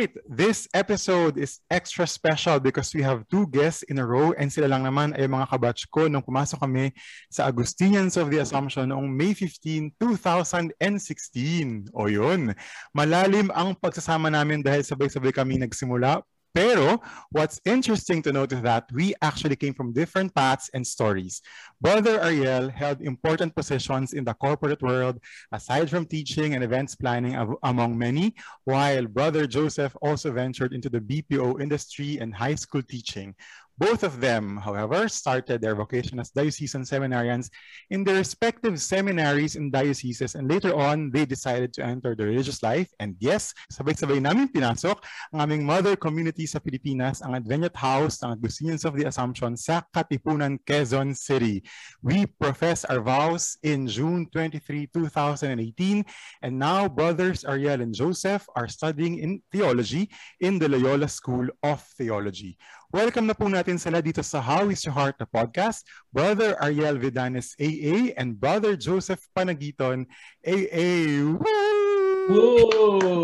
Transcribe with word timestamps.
Right, 0.00 0.16
this 0.24 0.64
episode 0.72 1.36
is 1.36 1.60
extra 1.68 2.06
special 2.08 2.56
because 2.56 2.94
we 2.96 3.04
have 3.04 3.28
two 3.28 3.44
guests 3.52 3.84
in 3.92 4.00
a 4.00 4.06
row 4.06 4.32
and 4.40 4.48
sila 4.48 4.72
lang 4.72 4.88
naman 4.88 5.12
ay 5.12 5.28
mga 5.28 5.44
kabatch 5.52 5.84
ko 5.92 6.08
nung 6.08 6.24
pumasok 6.24 6.56
kami 6.56 6.88
sa 7.28 7.44
Augustinians 7.44 8.16
of 8.16 8.32
the 8.32 8.40
Assumption 8.40 8.88
noong 8.88 9.12
May 9.12 9.36
15, 9.36 9.92
2016. 10.00 11.92
O 11.92 12.08
yun, 12.08 12.56
malalim 12.96 13.52
ang 13.52 13.76
pagsasama 13.76 14.32
namin 14.32 14.64
dahil 14.64 14.80
sabay-sabay 14.80 15.36
kami 15.36 15.60
nagsimula 15.60 16.24
Pero 16.52 17.00
what's 17.30 17.60
interesting 17.64 18.22
to 18.22 18.32
note 18.32 18.52
is 18.52 18.62
that 18.62 18.90
we 18.92 19.14
actually 19.22 19.54
came 19.54 19.72
from 19.72 19.92
different 19.92 20.34
paths 20.34 20.68
and 20.74 20.84
stories. 20.84 21.42
Brother 21.80 22.20
Ariel 22.20 22.68
held 22.68 23.00
important 23.02 23.54
positions 23.54 24.14
in 24.14 24.24
the 24.24 24.34
corporate 24.34 24.82
world, 24.82 25.20
aside 25.52 25.88
from 25.88 26.06
teaching 26.06 26.54
and 26.54 26.64
events 26.64 26.96
planning 26.96 27.36
among 27.62 27.96
many, 27.96 28.34
while 28.64 29.06
Brother 29.06 29.46
Joseph 29.46 29.94
also 30.02 30.32
ventured 30.32 30.72
into 30.72 30.90
the 30.90 31.00
BPO 31.00 31.60
industry 31.60 32.18
and 32.18 32.34
high 32.34 32.56
school 32.56 32.82
teaching. 32.82 33.34
Both 33.80 34.04
of 34.04 34.20
them, 34.20 34.60
however, 34.60 35.08
started 35.08 35.64
their 35.64 35.72
vocation 35.72 36.20
as 36.20 36.28
diocesan 36.36 36.84
seminarians 36.84 37.48
in 37.88 38.04
their 38.04 38.20
respective 38.20 38.76
seminaries 38.76 39.56
and 39.56 39.72
dioceses 39.72 40.36
and 40.36 40.52
later 40.52 40.76
on, 40.76 41.08
they 41.08 41.24
decided 41.24 41.72
to 41.80 41.82
enter 41.82 42.12
the 42.12 42.28
religious 42.28 42.60
life. 42.60 42.92
And 43.00 43.16
yes, 43.24 43.56
sabay-sabay 43.72 44.20
namin 44.20 44.52
pinasok 44.52 45.00
ang 45.32 45.48
aming 45.48 45.64
mother 45.64 45.96
community 45.96 46.44
sa 46.44 46.60
Pilipinas, 46.60 47.24
ang 47.24 47.32
Adventist 47.32 47.80
House 47.80 48.20
ng 48.20 48.36
Augustinians 48.36 48.84
of 48.84 49.00
the 49.00 49.08
Assumption 49.08 49.56
sa 49.56 49.80
Katipunan, 49.96 50.60
Quezon 50.68 51.16
City. 51.16 51.64
We 52.04 52.28
profess 52.28 52.84
our 52.84 53.00
vows 53.00 53.56
in 53.64 53.88
June 53.88 54.28
23, 54.28 54.92
2018, 54.92 56.04
and 56.44 56.52
now 56.52 56.84
brothers 56.84 57.48
Ariel 57.48 57.80
and 57.80 57.96
Joseph 57.96 58.44
are 58.52 58.68
studying 58.68 59.24
in 59.24 59.40
theology 59.48 60.12
in 60.44 60.60
the 60.60 60.68
Loyola 60.68 61.08
School 61.08 61.48
of 61.64 61.80
Theology. 61.96 62.60
Welcome 62.90 63.30
na 63.30 63.38
po 63.38 63.46
natin 63.46 63.78
sila 63.78 64.02
dito 64.02 64.18
sa 64.18 64.42
How 64.42 64.66
is 64.66 64.82
Your 64.82 64.98
Heart, 64.98 65.22
the 65.22 65.28
podcast. 65.30 65.86
Brother 66.10 66.58
Ariel 66.58 66.98
Vidanes, 66.98 67.54
AA, 67.54 68.10
and 68.18 68.34
Brother 68.34 68.74
Joseph 68.74 69.22
Panagiton, 69.30 70.10
AA. 70.42 71.22
Woo! 71.22 73.22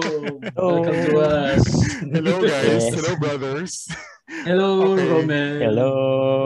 Welcome 0.54 0.98
to 1.10 1.18
us. 1.18 1.66
Hello 1.98 2.46
guys. 2.46 2.78
Yes. 2.78 2.94
Hello 2.94 3.12
brothers. 3.18 3.72
Hello, 4.46 4.94
okay. 4.94 5.10
Roman. 5.10 5.58
Hello. 5.58 5.90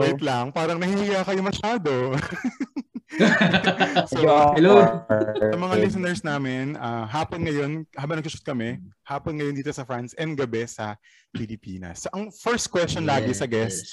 Wait 0.01 0.21
lang, 0.25 0.49
parang 0.49 0.81
nahihiya 0.81 1.21
kayo 1.21 1.45
masyado. 1.45 2.17
so, 4.11 4.19
hello. 4.55 5.03
Sa 5.35 5.57
mga 5.59 5.75
listeners 5.83 6.21
namin, 6.23 6.79
uh, 6.79 7.03
hapon 7.07 7.43
ngayon, 7.43 7.83
habang 7.95 8.19
nag-shoot 8.19 8.43
kami, 8.43 8.79
hapon 9.03 9.35
ngayon 9.35 9.55
dito 9.55 9.71
sa 9.75 9.83
France 9.83 10.15
and 10.15 10.39
gabi 10.39 10.63
sa 10.63 10.95
Pilipinas. 11.35 12.07
So, 12.07 12.07
ang 12.15 12.31
first 12.31 12.71
question 12.71 13.03
yes. 13.03 13.11
lagi 13.11 13.31
sa 13.35 13.47
guest, 13.47 13.83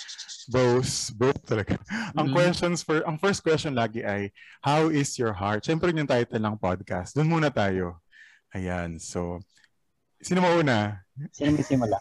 both, 0.48 1.10
both 1.18 1.40
talaga. 1.42 1.76
Ang 2.14 2.30
mm-hmm. 2.30 2.36
questions 2.36 2.86
for, 2.86 3.02
ang 3.02 3.18
first 3.18 3.42
question 3.42 3.74
lagi 3.74 4.06
ay, 4.06 4.30
how 4.62 4.86
is 4.86 5.18
your 5.18 5.34
heart? 5.34 5.66
Siyempre 5.66 5.90
yung 5.90 6.08
title 6.08 6.38
ng 6.38 6.56
podcast. 6.58 7.18
Doon 7.18 7.30
muna 7.30 7.50
tayo. 7.50 7.98
Ayan, 8.54 9.02
so, 9.02 9.42
sino 10.22 10.40
mauna? 10.40 11.02
Sino 11.34 11.58
magsimula? 11.58 11.98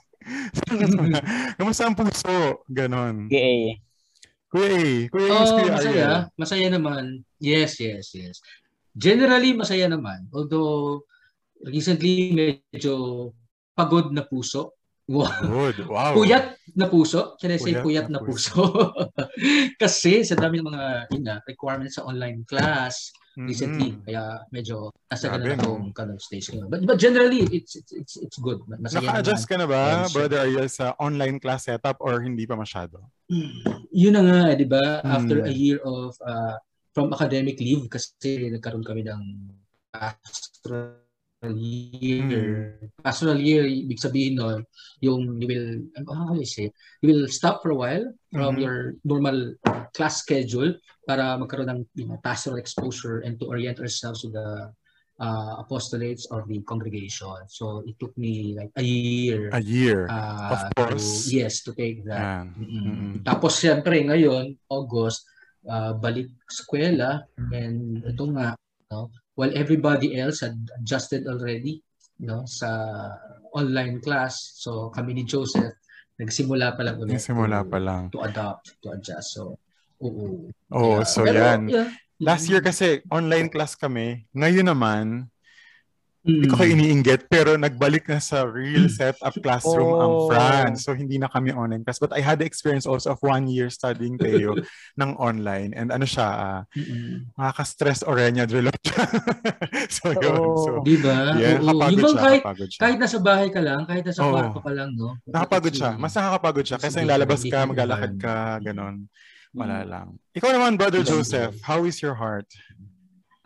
Kamusta 1.57 1.87
ang 1.87 1.97
puso? 1.97 2.61
Ganon. 2.69 3.25
Okay. 3.31 3.86
Kuya 4.47 4.69
A. 4.73 4.83
Kuya 5.11 5.27
A 5.27 5.35
oh, 5.43 5.47
Kuya 5.59 5.71
masaya. 5.75 5.91
Ariel. 5.91 6.17
Masaya 6.39 6.67
naman. 6.71 7.03
Yes, 7.39 7.79
yes, 7.83 8.15
yes. 8.15 8.39
Generally, 8.95 9.53
masaya 9.53 9.85
naman. 9.91 10.31
Although, 10.31 11.03
recently, 11.67 12.33
medyo 12.33 13.31
pagod 13.77 14.09
na 14.15 14.25
puso. 14.25 14.73
Wow. 15.07 15.31
Good. 15.39 15.87
Wow. 15.87 16.19
Puyat 16.19 16.59
na 16.75 16.87
puso. 16.91 17.39
Can 17.39 17.55
I 17.55 17.59
say 17.59 17.79
puyat, 17.79 17.83
puyat 17.83 18.07
na, 18.11 18.19
na 18.19 18.25
puso? 18.27 18.51
puso? 18.51 19.07
Kasi 19.81 20.27
sa 20.27 20.35
dami 20.35 20.59
ng 20.59 20.67
mga 20.67 20.83
ina, 21.15 21.35
requirements 21.47 21.95
sa 21.95 22.03
online 22.03 22.43
class, 22.43 23.15
recently. 23.45 23.93
Mm-hmm. 23.93 24.05
Kaya 24.09 24.23
medyo 24.49 24.89
nasa 25.05 25.29
ganun 25.29 25.61
akong 25.61 25.85
kind 25.93 26.11
of 26.11 26.19
stage 26.21 26.49
ko. 26.49 26.65
But, 26.65 26.89
but 26.89 26.97
generally, 26.97 27.45
it's, 27.53 27.77
it's, 27.77 27.93
it's, 27.93 28.13
it's 28.17 28.37
good. 28.41 28.65
Masaya 28.65 29.05
Naka-adjust 29.05 29.45
ka 29.45 29.55
na 29.61 29.69
ba, 29.69 30.09
brother 30.09 30.41
Ariel, 30.41 30.65
sa 30.65 30.97
online 30.97 31.37
class 31.37 31.69
setup 31.69 32.01
or 32.01 32.21
hindi 32.25 32.49
pa 32.49 32.57
masyado? 32.57 33.05
Yun 33.93 34.17
na 34.17 34.21
nga, 34.25 34.57
di 34.57 34.65
ba? 34.65 35.05
Mm. 35.05 35.13
After 35.13 35.37
a 35.45 35.53
year 35.53 35.77
of 35.85 36.17
uh, 36.25 36.57
from 36.97 37.13
academic 37.13 37.61
leave 37.61 37.85
kasi 37.93 38.49
nagkaroon 38.49 38.81
kami 38.81 39.05
ng 39.05 39.21
pastoral 39.93 41.06
year. 41.45 42.79
Mm. 42.81 42.89
Pastoral 43.03 43.37
year, 43.37 43.63
ibig 43.63 44.01
sabihin 44.01 44.41
no, 44.41 44.61
yung 45.01 45.37
you 45.37 45.47
will, 45.47 45.69
how 46.09 46.33
do 46.33 46.41
you 46.41 46.49
say, 46.49 46.73
you 47.01 47.07
will 47.13 47.27
stop 47.29 47.61
for 47.61 47.71
a 47.71 47.77
while 47.77 48.05
from 48.33 48.57
mm-hmm. 48.57 48.63
your 48.65 48.77
normal 49.05 49.53
class 49.93 50.25
schedule 50.25 50.73
para 51.05 51.37
magkaroon 51.37 51.69
ng 51.69 51.81
you 51.93 52.07
know, 52.09 52.17
pastoral 52.25 52.57
exposure 52.57 53.21
and 53.21 53.37
to 53.39 53.45
orient 53.45 53.77
ourselves 53.79 54.25
to 54.25 54.29
the 54.33 54.73
uh, 55.21 55.61
apostolates 55.61 56.25
of 56.33 56.47
the 56.49 56.61
congregation. 56.65 57.37
So 57.47 57.85
it 57.85 57.99
took 57.99 58.17
me 58.17 58.57
like 58.57 58.73
a 58.75 58.83
year. 58.83 59.49
A 59.53 59.61
year, 59.61 60.07
uh, 60.09 60.57
of 60.57 60.61
course. 60.73 61.29
To, 61.29 61.37
yes, 61.37 61.61
to 61.63 61.73
take 61.73 62.05
that. 62.05 62.19
Yeah. 62.19 62.43
Mm-hmm. 62.57 63.21
Tapos 63.21 63.61
siyempre 63.61 64.01
ngayon, 64.01 64.57
August, 64.69 65.29
uh, 65.69 65.93
balik 65.93 66.33
eskwela 66.49 67.29
and 67.53 68.01
ito 68.01 68.23
nga, 68.33 68.57
no, 68.89 69.13
while 69.37 69.53
everybody 69.53 70.17
else 70.17 70.41
had 70.41 70.57
adjusted 70.81 71.29
already 71.29 71.85
no, 72.17 72.43
sa 72.49 72.67
online 73.53 74.01
class, 74.01 74.57
so 74.57 74.89
kami 74.89 75.13
ni 75.13 75.23
Joseph, 75.23 75.77
nagsimula 76.17 76.73
pa 76.73 76.81
lang 76.81 76.97
ulit. 76.97 77.21
Nagsimula 77.21 77.61
pa 77.69 77.77
lang. 77.77 78.09
To 78.09 78.25
adopt, 78.25 78.81
to 78.81 78.97
adjust. 78.97 79.37
So, 79.37 79.61
Oo. 80.01 80.49
Oh, 80.73 81.01
yeah. 81.01 81.05
so 81.05 81.21
Pero, 81.21 81.37
yan. 81.37 81.61
Yeah. 81.69 81.89
Last 82.17 82.49
year 82.49 82.65
kasi 82.65 83.05
online 83.13 83.53
class 83.53 83.77
kami. 83.77 84.25
Ngayon 84.33 84.73
naman, 84.73 85.29
Mm. 86.27 86.43
Hindi 86.43 86.47
ko 86.51 86.55
kayo 86.59 86.71
iniinggit, 86.75 87.21
pero 87.31 87.55
nagbalik 87.55 88.03
na 88.11 88.19
sa 88.19 88.43
real 88.43 88.91
setup 88.91 89.31
classroom 89.39 89.95
oh. 89.95 90.03
ang 90.03 90.13
France. 90.27 90.83
So, 90.83 90.91
hindi 90.91 91.15
na 91.15 91.31
kami 91.31 91.55
online 91.55 91.87
class. 91.87 92.03
But 92.03 92.11
I 92.11 92.19
had 92.19 92.43
the 92.43 92.47
experience 92.47 92.83
also 92.83 93.15
of 93.15 93.23
one 93.23 93.47
year 93.47 93.71
studying 93.71 94.19
Teo 94.19 94.59
ng 94.99 95.11
online. 95.15 95.71
And 95.71 95.87
ano 95.95 96.03
siya, 96.03 96.27
uh, 96.27 96.61
makaka-stress 97.39 98.03
Orenya 98.03 98.43
drill 98.43 98.67
so, 99.95 100.11
yun. 100.11 100.39
So, 100.67 100.83
di 100.83 100.99
ba? 100.99 101.39
Yeah, 101.39 101.63
Oo. 101.63 101.87
Yung 101.95 102.11
siya, 102.11 102.19
kahit, 102.19 102.43
siya. 102.43 102.79
kahit 102.83 102.97
nasa 102.99 103.17
bahay 103.23 103.47
ka 103.47 103.63
lang, 103.63 103.87
kahit 103.87 104.03
nasa 104.03 104.19
oh. 104.27 104.35
kwarto 104.35 104.59
ka 104.59 104.71
lang, 104.75 104.91
no? 104.99 105.15
Nakapagod 105.31 105.71
siya. 105.71 105.95
Mas 105.95 106.11
nakakapagod 106.11 106.65
siya. 106.67 106.77
Kasi 106.83 107.07
lalabas 107.07 107.39
ka, 107.47 107.63
maglalakad 107.63 108.13
ka, 108.19 108.59
ganon. 108.59 109.07
Wala 109.55 109.79
mm. 109.79 109.87
lang. 109.87 110.07
Ikaw 110.35 110.49
naman, 110.51 110.75
Brother 110.75 111.07
Joseph, 111.07 111.55
how 111.63 111.87
is 111.87 112.03
your 112.03 112.19
heart? 112.19 112.51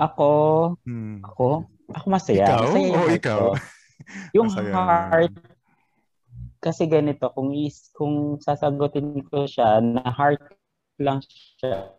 Ako, 0.02 0.32
hmm. 0.82 1.22
ako, 1.22 1.70
ako 1.96 2.06
masaya. 2.10 2.46
Ikaw? 2.46 2.62
Masaya 2.64 2.88
yung 2.88 3.04
oh, 3.04 3.10
ikaw. 3.12 3.40
Ko. 3.40 3.52
yung 4.38 4.50
masaya. 4.50 4.74
heart, 4.74 5.34
kasi 6.62 6.86
ganito, 6.86 7.26
kung 7.34 7.58
is, 7.58 7.90
kung 7.98 8.38
sasagutin 8.38 9.26
ko 9.26 9.50
siya, 9.50 9.82
na 9.82 10.06
heart 10.14 10.42
lang 11.02 11.18
siya, 11.58 11.90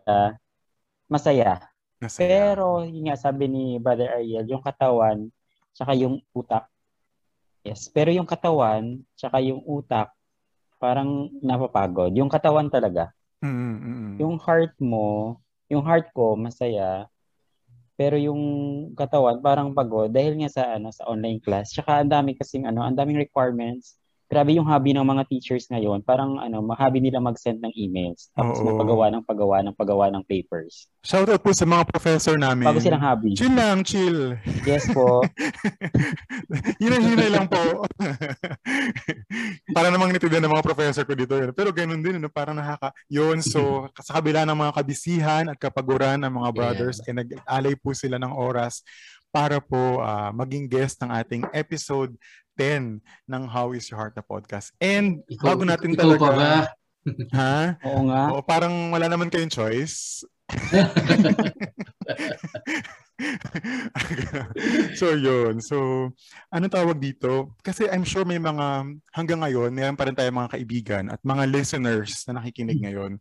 masaya. 1.11 1.59
masaya. 1.99 2.23
Pero, 2.23 2.87
yun 2.87 3.11
nga, 3.11 3.19
sabi 3.19 3.51
ni 3.51 3.75
Brother 3.75 4.15
Ariel, 4.15 4.47
yung 4.47 4.63
katawan, 4.63 5.27
tsaka 5.75 5.91
yung 5.99 6.23
utak. 6.31 6.71
Yes, 7.67 7.91
pero 7.91 8.11
yung 8.15 8.27
katawan, 8.27 9.03
tsaka 9.19 9.43
yung 9.43 9.59
utak, 9.67 10.15
parang 10.79 11.31
napapagod. 11.43 12.11
Yung 12.15 12.31
katawan 12.31 12.71
talaga. 12.71 13.11
Mm-hmm. 13.43 14.23
Yung 14.23 14.39
heart 14.39 14.75
mo, 14.79 15.39
yung 15.67 15.83
heart 15.83 16.11
ko 16.15 16.39
masaya, 16.39 17.07
pero 17.93 18.15
yung 18.17 18.41
katawan 18.97 19.37
parang 19.41 19.71
pagod 19.77 20.09
dahil 20.09 20.37
nga 20.41 20.49
sa 20.49 20.63
ano 20.77 20.89
sa 20.89 21.05
online 21.09 21.39
class. 21.41 21.73
Tsaka 21.73 22.01
ang 22.01 22.09
dami 22.11 22.33
kasing 22.37 22.65
ano, 22.69 22.81
ang 22.81 22.97
daming 22.97 23.21
requirements 23.21 23.97
grabe 24.33 24.57
yung 24.57 24.65
hobby 24.65 24.97
ng 24.97 25.05
mga 25.05 25.29
teachers 25.29 25.69
ngayon. 25.69 26.01
Parang 26.01 26.41
ano, 26.41 26.65
mahabi 26.65 26.97
nila 26.97 27.21
mag-send 27.21 27.61
ng 27.61 27.69
emails. 27.77 28.33
Tapos 28.33 28.57
Oo. 28.57 28.65
magpagawa 28.65 29.13
ng 29.13 29.23
paggawa 29.29 29.61
ng 29.61 29.75
paggawa 29.77 30.09
ng 30.09 30.25
papers. 30.25 30.89
Shoutout 31.05 31.45
po 31.45 31.53
sa 31.53 31.69
mga 31.69 31.85
professor 31.85 32.33
namin. 32.41 32.65
Bago 32.65 32.81
silang 32.81 33.05
hobby. 33.05 33.37
Chill 33.37 33.53
lang, 33.53 33.85
chill. 33.85 34.33
Yes 34.65 34.89
po. 34.89 35.21
Hinay-hinay 36.81 37.29
lang 37.29 37.45
po. 37.45 37.85
Para 39.77 39.93
namang 39.93 40.09
nitidan 40.09 40.41
ng 40.41 40.53
mga 40.57 40.65
professor 40.65 41.05
ko 41.05 41.13
dito. 41.13 41.37
Pero 41.53 41.69
ganun 41.69 42.01
din, 42.01 42.17
ano, 42.17 42.33
parang 42.33 42.57
nakaka... 42.57 42.89
Yun, 43.13 43.45
so 43.45 43.85
sa 44.07 44.17
kabila 44.17 44.49
ng 44.49 44.57
mga 44.57 44.73
kabisihan 44.73 45.45
at 45.53 45.61
kapaguran 45.61 46.17
ng 46.25 46.33
mga 46.33 46.49
brothers, 46.49 46.97
yeah. 47.05 47.13
ay 47.13 47.13
nag-alay 47.21 47.73
po 47.77 47.93
sila 47.93 48.17
ng 48.17 48.33
oras 48.33 48.81
para 49.33 49.57
po 49.57 49.97
uh, 49.97 50.29
maging 50.29 50.69
guest 50.69 51.01
ng 51.01 51.09
ating 51.09 51.43
episode 51.57 52.13
10 52.57 53.01
ng 53.03 53.43
How 53.49 53.73
Is 53.73 53.89
Your 53.89 53.99
Heart 54.01 54.17
na 54.17 54.25
podcast. 54.25 54.73
And 54.77 55.21
ikaw, 55.29 55.53
bago 55.53 55.63
natin 55.65 55.93
ikaw 55.93 56.15
talaga... 56.15 56.21
pa 56.21 56.31
ba? 56.33 56.53
ha? 57.37 57.57
Oo 57.83 58.01
nga. 58.07 58.21
O, 58.31 58.43
parang 58.45 58.93
wala 58.93 59.07
naman 59.11 59.29
kayong 59.29 59.51
choice. 59.51 60.23
so 64.99 65.15
yun. 65.15 65.59
So 65.63 66.09
ano 66.51 66.65
tawag 66.67 66.99
dito? 66.99 67.55
Kasi 67.63 67.87
I'm 67.87 68.03
sure 68.03 68.27
may 68.27 68.39
mga 68.39 68.97
hanggang 69.15 69.39
ngayon, 69.41 69.71
mayroon 69.71 69.97
pa 69.99 70.05
rin 70.07 70.15
tayong 70.15 70.39
mga 70.43 70.53
kaibigan 70.57 71.03
at 71.11 71.19
mga 71.23 71.43
listeners 71.49 72.25
na 72.27 72.41
nakikinig 72.41 72.79
hmm. 72.79 72.85
ngayon 72.87 73.11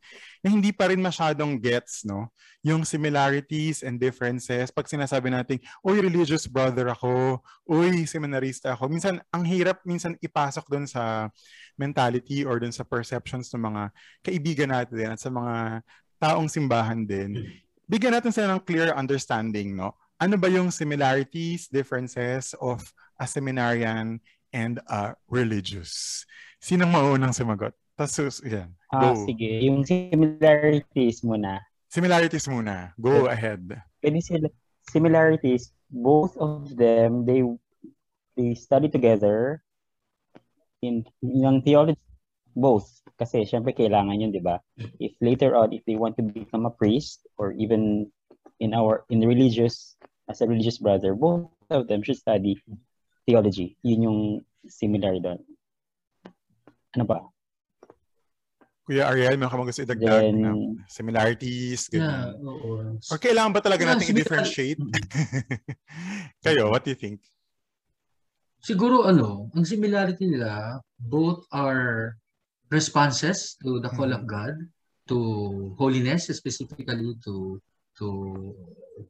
na 0.43 0.49
hindi 0.50 0.75
pa 0.75 0.90
rin 0.90 0.99
masyadong 0.99 1.58
gets, 1.62 2.02
no? 2.02 2.31
Yung 2.66 2.82
similarities 2.87 3.82
and 3.87 3.99
differences. 3.99 4.70
Pag 4.75 4.90
sinasabi 4.90 5.31
natin, 5.31 5.62
uy, 5.82 6.02
religious 6.02 6.46
brother 6.50 6.90
ako, 6.90 7.43
uy, 7.66 8.06
seminarista 8.06 8.75
ako. 8.75 8.90
Minsan, 8.90 9.22
ang 9.31 9.44
hirap 9.46 9.82
minsan 9.87 10.19
ipasok 10.19 10.66
doon 10.66 10.87
sa 10.87 11.31
mentality 11.78 12.43
or 12.43 12.58
doon 12.58 12.75
sa 12.75 12.87
perceptions 12.87 13.50
ng 13.54 13.62
mga 13.62 13.82
kaibigan 14.22 14.70
natin 14.70 15.14
at 15.14 15.20
sa 15.22 15.31
mga 15.31 15.82
taong 16.22 16.46
simbahan 16.46 17.02
din 17.02 17.43
bigyan 17.93 18.17
natin 18.17 18.33
sila 18.33 18.56
ng 18.56 18.65
clear 18.65 18.97
understanding, 18.97 19.77
no? 19.77 19.93
Ano 20.17 20.41
ba 20.41 20.49
yung 20.49 20.73
similarities, 20.73 21.69
differences 21.69 22.56
of 22.56 22.81
a 23.21 23.29
seminarian 23.29 24.17
and 24.49 24.81
a 24.89 25.12
religious? 25.29 26.25
Sinong 26.56 26.89
maunang 26.89 27.37
sumagot? 27.37 27.77
Tapos, 27.93 28.41
yan. 28.41 28.73
Go. 28.89 29.12
Ah, 29.12 29.17
sige. 29.29 29.61
Yung 29.61 29.85
similarities 29.85 31.21
muna. 31.21 31.61
Similarities 31.93 32.49
muna. 32.49 32.97
Go 32.97 33.29
okay. 33.29 33.37
ahead. 33.37 33.61
Sila. 34.00 34.49
Similarities, 34.88 35.77
both 35.93 36.33
of 36.41 36.73
them, 36.75 37.29
they 37.29 37.45
they 38.35 38.56
study 38.56 38.88
together 38.88 39.61
in 40.81 41.05
yung 41.21 41.61
theology 41.62 42.00
both 42.56 43.01
kasi 43.23 43.47
syempre 43.47 43.71
kailangan 43.71 44.19
yun, 44.19 44.35
'di 44.35 44.43
ba? 44.43 44.59
If 44.99 45.15
later 45.23 45.55
on 45.55 45.71
if 45.71 45.87
they 45.87 45.95
want 45.95 46.19
to 46.19 46.27
become 46.27 46.67
a 46.67 46.75
priest 46.75 47.23
or 47.39 47.55
even 47.55 48.11
in 48.59 48.75
our 48.75 49.07
in 49.15 49.23
the 49.23 49.31
religious 49.31 49.95
as 50.27 50.43
a 50.43 50.47
religious 50.51 50.83
brother, 50.83 51.15
both 51.15 51.47
of 51.71 51.87
them 51.87 52.03
should 52.03 52.19
study 52.19 52.59
theology. 53.23 53.79
Yun 53.87 54.07
yung 54.11 54.21
similar 54.67 55.19
doon. 55.23 55.39
Ano 56.99 57.05
ba? 57.07 57.19
Kuya 58.83 59.07
Ariel, 59.15 59.39
may 59.39 59.47
ka 59.47 59.55
gusto 59.63 59.87
idagdag 59.87 60.27
Then, 60.27 60.43
na 60.43 60.51
similarities, 60.91 61.87
ganyan. 61.87 62.35
Yeah, 62.35 62.51
oo. 62.51 62.99
Or 62.99 63.19
kailangan 63.23 63.55
ba 63.55 63.63
talaga 63.63 63.87
natin 63.87 64.11
i-differentiate? 64.11 64.83
Kayo, 66.43 66.67
what 66.67 66.83
do 66.83 66.91
you 66.91 66.99
think? 66.99 67.23
Siguro 68.59 69.07
ano, 69.07 69.51
ang 69.55 69.63
similarity 69.63 70.27
nila, 70.27 70.83
both 70.99 71.47
are 71.55 72.19
responses 72.73 73.61
to 73.61 73.79
the 73.85 73.93
call 73.93 74.09
of 74.11 74.25
mm-hmm. 74.25 74.33
God, 74.33 74.57
to 75.13 75.19
holiness, 75.77 76.33
specifically 76.33 77.13
to 77.29 77.61
to 78.01 78.07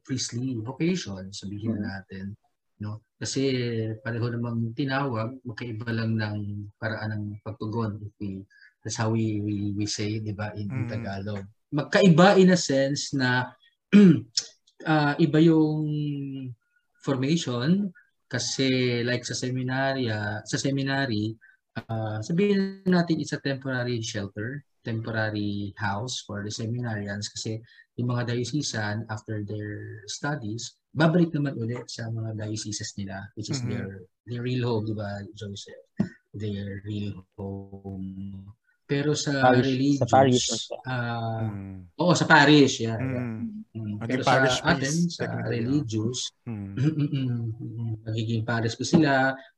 priestly 0.03 0.59
vocation, 0.59 1.31
sabihin 1.31 1.79
mm-hmm. 1.79 1.87
natin. 1.87 2.25
No? 2.83 2.99
Kasi 3.15 3.43
pareho 4.03 4.27
namang 4.27 4.75
tinawag, 4.75 5.39
magkaiba 5.47 5.87
lang 5.95 6.19
ng 6.19 6.67
paraan 6.75 7.15
ng 7.15 7.25
pagtugon. 7.39 7.95
If 8.03 8.11
we, 8.19 8.43
that's 8.83 8.99
how 8.99 9.15
we, 9.15 9.39
we, 9.39 9.71
we 9.71 9.87
say, 9.87 10.19
di 10.19 10.35
ba, 10.35 10.51
in, 10.59 10.67
in 10.67 10.91
Tagalog. 10.91 11.47
Magkaiba 11.71 12.35
in 12.35 12.51
a 12.51 12.59
sense 12.59 13.15
na 13.15 13.55
uh, 14.83 15.15
iba 15.25 15.39
yung 15.39 15.87
formation 16.99 17.87
kasi 18.27 18.99
like 19.07 19.23
sa 19.23 19.37
seminarya, 19.37 20.43
sa 20.43 20.57
seminary, 20.59 21.31
uh, 21.77 22.19
sabihin 22.21 22.83
natin 22.85 23.19
it's 23.19 23.33
a 23.33 23.41
temporary 23.41 24.01
shelter, 24.01 24.63
temporary 24.83 25.73
house 25.79 26.23
for 26.25 26.43
the 26.43 26.51
seminarians 26.51 27.31
kasi 27.31 27.61
yung 27.95 28.09
mga 28.09 28.33
diocesan 28.33 29.05
after 29.09 29.45
their 29.45 30.01
studies, 30.09 30.77
babalik 30.93 31.33
naman 31.33 31.57
ulit 31.57 31.85
sa 31.89 32.09
mga 32.09 32.37
dioceses 32.37 32.93
nila 32.97 33.25
which 33.37 33.49
is 33.49 33.61
mm-hmm. 33.61 33.73
their 33.73 33.89
their 34.25 34.41
real 34.41 34.63
home, 34.63 34.85
di 34.87 34.95
ba, 34.95 35.19
Joseph? 35.35 35.83
Their 36.33 36.81
real 36.87 37.21
home. 37.37 38.49
Pero 38.93 39.17
sa 39.17 39.33
parish, 39.49 39.65
religious, 39.65 40.01
sa 40.05 40.07
parish, 40.13 40.47
uh, 40.85 41.41
mm. 41.49 41.97
oo, 41.97 42.13
sa 42.13 42.25
parish, 42.29 42.75
yeah. 42.85 43.01
Mm. 43.01 43.65
Mm. 43.73 43.95
Pero 44.05 44.21
sa 44.21 44.37
parish 44.37 44.57
atin, 44.61 44.95
sa 45.09 45.25
religious, 45.49 46.29
mm. 46.45 48.05
magiging 48.05 48.45
parish 48.45 48.77
pa 48.77 48.85
sila, 48.85 49.13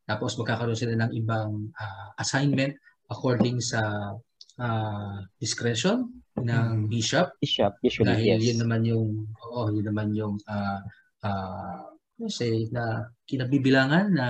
tapos 0.07 0.39
magkakaroon 0.39 0.79
sila 0.79 0.95
ng 0.95 1.11
ibang 1.19 1.67
uh, 1.75 2.09
assignment 2.15 2.71
according 3.11 3.59
sa 3.59 4.15
uh, 4.63 5.17
discretion 5.35 6.07
ng 6.39 6.87
bishop. 6.87 7.35
Bishop, 7.43 7.75
usually, 7.83 8.07
Dahil 8.07 8.39
yes. 8.39 8.55
yun 8.55 8.59
naman 8.63 8.87
yung, 8.87 9.27
oo, 9.51 9.67
yun 9.67 9.83
naman 9.83 10.15
yung, 10.15 10.39
uh, 10.47 10.79
uh, 11.27 11.83
say, 12.31 12.71
na 12.71 13.11
kinabibilangan 13.27 14.15
na 14.15 14.29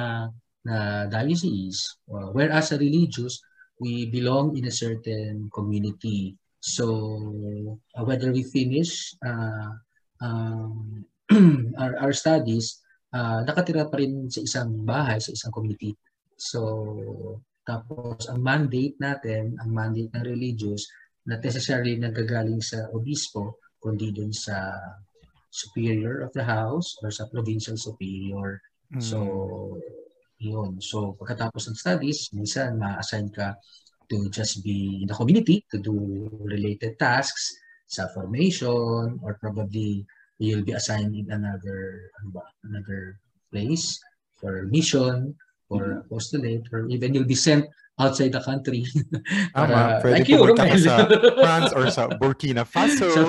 na 0.65 1.05
diocese. 1.05 2.01
Uh, 2.09 2.33
whereas 2.33 2.73
sa 2.73 2.81
religious, 2.81 3.37
we 3.80 4.07
belong 4.07 4.56
in 4.56 4.66
a 4.66 4.74
certain 4.74 5.50
community. 5.51 6.36
So 6.60 6.86
uh, 7.94 8.04
whether 8.04 8.31
we 8.31 8.44
finish 8.44 9.13
uh, 9.22 9.75
um, 10.22 11.06
our, 11.81 12.10
our 12.10 12.13
studies, 12.13 12.81
uh, 13.13 13.44
nakatira 13.44 13.89
pa 13.92 13.98
rin 14.00 14.31
sa 14.31 14.42
isang 14.42 14.86
bahay, 14.86 15.19
sa 15.19 15.36
isang 15.36 15.51
community. 15.51 15.94
So 16.36 17.42
tapos 17.66 18.30
ang 18.30 18.45
mandate 18.45 18.95
natin, 19.01 19.57
ang 19.57 19.69
mandate 19.74 20.13
ng 20.13 20.25
religious, 20.25 20.86
not 21.25 21.42
necessarily 21.42 21.98
nagagaling 21.98 22.62
sa 22.62 22.86
obispo, 22.94 23.57
kundi 23.81 24.13
dun 24.13 24.33
sa 24.33 24.74
superior 25.50 26.22
of 26.22 26.31
the 26.36 26.45
house 26.45 27.00
or 27.01 27.10
sa 27.10 27.25
provincial 27.31 27.77
superior. 27.77 28.62
Mm. 28.94 29.01
So 29.01 29.19
yun. 30.39 30.81
So, 30.81 31.15
pagkatapos 31.19 31.69
ng 31.69 31.77
studies, 31.79 32.29
minsan 32.35 32.79
ma-assign 32.79 33.31
ka 33.31 33.55
to 34.09 34.29
just 34.29 34.61
be 34.61 35.01
in 35.01 35.07
the 35.09 35.17
community 35.17 35.65
to 35.73 35.81
do 35.81 36.29
related 36.45 36.99
tasks 37.01 37.57
sa 37.89 38.05
formation 38.13 39.17
or 39.21 39.38
probably 39.41 40.05
you'll 40.38 40.65
be 40.65 40.74
assigned 40.74 41.13
in 41.15 41.25
another 41.31 42.12
ano 42.21 42.29
ba, 42.33 42.43
another 42.65 43.17
place 43.50 43.98
for 44.38 44.67
mission 44.69 45.33
or 45.69 45.81
mm-hmm. 45.81 46.01
apostolate 46.05 46.65
or 46.74 46.86
even 46.89 47.13
you'll 47.13 47.29
be 47.29 47.38
sent 47.38 47.65
outside 48.00 48.31
the 48.31 48.43
country. 48.43 48.83
Para, 49.55 50.03
Tama, 50.03 50.12
like 50.12 50.27
you, 50.27 50.43
ka 50.51 50.67
sa 50.75 51.07
France 51.39 51.71
or 51.71 51.88
sa 51.88 52.12
Burkina 52.12 52.67
Faso. 52.67 53.07
so, 53.15 53.24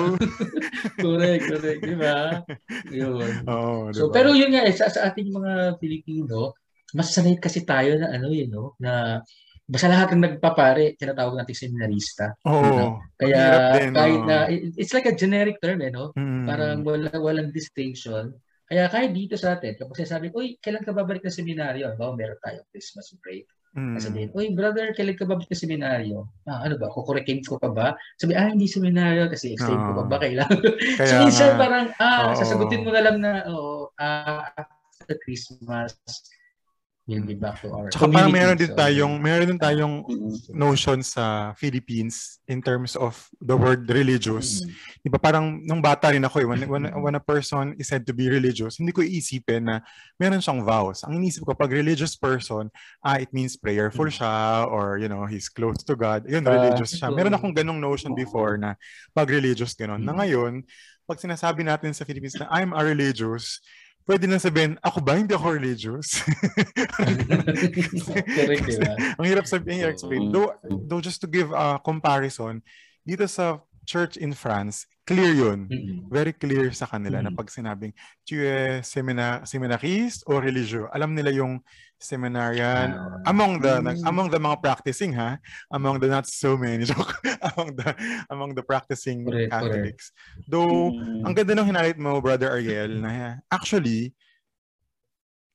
correct, 1.01 1.47
correct, 1.47 1.81
di 1.81 1.95
ba? 1.95 2.43
Yun. 2.91 3.47
Oh, 3.47 3.87
diba? 3.89 3.95
So, 3.95 4.11
pero 4.11 4.35
yun 4.35 4.51
nga, 4.51 4.67
eh, 4.67 4.75
sa, 4.75 4.91
sa 4.91 5.07
ating 5.07 5.31
mga 5.31 5.79
Pilipino, 5.79 6.51
mas 6.95 7.11
sanay 7.11 7.35
kasi 7.35 7.67
tayo 7.67 7.99
na 7.99 8.13
ano 8.15 8.31
yun, 8.31 8.51
no? 8.51 8.75
Na 8.79 9.23
basta 9.67 9.91
lahat 9.91 10.15
ng 10.15 10.23
nagpapare, 10.23 10.95
tinatawag 10.95 11.35
natin 11.35 11.55
seminarista. 11.55 12.31
Oo. 12.47 12.55
Oh, 12.55 12.71
no? 12.71 12.87
Kaya 13.19 13.43
din, 13.75 13.91
kahit 13.91 14.21
na, 14.23 14.37
it's 14.79 14.95
like 14.95 15.05
a 15.11 15.15
generic 15.15 15.59
term, 15.59 15.83
eh, 15.83 15.91
no? 15.91 16.15
Mm. 16.15 16.47
Parang 16.47 16.79
wala, 16.87 17.11
walang 17.19 17.51
distinction. 17.51 18.31
Kaya 18.67 18.87
kahit 18.87 19.11
dito 19.11 19.35
sa 19.35 19.59
atin, 19.59 19.75
kapag 19.75 20.07
sabi, 20.07 20.31
uy, 20.31 20.55
kailan 20.63 20.87
ka 20.87 20.95
babalik 20.95 21.23
ng 21.23 21.35
seminaryo? 21.35 21.99
Ba, 21.99 22.15
meron 22.15 22.39
tayong 22.39 22.67
Christmas 22.71 23.11
break. 23.19 23.43
Mm. 23.75 23.99
Sabihin, 23.99 24.29
uy, 24.31 24.55
brother, 24.55 24.95
kailan 24.95 25.19
ka 25.19 25.27
babalik 25.27 25.51
ng 25.51 25.63
seminaryo? 25.67 26.31
Ah, 26.47 26.63
ano 26.63 26.79
ba, 26.79 26.87
kukurekin 26.87 27.43
ko 27.43 27.59
pa 27.59 27.67
ba? 27.67 27.87
Sabi, 28.15 28.39
ah, 28.39 28.47
hindi 28.47 28.71
seminaryo 28.71 29.27
kasi 29.27 29.51
extend 29.51 29.83
oh. 29.83 29.91
ko 29.91 29.91
pa 29.99 30.03
ba 30.15 30.17
kailangan? 30.23 30.63
Kaya 30.99 31.11
so, 31.11 31.23
minsan 31.27 31.59
parang, 31.59 31.91
ah, 31.99 32.31
oh. 32.31 32.39
sasagutin 32.39 32.87
mo 32.87 32.95
na 32.95 33.03
lang 33.03 33.19
na, 33.19 33.43
oo, 33.51 33.91
oh, 33.91 33.99
ah, 33.99 34.47
after 34.95 35.19
Christmas, 35.23 35.95
we'll 37.07 37.23
be 37.23 37.39
back 37.39 37.63
to 37.63 37.71
our 37.71 37.87
Tsaka 37.87 38.11
parang 38.11 38.35
meron 38.35 38.59
din 38.59 38.75
tayong, 38.75 39.15
meron 39.23 39.47
din 39.55 39.59
tayong 39.59 40.03
notion 40.51 40.99
sa 40.99 41.55
Philippines 41.55 42.43
in 42.51 42.59
terms 42.59 42.99
of 42.99 43.15
the 43.39 43.55
word 43.55 43.87
religious. 43.87 44.61
Mm-hmm. 44.61 45.07
Di 45.07 45.09
ba 45.09 45.17
parang 45.17 45.63
nung 45.63 45.79
bata 45.79 46.11
rin 46.11 46.21
ako 46.27 46.43
eh, 46.43 46.47
when, 46.47 46.61
when, 46.67 46.83
when 46.99 47.15
a 47.15 47.23
person 47.23 47.79
is 47.79 47.87
said 47.87 48.03
to 48.03 48.11
be 48.11 48.27
religious, 48.27 48.75
hindi 48.75 48.91
ko 48.91 48.99
iisipin 48.99 49.71
na 49.71 49.75
meron 50.19 50.43
siyang 50.43 50.67
vows. 50.67 51.07
Ang 51.07 51.23
inisip 51.23 51.47
ko, 51.47 51.55
pag 51.55 51.71
religious 51.71 52.19
person, 52.19 52.67
ah, 52.99 53.15
it 53.15 53.31
means 53.31 53.55
prayerful 53.55 54.11
siya 54.11 54.67
or, 54.67 54.99
you 54.99 55.07
know, 55.07 55.23
he's 55.23 55.47
close 55.47 55.79
to 55.87 55.95
God. 55.95 56.27
Yun, 56.27 56.43
religious 56.43 56.99
siya. 56.99 57.07
Meron 57.07 57.31
akong 57.31 57.55
ganong 57.55 57.79
notion 57.79 58.11
before 58.11 58.59
na 58.59 58.75
pag 59.15 59.31
religious 59.31 59.71
ganon. 59.79 60.03
Na 60.03 60.11
ngayon, 60.11 60.67
pag 61.07 61.23
sinasabi 61.23 61.63
natin 61.63 61.95
sa 61.95 62.03
Philippines 62.03 62.35
na 62.35 62.51
I'm 62.51 62.75
a 62.75 62.83
religious, 62.83 63.63
pwede 64.07 64.25
na 64.25 64.39
sabihin, 64.39 64.79
ako 64.79 65.03
ba? 65.03 65.19
Hindi 65.19 65.35
ako 65.35 65.51
religious. 65.51 66.23
Correct, 68.39 68.65
diba? 68.65 68.95
ang 69.19 69.27
hirap 69.27 69.45
sabihin, 69.45 69.91
sabihin. 69.99 70.31
Though, 70.31 70.55
though 70.63 71.03
just 71.03 71.19
to 71.21 71.27
give 71.27 71.51
a 71.51 71.77
comparison, 71.83 72.63
dito 73.03 73.27
sa 73.27 73.59
church 73.83 74.15
in 74.15 74.31
France, 74.31 74.87
clear 75.07 75.31
yun. 75.31 75.71
Very 76.11 76.35
clear 76.35 76.75
sa 76.75 76.83
kanila 76.83 77.23
na 77.23 77.31
pag 77.31 77.47
sinabing, 77.47 77.95
tu 78.27 78.43
es 78.43 78.83
semina, 78.91 79.47
seminarist 79.47 80.27
o 80.27 80.35
religio, 80.35 80.91
alam 80.91 81.15
nila 81.15 81.31
yung 81.31 81.63
seminarian 81.97 82.93
uh, 82.93 83.17
among 83.25 83.57
the 83.57 83.81
mm. 83.81 84.05
among 84.05 84.29
the 84.29 84.37
mga 84.37 84.61
practicing 84.61 85.09
ha 85.17 85.33
among 85.73 85.97
the 85.97 86.05
not 86.05 86.29
so 86.29 86.53
many 86.53 86.85
joke 86.89 87.17
among 87.41 87.73
the 87.73 87.89
among 88.29 88.51
the 88.53 88.61
practicing 88.61 89.25
correct, 89.25 89.49
Catholics 89.49 90.13
correct. 90.13 90.45
though 90.45 90.93
mm. 90.93 91.25
ang 91.25 91.33
ganda 91.33 91.57
ng 91.57 91.67
hinalit 91.73 91.97
mo 91.97 92.21
brother 92.21 92.53
Ariel 92.53 93.01
na 93.01 93.41
actually 93.49 94.13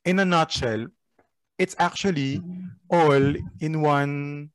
in 0.03 0.19
a 0.19 0.27
nutshell 0.27 0.91
it's 1.63 1.79
actually 1.79 2.43
all 2.91 3.23
in 3.63 3.79
one 3.79 4.51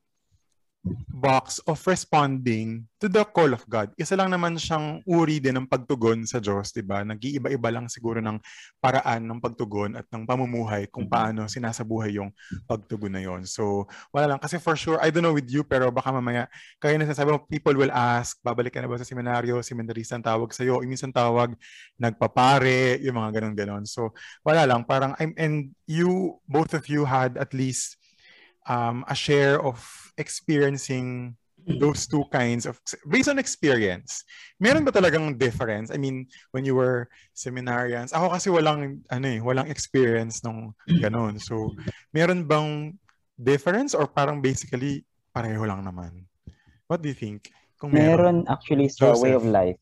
box 1.17 1.57
of 1.65 1.81
responding 1.89 2.85
to 3.01 3.09
the 3.09 3.25
call 3.25 3.49
of 3.49 3.65
God. 3.65 3.89
Isa 3.97 4.13
lang 4.13 4.29
naman 4.29 4.57
siyang 4.57 5.01
uri 5.05 5.41
din 5.41 5.57
ng 5.57 5.67
pagtugon 5.69 6.25
sa 6.29 6.37
Diyos, 6.37 6.69
di 6.73 6.85
ba? 6.85 7.01
Nag-iiba-iba 7.01 7.69
lang 7.73 7.89
siguro 7.89 8.21
ng 8.21 8.37
paraan 8.77 9.25
ng 9.25 9.41
pagtugon 9.41 9.97
at 9.97 10.05
ng 10.13 10.25
pamumuhay 10.25 10.85
kung 10.89 11.09
mm-hmm. 11.09 11.13
paano 11.13 11.49
sinasabuhay 11.49 12.17
yung 12.17 12.29
pagtugon 12.69 13.17
na 13.17 13.21
yon. 13.21 13.45
So, 13.49 13.89
wala 14.13 14.33
lang. 14.33 14.39
Kasi 14.41 14.61
for 14.61 14.77
sure, 14.77 15.01
I 15.01 15.09
don't 15.09 15.25
know 15.25 15.33
with 15.33 15.49
you, 15.49 15.65
pero 15.65 15.89
baka 15.89 16.13
mamaya, 16.13 16.45
kaya 16.77 16.97
nasasabi 16.97 17.33
mo, 17.33 17.41
people 17.49 17.73
will 17.73 17.93
ask, 17.93 18.37
babalik 18.45 18.77
ka 18.77 18.81
na 18.81 18.89
ba 18.89 18.97
sa 19.01 19.05
seminaryo, 19.05 19.61
seminarista 19.65 20.17
ang 20.17 20.25
tawag 20.25 20.53
sa'yo, 20.53 20.81
minsan 20.85 21.13
tawag, 21.13 21.53
nagpapare, 21.97 23.01
yung 23.01 23.17
mga 23.17 23.41
ganun-ganon. 23.41 23.85
So, 23.89 24.13
wala 24.45 24.69
lang. 24.69 24.85
Parang, 24.85 25.17
I'm, 25.17 25.33
and 25.37 25.73
you, 25.89 26.37
both 26.45 26.77
of 26.77 26.85
you 26.89 27.09
had 27.09 27.37
at 27.41 27.53
least 27.57 27.97
um, 28.69 29.05
a 29.07 29.15
share 29.15 29.57
of 29.61 30.06
experiencing 30.17 31.37
those 31.67 32.07
two 32.07 32.23
kinds 32.31 32.63
of 32.63 32.79
based 33.11 33.27
on 33.27 33.35
experience 33.41 34.23
meron 34.55 34.87
ba 34.87 34.91
talagang 34.95 35.35
difference? 35.35 35.91
I 35.91 35.99
mean 35.99 36.25
when 36.55 36.63
you 36.63 36.79
were 36.79 37.11
seminarians 37.35 38.15
ako 38.15 38.31
kasi 38.31 38.47
walang 38.47 39.03
ano 39.11 39.25
eh 39.27 39.43
walang 39.43 39.67
experience 39.67 40.41
nung 40.47 40.71
ganun. 41.03 41.37
So 41.37 41.75
meron 42.15 42.47
bang 42.47 42.95
difference 43.35 43.91
or 43.91 44.07
parang 44.07 44.39
basically 44.39 45.03
pareho 45.35 45.67
lang 45.67 45.83
naman? 45.83 46.25
What 46.87 47.03
do 47.03 47.11
you 47.11 47.17
think? 47.17 47.51
Kung 47.77 47.93
meron, 47.93 48.07
meron 48.07 48.37
actually 48.49 48.87
sa 48.89 49.11
Joseph, 49.11 49.21
way 49.27 49.33
of 49.35 49.45
life. 49.45 49.79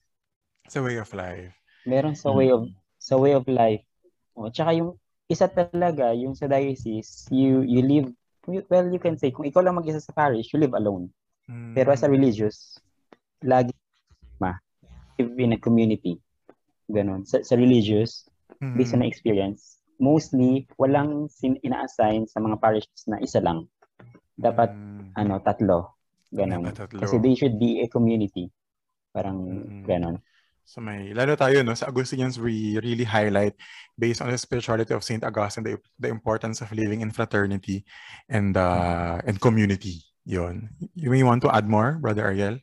Sa 0.67 0.81
way 0.81 0.97
of 0.97 1.09
life. 1.13 1.53
Meron 1.85 2.17
sa 2.17 2.33
way 2.33 2.49
of 2.49 2.67
sa 2.97 3.15
way 3.15 3.37
of 3.37 3.45
life. 3.45 3.85
Oh 4.35 4.49
tsaka 4.49 4.73
yung 4.73 4.97
isa 5.29 5.45
talaga 5.47 6.11
yung 6.17 6.33
sa 6.33 6.49
diocese 6.49 7.29
you 7.29 7.61
you 7.63 7.81
live 7.85 8.09
well, 8.47 8.87
you 8.89 9.01
can 9.01 9.17
say, 9.17 9.31
kung 9.31 9.45
ikaw 9.45 9.61
lang 9.61 9.77
mag-isa 9.77 10.01
sa 10.01 10.13
parish, 10.13 10.53
you 10.53 10.59
live 10.61 10.73
alone. 10.77 11.09
Mm. 11.49 11.73
Pero 11.77 11.93
as 11.93 12.01
a 12.01 12.09
religious, 12.09 12.79
lagi 13.43 13.73
ma, 14.41 14.57
live 15.17 15.37
in 15.37 15.53
a 15.53 15.59
community. 15.59 16.17
Ganon. 16.89 17.25
Sa, 17.25 17.41
sa 17.41 17.57
religious, 17.57 18.29
mm. 18.61 18.77
based 18.77 18.93
on 18.93 19.05
experience, 19.05 19.81
mostly, 19.97 20.67
walang 20.77 21.29
sin- 21.29 21.61
ina-assign 21.65 22.29
sa 22.29 22.41
mga 22.41 22.61
parishes 22.61 23.03
na 23.09 23.17
isa 23.21 23.41
lang. 23.41 23.65
Dapat, 24.37 24.73
mm. 24.73 25.17
ano, 25.17 25.41
tatlo. 25.41 25.97
Ganon. 26.33 26.69
Tatlo. 26.73 27.01
Kasi 27.01 27.17
they 27.21 27.33
should 27.33 27.57
be 27.57 27.81
a 27.81 27.87
community. 27.87 28.51
Parang 29.15 29.37
mm. 29.45 29.87
ganon. 29.87 30.19
So 30.65 30.81
may, 30.81 31.13
lalo 31.13 31.37
tayo, 31.37 31.61
no, 31.61 31.77
sa 31.77 31.85
Augustinians, 31.85 32.41
we 32.41 32.81
really 32.81 33.05
highlight, 33.05 33.53
based 33.93 34.25
on 34.25 34.33
the 34.33 34.37
spirituality 34.37 34.97
of 34.97 35.05
St. 35.05 35.21
Augustine, 35.21 35.63
the, 35.63 35.77
the 36.01 36.09
importance 36.09 36.59
of 36.65 36.73
living 36.73 37.05
in 37.05 37.13
fraternity 37.13 37.85
and 38.27 38.57
uh, 38.57 39.21
and 39.29 39.37
community. 39.37 40.01
Yon. 40.25 40.67
You 40.97 41.13
may 41.13 41.21
want 41.21 41.45
to 41.45 41.53
add 41.53 41.69
more, 41.69 42.01
Brother 42.01 42.25
Ariel? 42.25 42.57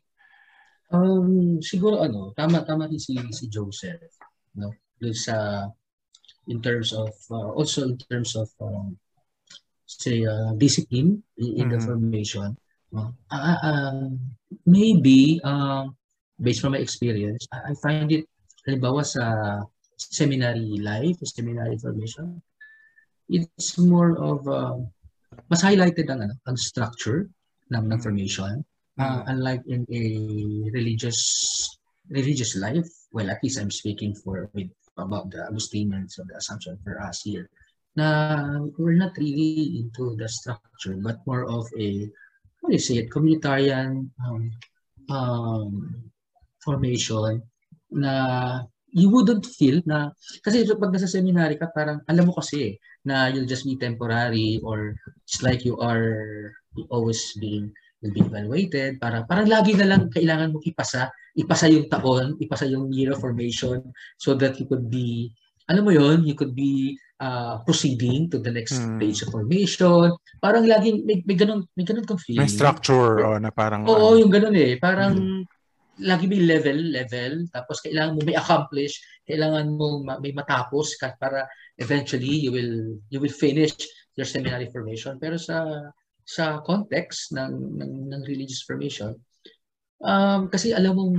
Um, 0.91 1.63
siguro 1.63 2.03
ano, 2.03 2.35
tama 2.35 2.67
tama 2.67 2.91
din 2.91 2.99
si 2.99 3.15
si 3.31 3.47
Joseph, 3.47 4.03
no? 4.59 4.75
Doon 4.99 5.15
sa 5.15 5.71
in 6.51 6.59
terms 6.59 6.91
of 6.91 7.15
uh, 7.31 7.55
also 7.55 7.87
in 7.87 7.95
terms 8.11 8.35
of 8.35 8.51
um, 8.59 8.99
say 9.87 10.27
uh, 10.27 10.59
discipline 10.59 11.23
in, 11.39 11.51
in 11.55 11.55
mm-hmm. 11.71 11.71
the 11.71 11.79
formation. 11.81 12.59
Uh, 12.93 13.15
uh, 13.31 13.57
um, 13.63 14.21
maybe 14.67 15.41
um, 15.47 15.97
based 16.43 16.61
from 16.61 16.75
my 16.75 16.83
experience, 16.83 17.47
I 17.55 17.73
find 17.79 18.11
it, 18.11 18.27
halimbawa 18.67 19.07
sa 19.07 19.63
seminary 19.97 20.83
life, 20.83 21.17
seminary 21.23 21.79
formation, 21.79 22.43
it's 23.31 23.79
more 23.79 24.19
of, 24.19 24.47
uh, 24.51 24.83
mas 25.49 25.63
highlighted 25.63 26.11
ang, 26.11 26.27
ano, 26.27 26.35
ang 26.51 26.59
structure 26.59 27.31
ng, 27.71 27.87
ng 27.89 28.01
formation. 28.03 28.67
Uh, 29.01 29.25
unlike 29.33 29.65
in 29.73 29.89
a 29.89 30.03
religious 30.77 31.17
religious 32.13 32.53
life, 32.61 32.85
well, 33.13 33.31
at 33.31 33.41
least 33.41 33.57
I'm 33.57 33.73
speaking 33.73 34.15
for 34.15 34.53
with 34.53 34.69
about 34.99 35.33
the 35.33 35.49
Augustinians 35.49 36.19
of 36.21 36.29
the 36.29 36.37
Assumption 36.37 36.77
for 36.85 37.01
us 37.01 37.25
here, 37.25 37.49
na 37.97 38.61
we're 38.77 39.01
not 39.01 39.17
really 39.17 39.81
into 39.81 40.13
the 40.21 40.29
structure, 40.29 41.01
but 41.01 41.25
more 41.25 41.49
of 41.49 41.65
a, 41.81 42.05
what 42.61 42.71
do 42.71 42.77
you 42.77 42.85
say 42.85 43.01
it, 43.01 43.09
communitarian 43.09 44.13
um, 44.29 44.53
um, 45.09 46.12
formation 46.65 47.43
na 47.93 48.15
you 48.93 49.09
wouldn't 49.09 49.45
feel 49.45 49.81
na 49.89 50.13
kasi 50.45 50.65
pag 50.69 50.93
nasa 50.93 51.09
seminary 51.09 51.57
ka 51.57 51.69
parang 51.73 52.01
alam 52.07 52.29
mo 52.29 52.33
kasi 52.37 52.77
na 53.03 53.29
you'll 53.33 53.49
just 53.49 53.65
be 53.65 53.75
temporary 53.81 54.61
or 54.63 54.95
it's 55.27 55.43
like 55.43 55.65
you 55.65 55.75
are 55.81 56.53
always 56.93 57.21
being 57.41 57.73
will 58.03 58.13
be 58.13 58.21
evaluated. 58.21 58.99
Para 58.99 59.23
parang 59.25 59.49
lagi 59.49 59.79
na 59.79 59.89
lang 59.89 60.11
kailangan 60.11 60.53
mo 60.53 60.59
ipasa 60.61 61.09
ipasa 61.39 61.71
yung 61.71 61.89
taon 61.89 62.37
ipasa 62.43 62.69
yung 62.69 62.93
year 62.93 63.15
of 63.15 63.23
formation 63.23 63.81
so 64.21 64.37
that 64.37 64.59
you 64.61 64.69
could 64.69 64.91
be 64.93 65.33
alam 65.71 65.87
mo 65.87 65.95
yon 65.95 66.27
you 66.27 66.35
could 66.35 66.53
be 66.53 66.99
uh, 67.23 67.63
proceeding 67.63 68.27
to 68.29 68.43
the 68.43 68.51
next 68.51 68.77
hmm. 68.77 68.99
stage 68.99 69.23
of 69.25 69.33
formation. 69.33 70.13
Parang 70.43 70.67
laging 70.67 71.07
may, 71.07 71.23
may 71.25 71.39
ganun 71.39 71.65
may 71.79 71.87
ganun 71.87 72.05
kang 72.05 72.21
feeling. 72.21 72.45
May 72.45 72.51
structure 72.51 73.23
oh, 73.25 73.39
na 73.39 73.55
parang 73.55 73.89
oo 73.89 74.19
ano. 74.19 74.21
yung 74.21 74.29
ganun 74.29 74.57
eh. 74.59 74.77
Parang 74.77 75.17
hmm 75.17 75.43
lagi 76.01 76.25
may 76.25 76.41
level, 76.41 76.79
level. 76.89 77.45
Tapos 77.53 77.85
kailangan 77.85 78.17
mo 78.17 78.21
may 78.25 78.37
accomplish, 78.39 78.97
kailangan 79.29 79.77
mo 79.77 80.01
may 80.21 80.33
matapos 80.33 80.97
ka 80.97 81.13
para 81.21 81.45
eventually 81.77 82.49
you 82.49 82.53
will 82.53 82.97
you 83.13 83.19
will 83.21 83.33
finish 83.33 83.77
your 84.17 84.25
seminary 84.25 84.69
formation. 84.73 85.21
Pero 85.21 85.37
sa 85.37 85.89
sa 86.23 86.63
context 86.65 87.35
ng 87.37 87.77
ng, 87.77 87.93
ng 88.09 88.23
religious 88.25 88.65
formation, 88.65 89.13
um, 90.01 90.49
kasi 90.49 90.73
alam 90.73 90.97
mong 90.97 91.17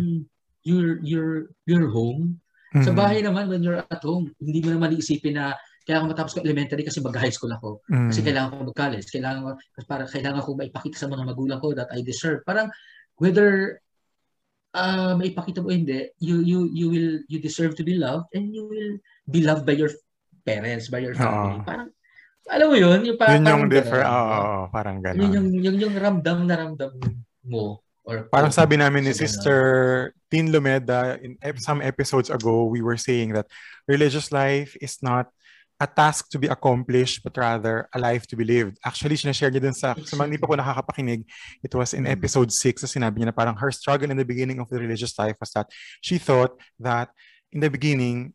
your 0.65 0.97
your 1.03 1.53
your 1.69 1.91
home. 1.91 2.39
Mm-hmm. 2.73 2.85
Sa 2.89 2.91
bahay 2.97 3.21
naman 3.21 3.45
when 3.51 3.61
you're 3.61 3.85
at 3.85 4.01
home, 4.01 4.33
hindi 4.41 4.65
mo 4.65 4.73
naman 4.73 4.97
iisipin 4.97 5.37
na 5.37 5.53
kaya 5.83 5.99
ako 5.99 6.15
matapos 6.15 6.31
ko 6.33 6.39
elementary 6.41 6.83
kasi 6.87 7.03
mag-high 7.03 7.29
school 7.29 7.51
ako. 7.51 7.83
Mm. 7.91 8.07
Kasi 8.07 8.19
kailangan 8.23 8.49
ko 8.55 8.55
mag-college. 8.71 9.07
Kailangan 9.11 9.41
para 9.83 10.03
kailangan 10.07 10.41
ko 10.41 10.55
maipakita 10.55 10.95
sa 10.95 11.11
mga 11.11 11.27
magulang 11.27 11.59
ko 11.59 11.75
that 11.75 11.91
I 11.91 11.99
deserve. 11.99 12.39
Parang 12.47 12.71
whether 13.19 13.77
uh, 14.73 15.13
maipakita 15.15 15.61
mo 15.61 15.69
hindi, 15.69 16.09
you 16.19 16.41
you 16.41 16.69
you 16.73 16.87
will 16.89 17.11
you 17.29 17.37
deserve 17.39 17.77
to 17.77 17.85
be 17.85 17.95
loved 17.95 18.29
and 18.33 18.51
you 18.51 18.65
will 18.65 18.97
be 19.29 19.45
loved 19.45 19.63
by 19.63 19.77
your 19.77 19.89
parents, 20.43 20.89
by 20.89 20.99
your 20.99 21.15
family. 21.15 21.61
Uh, 21.61 21.65
parang 21.65 21.89
alam 22.51 22.67
mo 22.67 22.75
yun, 22.75 22.99
yung 23.07 23.15
parang, 23.15 23.39
yun 23.39 23.47
yung 23.47 23.65
different, 23.71 24.03
oo, 24.03 24.11
oh, 24.11 24.43
oh, 24.43 24.63
parang 24.67 24.99
gano'n. 24.99 25.21
Yun 25.23 25.31
yung, 25.31 25.49
yung, 25.63 25.77
yung 25.87 25.95
ramdam 25.95 26.43
na 26.43 26.55
ramdam 26.59 26.91
mo. 27.47 27.79
Or, 28.03 28.27
parang 28.27 28.51
sabi 28.51 28.75
namin 28.75 29.07
ni 29.07 29.15
Sister 29.15 30.11
Tin 30.27 30.51
Lumeda, 30.51 31.15
in 31.23 31.39
some 31.63 31.79
episodes 31.79 32.27
ago, 32.27 32.67
we 32.67 32.83
were 32.83 32.99
saying 32.99 33.31
that 33.31 33.47
religious 33.87 34.27
life 34.35 34.75
is 34.83 34.99
not 34.99 35.31
a 35.79 35.87
task 35.87 36.29
to 36.29 36.39
be 36.39 36.47
accomplished 36.47 37.23
but 37.23 37.35
rather 37.37 37.89
a 37.93 37.99
life 37.99 38.27
to 38.27 38.35
be 38.35 38.45
lived. 38.45 38.77
Actually, 38.85 39.15
sinashare 39.15 39.51
niya 39.51 39.61
dun 39.61 39.73
sa, 39.73 39.95
sa 39.97 40.15
mga 40.15 40.27
hindi 40.29 40.39
pa 40.39 40.47
ko 40.47 40.55
nakakapakinig, 40.55 41.25
it 41.63 41.73
was 41.73 41.93
in 41.93 42.07
episode 42.07 42.51
6 42.51 42.83
na 42.83 42.89
sinabi 42.89 43.15
niya 43.19 43.33
na 43.33 43.35
parang 43.35 43.57
her 43.57 43.71
struggle 43.71 44.09
in 44.09 44.17
the 44.17 44.27
beginning 44.27 44.59
of 44.59 44.69
the 44.69 44.79
religious 44.79 45.17
life 45.17 45.35
was 45.39 45.51
that 45.51 45.67
she 46.01 46.17
thought 46.17 46.55
that 46.79 47.09
in 47.51 47.59
the 47.59 47.69
beginning, 47.69 48.33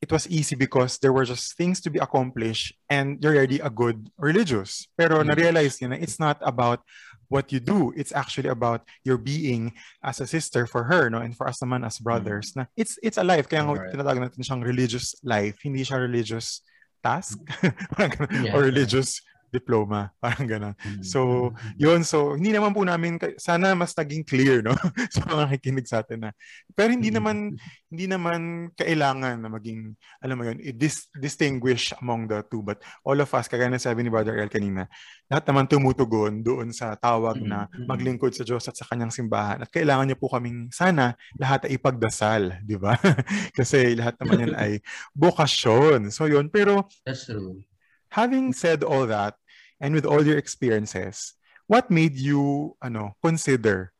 it 0.00 0.10
was 0.12 0.30
easy 0.30 0.54
because 0.54 0.98
there 0.98 1.12
were 1.12 1.24
just 1.24 1.56
things 1.58 1.80
to 1.82 1.90
be 1.90 1.98
accomplished 1.98 2.74
and 2.88 3.18
you're 3.22 3.34
already 3.34 3.58
a 3.58 3.70
good 3.70 4.10
religious. 4.16 4.86
Pero 4.94 5.18
mm-hmm. 5.18 5.28
na-realize 5.34 5.78
niya 5.78 5.90
na 5.90 5.98
it's 5.98 6.22
not 6.22 6.38
about 6.42 6.82
what 7.28 7.52
you 7.52 7.60
do. 7.60 7.92
It's 7.96 8.12
actually 8.12 8.48
about 8.48 8.82
your 9.04 9.16
being 9.16 9.72
as 10.02 10.20
a 10.20 10.26
sister 10.26 10.66
for 10.66 10.84
her, 10.84 11.08
no? 11.08 11.20
And 11.20 11.36
for 11.36 11.48
us 11.48 11.60
naman 11.60 11.84
as 11.86 12.00
brothers. 12.00 12.52
Mm-hmm. 12.52 12.60
Na 12.60 12.72
it's 12.76 12.98
it's 13.04 13.16
a 13.20 13.24
life. 13.24 13.48
Kaya 13.48 13.64
right. 13.64 13.92
tinatawag 13.92 14.28
natin 14.28 14.40
siyang 14.40 14.64
religious 14.64 15.14
life. 15.22 15.60
Hindi 15.62 15.84
siya 15.84 16.00
religious 16.00 16.64
task 17.04 17.38
yeah. 17.62 18.56
or 18.56 18.66
religious 18.66 19.22
diploma, 19.48 20.12
parang 20.22 20.46
gano'n. 20.46 20.74
Mm. 20.76 21.02
So, 21.04 21.52
yun. 21.80 22.04
So, 22.04 22.36
hindi 22.36 22.52
naman 22.52 22.76
po 22.76 22.84
namin, 22.84 23.16
sana 23.40 23.72
mas 23.72 23.96
naging 23.96 24.24
clear, 24.24 24.60
no? 24.60 24.76
sa 25.14 25.24
mga 25.24 25.48
nakikinig 25.48 25.88
sa 25.88 26.04
atin 26.04 26.28
na. 26.28 26.30
Pero 26.76 26.92
hindi 26.92 27.08
naman, 27.08 27.56
hindi 27.88 28.06
naman 28.06 28.70
kailangan 28.76 29.40
na 29.40 29.48
maging, 29.48 29.96
alam 30.20 30.36
mo 30.36 30.44
yun, 30.48 30.58
dis- 30.76 31.08
distinguish 31.16 31.96
among 32.00 32.28
the 32.28 32.44
two. 32.46 32.60
But 32.60 32.84
all 33.02 33.18
of 33.18 33.30
us, 33.32 33.48
kagaya 33.48 33.72
na 33.72 33.80
sabi 33.80 34.04
ni 34.04 34.12
Brother 34.12 34.36
El 34.36 34.52
kanina, 34.52 34.86
lahat 35.28 35.44
naman 35.48 35.68
tumutugon 35.68 36.40
doon 36.40 36.72
sa 36.72 36.96
tawag 36.96 37.40
na 37.44 37.68
maglingkod 37.84 38.32
sa 38.32 38.44
Diyos 38.44 38.64
at 38.68 38.76
sa 38.76 38.88
kanyang 38.88 39.12
simbahan. 39.12 39.64
At 39.64 39.68
kailangan 39.72 40.08
niya 40.08 40.20
po 40.20 40.32
kaming 40.32 40.72
sana 40.72 41.16
lahat 41.36 41.68
ay 41.68 41.76
ipagdasal, 41.76 42.64
di 42.64 42.80
ba? 42.80 42.96
Kasi 43.58 43.92
lahat 43.96 44.16
naman 44.20 44.48
yan 44.48 44.54
ay 44.56 44.72
bokasyon. 45.12 46.08
So 46.08 46.28
yun, 46.28 46.48
pero 46.48 46.88
That's 47.04 47.28
true 47.28 47.67
having 48.10 48.52
said 48.52 48.82
all 48.82 49.06
that, 49.06 49.34
and 49.80 49.94
with 49.94 50.06
all 50.06 50.24
your 50.24 50.38
experiences, 50.38 51.34
what 51.66 51.90
made 51.90 52.16
you 52.16 52.76
ano, 52.82 53.14
consider 53.22 53.92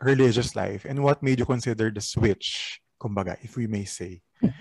religious 0.00 0.54
life 0.54 0.84
and 0.84 1.02
what 1.02 1.22
made 1.22 1.38
you 1.38 1.46
consider 1.46 1.90
the 1.90 2.00
switch, 2.00 2.80
kumbaga, 3.00 3.38
if 3.42 3.56
we 3.56 3.66
may 3.66 3.84
say? 3.84 4.20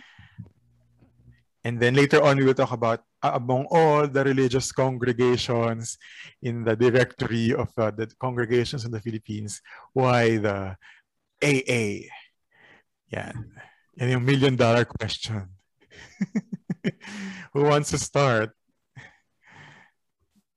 And 1.65 1.81
then 1.81 1.95
later 1.97 2.21
on, 2.21 2.37
we 2.37 2.45
will 2.45 2.53
talk 2.53 2.71
about 2.71 3.01
uh, 3.25 3.31
among 3.33 3.65
all 3.73 4.05
the 4.05 4.23
religious 4.23 4.71
congregations 4.71 5.97
in 6.43 6.63
the 6.63 6.75
directory 6.77 7.57
of 7.57 7.73
uh, 7.75 7.89
the 7.89 8.05
congregations 8.21 8.85
in 8.85 8.91
the 8.93 9.01
Philippines, 9.01 9.65
why 9.91 10.37
the 10.37 10.77
AA? 11.41 12.05
Yan. 13.09 13.49
Yan 13.97 14.09
yung 14.13 14.25
million 14.25 14.55
dollar 14.55 14.85
question. 14.85 15.49
Who 17.57 17.65
wants 17.65 17.89
to 17.89 17.97
start? 17.97 18.53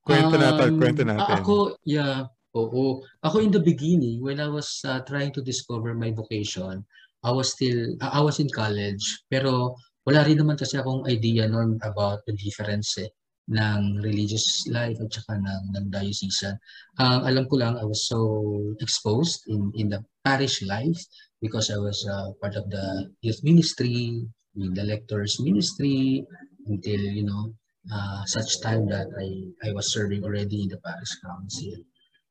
Kwento 0.08 0.36
um, 0.36 0.40
natin, 0.40 0.70
kwento 0.80 1.02
natin. 1.04 1.36
Ako, 1.36 1.76
yeah, 1.84 2.24
oo. 2.56 3.04
Ako 3.20 3.44
in 3.44 3.52
the 3.52 3.60
beginning, 3.60 4.24
when 4.24 4.40
I 4.40 4.48
was 4.48 4.80
uh, 4.88 5.04
trying 5.04 5.36
to 5.36 5.44
discover 5.44 5.92
my 5.92 6.08
vocation, 6.16 6.80
I 7.20 7.30
was 7.30 7.52
still, 7.52 7.92
uh, 8.00 8.10
I 8.16 8.24
was 8.24 8.40
in 8.40 8.48
college, 8.48 9.04
pero 9.28 9.76
wala 10.08 10.24
rin 10.24 10.40
naman 10.40 10.56
kasi 10.56 10.80
akong 10.80 11.04
idea 11.04 11.44
noon 11.44 11.76
about 11.84 12.24
the 12.24 12.32
difference 12.40 12.96
eh, 12.96 13.12
ng 13.52 14.00
religious 14.00 14.64
life 14.72 14.96
at 14.96 15.12
saka 15.12 15.36
ng, 15.36 15.64
ng 15.76 15.86
diocesan. 15.92 16.56
Ang 16.96 17.20
uh, 17.20 17.28
alam 17.28 17.44
ko 17.44 17.60
lang, 17.60 17.76
I 17.76 17.84
was 17.84 18.08
so 18.08 18.48
exposed 18.80 19.44
in, 19.52 19.68
in 19.76 19.92
the 19.92 20.00
parish 20.24 20.64
life 20.64 20.96
because 21.44 21.68
I 21.68 21.76
was 21.76 22.00
uh, 22.08 22.32
part 22.40 22.56
of 22.56 22.72
the 22.72 23.12
youth 23.20 23.44
ministry, 23.44 24.24
in 24.56 24.72
the 24.72 24.84
lectors 24.88 25.36
ministry, 25.40 26.24
until, 26.66 27.00
you 27.00 27.28
know, 27.28 27.52
uh, 27.86 28.22
such 28.26 28.60
time 28.60 28.90
that 28.90 29.08
I 29.14 29.54
I 29.62 29.70
was 29.72 29.94
serving 29.94 30.24
already 30.24 30.66
in 30.66 30.70
the 30.72 30.80
parish 30.82 31.14
council. 31.22 31.78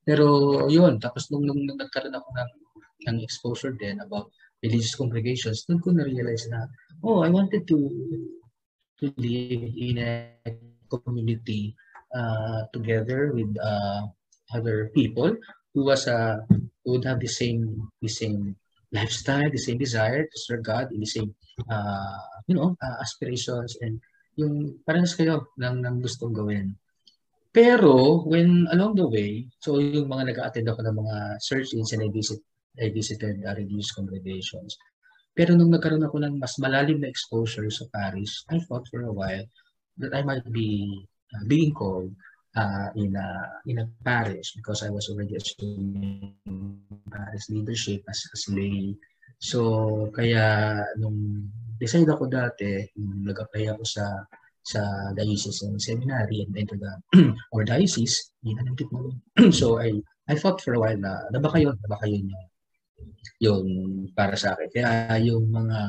Pero 0.08 0.27
yun, 0.72 1.00
tapos 1.04 1.27
nung, 1.27 1.44
nung, 1.44 1.60
nung 1.68 1.75
nagkaroon 1.75 2.16
ako 2.16 2.30
ng, 2.32 2.51
ng 3.12 3.18
exposure 3.20 3.75
din 3.75 4.00
about 4.00 4.32
religious 4.63 4.96
congregations, 4.96 5.68
doon 5.68 5.84
ko 5.84 5.92
na-realize 5.92 6.48
na, 6.48 6.63
oh, 7.04 7.20
I 7.22 7.30
wanted 7.30 7.68
to 7.68 7.77
to 9.04 9.06
live 9.20 9.62
in 9.75 10.00
a 10.00 10.32
community 10.89 11.75
uh, 12.16 12.66
together 12.72 13.36
with 13.36 13.51
uh, 13.60 14.08
other 14.56 14.89
people 14.96 15.36
who 15.75 15.86
was 15.86 16.08
uh, 16.08 16.39
who 16.84 16.98
would 16.98 17.06
have 17.06 17.20
the 17.20 17.30
same 17.30 17.92
the 18.01 18.10
same 18.10 18.56
lifestyle, 18.96 19.51
the 19.51 19.60
same 19.60 19.77
desire 19.77 20.24
to 20.24 20.38
serve 20.39 20.63
God, 20.63 20.89
in 20.96 21.04
the 21.04 21.12
same 21.12 21.36
uh, 21.70 22.18
you 22.48 22.56
know 22.56 22.80
uh, 22.80 22.96
aspirations 23.04 23.75
and 23.84 24.00
yung 24.38 24.79
parehas 24.86 25.17
kayo 25.17 25.50
ng, 25.58 25.82
ng 25.84 25.96
gustong 26.00 26.32
gawin. 26.32 26.77
Pero 27.50 28.22
when 28.29 28.70
along 28.70 28.94
the 28.94 29.08
way, 29.10 29.50
so 29.58 29.82
yung 29.82 30.06
mga 30.06 30.29
nag-attend 30.34 30.70
ako 30.70 30.86
ng 30.86 30.98
mga 31.01 31.15
search-ins 31.41 31.89
and 31.98 32.06
I, 32.06 32.10
visit, 32.13 32.38
I 32.77 32.94
visited 32.94 33.41
uh, 33.41 33.58
religious 33.58 33.91
congregations. 33.98 34.77
Pero 35.34 35.58
nung 35.58 35.74
nagkaroon 35.74 36.06
ako 36.06 36.22
ng 36.22 36.34
mas 36.38 36.53
malalim 36.62 37.01
na 37.01 37.10
exposure 37.10 37.70
sa 37.74 37.89
parish, 37.89 38.46
I 38.53 38.62
thought 38.65 38.86
for 38.94 39.06
a 39.06 39.13
while 39.13 39.46
that 39.98 40.13
I 40.13 40.22
might 40.22 40.46
be 40.53 41.01
uh, 41.34 41.46
being 41.50 41.74
called 41.74 42.13
uh, 42.58 42.89
in 42.98 43.13
a 43.13 43.29
in 43.70 43.82
a 43.82 43.89
parish 44.01 44.53
because 44.58 44.82
I 44.82 44.89
was 44.89 45.10
already 45.10 45.38
assuming 45.38 46.34
parish 47.10 47.46
leadership 47.50 48.01
as, 48.10 48.22
as 48.34 48.50
lay. 48.50 48.98
So 49.38 49.60
kaya 50.13 50.77
nung 50.98 51.50
decide 51.77 52.10
ako 52.10 52.25
dati, 52.25 52.82
nag-apply 52.97 53.73
ako 53.73 53.84
sa 53.86 54.06
sa 54.67 54.84
diocesan 55.15 55.80
seminary 55.80 56.43
and 56.43 56.52
enter 56.58 56.76
the 56.76 56.91
or 57.56 57.63
diocese, 57.63 58.36
yun 58.43 58.60
ang 58.60 58.76
mo. 58.91 59.15
so 59.56 59.80
I 59.80 59.95
I 60.28 60.36
thought 60.36 60.60
for 60.60 60.76
a 60.76 60.82
while 60.82 61.00
na, 61.00 61.23
na 61.32 61.39
baka 61.39 61.63
yun, 61.63 61.80
na 61.80 61.88
baka 61.88 62.04
yun 62.04 62.28
yung, 62.28 62.47
yung 63.39 63.65
para 64.12 64.36
sa 64.36 64.52
akin. 64.52 64.67
Kaya 64.76 65.15
yung 65.23 65.47
mga 65.47 65.80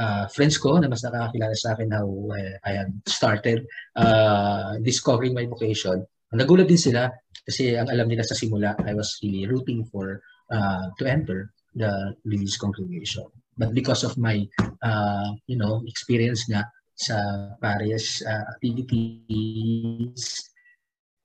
uh, 0.00 0.24
friends 0.32 0.56
ko 0.56 0.80
na 0.80 0.88
mas 0.88 1.04
nakakakilala 1.04 1.52
sa 1.52 1.76
akin 1.76 1.92
how 1.92 2.08
uh, 2.08 2.54
I 2.64 2.72
had 2.80 2.90
started 3.04 3.68
uh, 3.92 4.80
discovering 4.80 5.36
my 5.36 5.44
vocation, 5.44 6.00
nagulat 6.32 6.66
din 6.66 6.80
sila 6.80 7.12
kasi 7.44 7.76
ang 7.76 7.92
alam 7.92 8.08
nila 8.08 8.24
sa 8.24 8.34
simula, 8.34 8.72
I 8.88 8.96
was 8.96 9.20
really 9.20 9.44
rooting 9.44 9.84
for 9.92 10.24
uh, 10.48 10.88
to 10.96 11.04
enter 11.04 11.52
the 11.74 12.14
religious 12.24 12.56
congregation. 12.56 13.26
But 13.58 13.74
because 13.74 14.02
of 14.02 14.18
my, 14.18 14.46
uh, 14.82 15.30
you 15.46 15.56
know, 15.56 15.82
experience 15.86 16.46
nga 16.50 16.66
sa 16.94 17.18
parish 17.62 18.22
uh, 18.22 18.44
activities, 18.54 20.22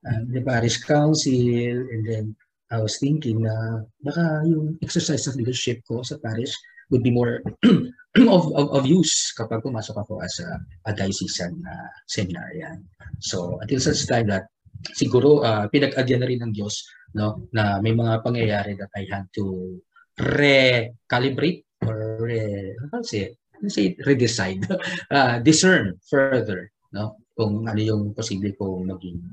uh, 0.05 0.21
the 0.29 0.41
parish 0.41 0.81
council, 0.85 1.73
and 1.89 2.01
then 2.05 2.25
I 2.69 2.81
was 2.81 3.01
thinking 3.01 3.41
na 3.45 3.81
baka 4.05 4.45
yung 4.45 4.77
exercise 4.81 5.25
of 5.25 5.37
leadership 5.37 5.81
ko 5.89 6.05
sa 6.05 6.21
parish 6.21 6.53
would 6.93 7.01
be 7.01 7.13
more 7.13 7.41
of, 8.29 8.43
of, 8.53 8.67
of 8.73 8.83
use 8.85 9.33
kapag 9.33 9.65
pumasok 9.65 9.97
ako 10.05 10.21
as 10.21 10.37
a, 10.41 10.49
a 10.89 10.91
diocesan 10.93 11.53
uh, 11.65 11.89
seminarian. 12.05 12.85
So 13.21 13.57
until 13.61 13.81
such 13.81 14.05
time 14.05 14.29
that 14.29 14.49
siguro 14.93 15.45
uh, 15.45 15.65
pinag-adyan 15.69 16.21
na 16.21 16.29
rin 16.29 16.41
ng 16.45 16.53
Diyos 16.53 16.85
no, 17.17 17.49
na 17.53 17.81
may 17.81 17.93
mga 17.93 18.21
pangyayari 18.21 18.77
that 18.77 18.93
I 18.93 19.05
had 19.09 19.25
to 19.37 19.77
recalibrate 20.19 21.63
or 21.87 22.19
re, 22.21 22.75
how 22.91 23.01
say, 23.01 23.35
say 23.67 23.95
redecide, 24.05 24.67
uh, 25.11 25.39
discern 25.47 25.99
further, 26.09 26.71
no? 26.91 27.15
Kung 27.35 27.67
ano 27.67 27.79
yung 27.79 28.13
posible 28.13 28.51
kong 28.59 28.91
maging 28.91 29.23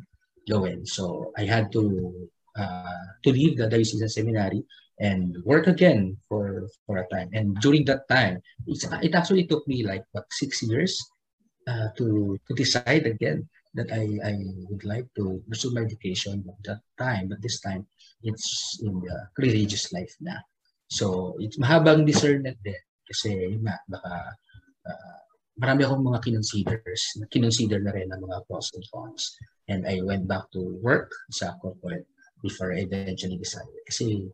gawin. 0.46 0.86
So 0.86 1.34
I 1.36 1.44
had 1.44 1.74
to 1.74 1.82
uh, 2.54 3.04
to 3.26 3.28
leave 3.30 3.58
the 3.58 3.66
diocesan 3.66 4.08
seminary 4.08 4.62
and 5.02 5.36
work 5.44 5.66
again 5.66 6.16
for 6.30 6.70
for 6.86 7.02
a 7.02 7.08
time. 7.10 7.28
And 7.34 7.58
during 7.60 7.84
that 7.90 8.08
time, 8.08 8.40
it's, 8.66 8.86
it 9.02 9.14
actually 9.14 9.44
took 9.44 9.66
me 9.68 9.84
like 9.84 10.06
what 10.12 10.24
six 10.30 10.62
years 10.62 10.96
uh, 11.66 11.90
to 11.98 12.38
to 12.46 12.52
decide 12.54 13.04
again 13.06 13.50
that 13.74 13.92
I 13.92 14.06
I 14.24 14.34
would 14.70 14.86
like 14.86 15.10
to 15.20 15.42
pursue 15.50 15.74
my 15.74 15.82
education 15.82 16.46
at 16.48 16.58
that 16.64 16.80
time. 16.96 17.28
But 17.28 17.42
this 17.42 17.60
time, 17.60 17.84
it's 18.22 18.80
in 18.80 19.02
the 19.02 19.16
religious 19.36 19.92
life 19.92 20.14
na. 20.22 20.40
So, 20.86 21.34
it's 21.42 21.58
mahabang 21.58 22.06
discernment 22.06 22.58
din. 22.62 22.78
Kasi, 23.06 23.54
yun 23.54 23.62
nga, 23.66 23.78
baka 23.90 24.12
uh, 24.86 25.18
marami 25.58 25.86
akong 25.86 26.04
mga 26.04 26.22
kinonsiders, 26.22 27.02
kinonsider 27.30 27.82
na 27.82 27.94
rin 27.94 28.10
ang 28.10 28.22
mga 28.22 28.46
pros 28.46 28.70
and 28.74 28.86
cons. 28.90 29.34
And 29.66 29.82
I 29.86 30.02
went 30.02 30.30
back 30.30 30.46
to 30.54 30.78
work 30.82 31.10
sa 31.34 31.58
corporate 31.58 32.06
before 32.42 32.70
I 32.74 32.86
eventually 32.86 33.38
decided. 33.38 33.82
Kasi, 33.86 34.26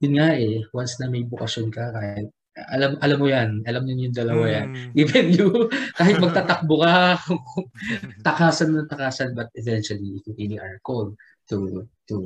yun 0.00 0.14
nga 0.16 0.32
eh, 0.36 0.64
once 0.72 0.96
na 1.00 1.12
may 1.12 1.26
bukasyon 1.26 1.68
ka, 1.68 1.92
kahit 1.92 2.32
alam 2.74 2.98
alam 2.98 3.18
mo 3.22 3.26
yan, 3.30 3.62
alam 3.70 3.86
niyo 3.86 4.10
yung 4.10 4.18
dalawa 4.18 4.44
yan. 4.50 4.68
Mm. 4.74 4.90
Even 4.98 5.24
you, 5.30 5.46
kahit 5.98 6.18
magtatakbo 6.18 6.82
ka, 6.82 7.22
takasan 8.26 8.74
ng 8.74 8.90
takasan, 8.90 9.30
but 9.38 9.46
eventually, 9.54 10.18
if 10.18 10.26
you 10.26 10.34
really 10.34 10.58
are 10.58 10.82
called 10.82 11.14
to 11.46 11.86
to 12.10 12.16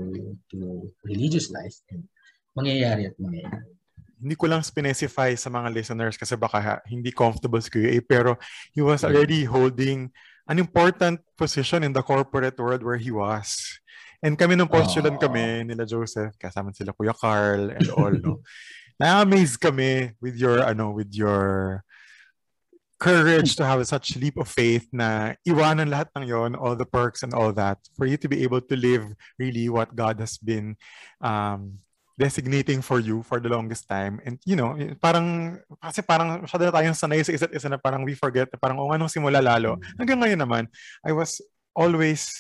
to 0.49 0.89
religious 1.05 1.53
life, 1.53 1.77
and 1.93 2.09
mangyayari 2.57 3.09
at 3.09 3.17
mangyayari. 3.19 3.69
Hindi 4.23 4.35
ko 4.39 4.47
lang 4.47 4.63
specify 4.63 5.35
sa 5.35 5.51
mga 5.51 5.69
listeners 5.75 6.15
kasi 6.15 6.39
baka 6.39 6.79
hindi 6.87 7.11
comfortable 7.11 7.59
si 7.59 7.71
Kuya 7.75 7.91
A, 7.91 7.99
pero 7.99 8.39
he 8.71 8.79
was 8.79 9.03
already 9.03 9.43
holding 9.43 10.07
an 10.47 10.59
important 10.63 11.19
position 11.35 11.83
in 11.83 11.91
the 11.91 12.03
corporate 12.03 12.55
world 12.55 12.87
where 12.87 12.99
he 12.99 13.11
was. 13.11 13.59
And 14.23 14.39
kami 14.39 14.55
nung 14.55 14.71
postulan 14.71 15.19
oh. 15.19 15.23
kami 15.23 15.67
nila 15.67 15.83
Joseph, 15.83 16.39
kasama 16.39 16.71
sila 16.71 16.95
Kuya 16.95 17.15
Carl 17.19 17.75
and 17.75 17.89
all, 17.91 18.15
no. 18.15 18.47
Na-amaze 19.03 19.59
kami 19.59 20.15
with 20.23 20.39
your 20.39 20.63
ano 20.63 20.95
with 20.95 21.11
your 21.11 21.83
courage 23.03 23.59
to 23.59 23.67
have 23.67 23.83
such 23.83 24.15
leap 24.15 24.39
of 24.39 24.47
faith 24.47 24.87
na 24.95 25.35
iwanan 25.43 25.91
lahat 25.91 26.07
ng 26.15 26.23
yon, 26.23 26.55
all 26.55 26.79
the 26.79 26.87
perks 26.87 27.27
and 27.27 27.35
all 27.35 27.51
that, 27.51 27.83
for 27.99 28.07
you 28.07 28.15
to 28.15 28.31
be 28.31 28.47
able 28.47 28.63
to 28.63 28.79
live 28.79 29.03
really 29.43 29.67
what 29.67 29.91
God 29.91 30.23
has 30.23 30.39
been 30.39 30.79
um, 31.19 31.83
designating 32.23 32.79
for 32.79 33.03
you 33.03 33.27
for 33.27 33.43
the 33.43 33.51
longest 33.51 33.91
time. 33.91 34.23
And 34.23 34.39
you 34.47 34.55
know, 34.55 34.79
parang, 35.03 35.59
kasi 35.83 36.07
parang 36.07 36.47
masyado 36.47 36.71
na 36.71 36.75
tayong 36.79 36.95
sanay 36.95 37.27
sa 37.27 37.35
isa't 37.35 37.51
isa 37.51 37.67
na 37.67 37.83
parang 37.83 38.07
we 38.07 38.15
forget, 38.15 38.47
na 38.47 38.63
parang 38.63 38.79
o 38.79 38.95
anong 38.95 39.11
simula 39.11 39.43
lalo. 39.43 39.83
Hanggang 39.99 40.23
ngayon 40.23 40.39
naman, 40.39 40.65
I 41.03 41.11
was 41.11 41.43
always 41.75 42.31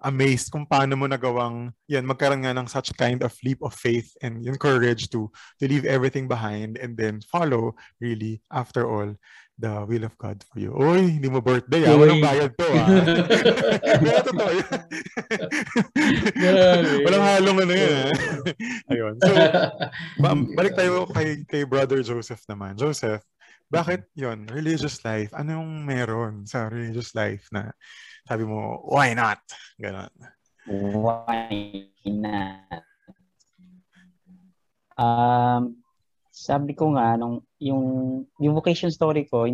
amazed 0.00 0.48
kung 0.48 0.64
paano 0.64 0.96
mo 0.96 1.04
nagawang 1.04 1.76
yan 1.84 2.08
magkaroon 2.08 2.40
nga 2.40 2.56
ng 2.56 2.64
such 2.64 2.88
kind 2.96 3.20
of 3.20 3.36
leap 3.44 3.60
of 3.60 3.76
faith 3.76 4.16
and 4.24 4.40
yung 4.40 4.56
courage 4.56 5.12
to 5.12 5.28
to 5.60 5.68
leave 5.68 5.84
everything 5.84 6.24
behind 6.24 6.80
and 6.80 6.96
then 6.96 7.20
follow 7.28 7.76
really 8.00 8.40
after 8.48 8.88
all 8.88 9.12
the 9.60 9.84
will 9.84 10.04
of 10.08 10.16
God 10.16 10.40
for 10.48 10.56
you. 10.56 10.72
Oy, 10.72 11.20
hindi 11.20 11.28
mo 11.28 11.44
birthday 11.44 11.84
ah. 11.84 11.94
Walang 12.00 12.24
bayad 12.24 12.56
to 12.56 12.66
ah. 12.72 12.88
Pero 14.00 14.18
totoo 14.24 14.50
yun. 14.56 14.80
Walang 17.04 17.24
halong 17.28 17.58
ano 17.68 17.74
yun 17.76 17.92
ah. 17.92 18.10
Ayun. 18.96 19.14
So, 19.20 19.32
balik 20.56 20.74
tayo 20.80 21.04
kay, 21.12 21.44
kay 21.44 21.62
Brother 21.68 22.00
Joseph 22.00 22.40
naman. 22.48 22.80
Joseph, 22.80 23.20
bakit 23.68 24.08
yon 24.16 24.48
religious 24.48 25.04
life? 25.04 25.30
Anong 25.36 25.84
meron 25.84 26.48
sa 26.48 26.72
religious 26.72 27.12
life 27.12 27.44
na 27.52 27.70
sabi 28.24 28.48
mo, 28.48 28.80
why 28.88 29.12
not? 29.12 29.44
Ganon. 29.76 30.10
Why 30.66 31.84
not? 32.08 32.82
Um, 34.96 35.80
sabi 36.32 36.72
ko 36.76 36.96
nga, 36.96 37.16
nung, 37.20 37.44
yung, 37.60 37.82
yung 38.40 38.54
vocation 38.56 38.90
story 38.90 39.28
ko, 39.28 39.44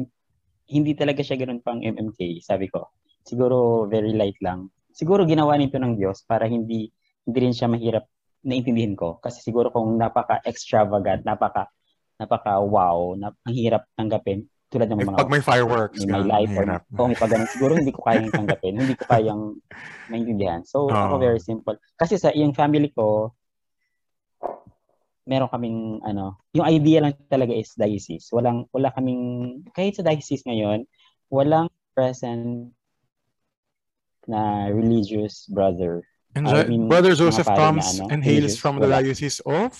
hindi 0.67 0.93
talaga 0.95 1.23
siya 1.23 1.39
ganoon 1.39 1.63
pang 1.63 1.83
MMK, 1.83 2.43
sabi 2.43 2.71
ko. 2.71 2.91
Siguro 3.27 3.87
very 3.91 4.15
light 4.15 4.39
lang. 4.43 4.71
Siguro 4.95 5.27
ginawa 5.27 5.59
nito 5.59 5.77
ng 5.77 5.99
Diyos 5.99 6.25
para 6.25 6.47
hindi 6.47 6.91
hindi 7.27 7.39
rin 7.43 7.55
siya 7.55 7.67
mahirap 7.67 8.07
naintindihan 8.47 8.95
ko. 8.95 9.19
Kasi 9.19 9.43
siguro 9.43 9.75
kung 9.75 9.99
napaka-extravagant, 9.99 11.27
napaka 11.27 11.67
napaka 12.17 12.57
wow, 12.63 13.13
na, 13.19 13.29
ang 13.45 13.55
hirap 13.55 13.85
tanggapin, 13.93 14.49
tulad 14.73 14.89
ng 14.89 15.05
mga... 15.05 15.21
Pag 15.21 15.33
may 15.33 15.45
fireworks, 15.45 16.01
may, 16.09 16.17
may 16.17 16.25
life 16.25 16.53
or 16.57 16.65
kung 16.97 17.13
may 17.13 17.19
pag 17.19 17.33
siguro 17.53 17.77
hindi 17.77 17.93
ko 17.93 18.01
kayang 18.09 18.33
tanggapin, 18.33 18.75
hindi 18.81 18.97
ko 18.97 19.05
kayang 19.05 19.43
maintindihan. 20.11 20.65
So, 20.65 20.89
oh. 20.89 20.97
ako 20.97 21.21
very 21.21 21.41
simple. 21.43 21.77
Kasi 22.01 22.17
sa 22.17 22.33
yung 22.33 22.57
family 22.57 22.91
ko, 22.97 23.37
meron 25.27 25.51
kaming 25.51 26.01
ano, 26.07 26.39
yung 26.55 26.67
idea 26.67 27.03
lang 27.03 27.15
talaga 27.27 27.53
is 27.53 27.75
diocese. 27.75 28.31
Walang 28.31 28.71
wala 28.71 28.95
kaming 28.95 29.61
kahit 29.75 29.99
sa 29.99 30.07
diocese 30.07 30.47
ngayon, 30.47 30.87
walang 31.29 31.69
present 31.93 32.71
na 34.31 34.71
religious 34.71 35.47
brother. 35.51 36.07
And 36.37 36.45
I 36.47 36.69
mean, 36.69 36.85
Brother 36.85 37.17
Joseph 37.17 37.49
comes 37.49 37.97
na, 37.97 38.05
ano, 38.05 38.13
and 38.13 38.21
hails 38.21 38.61
from 38.61 38.77
the 38.77 38.85
diocese 38.85 39.41
of 39.41 39.73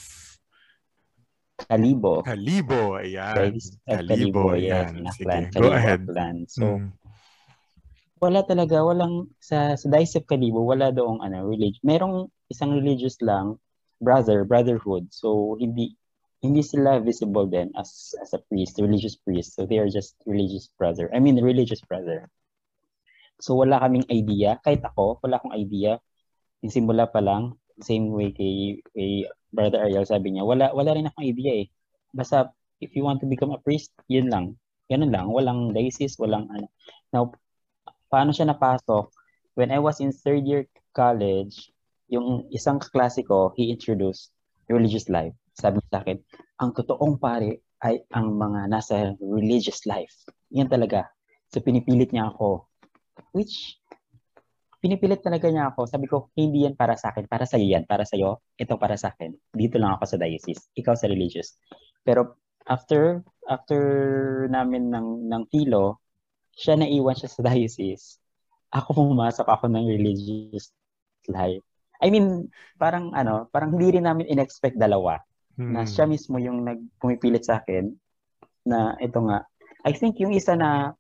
Kalibo. 1.57 2.25
Kalibo, 2.25 2.97
ayan. 2.97 3.57
Kalibo, 3.85 4.57
ayan. 4.57 5.05
Yes, 5.05 5.17
Sige, 5.21 5.53
go 5.57 5.73
ahead. 5.73 6.05
Plan. 6.05 6.45
So, 6.49 6.81
mm. 6.81 6.93
wala 8.21 8.41
talaga, 8.45 8.81
walang, 8.85 9.29
sa, 9.41 9.77
sa 9.77 9.87
Dice 9.89 10.21
of 10.21 10.29
Kalibo, 10.29 10.65
wala 10.65 10.93
doong 10.93 11.25
ano, 11.25 11.49
religion. 11.49 11.81
Merong 11.85 12.29
isang 12.49 12.77
religious 12.77 13.21
lang, 13.25 13.61
brother, 14.01 14.45
brotherhood. 14.45 15.09
So, 15.11 15.57
hindi, 15.61 15.97
hindi 16.43 16.63
sila 16.63 17.01
visible 17.01 17.47
then 17.49 17.73
as, 17.77 18.15
as 18.21 18.33
a 18.35 18.41
priest, 18.51 18.79
religious 18.79 19.17
priest. 19.17 19.57
So, 19.57 19.67
they 19.67 19.79
are 19.79 19.89
just 19.89 20.17
religious 20.27 20.69
brother. 20.79 21.11
I 21.15 21.19
mean, 21.19 21.41
religious 21.43 21.81
brother. 21.81 22.29
So, 23.41 23.57
wala 23.57 23.81
kaming 23.81 24.09
idea. 24.09 24.61
Kahit 24.65 24.85
ako, 24.85 25.21
wala 25.21 25.37
akong 25.37 25.57
idea. 25.57 26.01
Yung 26.65 26.73
simula 26.73 27.09
pa 27.09 27.21
lang, 27.21 27.57
same 27.85 28.09
way 28.09 28.33
kay, 28.33 28.81
kay 28.97 29.29
Brother 29.53 29.85
Ariel, 29.85 30.09
sabi 30.09 30.33
niya, 30.33 30.45
wala, 30.45 30.73
wala 30.73 30.97
rin 30.97 31.09
akong 31.09 31.25
idea 31.25 31.65
eh. 31.65 31.67
Basta, 32.13 32.49
if 32.81 32.97
you 32.97 33.05
want 33.05 33.21
to 33.21 33.29
become 33.29 33.53
a 33.53 33.61
priest, 33.61 33.93
yun 34.09 34.33
lang. 34.33 34.57
Ganun 34.89 35.13
lang. 35.13 35.29
Walang 35.29 35.77
diocese, 35.77 36.17
walang 36.17 36.49
ano. 36.49 36.69
Now, 37.13 37.33
paano 38.09 38.33
siya 38.33 38.49
napasok? 38.49 39.13
When 39.57 39.73
I 39.73 39.81
was 39.81 40.01
in 40.01 40.13
third 40.13 40.45
year 40.45 40.69
college, 40.97 41.73
yung 42.11 42.47
isang 42.55 42.79
klase 42.79 43.27
ko, 43.27 43.51
he 43.59 43.71
introduced 43.71 44.31
religious 44.71 45.11
life. 45.11 45.35
Sabi 45.57 45.83
sa 45.91 46.03
akin, 46.03 46.19
ang 46.63 46.71
totoong 46.75 47.19
pare 47.19 47.65
ay 47.83 48.03
ang 48.15 48.37
mga 48.37 48.71
nasa 48.71 49.15
religious 49.21 49.85
life. 49.85 50.13
Yan 50.55 50.71
talaga. 50.71 51.11
So, 51.51 51.63
pinipilit 51.63 52.11
niya 52.11 52.33
ako. 52.33 52.67
Which, 53.33 53.79
pinipilit 54.81 55.23
talaga 55.23 55.51
niya 55.51 55.73
ako. 55.73 55.87
Sabi 55.89 56.07
ko, 56.07 56.31
hindi 56.39 56.65
yan 56.65 56.79
para 56.79 56.95
sa 56.95 57.11
akin. 57.13 57.27
Para 57.27 57.45
sa 57.45 57.59
iyo 57.59 57.77
yan. 57.77 57.85
Para 57.85 58.07
sa 58.07 58.15
iyo. 58.15 58.43
Ito 58.59 58.79
para 58.79 58.95
sa 58.95 59.13
akin. 59.15 59.35
Dito 59.55 59.77
lang 59.81 59.97
ako 59.97 60.17
sa 60.17 60.19
diocese. 60.21 60.71
Ikaw 60.79 60.95
sa 60.95 61.11
religious. 61.11 61.59
Pero 62.07 62.39
after 62.67 63.23
after 63.47 63.81
namin 64.51 64.91
ng 64.91 65.31
ng 65.31 65.43
tilo, 65.51 66.03
siya 66.55 66.79
naiwan 66.79 67.19
siya 67.19 67.31
sa 67.31 67.43
diocese. 67.43 68.19
Ako 68.75 68.95
pumasok 68.95 69.47
ako 69.47 69.71
ng 69.71 69.85
religious 69.87 70.75
life. 71.31 71.63
I 72.03 72.13
mean, 72.13 72.53
parang 72.77 73.13
ano, 73.17 73.49
parang 73.49 73.77
hindi 73.77 73.99
rin 73.99 74.05
namin 74.05 74.29
inexpect 74.29 74.77
dalawa. 74.77 75.21
Hmm. 75.57 75.73
Na 75.73 75.89
siya 75.89 76.05
mismo 76.05 76.37
yung 76.37 76.65
nagpumipilit 76.65 77.49
sa 77.49 77.65
akin 77.65 77.93
na 78.67 78.99
ito 79.01 79.19
nga. 79.25 79.47
I 79.87 79.95
think 79.95 80.19
yung 80.21 80.35
isa 80.35 80.59
na 80.59 80.93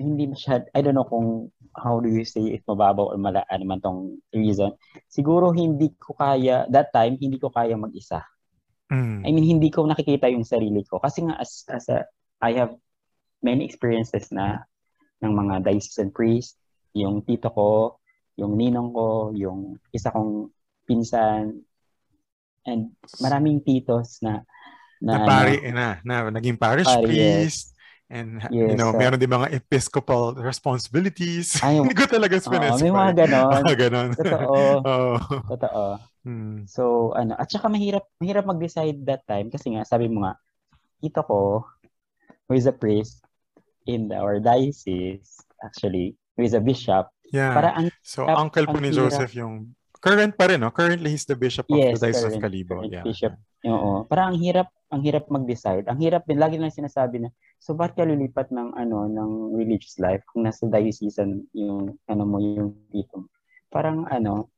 hindi 0.00 0.32
masyad, 0.32 0.68
I 0.72 0.80
don't 0.80 0.96
know 0.96 1.08
kung 1.08 1.52
how 1.76 2.00
do 2.00 2.08
you 2.08 2.24
say 2.24 2.56
if 2.56 2.64
mababaw 2.64 3.14
or 3.14 3.18
mala, 3.20 3.44
ano 3.52 3.64
man 3.68 3.80
tong 3.84 4.18
reason. 4.32 4.72
Siguro 5.06 5.52
hindi 5.52 5.92
ko 6.00 6.16
kaya, 6.16 6.64
that 6.72 6.90
time, 6.90 7.20
hindi 7.20 7.36
ko 7.36 7.52
kaya 7.52 7.76
mag-isa. 7.76 8.24
Mm. 8.90 9.22
I 9.22 9.28
mean, 9.30 9.46
hindi 9.46 9.68
ko 9.70 9.86
nakikita 9.86 10.26
yung 10.32 10.42
sarili 10.42 10.82
ko. 10.88 10.98
Kasi 10.98 11.28
nga, 11.28 11.38
as, 11.38 11.62
as 11.70 11.86
a, 11.92 12.08
I 12.42 12.56
have 12.56 12.74
many 13.44 13.68
experiences 13.68 14.32
na 14.32 14.64
ng 15.20 15.32
mga 15.36 15.68
diocesan 15.68 16.10
priest, 16.10 16.56
yung 16.96 17.22
tito 17.22 17.52
ko, 17.52 17.99
yung 18.36 18.54
ninong 18.54 18.90
ko, 18.94 19.34
yung 19.34 19.80
isa 19.90 20.12
kong 20.12 20.50
pinsan, 20.86 21.62
and 22.66 22.92
maraming 23.22 23.62
titos 23.64 24.20
na 24.20 24.44
na, 25.00 25.24
na 25.24 25.26
pari 25.26 25.56
ano, 25.64 25.72
na, 25.72 25.88
na 26.04 26.14
naging 26.28 26.60
parish 26.60 26.86
pari, 26.86 27.04
priest, 27.08 27.72
yes. 27.72 27.78
And, 28.10 28.42
yes, 28.50 28.74
you 28.74 28.76
know, 28.76 28.90
uh, 28.90 28.98
meron 28.98 29.22
din 29.22 29.30
mga 29.30 29.54
episcopal 29.54 30.34
responsibilities. 30.34 31.62
Ay, 31.62 31.78
Hindi 31.86 31.94
ko 31.94 32.10
talaga 32.10 32.42
specify. 32.42 32.82
may 32.82 32.90
mga 32.90 33.12
ganon. 33.22 33.54
mga 33.62 33.76
ganon. 33.86 34.10
Totoo. 34.18 34.54
oh. 34.90 35.16
Totoo. 35.46 35.84
Hmm. 36.26 36.66
So, 36.66 37.14
ano, 37.14 37.38
at 37.38 37.46
saka 37.46 37.70
mahirap, 37.70 38.02
mahirap 38.18 38.50
mag-decide 38.50 38.98
that 39.06 39.22
time 39.30 39.46
kasi 39.46 39.78
nga, 39.78 39.86
sabi 39.86 40.10
mo 40.10 40.26
nga, 40.26 40.34
ito 41.06 41.22
ko, 41.22 41.62
who 42.50 42.58
is 42.58 42.66
a 42.66 42.74
priest 42.74 43.22
in 43.86 44.10
our 44.10 44.42
diocese, 44.42 45.38
actually, 45.62 46.18
who 46.34 46.42
is 46.42 46.58
a 46.58 46.60
bishop. 46.60 47.14
Yeah. 47.30 47.54
Para 47.54 47.74
ang, 47.78 47.88
so, 48.02 48.26
ang, 48.26 48.50
uncle 48.50 48.66
po 48.66 48.78
ni 48.82 48.90
Joseph 48.90 49.32
yung, 49.38 49.74
current 50.00 50.32
pa 50.32 50.48
rin, 50.48 50.58
no? 50.58 50.72
Currently, 50.72 51.12
he's 51.12 51.28
the 51.28 51.36
bishop 51.36 51.68
of 51.68 51.76
yes, 51.76 52.00
the 52.00 52.08
Diocese 52.08 52.32
of 52.32 52.40
Calibo. 52.40 52.82
Yeah. 52.88 53.04
Bishop. 53.04 53.36
Oo. 53.68 54.08
Para 54.08 54.32
ang 54.32 54.40
hirap, 54.40 54.72
ang 54.88 55.04
hirap 55.04 55.28
mag-decide. 55.28 55.86
Ang 55.86 56.00
hirap 56.00 56.24
din, 56.24 56.40
lagi 56.40 56.56
lang 56.56 56.72
sinasabi 56.72 57.20
na, 57.20 57.28
so 57.60 57.76
bakit 57.76 58.00
ka 58.00 58.04
lilipat 58.08 58.48
ng, 58.48 58.74
ano, 58.74 59.06
ng 59.06 59.54
religious 59.54 60.00
life 60.00 60.24
kung 60.32 60.48
nasa 60.48 60.66
diocesan 60.66 61.44
yung, 61.52 62.00
ano 62.08 62.22
mo, 62.24 62.40
yung 62.40 62.72
tito 62.90 63.28
Parang, 63.70 64.08
ano, 64.08 64.50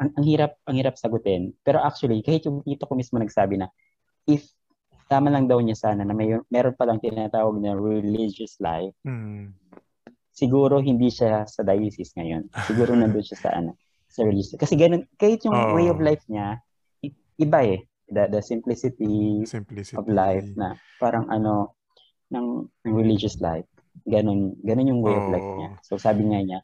ang, 0.00 0.10
ang 0.16 0.24
hirap, 0.24 0.56
ang 0.64 0.74
hirap 0.74 0.96
sagutin. 0.96 1.52
Pero 1.60 1.78
actually, 1.84 2.24
kahit 2.24 2.48
yung 2.48 2.64
tito 2.64 2.88
ko 2.88 2.96
mismo 2.96 3.20
nagsabi 3.20 3.60
na, 3.60 3.68
if 4.24 4.48
tama 5.10 5.28
lang 5.28 5.50
daw 5.50 5.60
niya 5.60 5.76
sana 5.76 6.06
na 6.06 6.14
may, 6.16 6.38
meron 6.48 6.74
pa 6.74 6.86
lang 6.88 7.02
tinatawag 7.02 7.58
na 7.58 7.76
religious 7.76 8.56
life, 8.62 8.94
mm. 9.02 9.52
Siguro 10.40 10.80
hindi 10.80 11.12
siya 11.12 11.44
sa 11.44 11.60
diocese 11.60 12.16
ngayon. 12.16 12.48
Siguro 12.64 12.96
nandun 12.96 13.20
siya 13.20 13.36
sa, 13.36 13.50
ano, 13.52 13.76
sa 14.08 14.24
religious. 14.24 14.56
Kasi 14.56 14.80
ganun, 14.80 15.04
kahit 15.20 15.44
yung 15.44 15.52
oh. 15.52 15.76
way 15.76 15.92
of 15.92 16.00
life 16.00 16.24
niya, 16.32 16.56
iba 17.36 17.58
eh 17.68 17.84
the, 18.08 18.24
the 18.32 18.40
simplicity, 18.40 19.44
simplicity 19.44 20.00
of 20.00 20.08
life 20.08 20.48
na 20.56 20.80
parang 20.96 21.28
ano 21.28 21.76
ng, 22.32 22.72
ng 22.88 22.94
religious 22.96 23.36
life. 23.44 23.68
Ganun, 24.08 24.56
ganun 24.64 24.90
yung 24.96 25.02
way 25.04 25.12
oh. 25.12 25.20
of 25.20 25.26
life 25.28 25.50
niya. 25.60 25.70
So 25.84 26.00
sabi 26.00 26.24
nga 26.24 26.40
niya, 26.40 26.60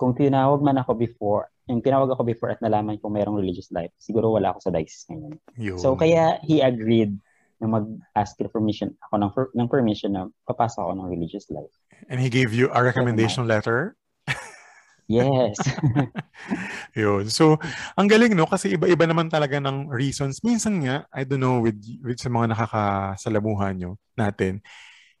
kung 0.00 0.16
tinawag 0.16 0.64
man 0.64 0.80
ako 0.80 0.96
before, 0.96 1.52
yung 1.68 1.84
tinawag 1.84 2.08
ako 2.08 2.24
before 2.24 2.50
at 2.56 2.64
nalaman 2.64 2.96
kong 2.98 3.14
mayroong 3.14 3.36
religious 3.36 3.68
life, 3.70 3.92
siguro 4.00 4.32
wala 4.32 4.56
ako 4.56 4.64
sa 4.64 4.72
diocese 4.72 5.06
ngayon. 5.12 5.32
Yun. 5.60 5.78
So 5.78 5.92
kaya 5.92 6.40
he 6.40 6.64
agreed 6.64 7.20
na 7.60 7.68
mag-ask 7.68 8.40
for 8.40 8.48
permission 8.48 8.96
ako 9.06 9.14
ng, 9.20 9.30
ng 9.54 9.68
permission 9.68 10.10
na 10.16 10.26
papasok 10.48 10.80
ako 10.88 10.92
ng 10.96 11.08
religious 11.12 11.46
life. 11.52 11.72
And 12.08 12.18
he 12.18 12.32
gave 12.32 12.56
you 12.56 12.72
a 12.72 12.80
recommendation 12.80 13.44
letter? 13.44 14.00
Yes. 15.10 15.58
Yun. 17.02 17.26
So, 17.34 17.58
ang 17.98 18.06
galing, 18.06 18.38
no? 18.38 18.46
Kasi 18.46 18.78
iba-iba 18.78 19.10
naman 19.10 19.26
talaga 19.26 19.58
ng 19.58 19.90
reasons. 19.90 20.38
Minsan 20.46 20.86
nga, 20.86 21.02
I 21.10 21.26
don't 21.26 21.42
know, 21.42 21.58
with, 21.58 21.82
with 22.06 22.22
sa 22.22 22.30
mga 22.30 22.54
nakakasalamuhan 22.54 23.74
nyo 23.74 23.90
natin, 24.14 24.62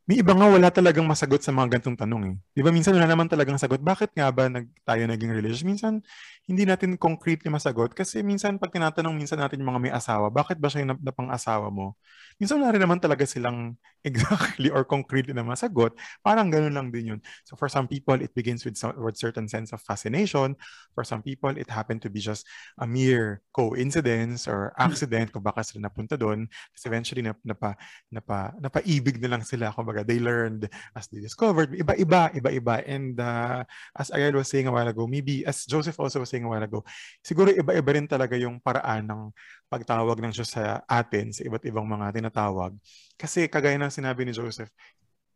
may 0.06 0.22
iba 0.22 0.30
nga 0.30 0.46
wala 0.46 0.70
talagang 0.70 1.06
masagot 1.10 1.42
sa 1.42 1.50
mga 1.50 1.78
gantong 1.78 1.98
tanong 1.98 2.22
eh. 2.30 2.36
Di 2.54 2.62
ba 2.62 2.70
minsan 2.70 2.94
wala 2.94 3.10
naman 3.10 3.26
talagang 3.26 3.58
sagot. 3.58 3.82
Bakit 3.82 4.14
nga 4.14 4.30
ba 4.30 4.46
nag, 4.46 4.70
tayo 4.86 5.02
naging 5.10 5.34
religious? 5.34 5.66
Minsan 5.66 6.06
hindi 6.48 6.66
natin 6.66 6.96
concretely 6.98 7.46
masagot 7.46 7.94
kasi 7.94 8.24
minsan 8.26 8.58
pag 8.58 8.72
tinatanong 8.74 9.14
minsan 9.14 9.38
natin 9.38 9.60
yung 9.62 9.70
mga 9.70 9.82
may 9.82 9.92
asawa, 9.94 10.32
bakit 10.32 10.58
ba 10.58 10.66
siya 10.66 10.82
yung 10.82 10.98
napang-asawa 10.98 11.68
mo? 11.68 11.94
Minsan 12.40 12.56
wala 12.56 12.72
rin 12.72 12.80
naman 12.80 12.98
talaga 12.98 13.28
silang 13.28 13.76
exactly 14.08 14.72
or 14.72 14.80
concretely 14.80 15.36
na 15.36 15.44
masagot. 15.44 15.92
Parang 16.24 16.48
ganun 16.48 16.72
lang 16.72 16.88
din 16.88 17.12
yun. 17.16 17.20
So 17.44 17.52
for 17.52 17.68
some 17.68 17.84
people, 17.84 18.16
it 18.16 18.32
begins 18.32 18.64
with, 18.64 18.80
some, 18.80 18.96
with 18.96 19.20
certain 19.20 19.44
sense 19.44 19.76
of 19.76 19.84
fascination. 19.84 20.56
For 20.96 21.04
some 21.04 21.20
people, 21.20 21.52
it 21.52 21.68
happened 21.68 22.00
to 22.02 22.10
be 22.10 22.18
just 22.18 22.48
a 22.80 22.88
mere 22.88 23.44
coincidence 23.52 24.48
or 24.48 24.72
accident 24.80 25.36
kung 25.36 25.44
baka 25.44 25.60
sila 25.60 25.92
napunta 25.92 26.16
doon. 26.16 26.48
Kasi 26.72 26.88
eventually, 26.88 27.20
nap, 27.20 27.36
napa, 27.44 27.76
napa, 28.08 28.56
napaibig 28.56 29.20
na 29.20 29.36
lang 29.36 29.44
sila. 29.44 29.68
Kumbaga, 29.76 30.00
they 30.00 30.16
learned 30.16 30.64
as 30.96 31.04
they 31.12 31.20
discovered. 31.20 31.76
Iba-iba, 31.76 32.32
iba-iba. 32.32 32.80
And 32.88 33.20
uh, 33.20 33.68
as 33.92 34.08
Ariel 34.10 34.40
was 34.40 34.48
saying 34.48 34.64
a 34.64 34.72
while 34.72 34.88
ago, 34.88 35.04
maybe 35.04 35.44
as 35.44 35.68
Joseph 35.68 36.00
also 36.00 36.24
was 36.24 36.29
saying 36.30 36.46
a 36.46 36.50
while 36.54 36.62
ago, 36.62 36.86
siguro 37.18 37.50
iba-iba 37.50 37.90
rin 37.90 38.06
talaga 38.06 38.38
yung 38.38 38.62
paraan 38.62 39.10
ng 39.10 39.22
pagtawag 39.66 40.22
ng 40.22 40.30
Diyos 40.30 40.54
sa 40.54 40.86
atin, 40.86 41.34
sa 41.34 41.42
iba't 41.42 41.66
ibang 41.66 41.90
mga 41.90 42.14
tinatawag. 42.14 42.78
Kasi 43.18 43.50
kagaya 43.50 43.74
ng 43.82 43.90
sinabi 43.90 44.22
ni 44.22 44.30
Joseph, 44.30 44.70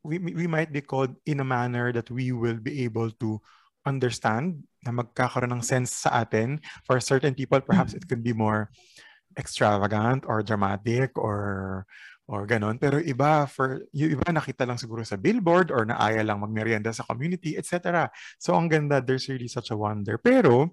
we, 0.07 0.23
we 0.23 0.47
might 0.47 0.71
be 0.71 0.85
called 0.85 1.19
in 1.27 1.43
a 1.43 1.47
manner 1.47 1.91
that 1.91 2.07
we 2.15 2.31
will 2.31 2.63
be 2.63 2.87
able 2.87 3.11
to 3.19 3.43
understand, 3.83 4.63
na 4.85 4.93
magkakaroon 4.93 5.53
ng 5.57 5.65
sense 5.65 6.05
sa 6.05 6.25
atin. 6.25 6.61
For 6.85 7.01
certain 7.01 7.33
people, 7.33 7.61
perhaps 7.65 7.97
it 7.97 8.05
could 8.05 8.21
be 8.21 8.37
more 8.37 8.69
extravagant 9.35 10.29
or 10.29 10.45
dramatic 10.45 11.17
or 11.17 11.85
or 12.25 12.49
ganon. 12.49 12.81
Pero 12.81 13.01
iba, 13.05 13.45
for, 13.45 13.85
yung 13.93 14.17
iba 14.17 14.29
nakita 14.33 14.65
lang 14.65 14.81
siguro 14.81 15.05
sa 15.05 15.21
billboard 15.21 15.69
or 15.69 15.85
naaya 15.85 16.25
lang 16.25 16.41
magmerienda 16.41 16.89
sa 16.93 17.05
community, 17.05 17.57
etc. 17.57 18.09
So 18.41 18.57
ang 18.57 18.73
ganda, 18.73 19.05
there's 19.05 19.29
really 19.29 19.49
such 19.49 19.69
a 19.69 19.77
wonder. 19.77 20.17
Pero, 20.17 20.73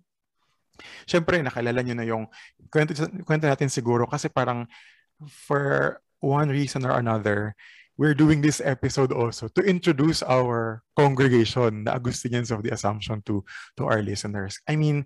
Siyempre, 1.05 1.39
nakilala 1.41 1.81
nyo 1.81 1.95
na 1.95 2.05
yung 2.05 2.23
kwento, 2.69 2.93
kwento 3.25 3.45
natin 3.47 3.69
siguro 3.69 4.05
kasi 4.07 4.29
parang 4.29 4.65
for 5.27 5.99
one 6.21 6.49
reason 6.49 6.85
or 6.85 6.97
another, 6.97 7.57
we're 7.97 8.17
doing 8.17 8.41
this 8.41 8.61
episode 8.63 9.11
also 9.11 9.45
to 9.53 9.61
introduce 9.61 10.23
our 10.23 10.81
congregation, 10.97 11.85
the 11.85 11.93
Augustinians 11.93 12.49
of 12.49 12.63
the 12.63 12.73
Assumption 12.73 13.21
to 13.29 13.45
to 13.77 13.85
our 13.85 14.01
listeners. 14.01 14.57
I 14.65 14.73
mean, 14.73 15.05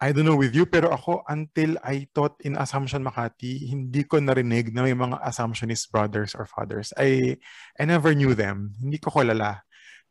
I 0.00 0.12
don't 0.12 0.26
know 0.26 0.36
with 0.36 0.52
you, 0.52 0.66
pero 0.66 0.90
ako, 0.90 1.24
until 1.30 1.78
I 1.80 2.10
taught 2.12 2.36
in 2.44 2.58
Assumption 2.58 3.00
Makati, 3.06 3.72
hindi 3.72 4.04
ko 4.04 4.18
narinig 4.18 4.74
na 4.74 4.84
may 4.84 4.92
mga 4.92 5.22
Assumptionist 5.22 5.88
brothers 5.88 6.34
or 6.36 6.44
fathers. 6.44 6.92
I, 6.98 7.38
I 7.78 7.82
never 7.86 8.12
knew 8.12 8.36
them. 8.36 8.74
Hindi 8.80 8.98
ko 8.98 9.14
kilala. 9.14 9.62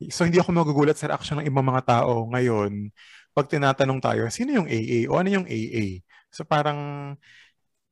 So, 0.09 0.25
hindi 0.25 0.39
ako 0.41 0.55
magugulat 0.55 0.97
sa 0.97 1.11
reaction 1.11 1.37
ng 1.39 1.47
ibang 1.47 1.67
mga 1.67 1.85
tao 1.85 2.25
ngayon 2.31 2.89
pag 3.33 3.49
tinatanong 3.49 3.99
tayo, 3.99 4.29
sino 4.29 4.53
yung 4.53 4.69
AA 4.69 5.09
o 5.09 5.17
ano 5.17 5.29
yung 5.41 5.47
AA? 5.49 6.05
So 6.29 6.45
parang, 6.45 7.13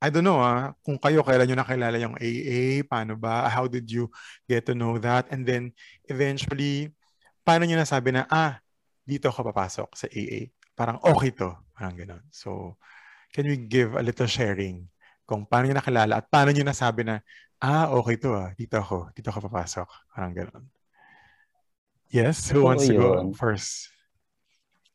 I 0.01 0.10
don't 0.10 0.25
know 0.25 0.41
ah, 0.41 0.73
kung 0.82 0.97
kayo 0.97 1.21
kailan 1.21 1.49
nyo 1.49 1.58
nakilala 1.62 1.97
yung 1.97 2.17
AA, 2.17 2.86
paano 2.86 3.17
ba, 3.17 3.49
how 3.49 3.65
did 3.65 3.89
you 3.89 4.10
get 4.49 4.65
to 4.65 4.73
know 4.77 4.97
that? 5.01 5.30
And 5.34 5.45
then 5.45 5.73
eventually, 6.10 6.93
paano 7.45 7.65
nyo 7.65 7.77
nasabi 7.77 8.13
na, 8.13 8.25
ah, 8.30 8.62
dito 9.06 9.30
ako 9.30 9.49
papasok 9.54 9.89
sa 9.97 10.08
AA? 10.10 10.54
Parang 10.73 10.97
okay 11.01 11.34
to, 11.34 11.54
parang 11.73 11.93
gano'n. 11.93 12.23
So, 12.34 12.77
can 13.30 13.45
you 13.45 13.58
give 13.58 13.93
a 13.93 14.01
little 14.01 14.30
sharing 14.30 14.89
kung 15.30 15.45
paano 15.45 15.69
nyo 15.69 15.77
nakilala 15.77 16.21
at 16.21 16.25
paano 16.34 16.49
nyo 16.49 16.65
nasabi 16.65 17.06
na, 17.06 17.21
ah, 17.62 17.93
okay 17.93 18.17
to 18.17 18.34
ah, 18.34 18.49
dito 18.58 18.82
ako, 18.82 19.13
dito 19.13 19.30
ako 19.30 19.49
papasok, 19.49 19.88
parang 20.13 20.34
gano'n. 20.34 20.65
Yes, 22.12 22.49
who 22.49 22.65
wants 22.65 22.89
to 22.89 22.97
go 22.97 23.32
first? 23.38 23.90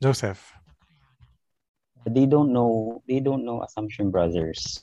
Joseph. 0.02 0.52
They 2.06 2.26
don't 2.26 2.52
know, 2.52 3.02
they 3.08 3.18
don't 3.18 3.44
know 3.44 3.62
Assumption 3.62 4.10
Brothers 4.10 4.78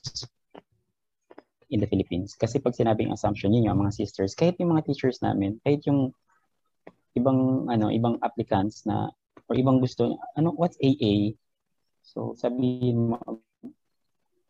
in 1.72 1.80
the 1.80 1.88
Philippines. 1.88 2.36
Kasi 2.36 2.60
pag 2.60 2.76
sinabing 2.76 3.16
Assumption, 3.16 3.56
yun 3.56 3.72
yung 3.72 3.80
mga 3.80 3.96
sisters, 3.96 4.36
kahit 4.36 4.60
yung 4.60 4.76
mga 4.76 4.92
teachers 4.92 5.24
namin, 5.24 5.62
kahit 5.64 5.88
yung 5.88 6.12
ibang 7.14 7.70
ano 7.70 7.94
ibang 7.94 8.18
applicants 8.26 8.86
na 8.90 9.10
or 9.46 9.54
ibang 9.54 9.78
gusto 9.78 10.18
ano 10.34 10.50
what's 10.58 10.78
AA 10.82 11.38
so 12.02 12.34
sabihin 12.34 13.14
mo 13.14 13.18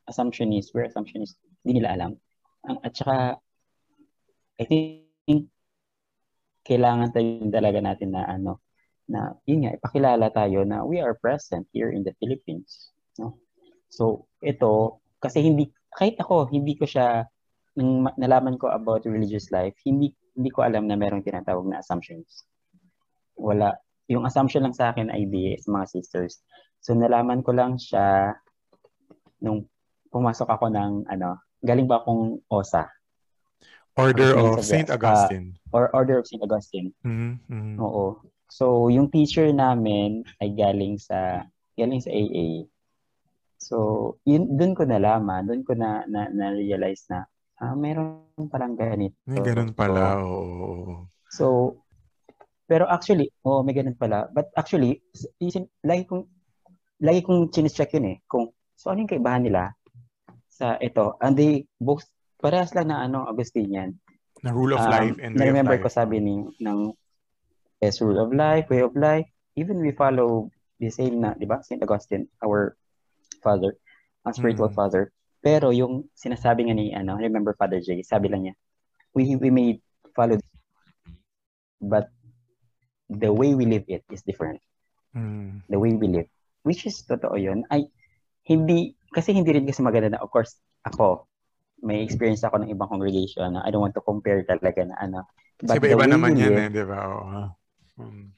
assumptionist 0.08 0.72
we're 0.72 0.88
assumptionist 0.88 1.36
hindi 1.64 1.80
nila 1.80 1.96
alam 2.00 2.12
ang 2.64 2.80
at 2.84 2.96
saka 2.96 3.16
I 4.60 4.64
think 4.64 5.52
kailangan 6.64 7.12
tayo 7.12 7.52
talaga 7.52 7.80
natin 7.84 8.16
na 8.16 8.24
ano 8.32 8.63
na 9.08 9.36
yun 9.44 9.68
nga, 9.68 9.76
ipakilala 9.76 10.32
tayo 10.32 10.64
na 10.64 10.84
we 10.88 11.00
are 11.00 11.16
present 11.18 11.68
here 11.76 11.92
in 11.92 12.04
the 12.08 12.16
Philippines. 12.20 12.94
No? 13.20 13.38
So, 13.92 14.28
ito, 14.40 15.04
kasi 15.20 15.44
hindi, 15.44 15.70
kahit 15.94 16.18
ako, 16.18 16.50
hindi 16.50 16.74
ko 16.80 16.88
siya, 16.88 17.28
nang 17.74 18.10
nalaman 18.18 18.58
ko 18.62 18.70
about 18.70 19.06
religious 19.10 19.50
life, 19.50 19.74
hindi 19.82 20.14
hindi 20.34 20.50
ko 20.50 20.66
alam 20.66 20.90
na 20.90 20.98
merong 20.98 21.22
tinatawag 21.22 21.66
na 21.70 21.80
assumptions. 21.82 22.46
Wala. 23.38 23.78
Yung 24.10 24.26
assumption 24.26 24.66
lang 24.66 24.74
sa 24.74 24.90
akin 24.92 25.14
ay 25.14 25.30
sa 25.62 25.70
mga 25.70 25.86
sisters. 25.90 26.42
So, 26.82 26.98
nalaman 26.98 27.46
ko 27.46 27.54
lang 27.54 27.78
siya 27.78 28.36
nung 29.40 29.70
pumasok 30.10 30.50
ako 30.50 30.74
ng, 30.74 31.08
ano, 31.10 31.40
galing 31.62 31.88
ba 31.88 32.02
akong 32.02 32.42
OSA. 32.50 32.90
Order 33.94 34.34
of 34.34 34.66
St. 34.66 34.90
Augustine. 34.90 35.54
Uh, 35.70 35.78
or 35.78 35.84
Order 35.94 36.18
of 36.18 36.26
St. 36.26 36.42
Augustine. 36.42 36.90
Mm-hmm, 37.06 37.34
mm-hmm. 37.46 37.76
Oo. 37.78 38.26
So, 38.54 38.94
yung 38.94 39.10
teacher 39.10 39.50
namin 39.50 40.22
ay 40.38 40.54
galing 40.54 41.02
sa 41.02 41.42
galing 41.74 42.06
sa 42.06 42.14
AA. 42.14 42.70
So, 43.58 43.78
yun 44.30 44.54
doon 44.54 44.78
ko 44.78 44.86
nalaman, 44.86 45.50
doon 45.50 45.66
ko 45.66 45.74
na 45.74 46.06
na, 46.06 46.30
na 46.30 46.54
realize 46.54 47.02
na 47.10 47.26
ah, 47.58 47.74
meron 47.74 48.30
parang 48.54 48.78
ganito. 48.78 49.18
May 49.26 49.42
ganun 49.42 49.74
pala, 49.74 50.22
oo. 50.22 50.38
Oh. 50.46 50.98
So, 51.34 51.46
pero 52.70 52.86
actually, 52.86 53.34
oh, 53.42 53.66
may 53.66 53.74
ganun 53.74 53.98
pala. 53.98 54.30
But 54.30 54.54
actually, 54.54 55.02
isin, 55.42 55.66
lagi 55.82 56.06
kong 56.06 56.30
lagi 57.02 57.26
kong 57.26 57.50
chine-check 57.50 57.98
yun 57.98 58.06
eh 58.14 58.18
kung 58.30 58.54
so 58.78 58.94
ano 58.94 59.02
yung 59.02 59.12
kaibahan 59.18 59.50
nila 59.50 59.74
sa 60.46 60.78
ito. 60.78 61.18
And 61.26 61.34
they 61.34 61.66
both 61.82 62.06
parehas 62.38 62.78
lang 62.78 62.94
na 62.94 63.02
ano 63.02 63.26
Augustinian. 63.26 63.98
Na 64.46 64.54
rule 64.54 64.78
of 64.78 64.86
um, 64.86 64.94
life 64.94 65.18
and 65.18 65.34
way 65.42 65.50
remember 65.50 65.74
ko 65.82 65.90
sabi 65.90 66.22
ni 66.22 66.46
ng 66.62 66.94
as 67.84 68.00
rule 68.00 68.20
of 68.20 68.32
life, 68.32 68.70
way 68.72 68.82
of 68.82 68.96
life. 68.96 69.28
Even 69.60 69.84
we 69.84 69.92
follow 69.92 70.50
the 70.80 70.90
same 70.90 71.22
na, 71.22 71.36
di 71.36 71.46
ba? 71.46 71.62
St. 71.62 71.84
Augustine, 71.84 72.26
our 72.42 72.76
father, 73.44 73.76
ang 74.26 74.34
spiritual 74.34 74.72
mm. 74.72 74.78
father. 74.78 75.12
Pero 75.44 75.76
yung 75.76 76.08
sinasabi 76.16 76.72
nga 76.72 76.76
ni, 76.76 76.96
ano, 76.96 77.20
remember 77.20 77.52
Father 77.60 77.84
J, 77.84 78.00
sabi 78.08 78.32
lang 78.32 78.48
niya, 78.48 78.56
we, 79.12 79.36
we 79.36 79.52
may 79.52 79.84
follow 80.16 80.40
this, 80.40 80.52
but 81.84 82.08
the 83.12 83.28
way 83.28 83.52
we 83.52 83.68
live 83.68 83.84
it 83.92 84.08
is 84.08 84.24
different. 84.24 84.64
Mm. 85.12 85.62
The 85.68 85.78
way 85.78 85.94
we 85.94 86.08
live. 86.08 86.32
Which 86.64 86.88
is 86.88 87.04
totoo 87.04 87.36
yun. 87.36 87.68
Ay, 87.68 87.92
hindi, 88.48 88.96
kasi 89.12 89.36
hindi 89.36 89.52
rin 89.52 89.68
kasi 89.68 89.84
maganda 89.84 90.16
na, 90.16 90.24
of 90.24 90.32
course, 90.32 90.56
ako, 90.88 91.28
may 91.84 92.00
experience 92.00 92.48
ako 92.48 92.64
ng 92.64 92.72
ibang 92.72 92.88
congregation 92.88 93.60
na 93.60 93.68
I 93.68 93.70
don't 93.70 93.84
want 93.84 93.96
to 94.00 94.04
compare 94.04 94.48
talaga 94.48 94.88
na 94.88 94.96
ano. 94.96 95.28
But 95.60 95.84
iba-iba 95.84 96.08
naman 96.08 96.40
yan 96.40 96.56
eh, 96.56 96.68
di 96.72 96.84
ba? 96.88 97.00
Oo. 97.04 97.63
Hmm. 97.98 98.34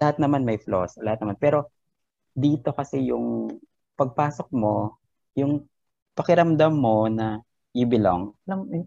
Lahat 0.00 0.16
naman 0.18 0.42
may 0.42 0.58
flaws, 0.60 0.96
lahat 1.00 1.22
naman. 1.22 1.36
Pero 1.38 1.70
dito 2.34 2.74
kasi 2.74 3.08
yung 3.08 3.56
pagpasok 3.94 4.48
mo, 4.50 4.98
yung 5.38 5.64
pakiramdam 6.18 6.74
mo 6.74 7.06
na 7.06 7.42
you 7.74 7.86
belong, 7.86 8.34
alam, 8.46 8.70
eh, 8.74 8.86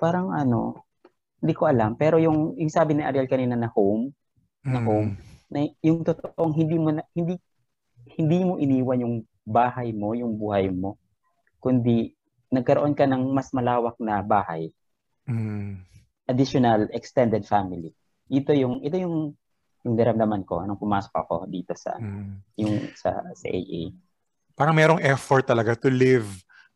parang 0.00 0.32
ano, 0.32 0.84
hindi 1.40 1.52
ko 1.56 1.68
alam. 1.68 1.96
Pero 1.96 2.16
yung, 2.20 2.56
yung 2.56 2.72
sabi 2.72 2.96
ni 2.96 3.04
Ariel 3.04 3.28
kanina 3.28 3.56
na 3.56 3.68
home, 3.72 4.12
mm. 4.64 4.72
na 4.72 4.80
hmm. 4.80 4.88
home, 4.88 5.10
na 5.50 5.58
yung 5.84 6.00
totoong 6.04 6.52
hindi 6.56 6.76
mo 6.76 6.90
na, 6.94 7.02
hindi 7.16 7.36
hindi 8.16 8.42
mo 8.42 8.56
iniwan 8.56 9.04
yung 9.04 9.16
bahay 9.44 9.92
mo, 9.92 10.16
yung 10.16 10.36
buhay 10.36 10.72
mo, 10.72 10.96
kundi 11.60 12.16
nagkaroon 12.50 12.96
ka 12.96 13.06
ng 13.06 13.30
mas 13.30 13.52
malawak 13.52 13.96
na 14.00 14.24
bahay. 14.24 14.72
Mm. 15.28 15.84
Additional 16.26 16.88
extended 16.94 17.44
family 17.44 17.94
ito 18.30 18.54
yung 18.54 18.80
ito 18.80 18.96
yung 18.96 19.34
yung 19.82 19.94
naramdaman 19.96 20.46
ko 20.46 20.62
nung 20.62 20.78
pumasok 20.78 21.12
ako 21.12 21.34
dito 21.50 21.74
sa 21.74 21.98
mm. 21.98 22.56
yung 22.60 22.74
sa 22.94 23.20
sa 23.34 23.46
AA. 23.48 23.90
Parang 24.54 24.76
merong 24.76 25.02
effort 25.02 25.48
talaga 25.48 25.74
to 25.74 25.88
live 25.88 26.28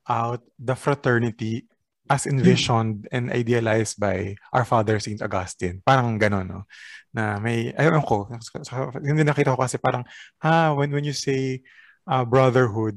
out 0.09 0.41
the 0.59 0.75
fraternity 0.77 1.65
as 2.09 2.29
envisioned 2.29 3.09
and 3.13 3.33
idealized 3.33 3.97
by 3.97 4.37
our 4.53 4.65
father 4.65 5.01
Saint 5.01 5.25
Augustine. 5.25 5.81
Parang 5.81 6.21
gano'n, 6.21 6.45
no? 6.45 6.69
Na 7.17 7.41
may, 7.41 7.73
ayun 7.73 8.05
ko, 8.05 8.29
hindi 9.01 9.25
nakita 9.25 9.57
ko 9.57 9.61
kasi 9.65 9.81
parang, 9.81 10.05
ah, 10.45 10.77
when, 10.77 10.93
when 10.93 11.05
you 11.05 11.17
say 11.17 11.65
uh, 12.05 12.25
brotherhood, 12.25 12.97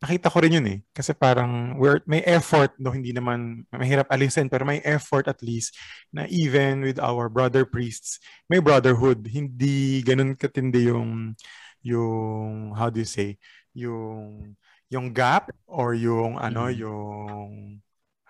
nakita 0.00 0.32
ko 0.32 0.40
rin 0.40 0.56
yun 0.56 0.66
eh. 0.66 0.78
Kasi 0.96 1.12
parang 1.12 1.76
we're, 1.76 2.00
may 2.08 2.24
effort, 2.24 2.72
no, 2.80 2.90
hindi 2.90 3.12
naman 3.12 3.68
mahirap 3.68 4.08
alisin, 4.08 4.48
pero 4.48 4.64
may 4.64 4.80
effort 4.80 5.28
at 5.28 5.44
least 5.44 5.76
na 6.08 6.24
even 6.32 6.80
with 6.80 6.96
our 6.96 7.28
brother 7.28 7.68
priests, 7.68 8.16
may 8.48 8.58
brotherhood. 8.58 9.28
Hindi 9.28 10.00
ganun 10.00 10.34
katindi 10.40 10.88
yung, 10.88 11.36
yung, 11.84 12.72
how 12.72 12.88
do 12.88 13.04
you 13.04 13.08
say, 13.08 13.36
yung, 13.76 14.56
yung 14.88 15.12
gap 15.12 15.52
or 15.68 15.92
yung, 15.92 16.40
ano, 16.40 16.72
mm-hmm. 16.72 16.80
yung, 16.80 17.48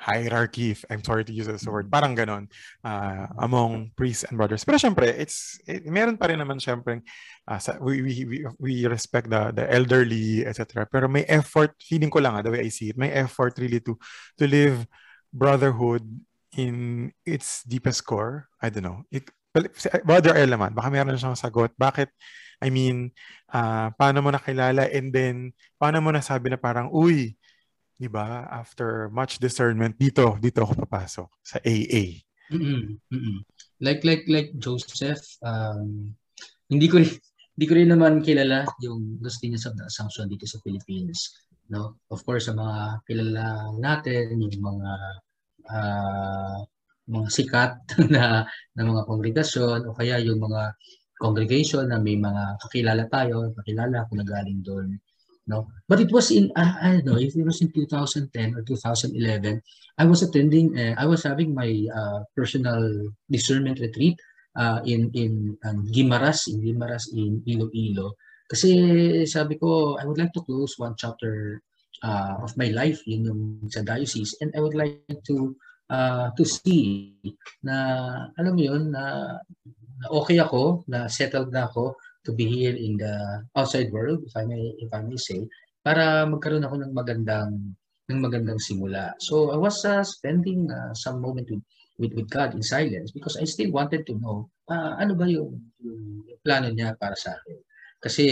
hierarchy, 0.00 0.72
if 0.72 0.80
I'm 0.88 1.04
sorry 1.04 1.28
to 1.28 1.32
use 1.32 1.44
this 1.44 1.68
word, 1.68 1.92
parang 1.92 2.16
ganon, 2.16 2.48
uh, 2.80 3.28
among 3.36 3.92
priests 3.92 4.24
and 4.24 4.40
brothers. 4.40 4.64
Pero 4.64 4.80
syempre, 4.80 5.12
it's, 5.12 5.60
it, 5.68 5.84
meron 5.84 6.16
pa 6.16 6.32
rin 6.32 6.40
naman 6.40 6.56
syempre, 6.56 7.04
uh, 7.44 7.60
sa, 7.60 7.76
we, 7.76 8.00
we, 8.00 8.44
we 8.56 8.74
respect 8.88 9.28
the, 9.28 9.52
the 9.52 9.68
elderly, 9.68 10.48
etc. 10.48 10.88
Pero 10.88 11.04
may 11.04 11.28
effort, 11.28 11.76
feeling 11.76 12.08
ko 12.08 12.24
lang, 12.24 12.32
uh, 12.32 12.42
the 12.42 12.50
way 12.50 12.64
I 12.64 12.72
see 12.72 12.88
it, 12.88 12.96
may 12.96 13.12
effort 13.12 13.60
really 13.60 13.84
to, 13.84 14.00
to 14.40 14.44
live 14.48 14.88
brotherhood 15.28 16.02
in 16.56 17.12
its 17.28 17.62
deepest 17.68 18.02
core. 18.08 18.48
I 18.56 18.72
don't 18.72 18.88
know. 18.88 19.04
It, 19.12 19.28
Brother 20.06 20.38
L 20.38 20.54
naman, 20.54 20.78
baka 20.78 20.88
meron 20.94 21.18
siyang 21.18 21.34
sagot. 21.34 21.74
Bakit, 21.74 22.08
I 22.62 22.70
mean, 22.70 23.10
uh, 23.50 23.90
paano 23.98 24.22
mo 24.22 24.30
nakilala 24.30 24.86
and 24.86 25.10
then, 25.10 25.36
paano 25.74 25.98
mo 25.98 26.14
nasabi 26.14 26.54
na 26.54 26.58
parang, 26.58 26.86
uy, 26.94 27.34
'di 28.00 28.08
ba? 28.08 28.48
After 28.48 29.12
much 29.12 29.36
discernment, 29.36 30.00
dito 30.00 30.40
dito 30.40 30.64
ako 30.64 30.88
papasok 30.88 31.28
sa 31.44 31.60
AA. 31.60 32.24
Mm-hmm. 32.48 32.82
Mm-hmm. 33.12 33.38
Like 33.84 34.00
like 34.08 34.24
like 34.26 34.50
Joseph, 34.56 35.20
um, 35.44 36.16
hindi 36.72 36.88
ko 36.88 37.04
hindi 37.04 37.66
ko 37.68 37.76
rin 37.76 37.92
naman 37.92 38.24
kilala 38.24 38.64
yung 38.80 39.20
Gustinians 39.20 39.68
of 39.68 39.76
the 39.76 39.84
Assumption 39.84 40.32
dito 40.32 40.48
sa 40.48 40.56
Philippines. 40.64 41.44
No? 41.68 42.00
Of 42.08 42.24
course, 42.24 42.48
sa 42.48 42.56
mga 42.56 43.04
kilala 43.04 43.76
natin, 43.76 44.40
yung 44.40 44.64
mga 44.64 44.92
uh, 45.68 46.58
mga 47.04 47.28
sikat 47.28 47.72
na 48.16 48.48
na 48.48 48.82
mga 48.82 49.04
kongregasyon 49.04 49.84
o 49.84 49.94
kaya 49.94 50.16
yung 50.24 50.40
mga 50.40 50.72
congregation 51.20 51.84
na 51.92 52.00
may 52.00 52.16
mga 52.16 52.56
kakilala 52.64 53.04
tayo, 53.12 53.52
kakilala 53.60 54.08
kung 54.08 54.24
nagaling 54.24 54.64
doon 54.64 54.96
no? 55.46 55.68
But 55.88 56.00
it 56.00 56.10
was 56.12 56.30
in 56.30 56.50
uh, 56.56 56.74
I 56.80 57.00
don't 57.00 57.06
know 57.06 57.18
if 57.18 57.36
it 57.36 57.44
was 57.44 57.60
in 57.60 57.72
2010 57.72 58.56
or 58.56 58.62
2011 58.62 59.62
I 59.98 60.04
was 60.04 60.22
attending 60.22 60.76
uh, 60.76 60.94
I 60.98 61.06
was 61.06 61.22
having 61.22 61.54
my 61.54 61.70
uh, 61.92 62.24
personal 62.36 63.12
discernment 63.30 63.80
retreat 63.80 64.18
uh, 64.56 64.80
in 64.84 65.10
in 65.14 65.56
um, 65.64 65.86
Gimaras 65.88 66.48
in 66.48 66.60
Gimaras 66.64 67.12
in 67.12 67.42
Iloilo. 67.46 68.16
Kasi 68.50 68.72
sabi 69.30 69.60
ko 69.60 70.00
I 70.00 70.04
would 70.04 70.18
like 70.18 70.34
to 70.34 70.42
close 70.42 70.74
one 70.80 70.98
chapter 70.98 71.62
uh, 72.02 72.40
of 72.42 72.56
my 72.56 72.72
life 72.72 73.00
in 73.06 73.28
yung 73.28 73.42
sa 73.70 73.84
diocese 73.84 74.36
and 74.40 74.50
I 74.56 74.60
would 74.60 74.74
like 74.74 75.04
to 75.28 75.54
uh, 75.90 76.30
to 76.34 76.42
see 76.46 77.14
na 77.60 77.76
alam 78.38 78.54
mo 78.56 78.62
yun 78.62 78.94
na, 78.94 79.36
na 80.00 80.06
okay 80.08 80.40
ako 80.40 80.86
na 80.88 81.10
settled 81.10 81.52
na 81.52 81.68
ako 81.68 81.98
to 82.24 82.32
be 82.32 82.46
here 82.46 82.76
in 82.76 82.96
the 83.00 83.44
outside 83.56 83.92
world, 83.92 84.20
if 84.26 84.34
I 84.36 84.44
may, 84.44 84.74
if 84.78 84.90
I 84.92 85.00
may 85.02 85.16
say, 85.16 85.44
para 85.80 86.28
magkaroon 86.28 86.66
ako 86.66 86.76
ng 86.84 86.92
magandang 86.92 87.52
ng 88.10 88.20
magandang 88.20 88.60
simula. 88.60 89.14
So 89.22 89.54
I 89.54 89.58
was 89.58 89.80
uh, 89.86 90.02
spending 90.02 90.68
uh, 90.68 90.92
some 90.92 91.22
moment 91.22 91.48
with, 91.48 91.62
with 91.96 92.12
with 92.12 92.28
God 92.28 92.52
in 92.52 92.62
silence 92.62 93.14
because 93.14 93.38
I 93.38 93.46
still 93.46 93.70
wanted 93.70 94.04
to 94.10 94.18
know 94.18 94.50
uh, 94.68 94.98
ano 94.98 95.14
ba 95.14 95.30
yung, 95.30 95.56
yung 95.80 96.26
plano 96.42 96.68
niya 96.74 96.98
para 96.98 97.14
sa 97.14 97.38
akin. 97.38 97.58
Kasi 98.02 98.24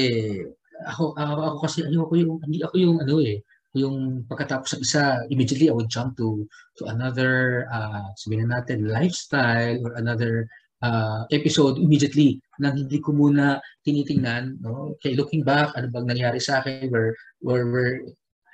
ako 0.86 1.14
ako, 1.14 1.32
ako 1.42 1.56
kasi 1.66 1.78
ayoko 1.86 2.14
yung 2.14 2.32
hindi 2.46 2.58
ako 2.62 2.74
yung 2.78 2.96
ano 3.02 3.16
eh 3.18 3.42
yung 3.76 4.24
pagkatapos 4.24 4.78
ng 4.78 4.82
isa 4.86 5.02
immediately 5.28 5.68
I 5.68 5.76
would 5.76 5.92
jump 5.92 6.16
to 6.16 6.48
to 6.80 6.88
another 6.88 7.66
uh, 7.68 8.08
sabihin 8.16 8.48
natin 8.48 8.88
lifestyle 8.88 9.78
or 9.84 9.98
another 9.98 10.48
uh, 10.82 11.26
episode 11.30 11.78
immediately 11.78 12.40
nang 12.58 12.74
hindi 12.74 12.98
ko 12.98 13.14
muna 13.14 13.62
tinitingnan 13.86 14.58
no? 14.62 14.98
Okay 14.98 15.14
looking 15.14 15.42
back 15.42 15.74
ano 15.74 15.90
bang 15.90 16.06
nangyari 16.06 16.40
sa 16.42 16.60
akin? 16.62 16.90
Where 16.90 17.14
where 17.42 17.66
where 17.70 17.94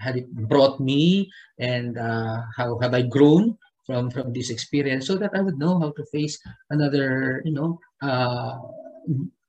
had 0.00 0.20
it 0.20 0.28
brought 0.28 0.80
me? 0.80 1.28
And 1.60 1.96
uh, 1.96 2.44
how 2.56 2.76
have 2.80 2.92
I 2.92 3.04
grown 3.06 3.56
from 3.88 4.12
from 4.12 4.32
this 4.32 4.50
experience? 4.50 5.08
So 5.08 5.16
that 5.20 5.32
I 5.36 5.40
would 5.40 5.58
know 5.60 5.80
how 5.80 5.92
to 5.96 6.04
face 6.12 6.36
another 6.68 7.40
you 7.44 7.54
know 7.56 7.80
uh, 8.04 8.60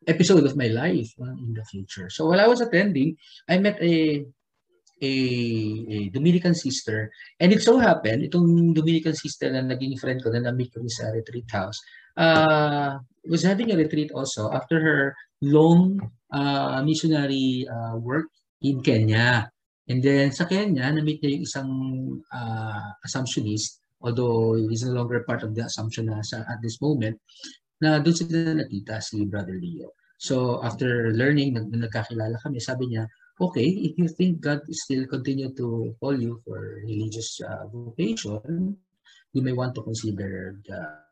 episode 0.08 0.46
of 0.46 0.56
my 0.56 0.68
life 0.70 1.10
in 1.20 1.52
the 1.56 1.66
future. 1.66 2.10
So 2.10 2.30
while 2.30 2.40
I 2.40 2.48
was 2.48 2.62
attending 2.62 3.18
I 3.50 3.58
met 3.60 3.80
a 3.82 4.24
a, 5.02 5.14
a 5.90 6.10
Dominican 6.10 6.56
sister. 6.56 7.12
And 7.40 7.52
it 7.52 7.62
so 7.62 7.76
happened 7.80 8.24
itong 8.24 8.72
Dominican 8.72 9.16
sister 9.16 9.52
na 9.52 9.60
naging 9.60 10.00
friend 10.00 10.24
ko 10.24 10.32
na 10.32 10.48
na-meet 10.48 10.72
ko 10.72 10.80
sa 10.88 11.12
retreat 11.12 11.52
house 11.52 11.84
uh, 12.17 12.99
was 13.28 13.43
having 13.43 13.71
a 13.71 13.78
retreat 13.78 14.12
also 14.13 14.51
after 14.51 14.80
her 14.80 15.15
long 15.41 15.99
uh, 16.32 16.82
missionary 16.84 17.67
uh, 17.67 17.95
work 17.97 18.28
in 18.62 18.82
Kenya. 18.82 19.49
And 19.86 20.01
then 20.01 20.34
sa 20.34 20.49
Kenya, 20.49 20.89
na-meet 20.89 21.21
niya 21.21 21.32
yung 21.38 21.45
isang 21.45 21.71
uh, 22.34 22.89
assumptionist, 23.06 23.82
although 24.01 24.58
he's 24.58 24.82
no 24.82 24.97
longer 24.97 25.21
part 25.28 25.45
of 25.45 25.54
the 25.54 25.65
assumption 25.65 26.10
na 26.10 26.25
sa, 26.25 26.41
at 26.49 26.58
this 26.65 26.82
moment, 26.82 27.21
na 27.78 28.01
doon 28.01 28.15
sila 28.17 28.58
nakita 28.58 28.97
si 28.97 29.30
Brother 29.30 29.62
Leo. 29.62 29.93
So 30.17 30.63
after 30.65 31.13
learning, 31.13 31.54
nag 31.54 31.69
nagkakilala 31.69 32.41
kami, 32.41 32.58
sabi 32.58 32.89
niya, 32.89 33.06
okay, 33.38 33.67
if 33.67 33.93
you 33.99 34.08
think 34.10 34.41
God 34.41 34.63
still 34.73 35.06
continue 35.06 35.54
to 35.54 35.93
call 36.01 36.17
you 36.17 36.41
for 36.47 36.82
religious 36.88 37.38
uh, 37.45 37.69
vocation, 37.69 38.73
you 39.36 39.41
may 39.43 39.54
want 39.54 39.75
to 39.75 39.84
consider 39.84 40.58
the 40.65 41.05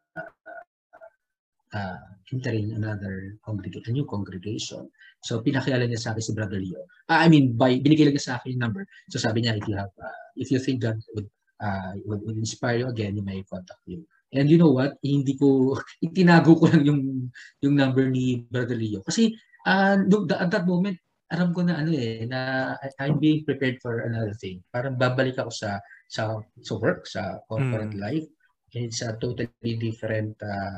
uh, 1.74 2.00
entering 2.32 2.74
another 2.74 3.38
congregation, 3.46 3.84
a 3.90 3.92
new 3.92 4.06
congregation. 4.06 4.90
So, 5.22 5.42
pinakilala 5.42 5.86
niya 5.86 6.00
sa 6.02 6.10
akin 6.14 6.24
si 6.24 6.34
Brother 6.34 6.62
Leo. 6.62 6.88
Uh, 7.10 7.20
I 7.22 7.28
mean, 7.28 7.54
by, 7.54 7.78
binigay 7.82 8.08
lang 8.08 8.16
niya 8.16 8.34
sa 8.34 8.36
akin 8.40 8.58
yung 8.58 8.64
number. 8.64 8.84
So, 9.10 9.20
sabi 9.20 9.44
niya, 9.44 9.60
if 9.60 9.66
you 9.68 9.76
have, 9.76 9.94
uh, 10.00 10.20
if 10.38 10.50
you 10.50 10.60
think 10.62 10.82
that 10.82 10.98
would, 11.14 11.30
uh, 11.62 11.94
would, 12.06 12.22
would 12.26 12.40
inspire 12.40 12.86
you 12.86 12.88
again, 12.90 13.18
you 13.18 13.26
may 13.26 13.44
contact 13.46 13.84
him. 13.86 14.06
And 14.34 14.50
you 14.50 14.58
know 14.58 14.74
what? 14.74 14.98
Hindi 15.04 15.38
ko, 15.38 15.78
itinago 16.06 16.58
ko 16.58 16.66
lang 16.72 16.84
yung, 16.86 17.02
yung 17.62 17.76
number 17.76 18.10
ni 18.10 18.46
Brother 18.50 18.78
Leo. 18.78 19.06
Kasi, 19.06 19.36
uh, 19.68 19.98
at 20.40 20.50
that 20.50 20.66
moment, 20.66 20.98
alam 21.34 21.50
ko 21.50 21.66
na 21.66 21.82
ano 21.82 21.90
eh, 21.98 22.30
na 22.30 22.74
I'm 23.02 23.18
being 23.18 23.42
prepared 23.42 23.82
for 23.82 24.06
another 24.06 24.38
thing. 24.38 24.62
Parang 24.70 24.94
babalik 24.94 25.42
ako 25.42 25.50
sa 25.50 25.82
sa 26.06 26.38
sa 26.62 26.74
work, 26.78 27.10
sa 27.10 27.42
corporate 27.50 27.98
mm. 27.98 28.02
life. 28.02 28.30
And 28.78 28.86
it's 28.86 29.02
a 29.02 29.18
totally 29.18 29.74
different 29.82 30.38
uh, 30.46 30.78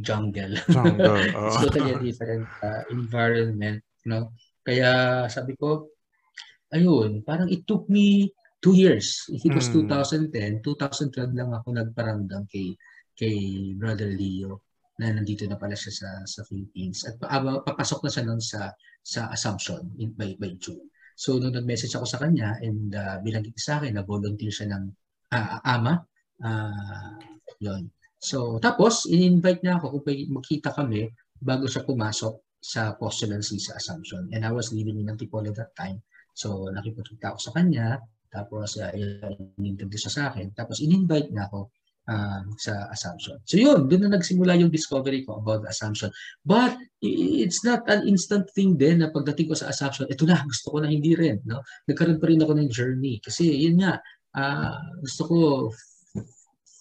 jungle. 0.00 0.54
Jungle. 0.70 1.18
Oh. 1.36 1.46
it's 1.50 1.58
totally 1.66 1.92
a 1.92 1.98
different 1.98 2.46
uh, 2.62 2.82
environment, 2.90 3.82
no? 4.06 4.32
Kaya 4.64 5.24
sabi 5.28 5.58
ko, 5.58 5.90
ayun, 6.72 7.22
parang 7.26 7.50
it 7.50 7.66
took 7.66 7.86
me 7.90 8.32
two 8.64 8.72
years. 8.72 9.28
If 9.28 9.44
it 9.44 9.52
was 9.52 9.68
mm. 9.68 9.90
2010, 9.90 10.64
2012 10.64 11.36
lang 11.36 11.52
ako 11.52 11.76
nagparamdam 11.76 12.48
kay 12.48 12.72
kay 13.14 13.36
Brother 13.76 14.10
Leo 14.10 14.64
na 14.98 15.10
nandito 15.10 15.44
na 15.46 15.58
pala 15.58 15.74
siya 15.74 15.90
sa 15.90 16.08
sa 16.22 16.40
Philippines 16.46 17.02
at 17.04 17.18
uh, 17.18 17.60
papasok 17.66 18.06
na 18.06 18.10
siya 18.10 18.24
noon 18.24 18.42
sa 18.42 18.70
sa 19.04 19.28
Assumption 19.34 19.84
in, 20.00 20.16
by, 20.16 20.32
by 20.40 20.54
June. 20.56 20.88
So 21.14 21.36
nung 21.38 21.54
nag-message 21.54 21.94
ako 21.94 22.06
sa 22.08 22.18
kanya 22.18 22.58
and 22.62 22.90
uh, 22.94 23.20
binanggit 23.22 23.54
sa 23.60 23.78
akin 23.78 23.94
na 23.94 24.02
volunteer 24.06 24.50
siya 24.50 24.72
ng 24.74 24.84
uh, 25.34 25.60
ama, 25.62 26.00
uh, 26.42 27.14
yon 27.62 27.90
So, 28.24 28.56
tapos, 28.56 29.04
in-invite 29.04 29.60
niya 29.60 29.76
ako 29.76 30.00
kung 30.00 30.04
magkita 30.40 30.72
kami 30.72 31.12
bago 31.36 31.68
siya 31.68 31.84
pumasok 31.84 32.56
sa 32.56 32.96
postulancy 32.96 33.60
sa 33.60 33.76
Assumption. 33.76 34.32
And 34.32 34.48
I 34.48 34.52
was 34.56 34.72
living 34.72 34.96
in 34.96 35.12
Antipolo 35.12 35.52
that 35.52 35.76
time. 35.76 36.00
So, 36.32 36.72
nakipagkita 36.72 37.36
ako 37.36 37.38
sa 37.38 37.52
kanya. 37.52 38.00
Tapos, 38.32 38.80
uh, 38.80 38.88
in-interview 39.60 40.00
siya 40.00 40.12
sa 40.16 40.22
akin. 40.32 40.56
Tapos, 40.56 40.80
in-invite 40.80 41.28
niya 41.28 41.52
ako 41.52 41.68
uh, 42.08 42.40
sa 42.56 42.88
Assumption. 42.88 43.36
So, 43.44 43.60
yun. 43.60 43.92
Doon 43.92 44.08
na 44.08 44.16
nagsimula 44.16 44.56
yung 44.56 44.72
discovery 44.72 45.28
ko 45.28 45.44
about 45.44 45.68
the 45.68 45.70
Assumption. 45.76 46.08
But, 46.40 46.80
it's 47.04 47.60
not 47.60 47.84
an 47.92 48.08
instant 48.08 48.48
thing 48.56 48.80
din 48.80 49.04
na 49.04 49.12
pagdating 49.12 49.52
ko 49.52 49.54
sa 49.54 49.68
Assumption, 49.68 50.08
ito 50.08 50.24
na, 50.24 50.40
gusto 50.50 50.72
ko 50.72 50.80
na 50.80 50.88
hindi 50.88 51.12
rin. 51.12 51.44
No? 51.44 51.60
Nagkaroon 51.84 52.16
pa 52.16 52.32
rin 52.32 52.40
ako 52.40 52.56
ng 52.56 52.72
journey. 52.72 53.20
Kasi, 53.20 53.52
yun 53.52 53.84
nga, 53.84 54.00
uh, 54.32 54.80
gusto 55.04 55.22
ko 55.28 55.36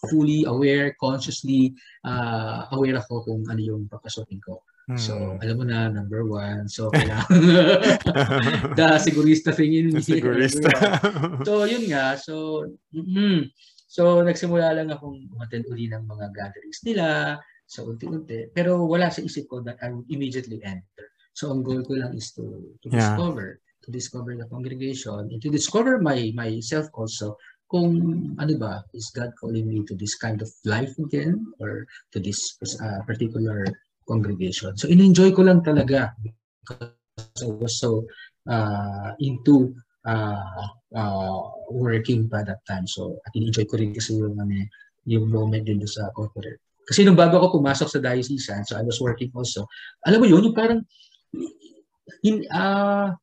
fully 0.09 0.43
aware, 0.47 0.95
consciously 0.99 1.73
uh, 2.03 2.67
aware 2.71 2.99
ako 2.99 3.23
kung 3.23 3.41
ano 3.47 3.61
yung 3.61 3.83
papasukin 3.87 4.41
ko. 4.43 4.63
Hmm. 4.83 4.99
So, 4.99 5.13
alam 5.39 5.55
mo 5.55 5.63
na, 5.63 5.87
number 5.87 6.27
one. 6.27 6.67
So, 6.67 6.91
kailangan 6.95 7.31
the 8.79 8.99
sigurista 8.99 9.55
thing 9.55 9.71
in 9.71 9.95
me. 9.95 10.03
Sigurista. 10.03 10.71
so, 11.47 11.63
yun 11.63 11.87
nga. 11.87 12.19
So, 12.19 12.67
mm-hmm. 12.91 13.47
so, 13.87 14.19
nagsimula 14.19 14.75
lang 14.75 14.91
akong 14.91 15.31
umattend 15.31 15.71
uli 15.71 15.87
ng 15.87 16.03
mga 16.03 16.35
gatherings 16.35 16.83
nila. 16.83 17.39
So, 17.63 17.87
unti-unti. 17.87 18.51
Pero 18.51 18.83
wala 18.83 19.07
sa 19.07 19.23
isip 19.23 19.47
ko 19.47 19.63
that 19.63 19.79
I 19.79 19.95
would 19.95 20.07
immediately 20.11 20.59
enter. 20.67 21.07
So, 21.31 21.55
ang 21.55 21.63
goal 21.63 21.87
ko 21.87 21.95
lang 21.95 22.11
is 22.19 22.36
to, 22.36 22.43
to 22.84 22.88
yeah. 22.91 23.15
discover 23.15 23.63
to 23.84 23.91
discover 23.91 24.32
the 24.36 24.47
congregation 24.47 25.28
and 25.28 25.41
to 25.43 25.51
discover 25.51 25.99
my 25.99 26.32
myself 26.32 26.88
also 26.95 27.36
kung 27.74 27.97
ano 28.38 28.53
ba, 28.61 28.86
is 28.93 29.09
God 29.09 29.34
calling 29.41 29.65
me 29.65 29.82
to 29.89 29.97
this 29.97 30.13
kind 30.13 30.45
of 30.45 30.49
life 30.61 30.93
again 31.01 31.41
or 31.57 31.89
to 32.13 32.21
this 32.21 32.53
uh, 32.78 33.01
particular 33.09 33.65
congregation. 34.05 34.78
So 34.78 34.86
in-enjoy 34.86 35.34
ko 35.34 35.49
lang 35.49 35.65
talaga 35.65 36.13
because 36.61 36.93
I 37.41 37.49
was 37.49 37.82
so 37.82 38.05
uh, 38.45 39.17
into 39.17 39.74
uh, 40.05 40.69
uh, 40.93 41.41
working 41.74 42.30
pa 42.30 42.45
that 42.45 42.61
time. 42.69 42.86
So 42.86 43.17
at 43.26 43.34
in-enjoy 43.34 43.65
ko 43.65 43.82
rin 43.82 43.97
kasi 43.97 44.21
yung, 44.21 44.38
ano, 44.38 44.69
yung 45.09 45.34
moment 45.34 45.65
din 45.65 45.82
sa 45.89 46.13
corporate. 46.13 46.61
Kasi 46.86 47.01
nung 47.01 47.17
bago 47.17 47.41
ako 47.41 47.57
pumasok 47.57 47.89
sa 47.89 48.03
diocesan, 48.03 48.69
so 48.69 48.78
I 48.78 48.86
was 48.86 49.01
working 49.01 49.34
also, 49.34 49.65
alam 50.05 50.21
mo 50.21 50.30
yun, 50.30 50.45
yung 50.45 50.53
parang 50.53 50.86
in, 52.21 52.45
uh, 52.53 53.17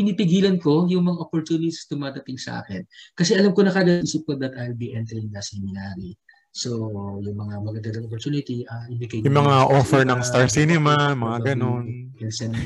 pinipigilan 0.00 0.56
ko 0.56 0.88
yung 0.88 1.04
mga 1.04 1.20
opportunities 1.20 1.84
dumadating 1.84 2.40
sa 2.40 2.64
akin. 2.64 2.80
Kasi 3.12 3.36
alam 3.36 3.52
ko 3.52 3.60
na 3.60 3.76
kada 3.76 4.00
isip 4.00 4.24
ko 4.24 4.32
that 4.40 4.56
I'll 4.56 4.72
be 4.72 4.96
entering 4.96 5.28
the 5.28 5.44
seminary. 5.44 6.16
So, 6.50 6.88
yung 7.20 7.36
mga 7.36 7.62
magandang 7.62 8.08
opportunity, 8.08 8.64
uh, 8.66 8.88
ibigay 8.88 9.22
Yung 9.22 9.38
mga 9.38 9.70
offer 9.70 10.02
ng 10.02 10.24
Star 10.24 10.48
Cinema, 10.48 11.12
mga 11.12 11.54
ganun. 11.54 12.10
Send 12.32 12.56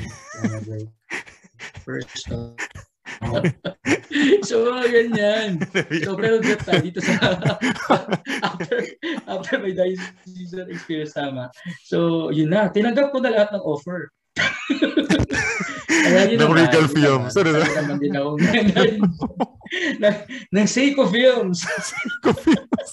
another 0.41 0.89
first 1.85 2.25
uh, 2.33 2.57
so, 4.49 4.57
ganyan. 4.89 5.61
So, 6.01 6.17
pero 6.17 6.41
get 6.41 6.65
dito 6.81 6.99
sa 7.03 7.13
after, 8.47 8.77
after 9.29 9.55
my 9.61 9.71
diocese 9.71 10.55
experience 10.65 11.13
tama. 11.13 11.53
So, 11.85 12.29
yun 12.33 12.49
na. 12.49 12.73
Tinanggap 12.73 13.13
ko 13.13 13.21
na 13.21 13.31
lahat 13.31 13.53
ng 13.53 13.63
offer. 13.63 14.09
Kaya 16.03 16.21
yun 16.31 16.39
ng 16.41 16.53
Regal 16.55 16.87
Films. 16.91 17.33
Ano 17.37 17.49
na? 17.55 17.63
naman 17.63 17.97
din 18.01 18.13
ako. 18.15 18.29
ng, 20.01 20.15
ng 20.55 20.67
Seiko 20.67 21.03
Films. 21.07 21.63
Seiko 21.89 22.31
Films. 22.35 22.91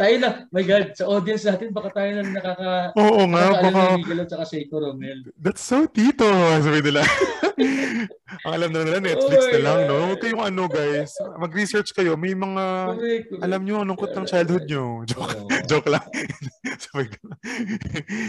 tayo 0.00 0.14
na, 0.16 0.48
my 0.48 0.64
God, 0.64 0.96
sa 0.96 1.04
audience 1.12 1.44
natin, 1.44 1.76
baka 1.76 1.92
tayo 1.92 2.10
na 2.16 2.22
nakaka... 2.24 2.72
Oo 2.96 3.28
nga, 3.28 3.44
baka... 3.52 3.80
Regal 4.00 4.24
at 4.24 4.30
saka 4.32 4.44
Seiko 4.48 4.80
Romel. 4.80 5.28
That's 5.36 5.60
so 5.60 5.84
tito, 5.84 6.24
sabi 6.64 6.80
nila. 6.80 7.04
Ang 8.46 8.52
alam 8.54 8.70
na 8.70 8.80
nila, 8.86 8.98
Netflix 9.02 9.42
oh 9.42 9.52
na 9.52 9.60
lang, 9.60 9.78
no? 9.90 9.96
Huwag 10.12 10.20
kayong 10.22 10.44
ano, 10.46 10.62
guys. 10.70 11.10
Mag-research 11.38 11.90
kayo. 11.90 12.14
May 12.14 12.34
mga, 12.34 12.64
correct, 12.94 13.26
correct. 13.26 13.42
alam 13.42 13.60
nyo, 13.66 13.76
anong 13.82 13.98
kot 13.98 14.14
ng 14.14 14.26
childhood 14.28 14.64
nyo. 14.70 15.02
Joke, 15.04 15.34
oh. 15.34 15.48
joke 15.66 15.88
lang. 15.90 16.06
Sabi 16.86 17.10
ko. 17.10 17.22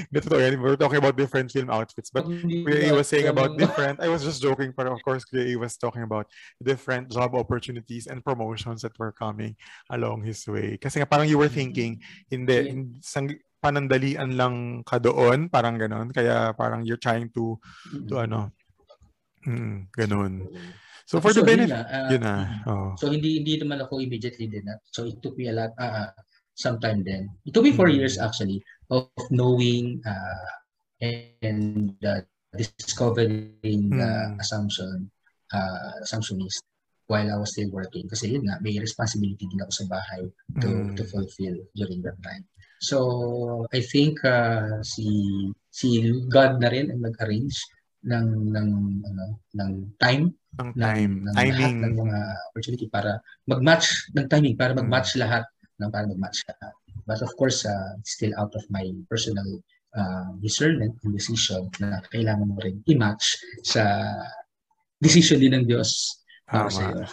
Dito 0.10 0.26
to, 0.26 0.38
yan. 0.41 0.58
We're 0.58 0.80
talking 0.80 0.97
about 0.97 1.16
different 1.16 1.54
film 1.54 1.70
outfits. 1.70 2.10
But 2.10 2.26
Kuya 2.26 2.89
A 2.89 2.97
was 2.97 3.08
saying 3.08 3.30
about 3.30 3.58
different. 3.62 4.02
I 4.02 4.10
was 4.10 4.26
just 4.26 4.41
joking, 4.41 4.74
but 4.74 4.89
of 4.89 4.97
course, 5.06 5.22
Kuya 5.24 5.54
A 5.54 5.56
was 5.62 5.78
talking 5.78 6.02
about 6.02 6.28
different 6.58 7.14
job 7.14 7.38
opportunities 7.38 8.10
and 8.10 8.26
promotions 8.26 8.82
that 8.82 8.97
were 8.97 9.14
coming 9.14 9.56
along 9.93 10.26
his 10.26 10.41
way. 10.49 10.82
Kasi 10.82 10.99
nga 10.99 11.08
parang 11.08 11.30
you 11.30 11.38
were 11.38 11.52
thinking, 11.52 12.02
hindi, 12.28 12.74
hindi 12.74 12.97
sang, 13.06 13.30
panandalian 13.62 14.34
lang 14.34 14.82
ka 14.82 14.97
doon, 14.97 15.45
parang 15.47 15.78
ganon. 15.78 16.10
Kaya 16.10 16.52
parang 16.58 16.82
you're 16.82 16.99
trying 16.99 17.30
to, 17.38 17.62
to 18.10 18.18
ano, 18.18 18.49
Mm, 19.48 19.89
ganun. 19.94 20.50
So 21.06 21.20
for 21.20 21.34
so, 21.34 21.42
the 21.42 21.48
benefit, 21.48 21.76
yun 21.76 21.84
na. 21.84 21.92
Uh, 21.92 22.10
yun 22.12 22.22
na. 22.24 22.36
Oh. 22.70 22.89
So 22.96 23.12
hindi 23.12 23.44
hindi 23.44 23.60
naman 23.60 23.84
ako 23.84 24.00
immediately 24.00 24.48
din. 24.48 24.64
Uh, 24.64 24.80
so 24.94 25.04
it 25.04 25.20
took 25.20 25.36
me 25.36 25.50
a 25.50 25.56
lot, 25.56 25.74
uh, 25.76 26.08
sometime 26.56 27.04
then. 27.04 27.28
It 27.44 27.52
took 27.52 27.66
me 27.66 27.76
four 27.76 27.89
mm. 27.89 27.98
years 28.00 28.16
actually 28.22 28.64
of 28.88 29.10
knowing 29.32 30.00
uh, 30.06 30.52
and 31.02 31.98
uh, 32.06 32.22
discovering 32.56 33.58
mm. 33.64 33.98
the 33.98 34.12
assumption, 34.39 35.10
uh, 35.52 36.00
assumptionist 36.04 36.62
while 37.12 37.28
I 37.28 37.36
was 37.36 37.52
still 37.52 37.72
working. 37.76 38.08
Kasi 38.08 38.32
yun 38.32 38.48
nga, 38.48 38.64
may 38.64 38.80
responsibility 38.80 39.44
din 39.52 39.60
ako 39.60 39.84
sa 39.84 39.86
bahay 39.92 40.24
to, 40.64 40.68
mm. 40.68 40.96
to 40.96 41.04
fulfill 41.12 41.60
during 41.76 42.00
that 42.08 42.16
time. 42.24 42.48
So 42.82 43.68
I 43.74 43.84
think 43.84 44.24
uh, 44.26 44.82
si 44.82 45.06
si 45.70 46.08
God 46.32 46.58
na 46.64 46.72
rin 46.72 46.89
ang 46.89 47.04
nag-arrange 47.06 47.54
ng 48.02 48.28
ng 48.49 48.70
ano 49.06 49.26
ng 49.54 49.72
time. 50.02 50.34
Ng 50.58 50.70
time. 50.76 51.14
ng, 51.22 51.32
ng 51.32 51.36
timing 51.38 51.76
ng 51.86 51.93
mga 52.02 52.20
opportunity 52.52 52.86
para 52.89 53.22
mag-match 53.45 54.12
ng 54.18 54.28
timing 54.28 54.56
para 54.58 54.74
mag-match 54.74 55.16
mm. 55.16 55.20
lahat 55.22 55.43
ng 55.82 55.89
para 55.89 56.06
mag-match 56.10 56.41
lahat. 56.49 56.74
But 57.06 57.22
of 57.26 57.34
course 57.38 57.66
uh, 57.66 57.97
still 58.06 58.34
out 58.38 58.54
of 58.54 58.64
my 58.70 58.86
personal 59.10 59.47
uh, 59.97 60.32
discernment 60.41 60.97
and 61.04 61.14
decision 61.14 61.70
na 61.82 62.02
kailangan 62.10 62.49
mo 62.49 62.58
rin 62.62 62.82
i-match 62.89 63.38
sa 63.66 63.84
decision 65.02 65.41
din 65.41 65.58
ng 65.58 65.66
Diyos 65.66 66.20
Tama. 66.52 67.08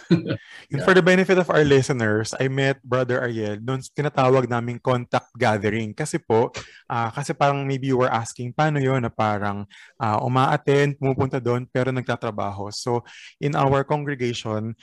And 0.67 0.81
for 0.85 0.91
the 0.91 1.01
benefit 1.01 1.39
of 1.39 1.47
our 1.47 1.63
listeners, 1.63 2.35
I 2.35 2.51
met 2.51 2.83
Brother 2.83 3.23
Ariel 3.23 3.55
noon 3.63 3.79
tinatawag 3.79 4.51
naming 4.51 4.83
contact 4.83 5.31
gathering. 5.39 5.95
Kasi 5.95 6.19
po, 6.19 6.51
uh, 6.91 7.09
kasi 7.15 7.31
parang 7.31 7.63
maybe 7.63 7.87
you 7.87 8.03
were 8.03 8.11
asking, 8.11 8.51
paano 8.51 8.83
yon 8.83 9.07
na 9.07 9.11
parang 9.11 9.63
uh, 9.95 10.19
uma-attend, 10.19 10.99
pumupunta 10.99 11.39
doon, 11.39 11.63
pero 11.71 11.95
nagtatrabaho. 11.95 12.67
So, 12.75 13.07
in 13.39 13.55
our 13.55 13.87
congregation, 13.87 14.75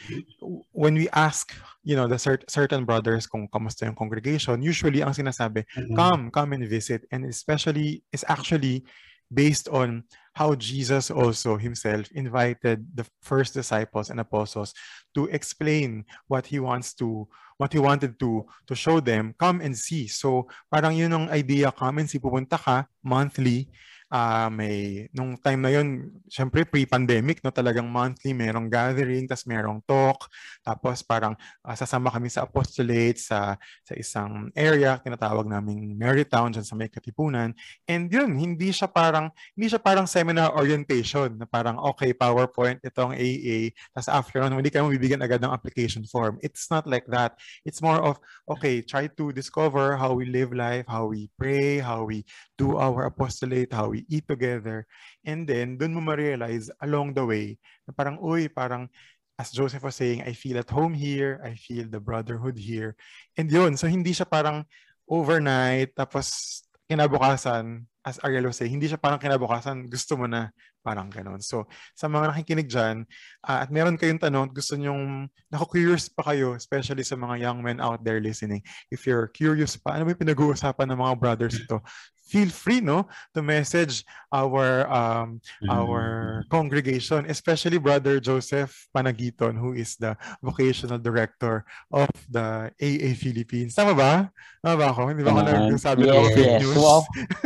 when 0.73 0.97
we 0.97 1.13
ask, 1.13 1.53
you 1.85 1.95
know, 1.95 2.09
the 2.09 2.17
cert- 2.17 2.49
certain 2.49 2.89
brothers 2.89 3.29
kung 3.29 3.45
kamusta 3.53 3.85
yung 3.85 3.99
congregation, 3.99 4.65
usually 4.65 5.05
ang 5.05 5.13
sinasabi, 5.13 5.69
mm-hmm. 5.69 5.93
come, 5.93 6.33
come 6.33 6.57
and 6.57 6.65
visit. 6.65 7.05
And 7.13 7.29
especially, 7.29 8.01
is 8.09 8.25
actually 8.25 8.89
based 9.33 9.69
on 9.69 10.05
how 10.35 10.55
Jesus 10.55 11.11
also 11.11 11.57
himself 11.57 12.11
invited 12.13 12.85
the 12.95 13.07
first 13.23 13.55
disciples 13.55 14.11
and 14.11 14.21
apostles 14.21 14.75
to 15.15 15.27
explain 15.33 16.05
what 16.29 16.47
he 16.47 16.61
wants 16.61 16.93
to 16.95 17.27
what 17.57 17.73
he 17.73 17.81
wanted 17.81 18.21
to 18.21 18.45
to 18.69 18.75
show 18.77 19.01
them 19.01 19.35
come 19.41 19.65
and 19.65 19.73
see. 19.73 20.07
So 20.07 20.49
parang 20.69 20.93
yun 20.93 21.13
ang 21.13 21.33
idea 21.33 21.73
come 21.73 22.05
and 22.05 22.09
see. 22.09 22.21
Pupunta 22.21 22.61
ka 22.61 22.85
monthly 23.01 23.73
uh, 24.11 24.49
may, 24.51 25.07
nung 25.11 25.35
time 25.39 25.61
na 25.63 25.71
yun, 25.73 26.11
syempre 26.31 26.63
pre-pandemic, 26.67 27.43
no, 27.43 27.51
talagang 27.51 27.87
monthly 27.87 28.31
merong 28.31 28.71
gathering, 28.71 29.27
tapos 29.27 29.47
merong 29.47 29.79
talk, 29.87 30.31
tapos 30.63 31.03
parang 31.03 31.35
uh, 31.63 31.77
sasama 31.77 32.11
kami 32.11 32.31
sa 32.31 32.47
apostolate 32.47 33.19
sa, 33.19 33.59
sa 33.83 33.95
isang 33.95 34.51
area, 34.55 34.99
tinatawag 35.03 35.47
naming 35.47 35.95
Marytown, 35.99 36.55
dyan 36.55 36.67
sa 36.67 36.79
may 36.79 36.91
Katipunan. 36.91 37.53
And 37.87 38.07
yun, 38.11 38.39
hindi 38.39 38.71
siya 38.71 38.87
parang, 38.91 39.31
hindi 39.59 39.73
siya 39.73 39.83
parang 39.83 40.07
seminar 40.07 40.55
orientation, 40.55 41.39
na 41.39 41.47
parang, 41.47 41.79
okay, 41.95 42.15
PowerPoint, 42.15 42.83
itong 42.87 43.15
AA, 43.15 43.75
tapos 43.95 44.09
after 44.11 44.39
nun, 44.47 44.63
hindi 44.63 44.71
kayo 44.73 44.87
mabibigyan 44.87 45.23
agad 45.23 45.43
ng 45.43 45.53
application 45.53 46.07
form. 46.07 46.39
It's 46.43 46.71
not 46.71 46.87
like 46.87 47.07
that. 47.11 47.39
It's 47.67 47.83
more 47.83 47.99
of, 47.99 48.19
okay, 48.47 48.83
try 48.83 49.09
to 49.09 49.25
discover 49.33 49.97
how 49.97 50.15
we 50.15 50.27
live 50.31 50.55
life, 50.55 50.87
how 50.87 51.11
we 51.11 51.29
pray, 51.39 51.79
how 51.83 52.05
we 52.07 52.25
do 52.57 52.77
our 52.77 53.09
apostolate, 53.09 53.73
how 53.73 53.93
we 53.93 53.96
eat 54.05 54.29
together. 54.29 54.85
And 55.25 55.49
then, 55.49 55.81
dun 55.81 55.97
mo 55.97 56.05
ma-realize 56.05 56.69
along 56.85 57.17
the 57.17 57.25
way 57.25 57.47
na 57.89 57.97
parang, 57.97 58.21
uy, 58.21 58.53
parang, 58.53 58.93
as 59.41 59.53
Joseph 59.53 59.85
was 59.85 59.97
saying, 59.97 60.25
I 60.25 60.37
feel 60.37 60.61
at 60.61 60.69
home 60.69 60.93
here, 60.93 61.41
I 61.41 61.57
feel 61.57 61.89
the 61.89 62.01
brotherhood 62.01 62.61
here. 62.61 62.97
And 63.37 63.49
yun, 63.49 63.77
so 63.77 63.89
hindi 63.89 64.13
siya 64.13 64.29
parang 64.29 64.65
overnight, 65.07 65.95
tapos 65.95 66.61
kinabukasan, 66.89 67.85
as 68.07 68.23
Ariel 68.23 68.47
was 68.47 68.57
saying, 68.57 68.71
hindi 68.71 68.87
siya 68.87 69.03
parang 69.03 69.19
kinabukasan, 69.19 69.91
gusto 69.91 70.15
mo 70.15 70.31
na 70.31 70.55
parang 70.87 71.11
ganon. 71.11 71.43
So, 71.43 71.67
sa 71.99 72.07
mga 72.07 72.31
nakikinig 72.31 72.71
dyan, 72.71 73.03
uh, 73.43 73.67
at 73.67 73.75
meron 73.75 73.99
kayong 73.99 74.23
tanong, 74.23 74.55
gusto 74.55 74.79
nyong, 74.79 75.27
naku-curious 75.51 76.07
pa 76.07 76.31
kayo, 76.31 76.55
especially 76.55 77.03
sa 77.03 77.19
mga 77.19 77.43
young 77.43 77.59
men 77.59 77.83
out 77.83 77.99
there 78.07 78.23
listening. 78.23 78.63
If 78.95 79.03
you're 79.11 79.27
curious 79.35 79.75
pa, 79.75 79.99
ano 79.99 80.07
ba 80.07 80.15
pinag-uusapan 80.15 80.87
ng 80.95 81.01
mga 81.03 81.15
brothers 81.19 81.59
ito? 81.59 81.83
Feel 82.27 82.51
free 82.51 82.83
no 82.83 83.07
to 83.31 83.41
message 83.41 84.03
our 84.35 84.85
um 84.91 85.39
mm-hmm. 85.63 85.71
our 85.71 86.43
congregation 86.51 87.23
especially 87.31 87.79
brother 87.79 88.19
Joseph 88.19 88.91
Panagiton 88.91 89.55
who 89.55 89.73
is 89.79 89.95
the 89.97 90.19
vocational 90.43 90.99
director 90.99 91.63
of 91.95 92.11
the 92.27 92.75
AA 92.83 93.15
Philippines. 93.15 93.79
Tama 93.79 93.95
ba? 93.95 94.13
Tama 94.59 94.75
ba 94.75 94.87
ako? 94.91 95.03
Hindi 95.15 95.23
ba 95.23 95.31
ako 95.31 95.41
uh, 95.47 95.71
nagsabi 95.71 96.01
yes, 96.03 96.11
ng 96.11 96.35
fake 96.35 96.51
yes. 96.51 96.61
news? 96.67 96.77
Well, 96.77 97.03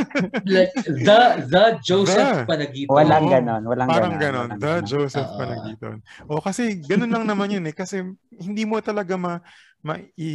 like 0.56 0.74
the 0.80 1.20
the 1.44 1.64
Joseph 1.84 2.32
the, 2.32 2.48
Panagiton. 2.48 2.96
Walang 2.96 3.26
ganon 3.28 3.62
walang 3.68 3.88
parang 3.92 4.16
ganon, 4.16 4.48
ganon. 4.48 4.60
the 4.60 4.74
ganon. 4.80 4.88
Joseph 4.88 5.28
uh, 5.28 5.36
Panagiton. 5.36 5.96
O 6.24 6.40
kasi 6.40 6.80
ganun 6.80 7.12
lang 7.12 7.28
naman 7.28 7.52
yun 7.52 7.64
eh. 7.68 7.76
Kasi 7.76 8.00
hindi 8.32 8.64
mo 8.64 8.80
talaga 8.80 9.20
ma, 9.20 9.44
ma 9.84 10.00
i, 10.16 10.30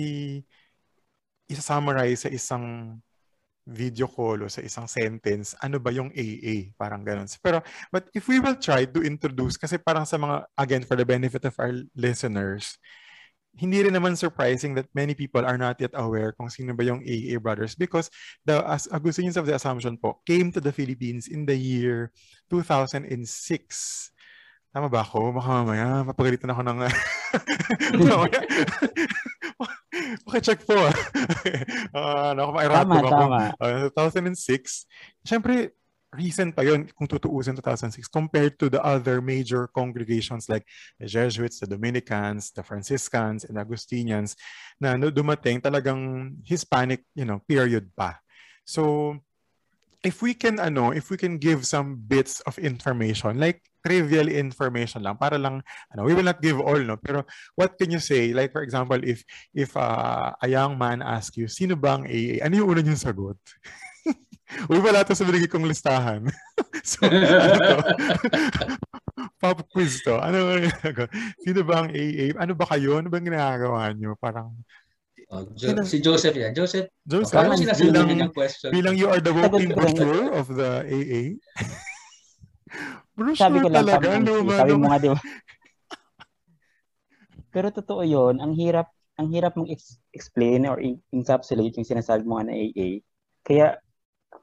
isa-summarize 1.50 2.26
sa 2.26 2.30
isang 2.30 2.98
video 3.66 4.06
call 4.06 4.46
o 4.46 4.48
sa 4.48 4.62
isang 4.62 4.86
sentence, 4.86 5.58
ano 5.60 5.82
ba 5.82 5.90
yung 5.90 6.14
AA? 6.14 6.72
Parang 6.78 7.02
ganun. 7.02 7.26
Pero, 7.42 7.66
but 7.90 8.08
if 8.14 8.30
we 8.30 8.38
will 8.38 8.56
try 8.56 8.86
to 8.86 9.02
introduce, 9.02 9.58
kasi 9.58 9.82
parang 9.82 10.06
sa 10.06 10.22
mga, 10.22 10.46
again, 10.56 10.84
for 10.86 10.94
the 10.94 11.06
benefit 11.06 11.44
of 11.50 11.58
our 11.58 11.74
listeners, 11.98 12.78
hindi 13.56 13.88
rin 13.88 13.96
naman 13.96 14.20
surprising 14.20 14.76
that 14.76 14.92
many 14.92 15.16
people 15.16 15.42
are 15.42 15.58
not 15.58 15.80
yet 15.80 15.96
aware 15.96 16.36
kung 16.36 16.52
sino 16.52 16.76
ba 16.76 16.84
yung 16.84 17.00
AA 17.08 17.40
brothers 17.40 17.72
because 17.72 18.12
the 18.44 18.60
as 18.68 18.84
Augustinians 18.92 19.40
of 19.40 19.48
the 19.48 19.56
Assumption 19.56 19.96
po 19.96 20.20
came 20.28 20.52
to 20.52 20.60
the 20.60 20.76
Philippines 20.76 21.32
in 21.32 21.48
the 21.48 21.56
year 21.56 22.12
2006. 22.52 23.08
Tama 24.76 24.92
ba 24.92 25.08
ako? 25.08 25.32
Baka 25.32 25.50
mamaya, 25.64 26.04
mapagalitan 26.04 26.52
ako 26.52 26.62
ng... 26.68 26.80
Pakicheck 30.28 30.62
po. 30.66 30.76
uh, 30.76 30.92
ano, 32.36 32.52
tama, 32.52 32.96
ako. 33.00 33.10
tama. 33.10 33.42
Uh, 33.60 33.88
2006. 33.94 34.88
Siyempre, 35.24 35.76
recent 36.16 36.56
pa 36.56 36.64
yun 36.64 36.88
kung 36.96 37.06
tutuusin 37.06 37.60
2006 37.60 38.08
compared 38.08 38.56
to 38.56 38.72
the 38.72 38.80
other 38.80 39.20
major 39.20 39.68
congregations 39.76 40.48
like 40.48 40.64
the 40.98 41.06
Jesuits, 41.06 41.60
the 41.60 41.68
Dominicans, 41.68 42.56
the 42.56 42.64
Franciscans, 42.64 43.44
and 43.44 43.60
Augustinians 43.60 44.40
na 44.80 44.96
dumating 44.96 45.60
talagang 45.60 46.34
Hispanic, 46.48 47.04
you 47.14 47.28
know, 47.28 47.44
period 47.44 47.92
pa. 47.94 48.16
So, 48.66 49.14
if 50.06 50.22
we 50.22 50.38
can 50.38 50.62
ano, 50.62 50.94
if 50.94 51.10
we 51.10 51.18
can 51.18 51.42
give 51.42 51.66
some 51.66 51.98
bits 51.98 52.40
of 52.46 52.56
information 52.62 53.42
like 53.42 53.66
trivial 53.86 54.30
information 54.30 55.06
lang 55.06 55.18
para 55.18 55.38
lang 55.38 55.62
ano, 55.94 56.06
we 56.06 56.14
will 56.14 56.26
not 56.26 56.42
give 56.42 56.62
all 56.62 56.78
no, 56.78 56.98
pero 56.98 57.26
what 57.58 57.74
can 57.78 57.90
you 57.90 58.00
say? 58.00 58.34
Like 58.34 58.54
for 58.54 58.62
example, 58.62 59.02
if 59.02 59.26
if 59.54 59.74
uh, 59.74 60.34
a 60.38 60.48
young 60.48 60.78
man 60.78 61.02
ask 61.02 61.34
you, 61.38 61.50
sino 61.50 61.74
bang 61.74 62.06
AA? 62.06 62.46
Ano 62.46 62.62
yung 62.62 62.70
una 62.70 62.82
niyong 62.86 63.02
sagot? 63.02 63.38
Uy, 64.70 64.78
wala 64.78 65.02
to 65.02 65.18
sa 65.18 65.26
binigay 65.26 65.50
kong 65.50 65.66
listahan. 65.66 66.30
so, 66.86 67.02
ano 67.02 67.18
to? 67.58 67.78
Pop 69.42 69.66
quiz 69.74 70.06
to. 70.06 70.22
Ano 70.22 70.62
Sino 71.42 71.66
ba 71.66 71.84
ang 71.84 71.90
AA? 71.90 72.38
Ano 72.38 72.54
ba 72.54 72.70
kayo? 72.70 73.02
Ano 73.02 73.10
bang 73.10 73.26
ginagawa 73.26 73.90
nyo? 73.98 74.14
Parang, 74.22 74.54
Oh, 75.34 75.42
jo- 75.58 75.82
si 75.82 75.98
Joseph 76.06 76.38
yan. 76.38 76.54
Joseph, 76.54 76.86
Joseph 77.02 77.34
oh, 77.34 77.38
parang 77.42 77.58
bilang, 77.58 78.30
ng 78.30 78.34
question. 78.34 78.70
Bilang 78.70 78.94
you 78.94 79.10
are 79.10 79.18
the 79.18 79.34
walking 79.34 79.74
brochure 79.74 80.30
of 80.38 80.46
the 80.54 80.86
AA. 80.86 81.42
brochure 83.18 83.42
sabi 83.42 83.58
ko 83.66 83.74
lang, 83.74 83.90
talaga. 83.90 84.06
Sabi, 84.06 84.22
luma, 84.22 84.54
sabi 84.54 84.74
mo 84.78 84.86
nga, 84.86 85.02
di 85.02 85.10
ba? 85.10 85.18
Pero 87.56 87.74
totoo 87.74 88.06
yon 88.06 88.38
ang 88.38 88.54
hirap 88.54 88.94
ang 89.16 89.32
hirap 89.32 89.56
mong 89.56 89.72
explain 90.12 90.68
or 90.68 90.76
encapsulate 91.16 91.80
yung 91.80 91.88
sinasabi 91.88 92.28
mo 92.28 92.38
nga 92.38 92.52
na 92.52 92.56
AA. 92.60 93.00
Kaya 93.42 93.80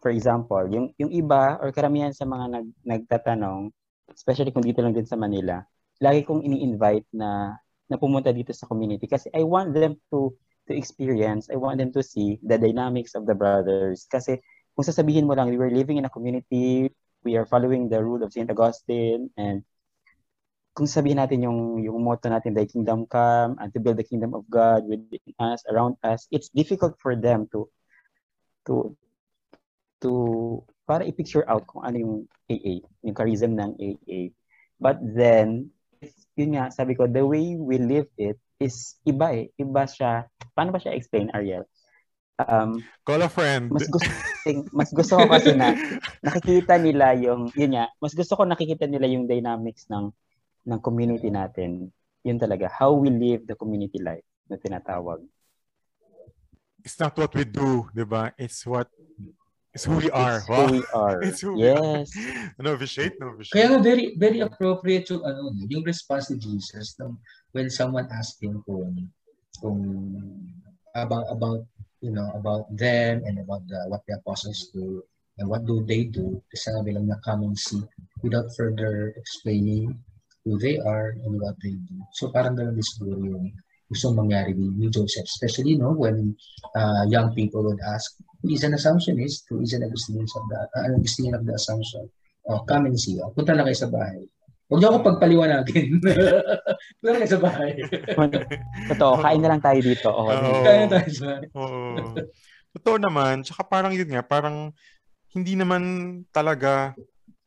for 0.01 0.11
example, 0.11 0.65
yung 0.73 0.91
yung 0.99 1.13
iba 1.13 1.61
or 1.61 1.71
karamihan 1.71 2.11
sa 2.11 2.25
mga 2.25 2.59
nag, 2.59 2.67
nagtatanong, 2.83 3.71
especially 4.11 4.51
kung 4.51 4.65
dito 4.65 4.81
lang 4.81 4.97
din 4.97 5.07
sa 5.07 5.21
Manila, 5.21 5.61
lagi 6.01 6.27
kong 6.27 6.43
ini-invite 6.43 7.07
na 7.15 7.55
na 7.87 8.01
pumunta 8.01 8.33
dito 8.33 8.51
sa 8.57 8.65
community 8.65 9.05
kasi 9.05 9.29
I 9.37 9.45
want 9.45 9.77
them 9.77 10.01
to 10.11 10.33
to 10.69 10.73
experience, 10.77 11.51
I 11.51 11.57
want 11.57 11.79
them 11.79 11.93
to 11.93 12.03
see 12.03 12.39
the 12.43 12.59
dynamics 12.59 13.15
of 13.15 13.27
the 13.27 13.35
brothers 13.35 14.07
kasi 14.07 14.39
kung 14.73 14.87
sasabihin 14.87 15.27
mo 15.27 15.35
lang 15.35 15.51
we 15.51 15.59
were 15.59 15.71
living 15.71 15.99
in 15.99 16.07
a 16.07 16.13
community, 16.13 16.89
we 17.23 17.37
are 17.37 17.47
following 17.47 17.89
the 17.89 18.01
rule 18.03 18.23
of 18.23 18.33
St. 18.33 18.51
Augustine 18.51 19.31
and 19.37 19.63
kung 20.73 20.89
sabihin 20.89 21.21
natin 21.21 21.45
yung 21.45 21.85
yung 21.85 22.01
motto 22.01 22.33
natin 22.33 22.57
the 22.57 22.65
kingdom 22.65 23.05
come 23.05 23.61
and 23.61 23.69
to 23.77 23.79
build 23.79 24.01
the 24.01 24.07
kingdom 24.07 24.33
of 24.33 24.49
God 24.49 24.89
within 24.89 25.21
us 25.37 25.61
around 25.69 26.01
us 26.01 26.25
it's 26.33 26.49
difficult 26.49 26.97
for 26.97 27.13
them 27.13 27.45
to 27.53 27.69
to 28.65 28.97
to 30.01 30.11
para 30.89 31.07
i-picture 31.07 31.47
out 31.47 31.69
kung 31.69 31.85
ano 31.87 31.97
yung 31.97 32.15
AA, 32.51 32.83
yung 33.07 33.17
charism 33.17 33.55
ng 33.55 33.73
AA. 33.79 34.35
But 34.83 34.99
then, 34.99 35.71
yun 36.35 36.59
nga, 36.59 36.75
sabi 36.75 36.99
ko, 36.99 37.07
the 37.07 37.23
way 37.23 37.55
we 37.55 37.79
live 37.79 38.11
it 38.19 38.35
is 38.63 38.97
iba 39.03 39.35
eh. 39.35 39.51
Iba 39.59 39.83
siya. 39.85 40.31
Paano 40.55 40.71
ba 40.71 40.79
siya 40.79 40.95
explain, 40.95 41.35
Ariel? 41.35 41.67
Um, 42.39 42.81
Call 43.05 43.23
a 43.23 43.31
friend. 43.31 43.69
Mas 43.71 43.87
gusto, 43.91 44.09
mas 44.79 44.91
gusto 44.95 45.19
ko 45.19 45.25
kasi 45.29 45.53
na 45.53 45.75
nakikita 46.23 46.79
nila 46.79 47.13
yung, 47.19 47.51
yun 47.55 47.75
nga, 47.77 47.91
mas 47.99 48.15
gusto 48.15 48.39
ko 48.39 48.43
nakikita 48.47 48.87
nila 48.89 49.11
yung 49.11 49.29
dynamics 49.29 49.87
ng 49.91 50.11
ng 50.63 50.81
community 50.81 51.29
natin. 51.29 51.91
Yun 52.23 52.39
talaga, 52.39 52.71
how 52.71 52.95
we 52.95 53.11
live 53.11 53.43
the 53.51 53.59
community 53.59 53.99
life 53.99 54.25
na 54.47 54.55
tinatawag. 54.55 55.27
It's 56.83 56.99
not 56.99 57.15
what 57.19 57.35
we 57.35 57.47
do, 57.47 57.91
di 57.95 58.07
ba? 58.07 58.35
It's 58.39 58.67
what 58.67 58.91
It's 59.75 59.89
who 59.89 59.97
we 59.97 60.11
are. 60.13 60.45
It's 60.45 60.49
wow. 60.49 60.67
who 60.67 60.73
we 60.73 60.85
are. 60.93 61.23
It's 61.25 61.41
who 61.41 61.57
yes. 61.57 62.13
we 62.13 62.29
are. 62.37 62.53
No 62.61 62.77
vitiate, 62.77 63.17
no 63.17 63.33
vitiate. 63.33 63.57
Kaya 63.57 63.73
nga 63.73 63.81
very 63.81 64.13
very 64.21 64.45
appropriate 64.45 65.09
yung 65.09 65.25
ano, 65.25 65.49
yung 65.65 65.81
response 65.81 66.29
ni 66.29 66.37
Jesus 66.37 66.93
nung 67.01 67.17
when 67.57 67.73
someone 67.73 68.05
asked 68.13 68.37
him 68.45 68.61
kung 68.69 69.09
kung 69.65 69.81
about 70.93 71.25
about 71.33 71.65
you 72.05 72.13
know 72.13 72.29
about 72.37 72.69
them 72.77 73.25
and 73.25 73.41
about 73.41 73.65
the, 73.65 73.81
what 73.89 74.05
the 74.05 74.21
apostles 74.21 74.69
do 74.77 75.01
and 75.41 75.49
what 75.49 75.65
do 75.65 75.81
they 75.89 76.05
do 76.05 76.37
kasi 76.53 76.69
sabi 76.69 76.93
lang 76.93 77.09
na 77.09 77.17
come 77.25 77.49
and 77.49 77.57
see 77.57 77.81
without 78.21 78.53
further 78.53 79.17
explaining 79.17 79.97
who 80.45 80.61
they 80.61 80.77
are 80.85 81.17
and 81.25 81.41
what 81.41 81.57
they 81.65 81.73
do. 81.89 81.97
So 82.21 82.29
parang 82.29 82.61
ganun 82.61 82.77
din 82.77 82.85
siguro 82.85 83.17
yung 83.25 83.57
gustong 83.93 84.17
mangyari 84.17 84.57
ni, 84.57 84.73
ni 84.73 84.89
Joseph. 84.89 85.29
Especially 85.29 85.77
no, 85.77 85.93
when 85.93 86.33
uh, 86.73 87.05
young 87.13 87.37
people 87.37 87.61
would 87.63 87.81
ask, 87.93 88.17
who 88.41 88.51
is 88.51 88.65
an 88.65 88.73
Assumptionist, 88.73 89.45
who 89.53 89.61
is 89.61 89.77
an 89.77 89.85
Augustinian 89.85 90.25
of 90.25 90.45
the, 90.49 90.59
uh, 90.59 90.97
Augustinian 90.97 91.37
of 91.37 91.45
the 91.45 91.55
Assumption. 91.55 92.09
Oh, 92.49 92.65
come 92.67 92.91
and 92.91 92.99
see. 92.99 93.21
Oh, 93.23 93.31
punta 93.31 93.55
na 93.55 93.63
kayo 93.63 93.79
sa 93.79 93.93
bahay. 93.93 94.25
Huwag 94.67 94.81
niyo 94.81 94.89
ako 94.89 94.99
pagpaliwanagin. 95.05 96.01
Punta 96.99 97.09
na 97.13 97.19
kayo 97.21 97.31
sa 97.37 97.43
bahay. 97.45 97.71
Totoo, 98.89 99.15
kain 99.21 99.41
na 99.45 99.51
lang 99.53 99.63
tayo 99.63 99.81
dito. 99.85 100.09
Oh, 100.09 100.33
oh, 100.33 100.65
kain 100.65 100.89
na 100.89 100.97
tayo 100.97 101.09
sa 101.13 101.23
bahay. 101.29 101.47
Oh. 101.53 102.17
Totoo 102.73 102.97
naman. 102.97 103.45
Tsaka 103.45 103.69
parang 103.69 103.93
yun 103.93 104.09
nga, 104.09 104.25
parang 104.25 104.73
hindi 105.37 105.55
naman 105.61 105.83
talaga 106.33 106.97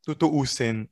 tutuusin 0.06 0.86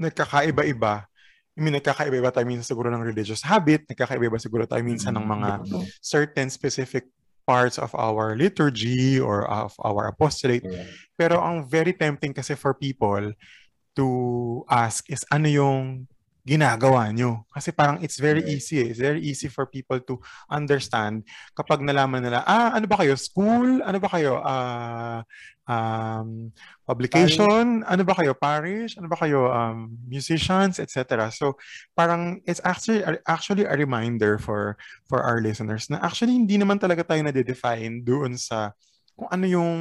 nagkakaiba-iba 0.00 1.06
I 1.54 1.58
mean, 1.62 1.78
nagkakaiba-iba 1.78 2.34
tayo 2.34 2.46
minsan 2.50 2.66
siguro 2.66 2.90
ng 2.90 3.06
religious 3.06 3.46
habit, 3.46 3.86
nagkakaiba-iba 3.86 4.38
siguro 4.42 4.66
tayo 4.66 4.82
minsan 4.82 5.14
ng 5.14 5.22
mga 5.22 5.50
mm-hmm. 5.62 5.86
certain 6.02 6.50
specific 6.50 7.06
parts 7.46 7.78
of 7.78 7.94
our 7.94 8.34
liturgy 8.34 9.20
or 9.20 9.46
of 9.46 9.70
our 9.84 10.10
apostolate. 10.10 10.64
Pero 11.14 11.38
ang 11.38 11.62
very 11.62 11.94
tempting 11.94 12.34
kasi 12.34 12.58
for 12.58 12.74
people 12.74 13.30
to 13.94 14.08
ask 14.66 15.06
is 15.06 15.22
ano 15.30 15.46
yung 15.46 16.10
ginagawa 16.44 17.08
nyo. 17.08 17.48
Kasi 17.48 17.72
parang 17.72 18.04
it's 18.04 18.20
very 18.20 18.44
easy. 18.44 18.84
Eh. 18.84 18.92
It's 18.92 19.00
very 19.00 19.24
easy 19.24 19.48
for 19.48 19.64
people 19.64 19.96
to 20.04 20.20
understand 20.52 21.24
kapag 21.56 21.80
nalaman 21.80 22.20
nila, 22.20 22.44
ah, 22.44 22.76
ano 22.76 22.84
ba 22.84 23.00
kayo? 23.00 23.16
School? 23.16 23.80
Ano 23.80 23.96
ba 23.96 24.08
kayo? 24.12 24.44
Uh, 24.44 25.20
um, 25.64 26.52
publication? 26.86 27.48
Parish. 27.48 27.90
Ano 27.90 28.02
ba 28.04 28.14
kayo? 28.14 28.32
Parish? 28.36 28.92
Ano 29.00 29.08
ba 29.08 29.16
kayo? 29.16 29.48
Um, 29.50 29.96
musicians? 30.04 30.78
Etc. 30.78 31.00
So, 31.32 31.56
parang 31.96 32.44
it's 32.44 32.60
actually 32.64 33.04
actually 33.24 33.64
a 33.64 33.76
reminder 33.76 34.36
for 34.36 34.76
for 35.08 35.24
our 35.24 35.40
listeners 35.40 35.88
na 35.88 36.00
actually 36.04 36.36
hindi 36.36 36.60
naman 36.60 36.80
talaga 36.80 37.04
tayo 37.04 37.24
na-define 37.24 38.04
doon 38.04 38.36
sa 38.36 38.76
kung 39.16 39.28
ano 39.32 39.46
yung 39.48 39.72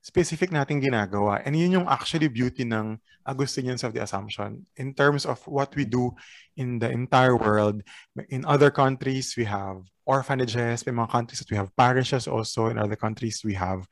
specific 0.00 0.48
nating 0.48 0.80
ginagawa. 0.80 1.42
And 1.44 1.52
yun 1.56 1.82
yung 1.82 1.88
actually 1.90 2.28
beauty 2.32 2.64
ng 2.64 2.96
Augustinians 3.28 3.84
of 3.84 3.92
the 3.92 4.00
Assumption 4.00 4.64
in 4.80 4.94
terms 4.96 5.28
of 5.28 5.36
what 5.44 5.74
we 5.76 5.84
do 5.84 6.16
in 6.56 6.80
the 6.80 6.88
entire 6.88 7.36
world. 7.36 7.84
In 8.32 8.48
other 8.48 8.70
countries, 8.72 9.36
we 9.36 9.44
have 9.44 9.84
orphanages. 10.08 10.88
In 10.88 10.96
mga 10.96 11.12
countries 11.12 11.44
that 11.44 11.50
we 11.52 11.60
have 11.60 11.74
parishes 11.76 12.24
also. 12.24 12.72
In 12.72 12.80
other 12.80 12.96
countries, 12.96 13.44
we 13.44 13.52
have 13.52 13.84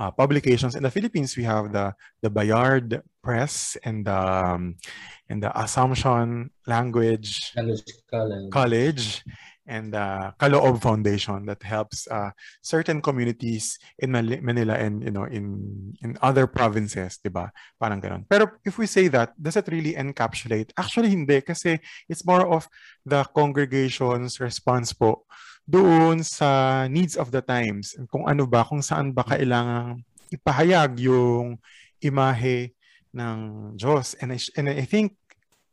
uh, 0.00 0.10
publications. 0.10 0.74
In 0.74 0.82
the 0.82 0.90
Philippines, 0.90 1.36
we 1.36 1.44
have 1.44 1.68
the 1.72 1.92
the 2.24 2.32
Bayard 2.32 3.04
Press 3.20 3.76
and 3.84 4.08
the 4.08 4.16
um, 4.16 4.80
and 5.28 5.44
the 5.44 5.52
Assumption 5.52 6.48
Language 6.66 7.52
College. 8.08 8.50
College 8.50 9.22
and 9.70 9.94
uh, 9.94 10.32
Kaloob 10.40 10.82
Foundation 10.82 11.46
that 11.46 11.62
helps 11.62 12.08
uh, 12.08 12.32
certain 12.64 13.00
communities 13.00 13.78
in 14.00 14.10
Manila 14.10 14.74
and 14.74 15.04
you 15.04 15.12
know 15.12 15.28
in 15.28 15.94
in 16.02 16.16
other 16.24 16.48
provinces, 16.48 17.20
'di 17.20 17.28
ba? 17.28 17.52
Parang 17.76 18.00
ganun. 18.00 18.24
Pero 18.24 18.48
if 18.64 18.80
we 18.80 18.88
say 18.88 19.06
that, 19.12 19.36
does 19.36 19.60
it 19.60 19.68
really 19.68 19.92
encapsulate? 19.94 20.72
Actually 20.80 21.12
hindi 21.12 21.44
kasi 21.44 21.76
it's 22.08 22.24
more 22.24 22.48
of 22.48 22.64
the 23.04 23.22
congregation's 23.36 24.40
response 24.40 24.96
po 24.96 25.28
doon 25.70 26.26
sa 26.26 26.84
needs 26.90 27.14
of 27.14 27.30
the 27.30 27.38
times. 27.38 27.94
Kung 28.10 28.26
ano 28.26 28.42
ba, 28.50 28.66
kung 28.66 28.82
saan 28.82 29.14
ba 29.14 29.22
kailangang 29.22 30.02
ipahayag 30.34 30.98
yung 31.06 31.62
imahe 32.02 32.74
ng 33.14 33.38
Diyos. 33.78 34.18
And 34.18 34.34
I, 34.34 34.38
and 34.58 34.66
I 34.66 34.82
think 34.82 35.14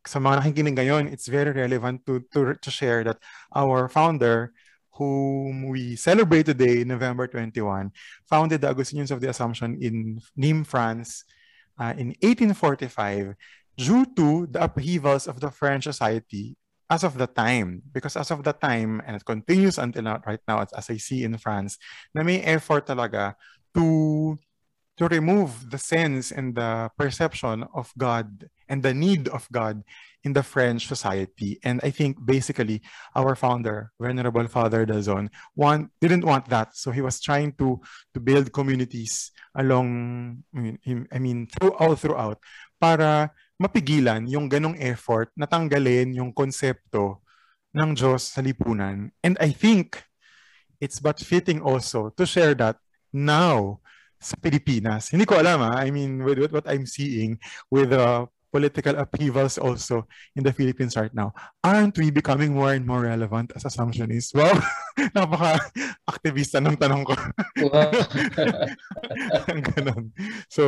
sa 0.05 0.21
mga 0.21 0.45
nakikinig 0.45 0.77
ngayon, 0.77 1.03
it's 1.09 1.25
very 1.25 1.49
relevant 1.49 2.05
to, 2.05 2.21
to, 2.33 2.53
to 2.53 2.69
share 2.69 3.03
that 3.03 3.17
our 3.53 3.89
founder, 3.89 4.53
whom 4.93 5.69
we 5.69 5.97
celebrate 5.97 6.45
today, 6.45 6.85
November 6.85 7.27
21, 7.27 7.91
founded 8.29 8.61
the 8.61 8.69
Augustinians 8.69 9.11
of 9.11 9.21
the 9.21 9.29
Assumption 9.29 9.77
in 9.81 10.21
Nîmes, 10.37 10.65
France, 10.65 11.25
uh, 11.77 11.93
in 11.97 12.13
1845, 12.21 13.33
due 13.77 14.05
to 14.17 14.47
the 14.49 14.61
upheavals 14.63 15.27
of 15.27 15.39
the 15.39 15.51
French 15.51 15.85
society 15.85 16.57
as 16.89 17.03
of 17.03 17.17
the 17.17 17.27
time. 17.27 17.81
Because 17.91 18.15
as 18.15 18.31
of 18.31 18.43
the 18.43 18.53
time, 18.53 19.01
and 19.05 19.15
it 19.15 19.25
continues 19.25 19.77
until 19.77 20.03
now, 20.03 20.21
right 20.25 20.41
now, 20.47 20.61
as, 20.61 20.89
I 20.89 20.97
see 20.97 21.23
in 21.23 21.37
France, 21.37 21.77
na 22.13 22.23
may 22.23 22.41
effort 22.41 22.87
talaga 22.87 23.35
to 23.75 24.37
to 24.97 25.07
remove 25.07 25.69
the 25.69 25.77
sense 25.77 26.31
and 26.31 26.55
the 26.55 26.89
perception 26.97 27.63
of 27.73 27.93
God 27.97 28.49
and 28.67 28.81
the 28.81 28.93
need 28.93 29.29
of 29.29 29.47
God 29.51 29.83
in 30.23 30.33
the 30.33 30.41
French 30.41 30.87
society. 30.87 31.59
And 31.63 31.79
I 31.83 31.91
think 31.91 32.17
basically 32.25 32.81
our 33.15 33.35
founder, 33.35 33.93
Venerable 34.01 34.47
Father 34.47 34.85
Dazon, 34.85 35.29
want, 35.55 35.91
didn't 36.01 36.25
want 36.25 36.49
that. 36.49 36.75
So 36.75 36.89
he 36.89 37.01
was 37.01 37.21
trying 37.21 37.53
to 37.61 37.79
to 38.13 38.19
build 38.19 38.51
communities 38.51 39.31
along, 39.55 40.43
I 40.55 40.59
mean, 40.59 41.07
I 41.13 41.19
mean 41.19 41.47
throughout, 41.47 41.99
throughout, 41.99 42.39
para 42.81 43.31
mapigilan 43.57 44.29
yung 44.29 44.45
ganong 44.45 44.77
effort 44.77 45.33
na 45.33 45.49
tanggalin 45.49 46.13
yung 46.13 46.29
konsepto 46.29 47.21
ng 47.73 47.97
Diyos 47.97 48.33
sa 48.33 48.41
lipunan. 48.41 49.09
And 49.25 49.35
I 49.41 49.53
think 49.53 50.01
it's 50.77 51.01
but 51.01 51.17
fitting 51.17 51.61
also 51.61 52.13
to 52.15 52.23
share 52.25 52.53
that 52.61 52.77
now 53.09 53.81
sa 54.17 54.37
Pilipinas. 54.37 55.13
Hindi 55.13 55.25
ko 55.29 55.37
alam 55.37 55.61
ha. 55.61 55.81
I 55.81 55.93
mean, 55.93 56.21
with, 56.25 56.41
with 56.41 56.53
what 56.53 56.65
I'm 56.69 56.85
seeing 56.89 57.37
with 57.69 57.93
the 57.93 58.01
uh, 58.01 58.25
political 58.51 58.95
upheavals 58.97 59.57
also 59.57 60.07
in 60.35 60.43
the 60.43 60.53
Philippines 60.53 60.95
right 60.95 61.13
now, 61.13 61.33
aren't 61.63 61.97
we 61.97 62.11
becoming 62.11 62.53
more 62.53 62.73
and 62.73 62.85
more 62.85 63.05
relevant 63.05 63.51
as 63.55 63.63
assumptionists? 63.63 64.33
Well, 64.33 64.55
napaka-aktivista 65.15 66.63
ng 66.63 66.77
tanong 66.79 67.03
ko. 67.05 67.13
Ang 69.51 69.63
ganun. 69.75 70.03
So, 70.47 70.63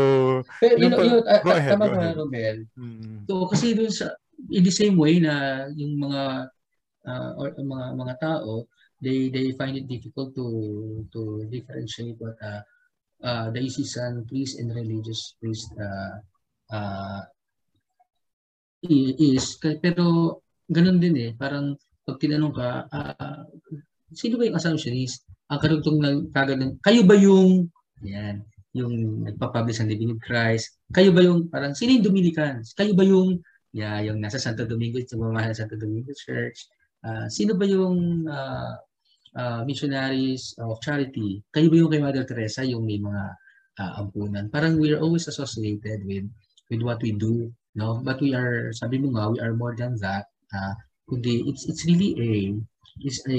Pero, 0.60 0.76
you 0.78 0.90
know, 0.90 1.02
yun, 1.02 1.24
uh, 1.24 1.42
go 1.44 1.52
ahead, 1.56 1.76
tama 1.76 1.88
ka, 1.90 2.16
Romel. 2.16 2.68
Hmm. 2.76 3.26
So, 3.26 3.48
kasi 3.48 3.74
dun 3.74 3.92
sa, 3.92 4.14
in 4.52 4.64
the 4.64 4.74
same 4.74 4.96
way 4.96 5.20
na 5.20 5.68
yung 5.76 6.00
mga 6.00 6.52
uh, 7.08 7.32
or, 7.40 7.56
mga 7.56 7.86
mga 7.96 8.14
tao, 8.20 8.68
they 9.00 9.32
they 9.32 9.56
find 9.56 9.80
it 9.80 9.88
difficult 9.88 10.36
to 10.36 10.48
to 11.12 11.48
differentiate 11.48 12.20
what 12.20 12.36
uh, 12.44 12.62
uh, 13.24 13.48
diocesan 13.52 14.28
priest 14.28 14.60
and 14.60 14.76
religious 14.76 15.36
priest 15.40 15.72
uh, 15.80 16.20
uh, 16.72 17.22
is. 18.84 19.60
Pero 19.60 20.40
ganun 20.70 21.02
din 21.02 21.16
eh, 21.18 21.32
parang 21.36 21.76
pag 22.06 22.18
tinanong 22.22 22.54
ka, 22.56 22.70
uh, 22.90 23.44
sino 24.14 24.40
ba 24.40 24.48
yung 24.48 24.58
assumptionist? 24.58 25.26
Ang 25.50 25.60
karugtong 25.60 26.00
ng 26.00 26.18
kagad 26.30 26.62
kayo 26.86 27.02
ba 27.04 27.16
yung, 27.18 27.68
yan, 28.06 28.46
yung 28.74 29.26
nagpa-publish 29.26 29.82
ng 29.82 29.90
Living 29.90 30.14
in 30.16 30.22
Christ? 30.22 30.78
Kayo 30.94 31.10
ba 31.10 31.26
yung, 31.26 31.50
parang, 31.50 31.74
sino 31.74 31.98
yung 31.98 32.06
Dominicans? 32.06 32.78
Kayo 32.78 32.94
ba 32.94 33.02
yung, 33.02 33.42
yeah, 33.74 33.98
yung 34.06 34.22
nasa 34.22 34.38
Santo 34.38 34.66
Domingo, 34.66 35.02
yung 35.02 35.22
mamahal 35.26 35.58
Santo 35.58 35.76
Domingo 35.76 36.14
Church? 36.14 36.70
Uh, 37.02 37.26
sino 37.32 37.58
ba 37.58 37.66
yung 37.66 38.28
uh, 38.30 38.78
uh, 39.38 39.62
missionaries 39.66 40.54
of 40.62 40.78
charity? 40.86 41.42
Kayo 41.50 41.68
ba 41.70 41.78
yung 41.82 41.92
kay 41.92 42.02
Mother 42.02 42.26
Teresa, 42.26 42.62
yung 42.62 42.86
may 42.86 43.02
mga 43.02 43.24
uh, 43.82 43.92
ampunan? 44.06 44.50
Parang 44.54 44.78
we're 44.78 45.02
always 45.02 45.26
associated 45.26 46.06
with 46.06 46.30
with 46.70 46.86
what 46.86 47.02
we 47.02 47.18
do 47.18 47.50
no? 47.76 48.02
But 48.02 48.22
we 48.22 48.34
are 48.34 48.74
sabi 48.74 48.98
mo 48.98 49.14
nga 49.14 49.30
we 49.30 49.40
are 49.40 49.54
more 49.54 49.76
than 49.76 49.98
that 50.02 50.30
uh, 50.54 50.74
kundi 51.10 51.46
it's 51.50 51.66
it's 51.66 51.86
really 51.86 52.14
a 52.18 52.32
it's 53.02 53.22
a 53.30 53.38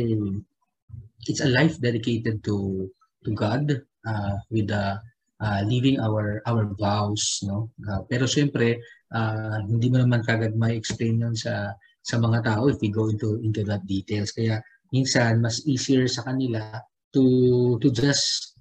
it's 1.26 1.42
a 1.42 1.50
life 1.50 1.78
dedicated 1.78 2.42
to 2.46 2.88
to 3.24 3.30
God 3.34 3.70
uh, 4.06 4.34
with 4.50 4.68
the 4.68 4.98
uh, 5.40 5.60
living 5.64 6.00
our 6.00 6.42
our 6.46 6.68
vows 6.78 7.42
no? 7.46 7.70
Uh, 7.86 8.02
pero 8.06 8.26
syempre 8.26 8.80
uh, 9.14 9.58
hindi 9.66 9.90
mo 9.90 10.02
naman 10.02 10.22
kagad 10.22 10.54
may 10.56 10.76
explain 10.76 11.22
yun 11.22 11.36
sa 11.36 11.74
sa 12.00 12.16
mga 12.16 12.42
tao 12.48 12.66
if 12.66 12.80
we 12.80 12.88
go 12.88 13.12
into 13.12 13.36
into 13.44 13.60
that 13.64 13.84
details. 13.84 14.32
Kaya 14.32 14.64
minsan 14.90 15.44
mas 15.44 15.62
easier 15.68 16.08
sa 16.08 16.24
kanila 16.26 16.80
to 17.14 17.76
to 17.78 17.90
just 17.92 18.56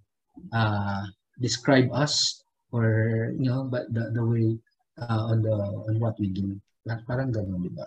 uh, 0.53 1.05
describe 1.39 1.89
us 1.95 2.43
or 2.69 3.31
you 3.37 3.49
know 3.49 3.65
but 3.65 3.89
the, 3.93 4.13
the 4.13 4.21
way 4.21 4.53
uh, 5.01 5.23
on 5.31 5.41
the 5.41 5.55
on 5.55 5.95
what 5.99 6.19
we 6.19 6.29
do. 6.29 6.59
Parang 7.07 7.31
gano'n, 7.31 7.61
di 7.63 7.71
ba? 7.71 7.85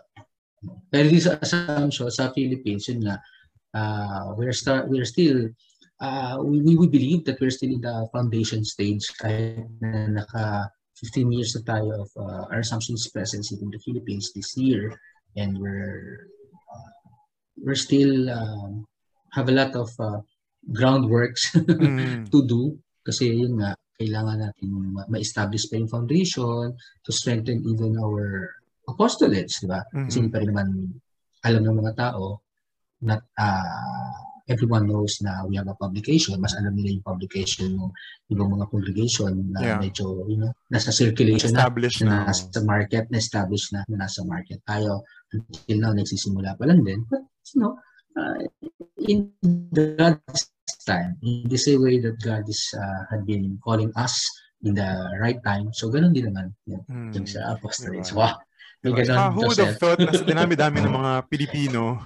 Pero 0.91 1.11
sa 1.19 1.39
assumption 1.43 2.07
sa 2.11 2.31
Philippines, 2.31 2.87
yun 2.87 3.03
nga, 3.03 3.17
uh, 3.75 4.35
we're, 4.39 4.55
start, 4.55 4.87
we're 4.87 5.09
still, 5.09 5.51
uh, 6.01 6.39
we, 6.39 6.63
we 6.63 6.87
believe 6.87 7.25
that 7.25 7.41
we're 7.41 7.51
still 7.51 7.73
in 7.73 7.83
the 7.83 8.07
foundation 8.15 8.63
stage 8.63 9.03
kahit 9.19 9.67
na 9.83 10.23
naka 10.23 10.71
15 11.03 11.35
years 11.35 11.51
na 11.59 11.63
tayo 11.67 12.07
of 12.07 12.11
uh, 12.15 12.47
our 12.55 12.63
assumptions 12.63 13.11
presence 13.11 13.51
in 13.51 13.71
the 13.71 13.81
Philippines 13.83 14.31
this 14.35 14.55
year 14.55 14.95
and 15.35 15.59
we're 15.59 16.31
uh, 16.71 16.95
we're 17.59 17.79
still 17.79 18.31
um, 18.31 18.87
have 19.35 19.51
a 19.51 19.57
lot 19.57 19.75
of 19.75 19.91
uh, 19.99 20.23
groundworks 20.71 21.51
mm. 21.59 22.23
to 22.31 22.47
do 22.47 22.79
kasi 23.03 23.35
yun 23.35 23.59
nga 23.59 23.75
kailangan 24.03 24.43
natin 24.43 24.69
ma-establish 25.07 25.71
pa 25.71 25.79
yung 25.79 25.91
foundation 25.91 26.75
to 27.07 27.11
strengthen 27.15 27.63
even 27.63 27.95
our 28.03 28.51
apostolates, 28.91 29.63
di 29.63 29.71
ba? 29.71 29.87
Mm-hmm. 29.95 30.07
Kasi 30.11 30.17
hindi 30.19 30.33
pa 30.35 30.41
rin 30.43 30.51
naman 30.51 30.69
alam 31.47 31.63
ng 31.63 31.79
mga 31.79 31.95
tao 31.95 32.43
not 33.03 33.23
uh, 33.35 34.15
everyone 34.51 34.87
knows 34.87 35.23
na 35.23 35.47
we 35.47 35.59
have 35.59 35.71
a 35.71 35.77
publication. 35.79 36.39
Mas 36.39 36.55
alam 36.55 36.75
nila 36.75 36.99
yung 36.99 37.07
publication 37.07 37.79
ng 37.79 37.91
ibang 38.31 38.51
mga 38.51 38.67
congregation 38.71 39.33
na 39.55 39.61
yeah. 39.63 39.79
medyo, 39.79 40.27
you 40.27 40.39
know, 40.39 40.51
nasa 40.71 40.91
circulation 40.91 41.55
na, 41.55 41.71
na, 41.71 42.27
nasa 42.27 42.61
market, 42.63 43.07
na-establish 43.11 43.71
na, 43.71 43.87
na 43.87 44.07
nasa 44.07 44.23
market. 44.27 44.59
Tayo, 44.67 45.07
until 45.31 45.79
now, 45.79 45.93
nagsisimula 45.95 46.59
pa 46.59 46.65
lang 46.67 46.83
din. 46.83 47.07
But, 47.07 47.23
you 47.55 47.59
know, 47.63 47.73
uh, 48.19 48.39
in 48.99 49.31
God's 49.73 50.51
time, 50.83 51.17
in 51.21 51.49
the 51.49 51.61
same 51.61 51.83
way 51.83 52.01
that 52.01 52.17
God 52.23 52.49
is 52.49 52.73
uh, 52.73 53.03
had 53.13 53.29
been 53.29 53.59
calling 53.61 53.93
us 53.97 54.25
in 54.63 54.75
the 54.79 54.91
right 55.19 55.39
time. 55.43 55.75
So, 55.75 55.91
ganun 55.91 56.15
din 56.15 56.31
naman 56.31 56.55
yan, 56.65 56.83
hmm. 56.87 57.11
yung 57.13 57.27
sa 57.29 57.55
apostolates. 57.57 58.15
Diba? 58.15 58.39
Wow! 58.39 58.43
May 58.83 58.93
ganun, 58.99 59.15
uh, 59.15 59.31
who 59.31 59.41
would 59.47 59.63
have 59.63 59.79
thought 59.79 60.01
na 60.03 60.11
sa 60.11 60.27
dinami-dami 60.31 60.83
ng 60.83 60.95
mga 60.95 61.13
Pilipino 61.31 62.03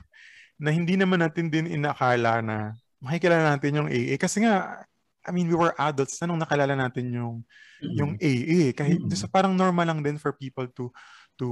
na 0.60 0.72
hindi 0.72 0.96
naman 0.96 1.20
natin 1.20 1.48
din 1.48 1.68
inakala 1.68 2.40
na 2.40 2.76
makikilala 3.00 3.56
natin 3.56 3.80
yung 3.80 3.88
AA. 3.88 4.16
Kasi 4.16 4.44
nga, 4.44 4.84
I 5.26 5.30
mean, 5.32 5.48
we 5.50 5.56
were 5.56 5.74
adults 5.76 6.16
na 6.20 6.28
nung 6.30 6.40
nakalala 6.40 6.72
natin 6.76 7.12
yung 7.12 7.34
mm-hmm. 7.82 7.96
yung 7.96 8.12
AA. 8.20 8.72
Kahit 8.72 9.00
mm-hmm. 9.02 9.18
sa 9.18 9.28
parang 9.28 9.52
normal 9.52 9.88
lang 9.88 10.00
din 10.00 10.16
for 10.16 10.32
people 10.32 10.64
to 10.72 10.92
to 11.36 11.46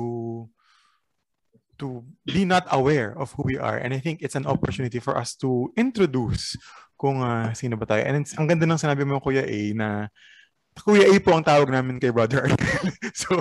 to 1.78 2.04
be 2.24 2.44
not 2.44 2.66
aware 2.70 3.14
of 3.18 3.32
who 3.34 3.42
we 3.44 3.56
are. 3.58 3.76
And 3.76 3.92
I 3.92 4.00
think 4.00 4.22
it's 4.22 4.34
an 4.34 4.46
opportunity 4.46 4.98
for 4.98 5.16
us 5.16 5.34
to 5.42 5.72
introduce 5.76 6.56
kung 6.98 7.20
uh, 7.20 7.52
sino 7.52 7.76
ba 7.76 7.86
tayo. 7.86 8.02
And 8.06 8.24
ang 8.24 8.46
ganda 8.46 8.66
ng 8.66 8.80
sinabi 8.80 9.02
mo, 9.04 9.20
Kuya 9.20 9.44
A, 9.44 9.60
na 9.74 10.08
Kuya 10.74 11.06
A 11.06 11.14
po 11.22 11.34
ang 11.34 11.46
tawag 11.46 11.70
namin 11.70 12.02
kay 12.02 12.10
Brother 12.10 12.50
so, 13.14 13.38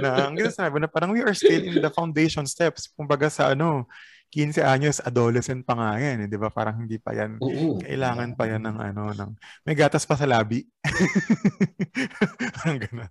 na, 0.00 0.28
ang 0.28 0.36
ganda 0.36 0.52
sinabi 0.52 0.84
na 0.84 0.88
parang 0.88 1.16
we 1.16 1.24
are 1.24 1.32
still 1.32 1.64
in 1.64 1.80
the 1.80 1.92
foundation 1.92 2.44
steps. 2.44 2.92
Kumbaga 2.92 3.32
sa 3.32 3.56
ano, 3.56 3.88
15 4.34 4.66
anyos, 4.66 4.98
adolescent 4.98 5.62
pa 5.62 5.78
nga 5.78 5.94
yan, 5.94 6.26
eh, 6.26 6.28
'di 6.28 6.34
ba? 6.34 6.50
Parang 6.50 6.82
hindi 6.82 6.98
pa 6.98 7.14
yan. 7.14 7.38
Oo. 7.38 7.78
Kailangan 7.78 8.34
pa 8.34 8.50
yan 8.50 8.66
ng 8.66 8.78
ano, 8.82 9.14
ng 9.14 9.30
may 9.62 9.78
gatas 9.78 10.02
pa 10.02 10.18
sa 10.18 10.26
labi. 10.26 10.66
Ang 12.66 12.82
ganun. 12.82 13.10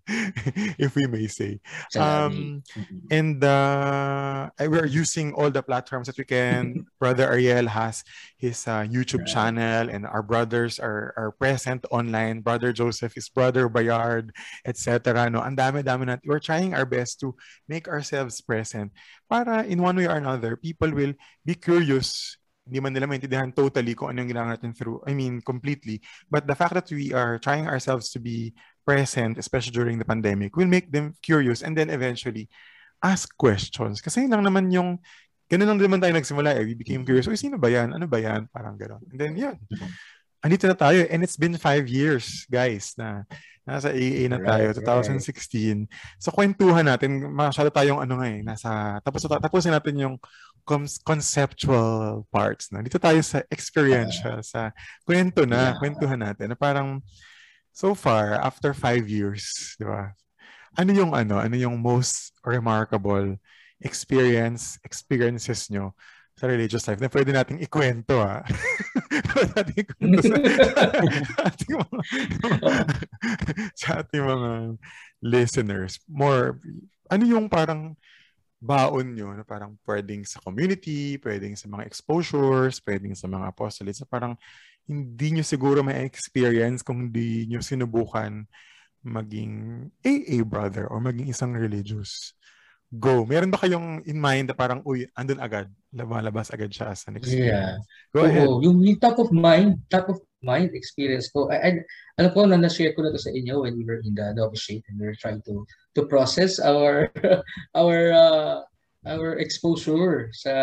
If 0.76 1.00
we 1.00 1.08
may 1.08 1.32
say. 1.32 1.64
Um, 1.96 2.60
and 3.08 3.40
uh, 3.40 4.52
we're 4.60 4.92
using 4.92 5.32
all 5.32 5.48
the 5.48 5.64
platforms 5.64 6.12
that 6.12 6.20
we 6.20 6.28
can. 6.28 6.84
Brother 7.00 7.32
Ariel 7.32 7.72
has 7.72 8.04
his 8.36 8.68
uh, 8.68 8.84
YouTube 8.84 9.24
channel 9.24 9.88
and 9.88 10.04
our 10.04 10.22
brothers 10.22 10.76
are 10.76 11.16
are 11.16 11.32
present 11.32 11.88
online. 11.88 12.44
Brother 12.44 12.76
Joseph 12.76 13.16
is 13.16 13.32
Brother 13.32 13.72
Bayard, 13.72 14.36
etc. 14.68 15.32
No, 15.32 15.40
ang 15.40 15.56
dami-dami 15.56 16.12
natin. 16.12 16.28
We're 16.28 16.44
trying 16.44 16.76
our 16.76 16.86
best 16.86 17.24
to 17.24 17.32
make 17.72 17.88
ourselves 17.88 18.44
present 18.44 18.92
para 19.30 19.66
in 19.66 19.82
one 19.82 19.98
way 19.98 20.08
or 20.08 20.18
another, 20.18 20.56
people 20.56 20.92
will 20.92 21.14
be 21.44 21.56
curious. 21.56 22.38
Hindi 22.64 22.80
man 22.80 22.96
nila 22.96 23.12
maintindihan 23.12 23.52
totally 23.52 23.92
kung 23.92 24.16
ano 24.16 24.24
yung 24.24 24.32
ginagawa 24.32 24.56
natin 24.56 24.72
through, 24.72 25.04
I 25.04 25.12
mean, 25.12 25.44
completely. 25.44 26.00
But 26.32 26.48
the 26.48 26.56
fact 26.56 26.74
that 26.80 26.88
we 26.88 27.12
are 27.12 27.36
trying 27.36 27.68
ourselves 27.68 28.08
to 28.16 28.24
be 28.24 28.56
present, 28.88 29.36
especially 29.36 29.76
during 29.76 30.00
the 30.00 30.08
pandemic, 30.08 30.56
will 30.56 30.72
make 30.72 30.88
them 30.88 31.12
curious 31.20 31.60
and 31.60 31.76
then 31.76 31.92
eventually 31.92 32.48
ask 33.04 33.28
questions. 33.36 34.00
Kasi 34.00 34.32
lang 34.32 34.48
naman 34.48 34.72
yung, 34.72 34.96
ganun 35.52 35.76
lang 35.76 35.80
naman 35.84 36.00
tayo 36.00 36.16
nagsimula 36.16 36.56
eh. 36.56 36.64
We 36.64 36.80
became 36.80 37.04
curious, 37.04 37.28
uy, 37.28 37.36
sino 37.36 37.60
ba 37.60 37.68
yan? 37.68 37.92
Ano 37.92 38.08
ba 38.08 38.24
yan? 38.24 38.48
Parang 38.48 38.80
gano'n. 38.80 39.12
And 39.12 39.20
then, 39.20 39.36
yun. 39.36 39.60
Andito 40.40 40.64
na 40.72 40.76
tayo. 40.80 41.04
And 41.12 41.20
it's 41.20 41.36
been 41.36 41.60
five 41.60 41.92
years, 41.92 42.48
guys, 42.48 42.96
na 42.96 43.28
Nasa 43.64 43.96
AA 43.96 44.28
na 44.28 44.44
tayo, 44.44 44.76
right, 44.76 44.84
2016. 44.84 45.24
Right. 45.24 45.88
So 46.20 46.36
kwentuhan 46.36 46.84
natin, 46.84 47.32
masyado 47.32 47.72
tayong 47.72 48.04
ano 48.04 48.20
nga 48.20 48.28
eh, 48.28 48.44
nasa, 48.44 49.00
tapos 49.00 49.24
tapusin 49.24 49.72
natin 49.72 49.96
yung 49.96 50.16
conceptual 51.08 52.28
parts 52.28 52.72
na. 52.72 52.84
Dito 52.84 53.00
tayo 53.00 53.20
sa 53.24 53.44
experiential, 53.48 54.44
sa 54.44 54.72
kwento 55.08 55.48
na, 55.48 55.76
yeah. 55.76 55.80
kwentuhan 55.80 56.20
natin. 56.20 56.52
Na 56.52 56.58
parang, 56.60 57.00
so 57.72 57.96
far, 57.96 58.36
after 58.40 58.76
five 58.76 59.08
years, 59.08 59.76
di 59.80 59.88
ba? 59.88 60.12
Ano 60.76 60.92
yung 60.92 61.12
ano, 61.16 61.40
ano 61.40 61.56
yung 61.56 61.80
most 61.80 62.36
remarkable 62.44 63.40
experience, 63.84 64.80
experiences 64.84 65.68
nyo 65.72 65.92
sa 66.34 66.50
religious 66.50 66.86
life 66.90 66.98
na 66.98 67.12
pwede 67.14 67.30
nating 67.30 67.62
ikwento 67.62 68.18
ha. 68.22 68.42
pwede 69.34 69.52
nating 69.54 69.80
ikwento 69.86 70.20
sa, 70.26 70.36
sa, 70.42 71.42
ating 71.50 71.74
mga, 71.78 72.00
sa 73.78 73.88
ating 74.02 74.24
mga 74.26 74.52
listeners. 75.22 76.02
More, 76.10 76.58
ano 77.08 77.24
yung 77.24 77.48
parang 77.48 77.94
baon 78.64 79.14
nyo 79.14 79.36
na 79.36 79.44
parang 79.44 79.76
pwedeng 79.84 80.24
sa 80.24 80.40
community, 80.40 81.20
pwedeng 81.20 81.54
sa 81.60 81.68
mga 81.68 81.84
exposures, 81.84 82.80
pwedeng 82.88 83.12
sa 83.14 83.28
mga 83.28 83.52
apostolates 83.52 84.02
na 84.02 84.08
parang 84.08 84.34
hindi 84.88 85.36
nyo 85.36 85.44
siguro 85.44 85.84
may 85.84 86.08
experience 86.08 86.80
kung 86.80 87.12
hindi 87.12 87.48
nyo 87.48 87.60
sinubukan 87.60 88.48
maging 89.04 89.88
AA 90.00 90.48
brother 90.48 90.88
or 90.88 91.04
maging 91.04 91.28
isang 91.28 91.52
religious 91.52 92.32
go. 92.94 93.26
Meron 93.26 93.50
ba 93.50 93.58
kayong 93.58 94.06
in 94.06 94.22
mind 94.22 94.54
na 94.54 94.56
parang, 94.56 94.86
uy, 94.86 95.10
andun 95.18 95.42
agad, 95.42 95.66
lumalabas 95.90 96.54
agad 96.54 96.70
siya 96.70 96.94
as 96.94 97.02
an 97.10 97.18
experience? 97.18 97.50
Yeah. 97.50 97.74
Go 98.14 98.22
Oo, 98.22 98.30
ahead. 98.30 98.50
Yung, 98.62 98.78
yung 98.86 99.00
top 99.02 99.18
of 99.18 99.34
mind, 99.34 99.82
top 99.90 100.10
of 100.10 100.22
mind 100.46 100.78
experience 100.78 101.30
ko, 101.34 101.50
I, 101.50 101.58
I, 101.58 101.70
alam 102.22 102.32
ko 102.38 102.46
na 102.46 102.62
na-share 102.62 102.94
ko 102.94 103.02
na 103.02 103.10
to 103.10 103.18
sa 103.18 103.34
inyo 103.34 103.66
when 103.66 103.78
we 103.78 103.86
were 103.86 104.02
in 104.06 104.14
the 104.14 104.38
novitiate 104.38 104.86
and 104.90 105.02
we 105.02 105.10
were 105.10 105.18
trying 105.18 105.42
to 105.50 105.66
to 105.98 106.06
process 106.06 106.62
our 106.62 107.10
our 107.80 108.14
uh, 108.14 108.62
our 109.10 109.42
exposure 109.42 110.30
sa 110.36 110.54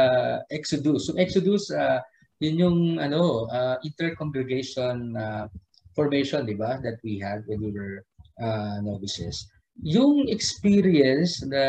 Exodus. 0.54 1.10
So 1.10 1.18
Exodus, 1.18 1.72
uh, 1.74 1.98
yun 2.38 2.56
yung 2.62 2.78
ano, 3.02 3.50
uh, 3.50 3.76
inter-congregation 3.82 5.18
uh, 5.18 5.50
formation, 5.98 6.46
di 6.46 6.54
ba, 6.54 6.78
that 6.86 7.02
we 7.02 7.18
had 7.18 7.42
when 7.50 7.58
we 7.58 7.74
were 7.74 8.06
uh, 8.38 8.78
novices 8.80 9.50
yung 9.82 10.28
experience 10.28 11.40
na 11.44 11.64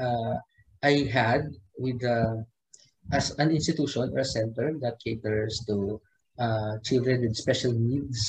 uh, 0.00 0.34
I 0.80 1.04
had 1.08 1.52
with 1.76 2.00
the 2.00 2.44
as 3.12 3.34
an 3.38 3.50
institution 3.50 4.08
or 4.14 4.22
a 4.22 4.24
center 4.24 4.72
that 4.80 5.02
caters 5.02 5.60
to 5.66 6.00
uh, 6.38 6.78
children 6.84 7.22
with 7.26 7.36
special 7.36 7.74
needs, 7.74 8.22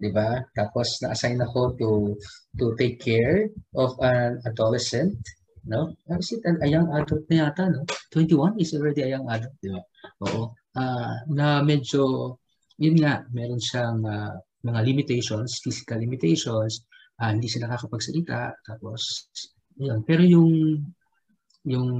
di 0.00 0.08
ba? 0.08 0.40
Tapos 0.56 0.98
na-assign 1.04 1.40
ako 1.44 1.76
to 1.76 1.90
to 2.56 2.72
take 2.80 2.98
care 2.98 3.46
of 3.76 3.92
an 4.00 4.40
adolescent, 4.48 5.14
no? 5.68 5.92
Is 6.16 6.32
it 6.32 6.42
an, 6.48 6.58
a 6.64 6.68
young 6.68 6.88
adult 6.96 7.28
na 7.28 7.46
yata, 7.46 7.68
no? 7.68 7.84
21 8.10 8.56
is 8.56 8.72
already 8.72 9.04
a 9.04 9.12
young 9.12 9.28
adult, 9.28 9.54
di 9.60 9.68
ba? 9.68 9.82
Oo. 10.24 10.56
Uh, 10.76 11.14
na 11.32 11.60
medyo, 11.64 12.36
yun 12.80 12.96
nga, 13.00 13.24
meron 13.32 13.60
siyang 13.60 14.00
uh, 14.04 14.36
mga 14.64 14.80
limitations, 14.84 15.60
physical 15.60 16.00
limitations, 16.00 16.84
uh, 17.20 17.30
hindi 17.32 17.48
sila 17.48 17.68
nakakapagsalita. 17.70 18.60
Tapos 18.64 19.30
yun. 19.76 20.00
Pero 20.04 20.22
yung 20.24 20.50
yung 21.66 21.90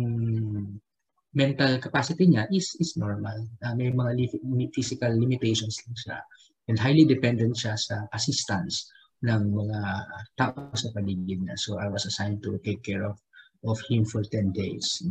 mental 1.37 1.77
capacity 1.83 2.25
niya 2.31 2.49
is 2.49 2.73
is 2.81 2.97
normal. 2.97 3.45
Uh, 3.61 3.75
may 3.77 3.93
mga 3.93 4.13
li- 4.17 4.73
physical 4.73 5.13
limitations 5.13 5.77
din 5.85 5.97
siya. 5.97 6.19
And 6.67 6.81
highly 6.81 7.07
dependent 7.07 7.55
siya 7.55 7.79
sa 7.79 8.09
assistance 8.17 8.91
ng 9.23 9.43
mga 9.53 9.81
tao 10.37 10.73
sa 10.75 10.89
paligid 10.93 11.45
niya. 11.45 11.57
So 11.61 11.79
I 11.79 11.89
was 11.93 12.09
assigned 12.09 12.43
to 12.45 12.59
take 12.65 12.83
care 12.83 13.05
of 13.05 13.21
of 13.65 13.81
him 13.91 14.05
for 14.07 14.23
10 14.23 14.53
days. 14.53 15.03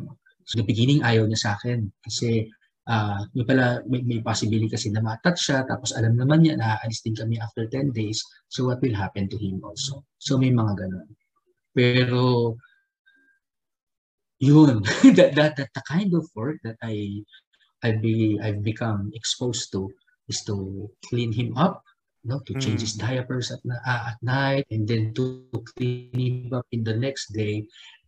So 0.45 0.61
the 0.61 0.67
beginning 0.67 1.01
ayaw 1.01 1.25
niya 1.25 1.41
sa 1.41 1.51
akin. 1.57 1.89
Kasi 2.01 2.49
uh, 2.85 3.25
may 3.33 3.45
pala 3.45 3.81
may, 3.89 4.01
may 4.05 4.19
possibility 4.21 4.69
kasi 4.69 4.93
na 4.93 5.01
matouch 5.01 5.41
siya 5.41 5.65
tapos 5.65 5.93
alam 5.97 6.13
naman 6.13 6.45
niya 6.45 6.55
na 6.57 6.77
aalis 6.77 7.01
din 7.01 7.17
kami 7.17 7.41
after 7.41 7.65
10 7.67 7.91
days. 7.91 8.21
So 8.49 8.69
what 8.69 8.81
will 8.81 8.95
happen 8.95 9.29
to 9.29 9.37
him 9.37 9.61
also? 9.65 10.05
So 10.21 10.37
may 10.37 10.53
mga 10.53 10.73
ganun. 10.85 11.07
Pero 11.75 12.55
yun. 14.39 14.83
That, 15.17 15.35
that, 15.35 15.53
that 15.57 15.71
the 15.73 15.83
kind 15.87 16.13
of 16.13 16.29
work 16.35 16.59
that 16.63 16.77
I 16.83 17.23
I've 17.83 18.01
be 18.01 18.39
I've 18.41 18.63
become 18.65 19.11
exposed 19.13 19.69
to 19.73 19.89
is 20.27 20.41
to 20.49 20.89
clean 21.05 21.29
him 21.29 21.53
up 21.53 21.85
no 22.25 22.41
to 22.49 22.57
change 22.57 22.81
mm. 22.81 22.85
his 22.89 22.97
diapers 22.97 23.53
at, 23.53 23.61
uh, 23.69 24.09
at 24.09 24.17
night 24.25 24.65
and 24.73 24.89
then 24.89 25.13
to 25.13 25.45
clean 25.77 26.09
him 26.09 26.53
up 26.53 26.65
in 26.73 26.81
the 26.83 26.97
next 26.97 27.29
day 27.31 27.61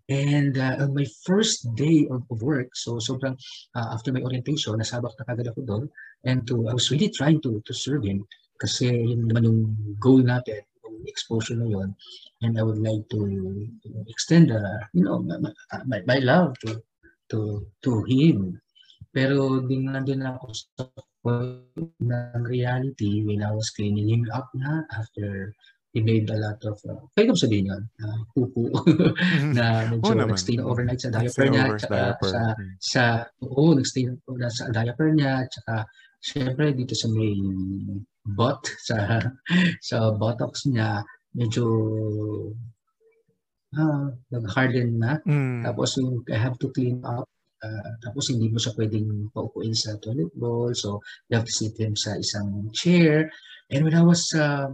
And 0.07 0.55
uh, 0.57 0.87
on 0.87 0.95
my 0.95 1.05
first 1.27 1.67
day 1.75 2.07
of, 2.07 2.23
of 2.31 2.39
work, 2.41 2.71
so 2.75 2.95
sobrang 2.95 3.35
uh, 3.75 3.87
after 3.91 4.15
my 4.15 4.23
orientation, 4.23 4.79
nasabak 4.79 5.11
na 5.19 5.27
kagad 5.27 5.51
ako 5.51 5.61
doon. 5.67 5.83
And 6.23 6.47
to, 6.47 6.71
I 6.71 6.73
was 6.73 6.87
really 6.91 7.11
trying 7.11 7.43
to 7.43 7.59
to 7.67 7.73
serve 7.75 8.07
him 8.07 8.23
kasi 8.57 8.87
yun 8.87 9.27
naman 9.27 9.45
yung 9.45 9.61
goal 9.99 10.23
natin, 10.23 10.63
yung 10.87 11.05
exposure 11.05 11.59
na 11.59 11.67
yun. 11.67 11.91
And 12.41 12.55
I 12.55 12.63
would 12.63 12.79
like 12.79 13.03
to 13.11 13.19
extend, 14.07 14.49
uh, 14.49 14.79
you 14.95 15.03
know, 15.03 15.19
my, 15.21 15.99
my 16.07 16.19
love 16.23 16.55
to 16.65 16.81
to 17.35 17.67
to 17.83 17.91
him. 18.07 18.57
Pero 19.11 19.59
din 19.59 19.91
nandun 19.91 20.23
ako 20.23 20.55
sa 20.55 20.87
ng 21.27 22.43
reality 22.47 23.27
when 23.27 23.43
I 23.43 23.51
was 23.51 23.75
cleaning 23.75 24.07
him 24.07 24.23
up 24.31 24.47
na 24.55 24.87
after 24.95 25.51
he 25.93 25.99
made 26.03 26.29
a 26.29 26.37
lot 26.37 26.59
of, 26.67 26.77
uh, 26.89 26.99
pwede 27.15 27.31
ko 27.31 27.37
sabihin 27.37 27.71
yun, 27.71 27.83
uh, 28.03 28.19
pupu, 28.35 28.69
na 29.57 29.87
medyo 29.89 30.13
oh, 30.13 30.17
nagstay 30.17 30.55
na 30.59 30.67
overnight 30.67 31.01
sa 31.01 31.13
diaper 31.13 31.47
niya, 31.47 31.65
tsaka 31.79 31.97
diaper. 31.97 32.29
sa, 32.29 32.41
hmm. 32.53 32.75
sa, 32.79 33.03
oo, 33.43 33.63
nagstay 33.73 34.03
na 34.11 34.49
sa 34.51 34.63
diaper 34.69 35.09
niya, 35.15 35.33
tsaka 35.47 35.73
syempre 36.21 36.75
dito 36.75 36.93
sa 36.93 37.07
may 37.09 37.33
butt, 38.27 38.61
sa, 38.83 39.23
sa 39.79 40.11
buttocks 40.13 40.67
niya, 40.67 41.01
medyo 41.37 41.65
ah, 43.77 44.09
nag-harden 44.31 44.97
na. 44.97 45.19
Mm. 45.23 45.61
Tapos 45.67 45.97
yung 46.01 46.25
I 46.31 46.37
have 46.39 46.57
to 46.59 46.71
clean 46.71 47.03
up. 47.05 47.29
Uh, 47.57 47.89
tapos 48.05 48.29
hindi 48.29 48.53
mo 48.53 48.61
siya 48.61 48.77
pwedeng 48.77 49.33
paupuin 49.33 49.73
sa 49.73 49.97
toilet 49.97 50.29
bowl. 50.37 50.69
So 50.77 51.01
you 51.27 51.41
have 51.41 51.47
to 51.47 51.53
sit 51.53 51.73
him 51.77 51.97
sa 51.97 52.17
isang 52.17 52.69
chair. 52.73 53.33
And 53.73 53.83
when 53.83 53.97
I 53.97 54.05
was 54.05 54.29
uh, 54.37 54.71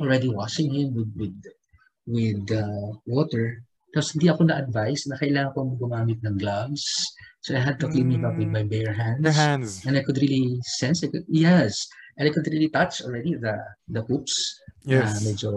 already 0.00 0.28
washing 0.28 0.72
him 0.72 0.94
with 0.94 1.12
with 1.16 1.38
with 2.06 2.44
uh, 2.52 2.94
water. 3.06 3.62
Tapos 3.94 4.10
hindi 4.18 4.26
ako 4.26 4.50
na-advise 4.50 5.06
na 5.06 5.16
kailangan 5.22 5.54
kong 5.54 5.78
gumamit 5.78 6.18
ng 6.26 6.34
gloves. 6.34 6.82
So 7.46 7.54
I 7.54 7.62
had 7.62 7.78
to 7.78 7.86
clean 7.86 8.10
mm. 8.10 8.18
him 8.18 8.24
up 8.26 8.34
with 8.34 8.50
my 8.50 8.66
bare 8.66 8.90
hands. 8.90 9.22
Bare 9.22 9.36
hands. 9.36 9.86
And 9.86 9.94
I 9.94 10.02
could 10.02 10.18
really 10.18 10.58
sense 10.64 11.06
it. 11.06 11.14
Yes. 11.30 11.86
And 12.18 12.26
I 12.26 12.32
could 12.34 12.48
really 12.50 12.72
touch 12.74 13.06
already 13.06 13.38
the 13.38 13.54
the 13.86 14.02
hoops. 14.02 14.34
Yes. 14.82 15.22
Uh, 15.22 15.30
medyo 15.30 15.50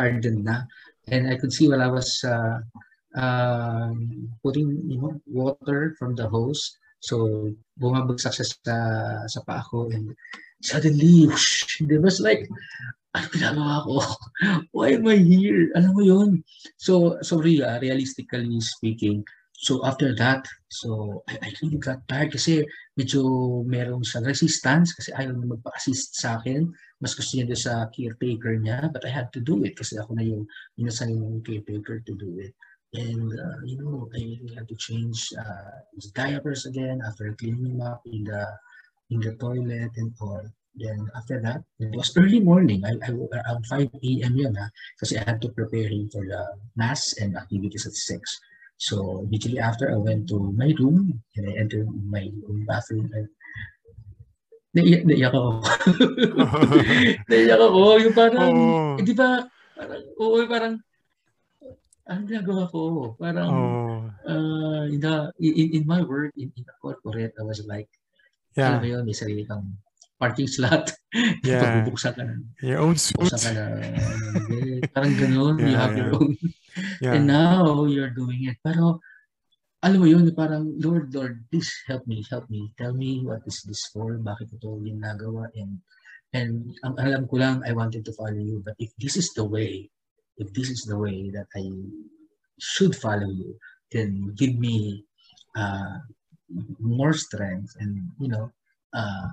hardened 0.00 0.44
na. 0.46 0.64
And 1.12 1.28
I 1.28 1.36
could 1.36 1.52
see 1.52 1.68
while 1.68 1.84
I 1.84 1.92
was 1.92 2.08
uh, 2.24 2.64
uh, 3.12 3.92
putting 4.40 4.72
you 4.88 4.98
know 5.02 5.20
water 5.28 5.92
from 6.00 6.16
the 6.16 6.28
hose. 6.28 6.80
So 7.04 7.52
bumabagsak 7.76 8.40
siya 8.40 8.46
sa, 8.48 8.76
sa 9.28 9.40
paa 9.44 9.60
ko 9.68 9.92
and 9.92 10.16
suddenly, 10.62 11.28
whoosh, 11.28 11.84
there 11.84 12.00
was 12.00 12.20
like 12.20 12.48
ano 13.16 13.26
ginagawa 13.32 13.74
ko? 13.88 13.96
Why 14.76 15.00
am 15.00 15.08
I 15.08 15.16
here? 15.16 15.72
Alam 15.72 15.92
mo 15.96 16.02
yun? 16.04 16.30
So, 16.76 17.16
sorry, 17.24 17.64
uh, 17.64 17.80
realistically 17.80 18.60
speaking, 18.60 19.24
so 19.56 19.80
after 19.88 20.12
that, 20.20 20.44
so 20.68 21.22
I, 21.28 21.48
I 21.48 21.48
really 21.64 21.80
got 21.80 22.04
tired 22.04 22.36
kasi 22.36 22.68
medyo 22.94 23.24
meron 23.64 24.04
siyang 24.04 24.28
resistance 24.28 24.92
kasi 24.92 25.16
ayaw 25.16 25.32
na 25.32 25.56
magpa-assist 25.56 26.20
sa 26.20 26.36
akin. 26.36 26.68
Mas 27.00 27.16
gusto 27.16 27.40
niya 27.40 27.56
sa 27.56 27.88
caretaker 27.88 28.60
niya, 28.60 28.92
but 28.92 29.04
I 29.08 29.12
had 29.12 29.32
to 29.32 29.40
do 29.40 29.64
it 29.64 29.76
kasi 29.76 29.96
ako 29.96 30.16
na 30.16 30.24
yung 30.24 30.44
inassign 30.76 31.16
yung 31.16 31.40
caretaker 31.40 32.04
to 32.04 32.12
do 32.16 32.36
it. 32.40 32.52
And, 32.96 33.28
uh, 33.32 33.60
you 33.64 33.76
know, 33.80 34.08
I 34.16 34.40
had 34.56 34.68
to 34.68 34.76
change 34.76 35.32
uh, 35.36 35.84
his 35.96 36.12
diapers 36.12 36.64
again 36.64 37.00
after 37.04 37.32
cleaning 37.36 37.76
him 37.76 37.80
up 37.80 38.00
in 38.08 38.24
the 38.24 38.44
in 39.10 39.20
the 39.20 39.36
toilet 39.36 39.92
and 39.96 40.12
all. 40.20 40.44
Then 40.76 41.08
after 41.16 41.40
that, 41.40 41.64
it 41.80 41.96
was 41.96 42.12
early 42.16 42.40
morning. 42.40 42.84
I, 42.84 43.00
I 43.00 43.10
around 43.16 43.64
5 43.64 43.96
a.m. 43.96 44.34
yun 44.36 44.54
ha, 44.54 44.68
kasi 45.00 45.16
I 45.16 45.24
had 45.24 45.40
to 45.40 45.48
prepare 45.48 45.88
him 45.88 46.12
for 46.12 46.20
the 46.20 46.44
mass 46.76 47.16
and 47.16 47.36
activities 47.36 47.88
at 47.88 47.96
6. 47.96 48.20
So 48.76 49.24
immediately 49.24 49.58
after, 49.58 49.88
I 49.88 49.96
went 49.96 50.28
to 50.28 50.52
my 50.52 50.76
room 50.76 51.24
and 51.36 51.44
I 51.48 51.56
entered 51.56 51.88
my 51.88 52.28
own 52.44 52.68
bathroom 52.68 53.08
and 53.16 53.28
naiyak, 54.76 55.08
naiyak 55.08 55.32
ako. 55.32 55.64
naiyak 57.32 57.56
ako. 57.56 57.80
Yung 58.04 58.12
parang, 58.16 58.52
oh. 58.52 59.00
eh, 59.00 59.04
di 59.08 59.16
ba, 59.16 59.48
parang, 59.72 60.02
oo, 60.20 60.36
parang, 60.44 60.74
ano 62.04 62.20
ginagawa 62.28 62.68
ko? 62.68 63.16
Parang, 63.16 63.48
oh. 63.48 64.00
uh, 64.28 64.84
in, 64.92 65.00
the, 65.00 65.32
in, 65.40 65.80
in 65.80 65.84
my 65.88 66.04
work, 66.04 66.36
in, 66.36 66.52
in 66.52 66.64
the 66.68 66.76
corporate, 66.84 67.32
I 67.40 67.44
was 67.48 67.64
like, 67.64 67.88
yeah. 68.52 68.76
alam 68.76 68.84
mo 68.84 68.88
yun, 68.92 69.02
may 69.08 69.16
sarili 69.16 69.48
kang 69.48 69.80
parking 70.18 70.48
slot. 70.48 70.92
Yeah. 71.40 71.64
Pagbubuksan 71.64 72.12
ka 72.12 72.22
na. 72.28 72.34
Your 72.60 72.84
own 72.84 73.00
suit. 73.00 73.16
Ka 73.16 73.52
na. 73.56 73.80
Eh, 73.80 74.84
parang 74.92 75.16
ganun. 75.16 75.56
Yeah, 75.56 75.64
you 75.64 75.76
have 75.80 75.94
yeah. 75.96 76.00
your 76.04 76.12
own. 76.12 76.32
Yeah. 77.00 77.12
And 77.16 77.24
now, 77.24 77.88
you're 77.88 78.12
doing 78.12 78.52
it. 78.52 78.60
Pero, 78.60 79.00
alam 79.80 79.96
mo 79.96 80.04
yun, 80.04 80.28
parang, 80.36 80.76
Lord, 80.76 81.08
Lord, 81.16 81.40
please 81.48 81.72
help 81.88 82.04
me, 82.04 82.20
help 82.28 82.52
me. 82.52 82.68
Tell 82.76 82.92
me 82.92 83.24
what 83.24 83.40
is 83.48 83.64
this 83.64 83.88
for? 83.88 84.20
Bakit 84.20 84.60
ito 84.60 84.76
yung 84.84 85.00
nagawa? 85.00 85.48
And, 85.56 85.80
and 86.36 86.76
ang 86.84 87.00
alam 87.00 87.24
ko 87.32 87.40
lang, 87.40 87.64
I 87.64 87.72
wanted 87.72 88.04
to 88.04 88.12
follow 88.12 88.36
you. 88.36 88.60
But 88.60 88.76
if 88.76 88.92
this 89.00 89.16
is 89.16 89.32
the 89.32 89.46
way, 89.48 89.88
if 90.36 90.52
this 90.52 90.68
is 90.68 90.84
the 90.84 91.00
way 91.00 91.32
that 91.32 91.48
I 91.56 91.64
should 92.60 92.92
follow 92.92 93.32
you, 93.32 93.56
then 93.88 94.36
give 94.36 94.52
me 94.60 95.08
uh, 95.56 96.04
more 96.76 97.16
strength 97.16 97.72
and, 97.80 98.04
you 98.20 98.28
know, 98.28 98.52
uh, 98.92 99.32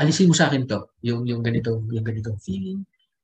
alisin 0.00 0.30
mo 0.30 0.34
sa 0.34 0.50
akin 0.50 0.66
to, 0.66 0.90
yung, 1.02 1.26
yung 1.26 1.42
ganito, 1.44 1.82
yung 1.90 2.04
ganitong 2.04 2.38
feeling. 2.42 2.82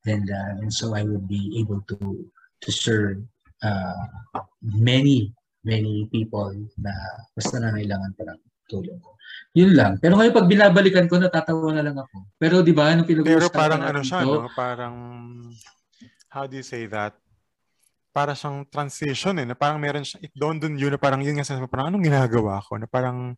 And, 0.08 0.26
uh, 0.30 0.60
and 0.64 0.72
so 0.72 0.96
I 0.96 1.04
would 1.04 1.28
be 1.28 1.60
able 1.60 1.84
to, 1.92 2.24
to 2.64 2.70
serve 2.72 3.20
uh, 3.60 4.08
many 4.62 5.34
many 5.64 6.08
people 6.08 6.52
na 6.80 6.92
basta 7.36 7.60
nangailangan 7.60 8.12
pa 8.16 8.22
ng 8.32 8.40
tulong 8.68 8.96
ko. 9.00 9.16
Yun 9.52 9.74
lang. 9.74 9.98
Pero 9.98 10.16
ngayon 10.16 10.34
pag 10.34 10.48
binabalikan 10.48 11.06
ko, 11.10 11.18
natatawa 11.18 11.74
na 11.74 11.84
lang 11.84 11.96
ako. 11.98 12.16
Pero 12.38 12.62
di 12.62 12.72
ba, 12.72 12.94
nung 12.94 13.06
pinag-uusapan 13.06 13.50
Pero 13.50 13.50
parang 13.50 13.82
ano 13.82 14.00
siya, 14.00 14.20
to, 14.22 14.30
no? 14.30 14.48
Parang, 14.54 14.94
how 16.30 16.46
do 16.46 16.54
you 16.54 16.64
say 16.64 16.86
that? 16.86 17.18
Para 18.10 18.34
siyang 18.34 18.66
transition 18.66 19.38
eh, 19.38 19.46
na 19.46 19.54
parang 19.54 19.78
meron 19.78 20.06
siya, 20.06 20.22
it 20.22 20.34
dawned 20.34 20.62
on 20.62 20.78
you 20.78 20.90
na 20.90 20.98
parang 20.98 21.22
yun 21.22 21.38
nga 21.38 21.46
sa 21.46 21.58
parang 21.66 21.90
anong 21.90 22.06
ginagawa 22.06 22.62
ko? 22.62 22.78
Na 22.78 22.86
parang, 22.86 23.34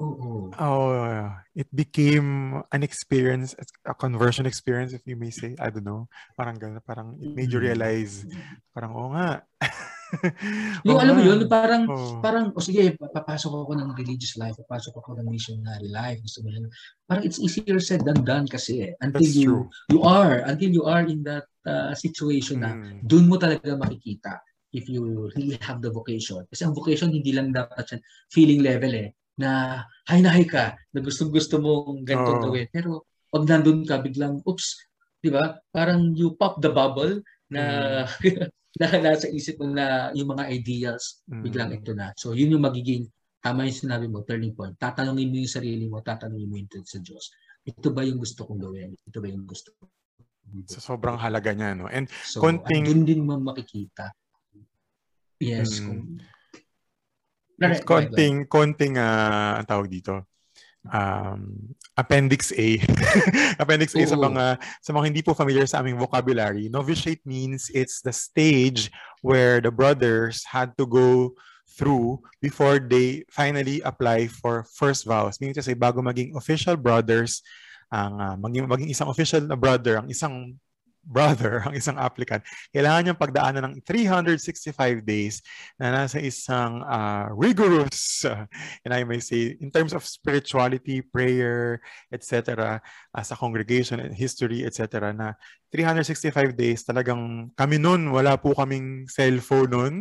Oo. 0.00 0.48
Oh, 0.56 1.28
it 1.52 1.68
became 1.68 2.60
an 2.72 2.82
experience, 2.82 3.52
a 3.84 3.92
conversion 3.92 4.48
experience, 4.48 4.96
if 4.96 5.04
you 5.04 5.16
may 5.16 5.28
say. 5.28 5.52
I 5.60 5.68
don't 5.68 5.84
know. 5.84 6.08
Parang 6.32 6.56
gano'n. 6.56 6.80
Parang 6.80 7.18
it 7.20 7.32
made 7.36 7.52
you 7.52 7.60
realize, 7.60 8.24
parang, 8.72 8.96
oo 8.96 9.08
oh, 9.08 9.12
nga. 9.12 9.44
yung 10.86 10.96
oh, 10.96 11.02
alam 11.02 11.14
mo 11.16 11.22
yun, 11.24 11.40
parang, 11.48 11.82
oh. 11.88 12.20
parang, 12.24 12.44
o 12.52 12.60
oh, 12.60 12.64
sige, 12.64 12.96
papasok 12.96 13.52
ako 13.52 13.72
ng 13.76 13.90
religious 13.96 14.40
life, 14.40 14.56
papasok 14.64 14.96
ako 14.96 15.20
ng 15.20 15.28
missionary 15.28 15.88
life. 15.92 16.20
Gusto 16.24 16.40
mo 16.44 16.48
yun. 16.48 16.68
Parang 17.04 17.24
it's 17.24 17.40
easier 17.40 17.76
said 17.80 18.00
than 18.04 18.24
done 18.24 18.48
kasi 18.48 18.88
eh. 18.88 18.92
Until 19.04 19.20
That's 19.20 19.36
you, 19.36 19.68
true. 19.68 19.92
you 19.92 20.00
are, 20.04 20.44
until 20.48 20.70
you 20.72 20.84
are 20.88 21.04
in 21.04 21.20
that 21.28 21.44
uh, 21.68 21.92
situation 21.92 22.64
na, 22.64 22.72
mm. 22.72 23.04
dun 23.04 23.28
mo 23.28 23.36
talaga 23.36 23.76
makikita 23.76 24.40
if 24.72 24.88
you 24.88 25.28
really 25.36 25.60
have 25.60 25.84
the 25.84 25.92
vocation. 25.92 26.48
Kasi 26.48 26.64
ang 26.64 26.72
vocation, 26.72 27.12
hindi 27.12 27.36
lang 27.36 27.52
dapat 27.52 27.92
yan 27.92 28.00
feeling 28.32 28.64
level 28.64 28.92
eh 28.96 29.12
na 29.42 29.82
hay 30.06 30.22
na 30.22 30.30
hay 30.30 30.46
ka, 30.46 30.78
na 30.94 31.02
gusto-gusto 31.02 31.58
mong 31.58 32.06
ganito 32.06 32.38
oh. 32.38 32.42
gawin. 32.46 32.70
Pero 32.70 33.10
pag 33.26 33.42
nandun 33.50 33.82
ka, 33.82 33.98
biglang, 33.98 34.38
oops, 34.46 34.78
di 35.18 35.34
ba? 35.34 35.58
Parang 35.74 36.14
you 36.14 36.38
pop 36.38 36.62
the 36.62 36.70
bubble 36.70 37.18
na 37.50 37.62
mm. 38.06 38.46
na 38.80 38.86
nasa 39.02 39.28
isip 39.28 39.60
mo 39.60 39.68
na 39.68 40.14
yung 40.16 40.32
mga 40.32 40.48
ideals, 40.48 41.20
mm. 41.26 41.42
biglang 41.42 41.70
ito 41.74 41.92
na. 41.92 42.14
So 42.14 42.32
yun 42.32 42.54
yung 42.54 42.64
magiging, 42.64 43.10
tama 43.42 43.66
yung 43.66 43.76
sinabi 43.76 44.06
mo, 44.06 44.22
turning 44.22 44.54
point. 44.54 44.78
Tatanungin 44.78 45.28
mo 45.28 45.36
yung 45.42 45.50
sarili 45.50 45.84
mo, 45.90 46.00
tatanungin 46.00 46.48
mo 46.48 46.56
yung 46.56 46.70
sa 46.86 47.02
Diyos. 47.02 47.34
Ito 47.66 47.90
ba 47.90 48.06
yung 48.06 48.22
gusto 48.22 48.46
kong 48.46 48.62
gawin? 48.62 48.94
Ito 48.94 49.18
ba 49.18 49.28
yung 49.28 49.44
gusto 49.44 49.74
kong 49.76 49.90
So, 50.68 50.84
sobrang 50.84 51.16
halaga 51.16 51.56
niya, 51.56 51.72
no? 51.72 51.88
And 51.88 52.10
so, 52.28 52.44
konting... 52.44 52.84
Doon 52.84 53.02
din 53.08 53.24
mo 53.24 53.40
makikita. 53.40 54.12
Yes. 55.40 55.80
Mm. 55.80 55.86
Kung, 55.88 56.00
Right, 57.60 57.84
konting, 57.84 58.48
konting, 58.48 58.98
uh, 58.98 59.60
ang 59.60 59.66
tawag 59.68 59.88
dito, 59.90 60.26
um, 60.88 61.72
Appendix 61.94 62.50
A. 62.56 62.80
appendix 63.62 63.92
A 63.94 64.02
sa 64.08 64.16
mga 64.16 64.56
sa 64.80 64.90
mga 64.90 65.04
hindi 65.06 65.22
po 65.22 65.36
familiar 65.36 65.68
sa 65.68 65.84
aming 65.84 66.00
vocabulary. 66.00 66.72
Novitiate 66.72 67.22
means 67.28 67.68
it's 67.76 68.00
the 68.00 68.10
stage 68.10 68.88
where 69.20 69.60
the 69.60 69.70
brothers 69.70 70.42
had 70.48 70.72
to 70.80 70.88
go 70.88 71.36
through 71.76 72.20
before 72.40 72.80
they 72.80 73.24
finally 73.32 73.80
apply 73.84 74.28
for 74.28 74.64
first 74.76 75.04
vows. 75.04 75.40
Meaning 75.40 75.56
to 75.60 75.64
say, 75.64 75.76
bago 75.76 76.00
maging 76.00 76.36
official 76.36 76.76
brothers, 76.76 77.44
ang 77.92 78.16
uh, 78.16 78.36
maging, 78.40 78.64
maging 78.68 78.90
isang 78.92 79.08
official 79.12 79.44
na 79.44 79.56
brother, 79.56 80.00
ang 80.00 80.08
isang 80.08 80.56
brother, 81.04 81.62
ang 81.66 81.74
isang 81.74 81.98
applicant, 81.98 82.42
kailangan 82.70 83.02
niyang 83.02 83.20
pagdaanan 83.20 83.62
ng 83.66 83.74
365 83.84 85.02
days 85.02 85.42
na 85.76 85.90
nasa 85.92 86.22
isang 86.22 86.80
uh, 86.86 87.28
rigorous, 87.34 88.24
uh, 88.24 88.46
and 88.86 88.94
I 88.94 89.02
may 89.04 89.18
say, 89.18 89.58
in 89.58 89.70
terms 89.70 89.92
of 89.92 90.06
spirituality, 90.06 91.02
prayer, 91.02 91.82
etc., 92.14 92.80
uh, 93.14 93.22
sa 93.22 93.34
congregation, 93.34 93.98
history, 94.14 94.62
etc., 94.64 95.10
na 95.12 95.34
365 95.72 96.52
days 96.52 96.84
talagang 96.84 97.48
kami 97.56 97.80
noon 97.80 98.12
wala 98.12 98.36
po 98.36 98.52
kaming 98.52 99.08
cellphone 99.08 99.72
noon 99.72 99.94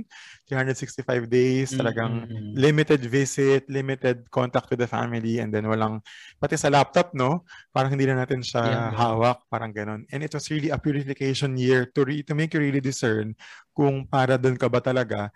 365 0.51 1.32
days 1.32 1.72
talagang 1.72 2.28
mm-hmm. 2.28 2.51
limited 2.59 2.99
visit 3.07 3.63
limited 3.72 4.28
contact 4.28 4.67
with 4.67 4.84
the 4.84 4.89
family 4.89 5.39
and 5.39 5.55
then 5.55 5.63
walang 5.63 6.03
pati 6.43 6.59
sa 6.59 6.67
laptop 6.67 7.15
no? 7.15 7.47
Parang 7.72 7.95
hindi 7.95 8.03
na 8.03 8.19
natin 8.19 8.43
siya 8.43 8.63
yeah, 8.67 8.91
hawak 8.91 9.47
parang 9.47 9.72
ganun. 9.72 10.03
And 10.11 10.19
it 10.19 10.36
was 10.36 10.51
really 10.51 10.67
a 10.67 10.78
purification 10.78 11.55
year 11.55 11.88
to 11.95 12.03
re- 12.03 12.28
to 12.28 12.36
make 12.36 12.51
you 12.51 12.59
really 12.59 12.84
discern 12.84 13.32
kung 13.72 14.03
para 14.03 14.36
doon 14.36 14.59
ka 14.59 14.67
ba 14.67 14.84
talaga 14.84 15.32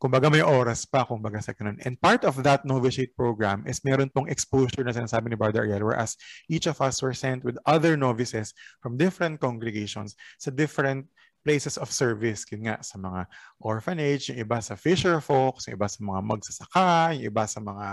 kumbaga 0.00 0.32
may 0.32 0.40
oras 0.40 0.88
pa, 0.88 1.04
kumbaga 1.04 1.44
sa 1.44 1.52
ganun. 1.52 1.76
And 1.84 2.00
part 2.00 2.24
of 2.24 2.40
that 2.40 2.64
novitiate 2.64 3.12
program 3.12 3.68
is 3.68 3.84
meron 3.84 4.08
pong 4.08 4.32
exposure 4.32 4.80
na 4.80 4.96
sinasabi 4.96 5.28
ni 5.28 5.36
Brother 5.36 5.68
Ariel, 5.68 5.84
whereas 5.84 6.16
each 6.48 6.64
of 6.64 6.80
us 6.80 7.04
were 7.04 7.12
sent 7.12 7.44
with 7.44 7.60
other 7.68 8.00
novices 8.00 8.56
from 8.80 8.96
different 8.96 9.44
congregations 9.44 10.16
sa 10.40 10.48
different 10.48 11.04
places 11.44 11.76
of 11.76 11.92
service. 11.92 12.48
Yun 12.48 12.72
nga, 12.72 12.80
sa 12.80 12.96
mga 12.96 13.28
orphanage, 13.60 14.32
yung 14.32 14.40
iba 14.40 14.56
sa 14.64 14.72
fisher 14.72 15.20
folks, 15.20 15.68
yung 15.68 15.76
iba 15.76 15.88
sa 15.88 16.00
mga 16.00 16.20
magsasaka, 16.24 16.88
yung 17.20 17.26
iba 17.28 17.44
sa 17.44 17.60
mga 17.60 17.88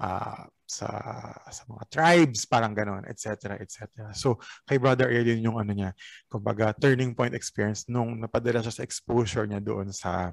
uh, 0.00 0.42
sa 0.68 0.88
sa 1.48 1.62
mga 1.68 1.84
tribes, 1.92 2.44
parang 2.48 2.72
gano'n, 2.72 3.04
etc., 3.08 3.56
etc. 3.60 4.12
So, 4.16 4.40
kay 4.64 4.80
Brother 4.80 5.12
Ariel, 5.12 5.36
yun 5.36 5.52
yung 5.52 5.58
ano 5.60 5.72
niya, 5.76 5.92
kumbaga, 6.28 6.72
turning 6.76 7.12
point 7.12 7.36
experience 7.36 7.84
nung 7.88 8.16
napadala 8.20 8.64
siya 8.64 8.80
sa 8.80 8.84
exposure 8.84 9.44
niya 9.44 9.60
doon 9.60 9.92
sa 9.92 10.32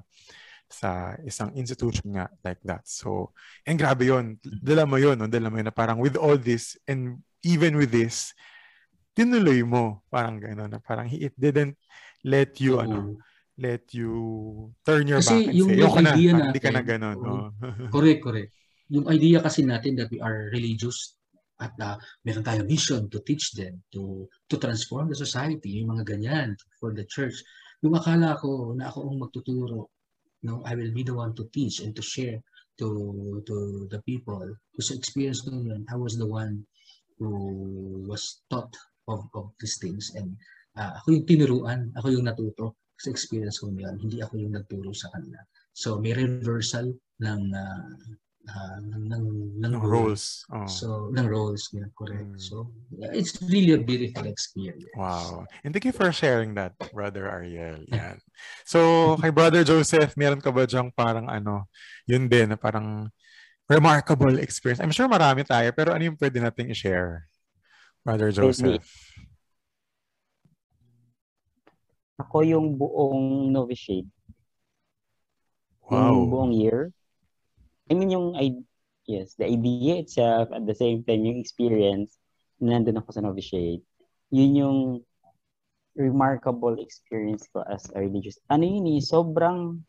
sa 0.66 1.14
isang 1.22 1.54
institution 1.54 2.10
nga 2.18 2.26
like 2.42 2.60
that. 2.66 2.82
So, 2.86 3.30
and 3.64 3.78
grabe 3.78 4.10
yun. 4.10 4.42
Dala 4.42 4.84
mo 4.84 4.98
yun, 4.98 5.18
no? 5.18 5.30
dala 5.30 5.50
mo 5.50 5.62
yun 5.62 5.70
na 5.70 5.74
parang 5.74 6.02
with 6.02 6.18
all 6.18 6.36
this 6.36 6.74
and 6.90 7.22
even 7.46 7.78
with 7.78 7.94
this, 7.94 8.34
tinuloy 9.14 9.62
mo. 9.62 10.02
Parang 10.10 10.42
gano'n 10.42 10.70
na 10.70 10.80
parang 10.82 11.06
it 11.08 11.32
didn't 11.38 11.78
let 12.26 12.58
you, 12.58 12.76
uh-huh. 12.76 12.86
ano, 12.90 12.98
let 13.56 13.88
you 13.96 14.12
turn 14.84 15.08
your 15.08 15.24
kasi 15.24 15.48
back 15.48 15.48
and 15.48 15.56
yung, 15.56 15.70
say, 15.72 15.80
yung 15.80 15.94
na, 15.96 16.12
idea 16.12 16.30
natin, 16.34 16.46
hindi 16.52 16.60
ka 16.60 16.70
na 16.74 16.82
gano'n. 16.84 17.16
No? 17.16 17.34
correct, 17.94 18.20
correct. 18.20 18.50
Yung 18.92 19.06
idea 19.08 19.38
kasi 19.40 19.64
natin 19.64 19.96
that 19.96 20.12
we 20.12 20.20
are 20.20 20.52
religious 20.52 21.16
at 21.56 21.72
uh, 21.80 21.96
meron 22.20 22.44
tayong 22.44 22.68
mission 22.68 23.08
to 23.08 23.18
teach 23.24 23.56
them, 23.56 23.80
to 23.88 24.28
to 24.52 24.60
transform 24.60 25.08
the 25.08 25.16
society, 25.16 25.80
yung 25.80 25.96
mga 25.96 26.04
ganyan, 26.04 26.52
for 26.76 26.92
the 26.92 27.06
church. 27.08 27.40
Yung 27.80 27.96
akala 27.96 28.36
ko 28.36 28.76
na 28.76 28.92
ako 28.92 29.08
ang 29.08 29.16
magtuturo, 29.16 29.88
no, 30.42 30.62
I 30.64 30.74
will 30.74 30.92
be 30.92 31.02
the 31.02 31.14
one 31.14 31.34
to 31.36 31.48
teach 31.52 31.80
and 31.80 31.94
to 31.96 32.02
share 32.02 32.40
to 32.78 33.40
to 33.46 33.88
the 33.88 34.00
people 34.04 34.44
whose 34.76 34.92
experience 34.92 35.40
ko 35.40 35.56
yun. 35.56 35.86
I 35.88 35.96
was 35.96 36.20
the 36.20 36.28
one 36.28 36.64
who 37.16 38.04
was 38.04 38.44
taught 38.52 38.76
of, 39.08 39.24
of 39.32 39.52
these 39.60 39.80
things 39.80 40.12
and 40.12 40.36
uh, 40.76 41.00
ako 41.00 41.16
yung 41.16 41.26
tinuruan, 41.26 41.80
ako 41.96 42.12
yung 42.12 42.28
natuto 42.28 42.76
sa 43.00 43.08
experience 43.08 43.60
ko 43.60 43.72
yun. 43.72 43.96
Hindi 43.96 44.20
ako 44.20 44.36
yung 44.36 44.52
nagturo 44.52 44.92
sa 44.92 45.08
kanila. 45.12 45.40
So 45.72 45.96
may 45.96 46.12
reversal 46.12 46.92
ng 47.20 47.42
uh, 47.52 47.88
uh, 48.46 48.78
ng, 48.82 49.04
ng, 49.10 49.24
ng 49.62 49.72
roles. 49.82 50.46
Oh. 50.52 50.66
So, 50.66 51.10
ng 51.12 51.26
roles, 51.26 51.70
yeah, 51.74 51.90
correct. 51.98 52.38
Mm. 52.38 52.40
So, 52.40 52.70
yeah, 52.94 53.10
it's 53.12 53.38
really 53.42 53.74
a 53.74 53.82
beautiful 53.82 54.26
experience. 54.26 54.86
Wow. 54.94 55.46
And 55.64 55.74
thank 55.74 55.84
you 55.84 55.94
for 55.94 56.10
sharing 56.12 56.54
that, 56.54 56.78
Brother 56.94 57.26
Ariel. 57.26 57.82
Yan. 57.92 58.22
So, 58.64 59.14
kay 59.18 59.30
Brother 59.30 59.66
Joseph, 59.66 60.14
meron 60.14 60.42
ka 60.42 60.50
ba 60.54 60.66
diyang 60.66 60.94
parang 60.94 61.26
ano, 61.26 61.66
yun 62.06 62.30
din, 62.30 62.54
na 62.54 62.58
parang 62.58 63.10
remarkable 63.66 64.38
experience? 64.38 64.78
I'm 64.78 64.94
sure 64.94 65.10
marami 65.10 65.42
tayo, 65.42 65.70
pero 65.74 65.94
ano 65.94 66.06
yung 66.06 66.18
pwede 66.18 66.38
nating 66.38 66.70
i-share? 66.70 67.26
Brother 68.06 68.30
Joseph. 68.30 68.86
Ako 72.16 72.46
yung 72.46 72.78
buong 72.78 73.50
novitiate. 73.52 74.08
Wow. 75.86 76.14
Yung 76.14 76.30
buong 76.30 76.54
year 76.54 76.96
I 77.86 77.94
mean, 77.94 78.10
yung, 78.10 78.34
yes, 79.06 79.34
the 79.38 79.46
idea 79.46 80.02
itself, 80.02 80.50
at 80.50 80.66
the 80.66 80.74
same 80.74 81.06
time, 81.06 81.22
yung 81.22 81.38
experience, 81.38 82.18
nandun 82.58 82.98
ako 82.98 83.10
sa 83.14 83.22
novitiate, 83.22 83.84
yun 84.34 84.52
yung 84.58 84.78
remarkable 85.96 86.76
experience 86.82 87.46
ko 87.52 87.62
as 87.64 87.88
a 87.94 88.02
religious. 88.02 88.36
Ano 88.50 88.66
yun 88.66 88.90
eh, 88.90 89.00
sobrang, 89.00 89.80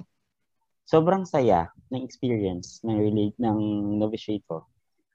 sobrang 0.86 1.26
saya 1.26 1.74
ng 1.92 2.06
experience 2.06 2.80
ng, 2.86 2.96
relate, 2.96 3.36
ng 3.42 3.58
novitiate 4.00 4.46
ko. 4.48 4.64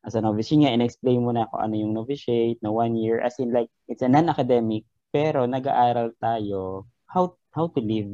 As 0.02 0.18
a 0.18 0.20
novitiate 0.20 0.66
nga, 0.66 0.74
in-explain 0.74 1.22
mo 1.22 1.30
na 1.30 1.46
ako 1.46 1.62
ano 1.62 1.74
yung 1.78 1.94
novitiate 1.94 2.58
na 2.60 2.74
one 2.74 2.98
year, 2.98 3.22
as 3.22 3.38
in 3.38 3.54
like, 3.54 3.70
it's 3.86 4.02
a 4.02 4.10
non-academic, 4.10 4.82
pero 5.12 5.46
nag-aaral 5.46 6.16
tayo 6.18 6.88
how 7.06 7.36
how 7.52 7.68
to 7.68 7.84
live 7.84 8.08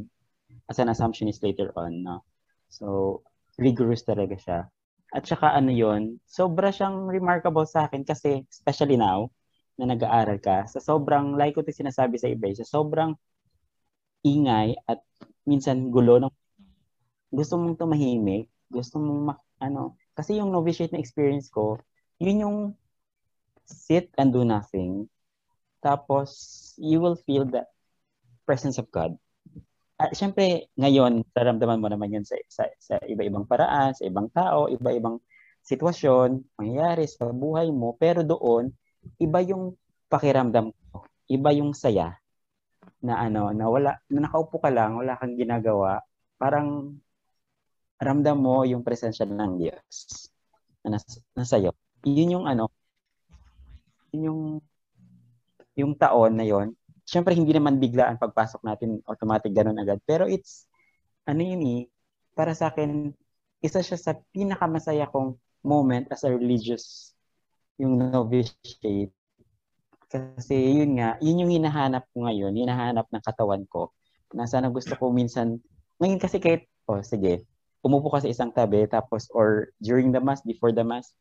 as 0.66 0.82
an 0.82 0.90
assumptionist 0.90 1.40
later 1.46 1.70
on. 1.78 2.02
No? 2.02 2.26
So, 2.68 3.22
rigorous 3.59 4.06
talaga 4.06 4.38
siya. 4.38 4.59
At 5.11 5.26
saka 5.26 5.52
ano 5.52 5.74
yon 5.74 6.22
sobra 6.24 6.70
siyang 6.70 7.11
remarkable 7.11 7.66
sa 7.66 7.90
akin 7.90 8.06
kasi 8.06 8.46
especially 8.48 8.96
now 8.96 9.28
na 9.78 9.94
nag-aaral 9.94 10.42
ka, 10.42 10.66
sa 10.66 10.82
sobrang, 10.82 11.38
like 11.38 11.54
ko 11.54 11.62
sinasabi 11.62 12.18
sa 12.18 12.26
iba, 12.26 12.50
sa 12.50 12.66
sobrang 12.66 13.14
ingay 14.26 14.74
at 14.90 14.98
minsan 15.46 15.94
gulo 15.94 16.18
ng 16.18 16.34
gusto 17.30 17.54
mong 17.54 17.78
tumahimik, 17.78 18.50
gusto 18.66 18.98
mong 18.98 19.38
ano, 19.62 19.94
kasi 20.18 20.42
yung 20.42 20.50
novitiate 20.50 20.90
na 20.90 21.02
experience 21.02 21.46
ko, 21.46 21.78
yun 22.18 22.42
yung 22.42 22.59
sit 23.62 24.11
and 24.18 24.34
do 24.34 24.42
nothing. 24.42 25.06
Tapos, 25.78 26.74
you 26.74 26.98
will 26.98 27.14
feel 27.14 27.46
the 27.46 27.62
presence 28.42 28.82
of 28.82 28.90
God. 28.90 29.14
Uh, 29.99 30.12
syempre, 30.14 30.70
ngayon, 30.78 31.26
taramdaman 31.34 31.82
mo 31.82 31.88
naman 31.90 32.14
yan 32.14 32.24
sa, 32.24 32.38
sa, 32.46 32.64
sa 32.78 32.94
iba-ibang 33.05 33.44
paraan, 33.44 33.92
sa 33.92 34.07
ibang 34.07 34.30
tao, 34.30 34.70
iba-ibang 34.70 35.18
sitwasyon, 35.66 36.57
mangyayari 36.57 37.05
sa 37.11 37.28
buhay 37.28 37.68
mo. 37.74 37.99
Pero 37.99 38.22
doon, 38.22 38.70
iba 39.18 39.42
yung 39.42 39.74
pakiramdam 40.09 40.72
ko. 40.90 41.05
Iba 41.28 41.53
yung 41.53 41.76
saya 41.76 42.16
na 43.05 43.20
ano, 43.20 43.53
na 43.53 43.66
wala, 43.68 43.90
na 44.09 44.26
nakaupo 44.26 44.59
ka 44.62 44.70
lang, 44.72 44.96
wala 44.96 45.18
kang 45.20 45.36
ginagawa. 45.36 46.01
Parang 46.40 46.99
ramdam 47.99 48.38
mo 48.38 48.62
yung 48.62 48.86
presensya 48.86 49.26
ng 49.26 49.59
Diyos 49.59 50.30
na 50.86 50.96
nas, 50.96 51.05
nasa 51.34 51.59
iyo. 51.59 51.74
Yun 52.07 52.40
yung 52.40 52.46
ano, 52.46 52.70
yun 54.14 54.22
yung 54.30 54.42
yung 55.78 55.92
taon 55.94 56.38
na 56.38 56.46
yon 56.46 56.78
syempre 57.09 57.32
hindi 57.32 57.56
naman 57.56 57.80
biglaan 57.80 58.20
pagpasok 58.20 58.61
natin 58.68 59.00
automatic 59.09 59.48
ganun 59.56 59.80
agad. 59.80 59.96
Pero 60.04 60.28
it's, 60.28 60.68
ano 61.24 61.40
yun 61.40 61.64
eh, 61.64 61.82
para 62.36 62.52
sa 62.52 62.68
akin, 62.68 63.16
isa 63.64 63.80
siya 63.80 63.96
sa 63.96 64.12
pinakamasaya 64.36 65.09
kong 65.09 65.40
moment 65.64 66.04
as 66.12 66.28
a 66.28 66.30
religious 66.30 67.16
yung 67.80 67.96
novitiate. 67.96 69.16
Kasi 70.12 70.54
yun 70.84 71.00
nga, 71.00 71.16
yun 71.24 71.48
yung 71.48 71.52
hinahanap 71.52 72.04
ko 72.12 72.28
ngayon, 72.28 72.52
hinahanap 72.52 73.09
ng 73.09 73.24
katawan 73.24 73.64
ko. 73.64 73.96
Na 74.36 74.44
sana 74.44 74.68
gusto 74.68 74.92
ko 74.92 75.09
minsan, 75.09 75.56
ngayon 75.96 76.20
kasi 76.20 76.36
kahit, 76.36 76.68
oh 76.88 77.00
sige, 77.00 77.48
umupo 77.80 78.12
ka 78.12 78.24
sa 78.24 78.28
isang 78.28 78.52
tabi, 78.52 78.84
tapos, 78.84 79.32
or 79.32 79.72
during 79.80 80.12
the 80.12 80.20
mass, 80.20 80.44
before 80.44 80.72
the 80.72 80.84
mass, 80.84 81.16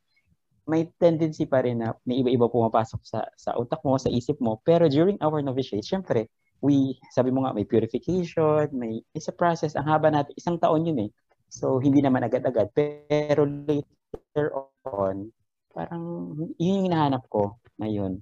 may 0.67 0.91
tendency 0.99 1.47
pa 1.47 1.63
rin 1.63 1.79
na 1.79 1.95
may 2.03 2.19
iba-iba 2.21 2.51
pumapasok 2.51 3.01
sa 3.07 3.23
sa 3.39 3.55
utak 3.55 3.79
mo, 3.87 3.95
sa 3.95 4.11
isip 4.11 4.37
mo. 4.43 4.59
Pero 4.61 4.91
during 4.91 5.15
our 5.23 5.39
novitiate, 5.39 5.87
syempre, 5.87 6.27
we, 6.61 6.97
sabi 7.13 7.29
mo 7.29 7.45
nga, 7.45 7.53
may 7.53 7.65
purification, 7.65 8.69
may, 8.73 9.01
it's 9.13 9.29
a 9.29 9.35
process. 9.35 9.77
Ang 9.77 9.87
haba 9.87 10.09
natin, 10.09 10.33
isang 10.37 10.57
taon 10.57 10.85
yun 10.89 11.07
eh. 11.07 11.09
So, 11.47 11.79
hindi 11.79 12.01
naman 12.01 12.25
agad-agad. 12.25 12.73
Pero 12.73 13.45
later 13.45 14.47
on, 14.83 15.31
parang 15.71 16.33
yun 16.57 16.83
yung 16.83 16.85
hinahanap 16.91 17.23
ko 17.29 17.61
ngayon. 17.77 18.19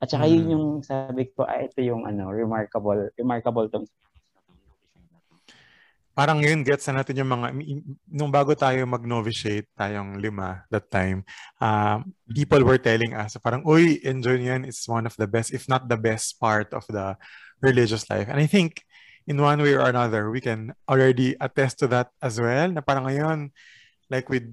At 0.00 0.12
saka 0.12 0.28
yun 0.28 0.44
hmm. 0.48 0.52
yung 0.52 0.66
sabi 0.84 1.28
ko, 1.32 1.44
ah, 1.44 1.64
ito 1.64 1.80
yung 1.80 2.04
ano, 2.04 2.32
remarkable, 2.32 3.12
remarkable 3.16 3.68
tong 3.72 3.88
parang 6.16 6.40
ngayon 6.40 6.64
gets 6.64 6.88
na 6.88 7.04
natin 7.04 7.20
yung 7.20 7.28
mga, 7.28 7.52
nung 8.08 8.32
bago 8.32 8.56
tayo 8.56 8.80
mag-novitiate, 8.88 9.68
tayong 9.76 10.16
lima 10.16 10.64
that 10.72 10.88
time, 10.88 11.20
uh, 11.60 12.00
people 12.32 12.64
were 12.64 12.80
telling 12.80 13.12
us, 13.12 13.36
parang, 13.36 13.60
uy, 13.68 14.00
enjoy 14.00 14.40
yan, 14.40 14.64
it's 14.64 14.88
one 14.88 15.04
of 15.04 15.12
the 15.20 15.28
best, 15.28 15.52
if 15.52 15.68
not 15.68 15.84
the 15.92 16.00
best 16.00 16.40
part 16.40 16.72
of 16.72 16.88
the 16.88 17.12
religious 17.60 18.08
life. 18.08 18.32
And 18.32 18.40
I 18.40 18.48
think, 18.48 18.80
in 19.28 19.36
one 19.36 19.60
way 19.60 19.76
or 19.76 19.84
another, 19.84 20.32
we 20.32 20.40
can 20.40 20.72
already 20.88 21.36
attest 21.36 21.84
to 21.84 21.86
that 21.92 22.08
as 22.24 22.40
well, 22.40 22.72
na 22.72 22.80
parang 22.80 23.12
ngayon, 23.12 23.52
like 24.08 24.32
with 24.32 24.48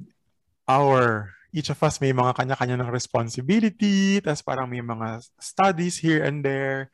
our, 0.67 1.31
each 1.55 1.71
of 1.71 1.79
us 1.79 2.03
may 2.03 2.11
mga 2.11 2.35
kanya-kanya 2.35 2.83
ng 2.83 2.91
responsibility, 2.91 4.19
tas 4.19 4.43
parang 4.43 4.67
may 4.67 4.83
mga 4.83 5.23
studies 5.39 5.95
here 5.95 6.27
and 6.27 6.43
there, 6.43 6.91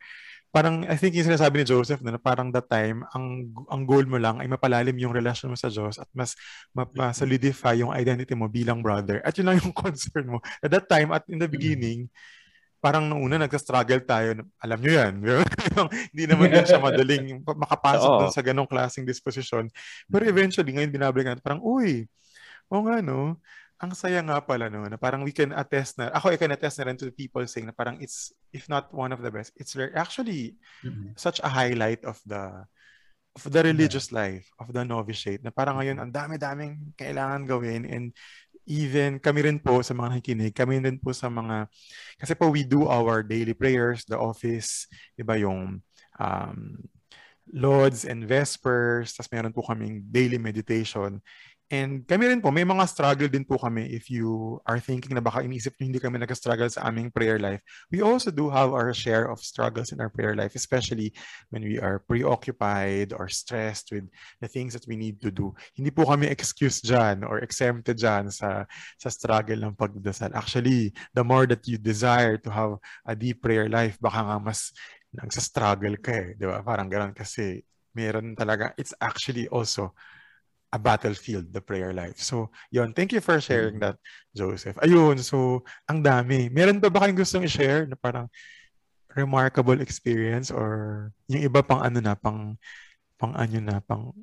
parang 0.50 0.82
I 0.86 0.98
think 0.98 1.14
yung 1.14 1.30
sinasabi 1.30 1.62
ni 1.62 1.66
Joseph 1.66 2.02
na, 2.02 2.18
parang 2.18 2.50
that 2.50 2.66
time 2.66 3.06
ang 3.14 3.54
ang 3.70 3.82
goal 3.86 4.02
mo 4.06 4.18
lang 4.18 4.42
ay 4.42 4.50
mapalalim 4.50 4.98
yung 4.98 5.14
relasyon 5.14 5.54
mo 5.54 5.58
sa 5.58 5.70
Diyos 5.70 6.02
at 6.02 6.10
mas 6.10 6.34
ma-solidify 6.74 7.78
yung 7.78 7.94
identity 7.94 8.34
mo 8.34 8.50
bilang 8.50 8.82
brother. 8.82 9.22
At 9.22 9.38
yun 9.38 9.46
lang 9.46 9.62
yung 9.62 9.74
concern 9.86 10.26
mo. 10.26 10.38
At 10.58 10.74
that 10.74 10.90
time 10.90 11.14
at 11.14 11.22
in 11.30 11.38
the 11.38 11.46
mm. 11.46 11.54
beginning, 11.54 11.98
parang 12.82 13.06
nung 13.06 13.22
una 13.22 13.38
nagsa-struggle 13.38 14.02
tayo, 14.08 14.42
alam 14.58 14.78
nyo 14.80 14.92
yan. 14.92 15.14
Hindi 16.10 16.24
naman 16.26 16.48
din 16.48 16.66
siya 16.66 16.80
madaling 16.80 17.44
makapasok 17.44 18.10
doon 18.26 18.32
sa 18.34 18.42
ganong 18.42 18.66
klaseng 18.66 19.04
disposition. 19.06 19.68
Pero 20.08 20.24
eventually, 20.24 20.72
ngayon 20.74 20.90
binabalik 20.90 21.28
natin, 21.28 21.44
parang, 21.44 21.62
uy, 21.62 22.08
o 22.72 22.80
nga 22.88 23.04
no, 23.04 23.36
ang 23.80 23.96
saya 23.96 24.20
nga 24.20 24.44
pala 24.44 24.68
no, 24.68 24.84
na 24.84 25.00
parang 25.00 25.24
we 25.24 25.32
can 25.32 25.56
attest 25.56 25.96
na, 25.96 26.12
ako 26.12 26.36
I 26.36 26.36
can 26.36 26.52
attest 26.52 26.76
na 26.76 26.92
rin 26.92 27.00
to 27.00 27.08
people 27.08 27.40
saying 27.48 27.64
na 27.64 27.72
parang 27.72 27.96
it's, 28.04 28.28
if 28.52 28.68
not 28.68 28.92
one 28.92 29.08
of 29.08 29.24
the 29.24 29.32
best, 29.32 29.56
it's 29.56 29.72
actually 29.96 30.60
mm-hmm. 30.84 31.16
such 31.16 31.40
a 31.40 31.48
highlight 31.48 32.04
of 32.04 32.20
the 32.28 32.68
of 33.38 33.46
the 33.46 33.62
religious 33.62 34.10
yeah. 34.10 34.26
life, 34.26 34.46
of 34.58 34.74
the 34.74 34.84
novitiate, 34.84 35.40
na 35.40 35.54
parang 35.54 35.78
ngayon 35.78 36.02
ang 36.02 36.10
dami-daming 36.10 36.92
kailangan 36.98 37.46
gawin 37.46 37.86
and 37.86 38.10
even 38.68 39.16
kami 39.22 39.46
rin 39.46 39.58
po 39.62 39.80
sa 39.80 39.96
mga 39.96 40.18
nakikinig, 40.18 40.52
kami 40.52 40.82
rin 40.82 40.98
po 41.00 41.14
sa 41.14 41.30
mga, 41.32 41.70
kasi 42.20 42.34
po 42.36 42.52
we 42.52 42.66
do 42.66 42.90
our 42.90 43.22
daily 43.24 43.54
prayers, 43.54 44.04
the 44.04 44.18
office, 44.18 44.90
iba 45.16 45.38
yung 45.40 45.80
um, 46.20 46.58
Lords 47.50 48.06
and 48.06 48.22
Vespers, 48.26 49.14
tapos 49.14 49.30
meron 49.34 49.54
po 49.54 49.66
kaming 49.66 50.06
daily 50.06 50.38
meditation. 50.38 51.18
And 51.70 52.02
kami 52.02 52.26
rin 52.26 52.42
po, 52.42 52.50
may 52.50 52.66
mga 52.66 52.82
struggle 52.90 53.30
din 53.30 53.46
po 53.46 53.54
kami 53.54 53.86
if 53.94 54.10
you 54.10 54.58
are 54.66 54.82
thinking 54.82 55.14
na 55.14 55.22
baka 55.22 55.46
inisip 55.46 55.78
nyo 55.78 55.86
hindi 55.86 56.02
kami 56.02 56.18
nag-struggle 56.18 56.66
sa 56.66 56.90
aming 56.90 57.14
prayer 57.14 57.38
life. 57.38 57.62
We 57.94 58.02
also 58.02 58.34
do 58.34 58.50
have 58.50 58.74
our 58.74 58.90
share 58.90 59.30
of 59.30 59.38
struggles 59.38 59.94
in 59.94 60.02
our 60.02 60.10
prayer 60.10 60.34
life, 60.34 60.58
especially 60.58 61.14
when 61.54 61.62
we 61.62 61.78
are 61.78 62.02
preoccupied 62.02 63.14
or 63.14 63.30
stressed 63.30 63.94
with 63.94 64.10
the 64.42 64.50
things 64.50 64.74
that 64.74 64.82
we 64.90 64.98
need 64.98 65.22
to 65.22 65.30
do. 65.30 65.54
Hindi 65.78 65.94
po 65.94 66.10
kami 66.10 66.26
excuse 66.26 66.82
dyan 66.82 67.22
or 67.22 67.38
exempted 67.38 68.02
dyan 68.02 68.34
sa, 68.34 68.66
sa 68.98 69.06
struggle 69.06 69.62
ng 69.62 69.78
pagdasal. 69.78 70.34
Actually, 70.34 70.90
the 71.14 71.22
more 71.22 71.46
that 71.46 71.62
you 71.70 71.78
desire 71.78 72.34
to 72.34 72.50
have 72.50 72.82
a 73.06 73.14
deep 73.14 73.46
prayer 73.46 73.70
life, 73.70 73.94
baka 74.02 74.26
nga 74.26 74.42
mas 74.42 74.74
nagsa-struggle 75.14 76.02
ka 76.02 76.18
eh. 76.18 76.28
Di 76.34 76.50
ba? 76.50 76.66
Parang 76.66 76.90
ganun 76.90 77.14
kasi 77.14 77.62
meron 77.94 78.34
talaga, 78.34 78.74
it's 78.74 78.94
actually 78.98 79.46
also 79.54 79.94
a 80.70 80.78
battlefield, 80.78 81.50
the 81.52 81.60
prayer 81.60 81.92
life. 81.92 82.22
So, 82.22 82.50
yon 82.70 82.94
Thank 82.94 83.12
you 83.12 83.20
for 83.20 83.40
sharing 83.42 83.78
mm. 83.78 83.82
that, 83.82 83.96
Joseph. 84.34 84.78
Ayun, 84.82 85.18
so, 85.18 85.66
ang 85.90 86.02
dami. 86.02 86.46
Meron 86.50 86.78
pa 86.78 86.88
ba 86.88 87.02
kayong 87.04 87.18
gustong 87.18 87.46
i-share 87.46 87.90
na 87.90 87.98
parang 87.98 88.30
remarkable 89.18 89.82
experience 89.82 90.54
or 90.54 91.10
yung 91.26 91.42
iba 91.42 91.66
pang 91.66 91.82
ano 91.82 91.98
na, 91.98 92.14
pang, 92.14 92.54
pang 93.18 93.34
ano 93.34 93.58
na, 93.58 93.82
pang, 93.82 94.14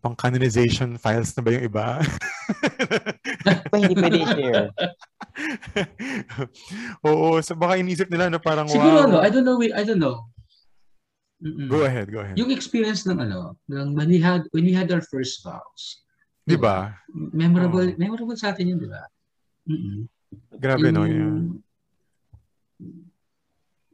pang 0.00 0.16
canonization 0.16 0.96
files 0.96 1.36
na 1.36 1.42
ba 1.44 1.50
yung 1.52 1.64
iba? 1.68 2.00
pa 3.72 3.76
hindi 3.76 3.94
pwede 4.00 4.18
i-share. 4.24 4.68
Oo, 7.08 7.44
so 7.44 7.52
baka 7.52 7.76
inisip 7.76 8.08
nila 8.08 8.32
na 8.32 8.40
parang 8.40 8.68
Siguro 8.72 9.04
wow. 9.04 9.06
ano, 9.08 9.16
I 9.20 9.28
don't 9.28 9.44
know, 9.44 9.60
I 9.60 9.84
don't 9.84 10.00
know. 10.00 10.24
Mm-mm. 11.44 11.68
Go 11.68 11.84
ahead, 11.84 12.08
go 12.08 12.24
ahead. 12.24 12.40
Yung 12.40 12.48
experience 12.48 13.04
ng 13.04 13.20
ano, 13.20 13.60
ng 13.68 13.92
when 13.92 14.08
we 14.08 14.16
had 14.16 14.48
when 14.56 14.64
we 14.64 14.72
had 14.72 14.88
our 14.88 15.04
first 15.04 15.44
vows. 15.44 16.00
Di 16.44 16.56
ba? 16.56 16.96
Memorable, 17.12 17.92
oh. 17.92 17.96
memorable 18.00 18.36
sa 18.36 18.56
atin 18.56 18.72
yun, 18.72 18.78
di 18.80 18.88
ba? 18.88 19.04
Mm-mm. 19.68 20.08
Grabe 20.56 20.88
yung, 20.88 20.96
no 20.96 21.04
yun. 21.04 21.60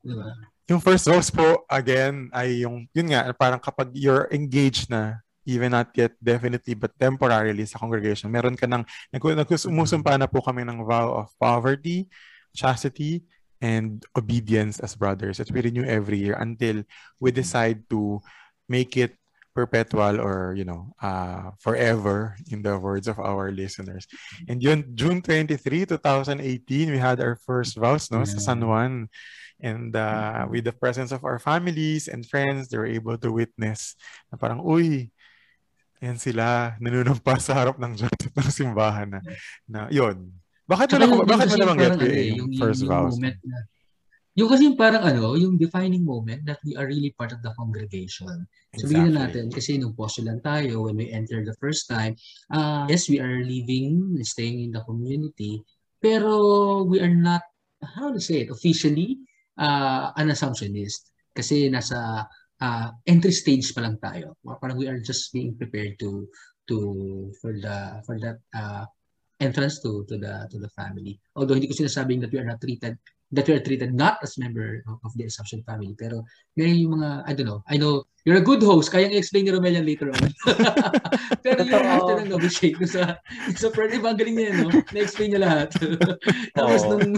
Di 0.02 0.14
ba? 0.14 0.30
Yung 0.70 0.82
first 0.82 1.06
vows 1.06 1.30
po, 1.30 1.66
again, 1.66 2.30
ay 2.30 2.62
yung, 2.66 2.86
yun 2.94 3.10
nga, 3.10 3.30
parang 3.34 3.58
kapag 3.58 3.90
you're 3.94 4.30
engaged 4.30 4.90
na, 4.90 5.18
even 5.42 5.74
not 5.74 5.90
yet 5.98 6.14
definitely, 6.22 6.74
but 6.78 6.94
temporarily 6.94 7.66
sa 7.66 7.78
congregation, 7.78 8.30
meron 8.30 8.54
ka 8.54 8.66
ng, 8.70 8.86
nag-umusumpa 9.10 10.14
na 10.14 10.30
po 10.30 10.42
kami 10.42 10.62
ng 10.62 10.86
vow 10.86 11.26
of 11.26 11.30
poverty, 11.38 12.06
chastity, 12.54 13.22
and 13.60 14.04
obedience 14.16 14.80
as 14.80 14.96
brothers. 14.96 15.38
That 15.38 15.50
we 15.52 15.60
renew 15.60 15.84
every 15.84 16.18
year 16.18 16.34
until 16.34 16.84
we 17.20 17.30
decide 17.30 17.88
to 17.90 18.20
make 18.68 18.96
it 18.96 19.16
perpetual 19.54 20.22
or 20.22 20.54
you 20.54 20.64
know 20.64 20.94
uh, 21.02 21.50
forever 21.58 22.36
in 22.50 22.62
the 22.62 22.78
words 22.78 23.08
of 23.08 23.18
our 23.18 23.50
listeners. 23.50 24.06
And 24.48 24.62
yun 24.62 24.94
June 24.94 25.22
23 25.22 25.86
2018 25.86 26.90
we 26.90 26.98
had 26.98 27.20
our 27.20 27.36
first 27.36 27.76
vows 27.76 28.10
no 28.10 28.24
sa 28.24 28.38
San 28.38 28.62
Juan. 28.62 29.10
And 29.60 29.92
uh, 29.92 30.48
with 30.48 30.64
the 30.64 30.72
presence 30.72 31.12
of 31.12 31.20
our 31.20 31.36
families 31.36 32.08
and 32.08 32.24
friends 32.24 32.72
they 32.72 32.80
were 32.80 32.88
able 32.88 33.20
to 33.20 33.28
witness 33.28 33.92
na 34.32 34.40
parang 34.40 34.64
uy 34.64 35.12
yan 36.00 36.16
sila 36.16 36.80
nanunumpa 36.80 37.36
sa 37.36 37.52
harap 37.52 37.76
ng 37.76 37.92
Diyos 37.92 38.08
ng 38.32 38.48
simbahan 38.48 39.08
na, 39.12 39.20
na 39.68 39.80
yun 39.92 40.32
bakit 40.70 40.94
mo 40.94 40.96
na, 41.02 41.26
bakit 41.26 41.48
mo 41.50 41.56
naman 41.58 41.76
get 41.82 41.98
eh, 42.06 42.38
yung, 42.38 42.54
first 42.54 42.86
yung 42.86 42.90
vows? 42.94 43.18
Moment 43.18 43.38
na, 43.42 43.58
yung 44.38 44.46
kasi 44.46 44.64
parang 44.78 45.02
ano, 45.02 45.34
yung 45.34 45.58
defining 45.58 46.06
moment 46.06 46.46
that 46.46 46.62
we 46.62 46.78
are 46.78 46.86
really 46.86 47.10
part 47.18 47.34
of 47.34 47.42
the 47.42 47.50
congregation. 47.58 48.46
So 48.78 48.86
exactly. 48.86 48.94
bigyan 48.94 49.14
natin, 49.18 49.44
kasi 49.50 49.74
nung 49.76 49.98
postulan 49.98 50.38
tayo, 50.46 50.86
when 50.86 50.94
we 50.94 51.10
enter 51.10 51.42
the 51.42 51.58
first 51.58 51.90
time, 51.90 52.14
uh, 52.54 52.86
yes, 52.86 53.10
we 53.10 53.18
are 53.18 53.42
living, 53.42 54.14
staying 54.22 54.62
in 54.62 54.70
the 54.70 54.86
community, 54.86 55.58
pero 55.98 56.86
we 56.86 57.02
are 57.02 57.10
not, 57.10 57.42
how 57.82 58.14
to 58.14 58.22
say 58.22 58.46
it, 58.46 58.54
officially 58.54 59.18
uh, 59.58 60.14
an 60.14 60.30
assumptionist. 60.30 61.10
Kasi 61.34 61.66
nasa 61.66 62.24
uh, 62.62 62.88
entry 63.08 63.34
stage 63.34 63.74
pa 63.74 63.82
lang 63.82 63.98
tayo. 63.98 64.38
Parang 64.44 64.78
we 64.78 64.86
are 64.86 65.00
just 65.02 65.32
being 65.34 65.56
prepared 65.56 65.98
to 65.98 66.28
to 66.68 66.78
for 67.42 67.50
the 67.56 67.98
for 68.06 68.14
that 68.22 68.38
uh, 68.54 68.86
entrance 69.40 69.80
to 69.80 70.04
to 70.06 70.20
the 70.20 70.46
to 70.52 70.60
the 70.60 70.70
family. 70.76 71.18
Although 71.34 71.56
hindi 71.56 71.68
ko 71.68 71.74
sinasabing 71.74 72.20
that 72.20 72.32
we 72.32 72.38
are 72.38 72.48
not 72.48 72.60
treated 72.60 73.00
that 73.32 73.46
we 73.46 73.54
are 73.54 73.62
treated 73.62 73.94
not 73.94 74.18
as 74.22 74.38
member 74.38 74.82
of, 75.04 75.14
the 75.14 75.24
Assumption 75.24 75.62
family. 75.62 75.94
Pero 75.94 76.26
meron 76.58 76.76
yung 76.78 76.94
mga, 76.98 77.22
I 77.26 77.32
don't 77.32 77.46
know, 77.46 77.62
I 77.70 77.76
know, 77.78 78.02
you're 78.26 78.42
a 78.42 78.44
good 78.44 78.62
host, 78.62 78.90
kayang 78.90 79.14
i-explain 79.14 79.46
ni 79.46 79.54
Romel 79.54 79.78
yan 79.78 79.86
later 79.86 80.10
on. 80.10 80.34
Pero 81.46 81.62
yung 81.62 81.86
after 81.86 82.20
ng 82.20 82.30
novitiate, 82.30 82.82
sa, 82.90 83.16
sa 83.54 83.70
friend, 83.70 83.94
iba, 83.94 84.10
ang 84.10 84.18
galing 84.18 84.34
niya, 84.34 84.66
no? 84.66 84.74
Na-explain 84.90 85.30
niya 85.30 85.46
lahat. 85.46 85.68
Tapos 86.58 86.82
nung, 86.90 87.14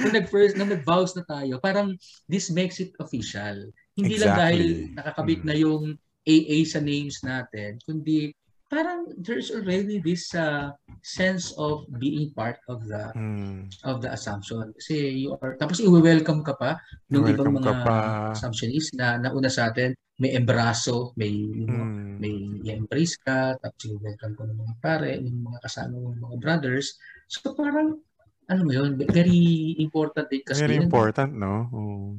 nung 0.00 0.14
nag-first, 0.16 0.56
nung 0.56 0.72
nag-vows 0.72 1.12
na 1.14 1.24
tayo, 1.28 1.60
parang 1.60 1.92
this 2.24 2.48
makes 2.48 2.80
it 2.80 2.96
official. 2.96 3.68
Hindi 3.94 4.16
exactly. 4.16 4.24
lang 4.24 4.40
dahil 4.40 4.66
nakakabit 4.96 5.40
mm. 5.44 5.46
na 5.46 5.54
yung 5.60 5.82
AA 6.24 6.58
sa 6.64 6.80
names 6.80 7.20
natin, 7.20 7.76
kundi 7.84 8.32
parang 8.70 9.10
there's 9.18 9.50
already 9.50 9.98
this 9.98 10.30
uh, 10.30 10.70
sense 11.02 11.50
of 11.58 11.90
being 11.98 12.30
part 12.38 12.62
of 12.70 12.86
the 12.86 13.10
mm. 13.18 13.66
of 13.82 13.98
the 13.98 14.06
assumption 14.14 14.70
kasi 14.78 15.26
you 15.26 15.34
are 15.42 15.58
tapos 15.58 15.82
i-welcome 15.82 16.46
ka 16.46 16.54
pa 16.54 16.78
ng 17.10 17.26
ibang 17.34 17.58
mga 17.58 17.82
assumptionists 18.30 18.94
na 18.94 19.18
nauna 19.18 19.50
sa 19.50 19.74
atin 19.74 19.90
may 20.22 20.38
embraso 20.38 21.10
may 21.18 21.34
you 21.34 21.66
know, 21.66 21.82
mm. 21.82 22.22
may 22.22 22.34
i-embrace 22.62 23.18
ka 23.18 23.58
tapos 23.58 23.90
i-welcome 23.90 24.38
ko 24.38 24.46
ng 24.46 24.58
mga 24.62 24.74
pare 24.78 25.18
ng 25.18 25.42
mga 25.50 25.58
kasama 25.66 25.98
ng 25.98 26.22
mga 26.22 26.36
brothers 26.38 26.94
so 27.26 27.50
parang 27.58 27.98
ano 28.46 28.60
mo 28.62 28.70
yun 28.70 28.94
very 29.10 29.74
important 29.82 30.30
din 30.30 30.46
kasi 30.46 30.62
very 30.62 30.78
important 30.78 31.34
no 31.34 31.66
oh. 31.74 32.14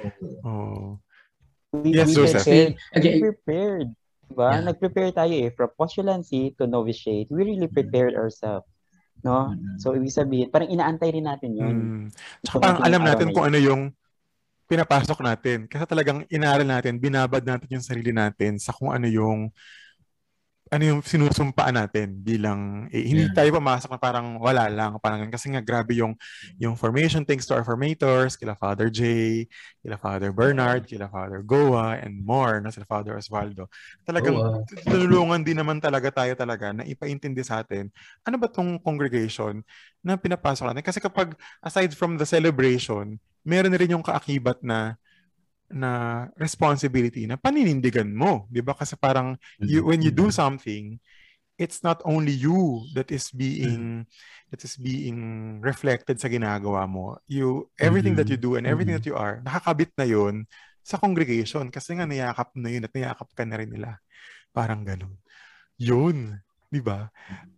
oh. 0.00 0.48
oh. 0.48 0.90
We, 1.70 1.94
yes, 1.94 2.10
we 2.10 2.26
Joseph. 2.26 2.74
Okay. 2.98 3.22
prepared 3.22 3.94
Diba? 4.30 4.48
Yeah. 4.54 4.64
Nag-prepare 4.70 5.10
tayo 5.10 5.34
eh. 5.34 5.50
From 5.50 5.74
postulancy 5.74 6.54
to 6.54 6.70
novitiate, 6.70 7.26
we 7.34 7.42
really 7.42 7.66
mm-hmm. 7.66 7.74
prepared 7.74 8.14
ourselves. 8.14 8.66
No? 9.20 9.52
So, 9.82 9.92
ibig 9.92 10.14
sabihin, 10.14 10.48
parang 10.48 10.70
inaantay 10.72 11.12
rin 11.12 11.26
natin 11.28 11.50
yun. 11.52 11.74
Mm. 11.76 12.06
Tsaka 12.40 12.56
parang 12.62 12.80
alam 12.80 13.02
natin 13.04 13.28
kung 13.36 13.44
ano 13.52 13.58
yung 13.60 13.92
pinapasok 14.70 15.18
natin. 15.20 15.58
Kasi 15.66 15.84
talagang 15.84 16.24
inaral 16.30 16.64
natin, 16.64 17.02
binabad 17.02 17.42
natin 17.42 17.68
yung 17.68 17.84
sarili 17.84 18.14
natin 18.14 18.56
sa 18.56 18.70
kung 18.70 18.94
ano 18.94 19.10
yung 19.10 19.50
ano 20.70 20.82
yung 20.86 21.00
sinusumpaan 21.02 21.74
natin 21.74 22.14
bilang 22.22 22.86
eh, 22.94 23.02
hindi 23.02 23.26
yeah. 23.26 23.34
tayo 23.34 23.58
pumasok 23.58 23.90
na 23.90 23.98
parang 23.98 24.38
wala 24.38 24.70
lang 24.70 24.94
parang 25.02 25.26
kasi 25.26 25.50
nga 25.50 25.58
grabe 25.58 25.98
yung 25.98 26.14
yung 26.62 26.78
formation 26.78 27.26
thanks 27.26 27.42
to 27.42 27.58
our 27.58 27.66
formators 27.66 28.38
kila 28.38 28.54
Father 28.54 28.86
J 28.86 29.02
kila 29.82 29.98
Father 29.98 30.30
Bernard 30.30 30.86
kila 30.86 31.10
Father 31.10 31.42
Goa 31.42 31.98
and 31.98 32.22
more 32.22 32.62
na 32.62 32.70
sila 32.70 32.86
Father 32.86 33.18
Osvaldo 33.18 33.66
talagang 34.06 34.38
oh, 34.38 34.62
wow. 34.62 34.86
tulungan 34.86 35.42
din 35.42 35.58
naman 35.58 35.82
talaga 35.82 36.06
tayo 36.14 36.38
talaga 36.38 36.70
na 36.70 36.86
ipaintindi 36.86 37.42
sa 37.42 37.66
atin 37.66 37.90
ano 38.22 38.38
ba 38.38 38.46
tong 38.46 38.78
congregation 38.78 39.66
na 40.06 40.14
pinapasok 40.14 40.70
natin 40.70 40.86
kasi 40.86 41.02
kapag 41.02 41.34
aside 41.66 41.90
from 41.98 42.14
the 42.14 42.24
celebration 42.24 43.18
meron 43.42 43.74
rin 43.74 43.98
yung 43.98 44.06
kaakibat 44.06 44.62
na 44.62 44.94
na 45.70 46.26
responsibility 46.34 47.24
na 47.24 47.38
paninindigan 47.38 48.10
mo, 48.10 48.50
'di 48.50 48.60
ba? 48.60 48.74
Kasi 48.74 48.98
parang 48.98 49.38
you, 49.62 49.86
when 49.86 50.02
you 50.02 50.10
do 50.10 50.28
mm-hmm. 50.28 50.42
something, 50.42 50.98
it's 51.54 51.86
not 51.86 52.02
only 52.02 52.34
you 52.34 52.82
that 52.98 53.14
is 53.14 53.30
being 53.30 54.02
that 54.50 54.60
is 54.66 54.74
being 54.74 55.60
reflected 55.62 56.18
sa 56.18 56.26
ginagawa 56.26 56.90
mo. 56.90 57.22
You 57.30 57.70
everything 57.78 58.18
mm-hmm. 58.18 58.26
that 58.26 58.32
you 58.34 58.38
do 58.38 58.58
and 58.58 58.66
everything 58.66 58.98
mm-hmm. 58.98 59.06
that 59.06 59.14
you 59.14 59.16
are, 59.16 59.38
nakakabit 59.46 59.94
na 59.94 60.06
'yon 60.10 60.44
sa 60.82 60.98
congregation 60.98 61.70
kasi 61.70 61.94
nga 61.94 62.04
niyakap 62.04 62.50
na 62.58 62.68
'yun 62.68 62.84
at 62.84 62.92
niyakap 62.92 63.28
ka 63.30 63.46
na 63.46 63.56
rin 63.62 63.70
nila. 63.70 64.02
Parang 64.50 64.82
ganun. 64.82 65.14
'Yun, 65.78 66.34
'di 66.66 66.82
ba? 66.82 67.06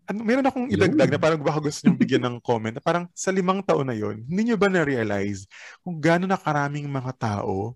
Ano, 0.05 0.21
meron 0.27 0.45
akong 0.45 0.69
idagdag 0.69 1.09
na 1.09 1.17
parang 1.17 1.41
baka 1.41 1.65
gusto 1.65 1.89
niyo 1.89 1.97
bigyan 1.97 2.29
ng 2.29 2.37
comment 2.49 2.77
parang 2.85 3.09
sa 3.17 3.33
limang 3.33 3.65
taon 3.65 3.89
na 3.89 3.97
'yon, 3.97 4.21
hindi 4.29 4.53
niyo 4.53 4.61
ba 4.61 4.69
na-realize 4.69 5.49
kung 5.81 5.97
gaano 5.97 6.29
na 6.29 6.37
karaming 6.37 6.85
mga 6.93 7.17
tao 7.17 7.73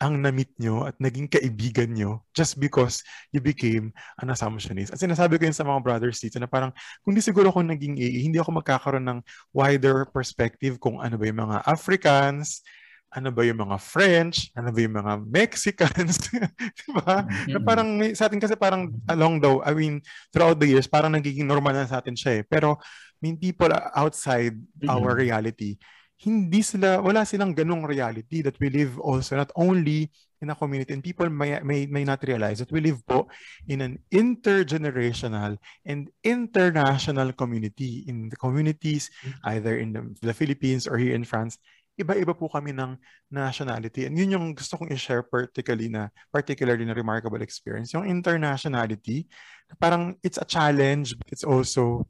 ang 0.00 0.16
na-meet 0.16 0.56
nyo 0.56 0.88
at 0.88 0.96
naging 0.96 1.28
kaibigan 1.28 1.92
nyo 1.92 2.24
just 2.32 2.56
because 2.56 3.04
you 3.36 3.38
became 3.38 3.92
an 4.24 4.32
assumptionist. 4.32 4.96
At 4.96 4.98
sinasabi 4.98 5.36
ko 5.36 5.44
yun 5.44 5.54
sa 5.54 5.68
mga 5.68 5.84
brothers 5.84 6.24
dito 6.24 6.40
na 6.40 6.48
parang 6.48 6.72
kung 7.04 7.12
di 7.12 7.20
siguro 7.20 7.52
ako 7.52 7.60
naging 7.60 8.00
AA, 8.00 8.24
hindi 8.24 8.40
ako 8.40 8.64
magkakaroon 8.64 9.04
ng 9.04 9.20
wider 9.52 10.08
perspective 10.08 10.80
kung 10.80 11.04
ano 11.04 11.20
ba 11.20 11.24
yung 11.28 11.44
mga 11.44 11.68
Africans, 11.68 12.64
ano 13.10 13.28
ba 13.34 13.42
yung 13.42 13.60
mga 13.60 13.76
French, 13.76 14.48
ano 14.56 14.72
ba 14.72 14.78
yung 14.80 14.96
mga 14.96 15.12
Mexicans, 15.28 16.16
di 16.80 16.88
ba? 16.94 17.26
Mm-hmm. 17.26 17.52
Na 17.52 17.58
parang 17.60 17.88
sa 18.14 18.30
atin 18.30 18.40
kasi 18.40 18.54
parang 18.54 18.94
along 19.10 19.42
the, 19.42 19.50
I 19.66 19.74
mean, 19.74 20.00
throughout 20.30 20.56
the 20.62 20.70
years, 20.70 20.86
parang 20.86 21.12
nagiging 21.12 21.44
normal 21.44 21.74
na 21.74 21.90
sa 21.90 21.98
atin 21.98 22.14
siya 22.14 22.40
eh. 22.40 22.42
Pero, 22.46 22.78
I 22.80 23.20
mean, 23.20 23.36
people 23.36 23.68
outside 23.92 24.54
mm-hmm. 24.56 24.88
our 24.88 25.12
reality, 25.12 25.76
hindi 26.20 26.60
sila, 26.60 27.00
wala 27.00 27.24
silang 27.24 27.56
ganong 27.56 27.88
reality 27.88 28.44
that 28.44 28.60
we 28.60 28.68
live 28.68 29.00
also 29.00 29.40
not 29.40 29.48
only 29.56 30.12
in 30.40 30.52
a 30.52 30.56
community 30.56 30.92
and 30.92 31.04
people 31.04 31.28
may, 31.28 31.56
may, 31.64 31.88
may 31.88 32.04
not 32.04 32.20
realize 32.24 32.60
that 32.60 32.72
we 32.72 32.80
live 32.80 33.00
po 33.08 33.28
in 33.68 33.80
an 33.80 33.96
intergenerational 34.12 35.56
and 35.84 36.12
international 36.24 37.32
community. 37.32 38.04
In 38.08 38.28
the 38.28 38.36
communities 38.36 39.08
either 39.44 39.80
in 39.80 39.92
the, 39.92 40.02
the 40.20 40.36
Philippines 40.36 40.84
or 40.84 41.00
here 41.00 41.16
in 41.16 41.24
France 41.24 41.56
iba-iba 42.00 42.32
po 42.32 42.48
kami 42.48 42.72
ng 42.72 42.96
nationality. 43.28 44.08
And 44.08 44.16
yun 44.16 44.32
yung 44.32 44.46
gusto 44.56 44.80
kong 44.80 44.88
i-share 44.88 45.20
particularly 45.20 45.92
na 45.92 46.08
particularly 46.32 46.88
na 46.88 46.96
remarkable 46.96 47.44
experience. 47.44 47.92
Yung 47.92 48.08
internationality 48.08 49.28
parang 49.76 50.16
it's 50.24 50.40
a 50.40 50.48
challenge 50.48 51.14
but 51.20 51.28
it's 51.28 51.44
also 51.44 52.08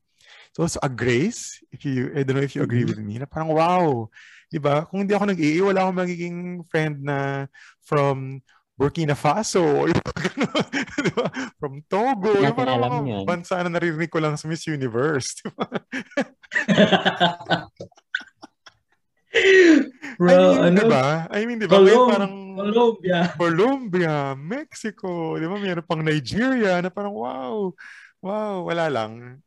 It's 0.51 0.59
also 0.59 0.83
a 0.83 0.91
grace, 0.91 1.63
if 1.71 1.87
you, 1.87 2.11
I 2.11 2.27
don't 2.27 2.35
know 2.35 2.43
if 2.43 2.59
you 2.59 2.67
agree 2.67 2.83
mm-hmm. 2.83 2.99
with 2.99 3.07
me, 3.07 3.23
na 3.23 3.27
parang 3.31 3.55
wow, 3.55 4.11
di 4.51 4.59
ba? 4.59 4.83
Kung 4.83 5.07
hindi 5.07 5.15
ako 5.15 5.31
nag-AA, 5.31 5.63
wala 5.63 5.87
akong 5.87 6.03
magiging 6.03 6.67
friend 6.67 7.07
na 7.07 7.47
from 7.87 8.43
Burkina 8.75 9.15
Faso, 9.15 9.63
di 11.07 11.13
ba? 11.15 11.31
From 11.55 11.87
Togo, 11.87 12.35
yung 12.35 12.59
parang 12.59 12.83
mga 12.83 13.23
bansa 13.23 13.63
na 13.63 13.79
naririnig 13.79 14.11
ko 14.11 14.19
lang 14.19 14.35
sa 14.35 14.51
Miss 14.51 14.67
Universe, 14.67 15.39
di 15.39 15.55
ba? 15.55 15.71
Bro, 20.19 20.35
I 20.35 20.35
mean, 20.35 20.59
ano? 20.67 20.83
Diba? 20.83 21.31
I 21.31 21.41
mean, 21.47 21.63
di 21.63 21.71
ba? 21.71 21.79
Colom- 21.79 22.11
parang 22.11 22.35
Colombia. 22.59 23.19
Colombia, 23.39 24.35
Mexico, 24.35 25.39
di 25.39 25.47
ba? 25.47 25.55
Mayroon 25.55 25.87
pang 25.87 26.03
Nigeria 26.03 26.83
na 26.83 26.91
parang 26.91 27.15
wow, 27.15 27.71
wow, 28.19 28.67
wala 28.67 28.91
lang 28.91 29.39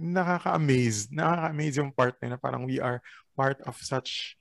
nakaka-amaze. 0.00 1.12
Nakaka-amaze 1.12 1.76
yung 1.80 1.92
part 1.92 2.16
na, 2.20 2.34
na 2.34 2.38
parang 2.40 2.64
we 2.64 2.80
are 2.80 3.00
part 3.36 3.60
of 3.68 3.76
such 3.80 4.36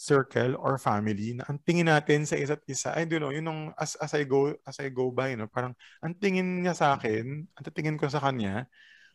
circle 0.00 0.56
or 0.56 0.80
family 0.80 1.36
na 1.36 1.44
ang 1.44 1.60
tingin 1.60 1.84
natin 1.84 2.24
sa 2.24 2.32
isa't 2.32 2.64
isa, 2.64 2.96
I 2.96 3.04
don't 3.04 3.20
know, 3.20 3.28
yun 3.36 3.44
nung 3.44 3.62
as, 3.76 4.00
as 4.00 4.16
I 4.16 4.24
go 4.24 4.56
as 4.64 4.80
I 4.80 4.88
go 4.88 5.12
by, 5.12 5.36
no, 5.36 5.44
parang 5.44 5.76
ang 6.00 6.16
tingin 6.16 6.64
niya 6.64 6.72
sa 6.72 6.96
akin, 6.96 7.44
ang 7.44 7.64
tingin 7.76 8.00
ko 8.00 8.08
sa 8.08 8.16
kanya, 8.24 8.64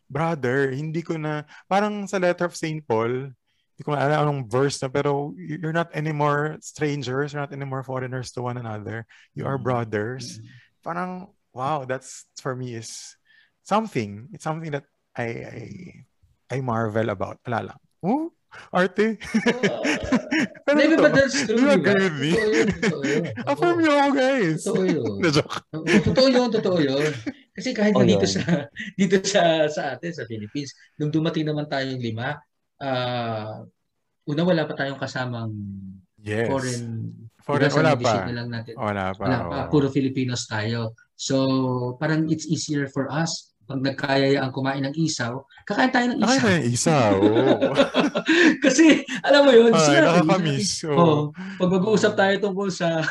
brother, 0.06 0.70
hindi 0.70 1.02
ko 1.02 1.18
na, 1.18 1.42
parang 1.66 2.06
sa 2.06 2.22
letter 2.22 2.46
of 2.46 2.54
St. 2.54 2.86
Paul, 2.86 3.34
hindi 3.34 3.82
ko 3.82 3.92
maalala 3.92 4.24
anong 4.24 4.46
verse 4.46 4.78
na, 4.78 4.88
pero 4.88 5.34
you're 5.36 5.74
not 5.74 5.90
anymore 5.90 6.56
strangers, 6.62 7.34
you're 7.34 7.42
not 7.42 7.52
anymore 7.52 7.82
foreigners 7.82 8.30
to 8.32 8.40
one 8.40 8.56
another. 8.56 9.04
You 9.34 9.44
are 9.44 9.60
mm-hmm. 9.60 9.68
brothers. 9.68 10.38
Mm-hmm. 10.38 10.48
Parang, 10.86 11.10
wow, 11.52 11.84
that's, 11.84 12.24
for 12.40 12.56
me, 12.56 12.72
is 12.72 13.18
something. 13.66 14.30
It's 14.32 14.46
something 14.46 14.70
that 14.70 14.88
I, 15.16 15.26
I, 15.26 15.64
I 16.52 16.58
marvel 16.60 17.08
about. 17.10 17.40
Wala 17.48 17.72
lang. 17.72 17.80
Oh, 18.04 18.30
arte. 18.72 19.16
Pero 20.64 20.76
Maybe, 20.76 20.96
but 20.96 21.12
that's 21.16 21.48
true. 21.48 21.56
You 21.56 21.70
agree 21.72 22.08
with 22.08 22.16
me? 22.20 22.32
Totoo 22.84 23.02
yun. 23.04 23.22
Affirm 23.48 23.78
ako, 23.82 24.08
guys. 24.12 24.60
Totoo 24.62 24.84
yun. 24.84 25.18
totoo 26.06 26.28
yun, 26.28 26.48
totoo 26.52 26.78
yun. 26.80 27.12
Kasi 27.56 27.72
kahit 27.72 27.96
oh, 27.96 28.04
dito 28.04 28.28
sa 28.28 28.68
dito 29.00 29.16
sa 29.24 29.66
sa 29.72 29.82
atin 29.96 30.12
sa 30.12 30.28
Philippines, 30.28 30.76
nung 31.00 31.08
dumating 31.08 31.48
naman 31.48 31.64
tayong 31.66 32.00
lima, 32.00 32.36
uh, 32.84 33.64
una 34.28 34.42
wala 34.44 34.68
pa 34.68 34.76
tayong 34.76 35.00
kasamang 35.00 35.52
yes. 36.20 36.46
foreign 36.46 37.12
Foreign, 37.46 37.70
wala 37.78 37.94
pa. 37.94 38.26
Na 38.26 38.42
lang 38.42 38.50
natin. 38.50 38.74
Wala 38.74 39.14
pa. 39.14 39.22
Wala 39.22 39.38
pa. 39.46 39.56
Oh. 39.62 39.66
Puro 39.70 39.86
Filipinos 39.86 40.50
tayo. 40.50 40.98
So, 41.14 41.94
parang 42.02 42.26
it's 42.26 42.50
easier 42.50 42.90
for 42.90 43.06
us 43.06 43.54
pag 43.66 43.80
nagkaya 43.82 44.38
ang 44.38 44.54
kumain 44.54 44.86
ng 44.86 44.94
isaw, 44.94 45.42
kakain 45.66 45.90
tayo 45.90 46.06
ng 46.14 46.22
isaw. 46.22 46.30
Kakain 46.30 46.62
ng 46.62 46.66
isaw. 46.70 47.14
Kasi, 48.64 49.02
alam 49.26 49.42
mo 49.42 49.50
yun, 49.50 49.74
Ay, 49.74 49.98
nakakamiss. 50.00 50.86
Oh. 50.86 50.94
oh. 50.94 51.22
Pag 51.34 51.70
mag-uusap 51.74 52.14
tayo 52.14 52.34
tungkol 52.38 52.70
sa 52.70 53.02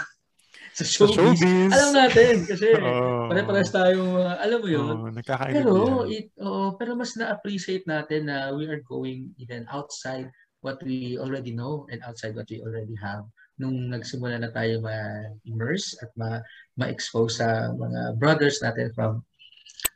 sa 0.76 0.84
showbiz, 0.84 1.16
sa 1.16 1.24
showbiz. 1.24 1.72
alam 1.72 1.92
natin 1.96 2.34
kasi 2.44 2.68
oh. 2.84 3.32
pare-pares 3.32 3.72
tayong 3.72 4.12
uh, 4.20 4.36
alam 4.44 4.60
mo 4.60 4.68
yun. 4.68 4.92
Oh, 4.92 5.08
pero 5.24 6.04
it, 6.04 6.28
oh, 6.44 6.76
pero 6.76 7.00
mas 7.00 7.16
na-appreciate 7.16 7.88
natin 7.88 8.28
na 8.28 8.52
we 8.52 8.68
are 8.68 8.84
going 8.84 9.32
even 9.40 9.64
outside 9.72 10.28
what 10.60 10.76
we 10.84 11.16
already 11.16 11.56
know 11.56 11.88
and 11.88 12.04
outside 12.04 12.36
what 12.36 12.44
we 12.52 12.60
already 12.60 12.92
have 13.00 13.24
nung 13.56 13.88
nagsimula 13.88 14.36
na 14.36 14.52
tayo 14.52 14.84
ma-immerse 14.84 15.96
at 16.04 16.12
ma- 16.20 16.44
ma-expose 16.76 17.40
sa 17.40 17.72
mga 17.72 18.20
brothers 18.20 18.60
natin 18.60 18.92
from 18.92 19.24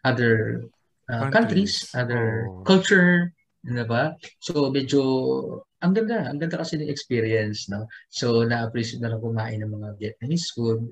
other 0.03 0.65
uh, 1.09 1.29
countries. 1.29 1.33
countries, 1.33 1.73
other 1.95 2.25
oh. 2.47 2.63
culture, 2.63 3.33
di 3.65 3.85
ba? 3.87 4.15
So 4.39 4.71
medyo 4.71 5.01
ang 5.79 5.95
ganda, 5.95 6.27
ang 6.27 6.39
ganda 6.39 6.59
kasi 6.59 6.75
ng 6.75 6.91
experience, 6.91 7.71
no? 7.71 7.87
So, 8.11 8.43
na-appreciate 8.43 8.99
na 8.99 9.15
lang 9.15 9.23
kumain 9.23 9.63
ng 9.63 9.71
mga 9.71 9.89
Vietnamese 9.95 10.51
food, 10.51 10.83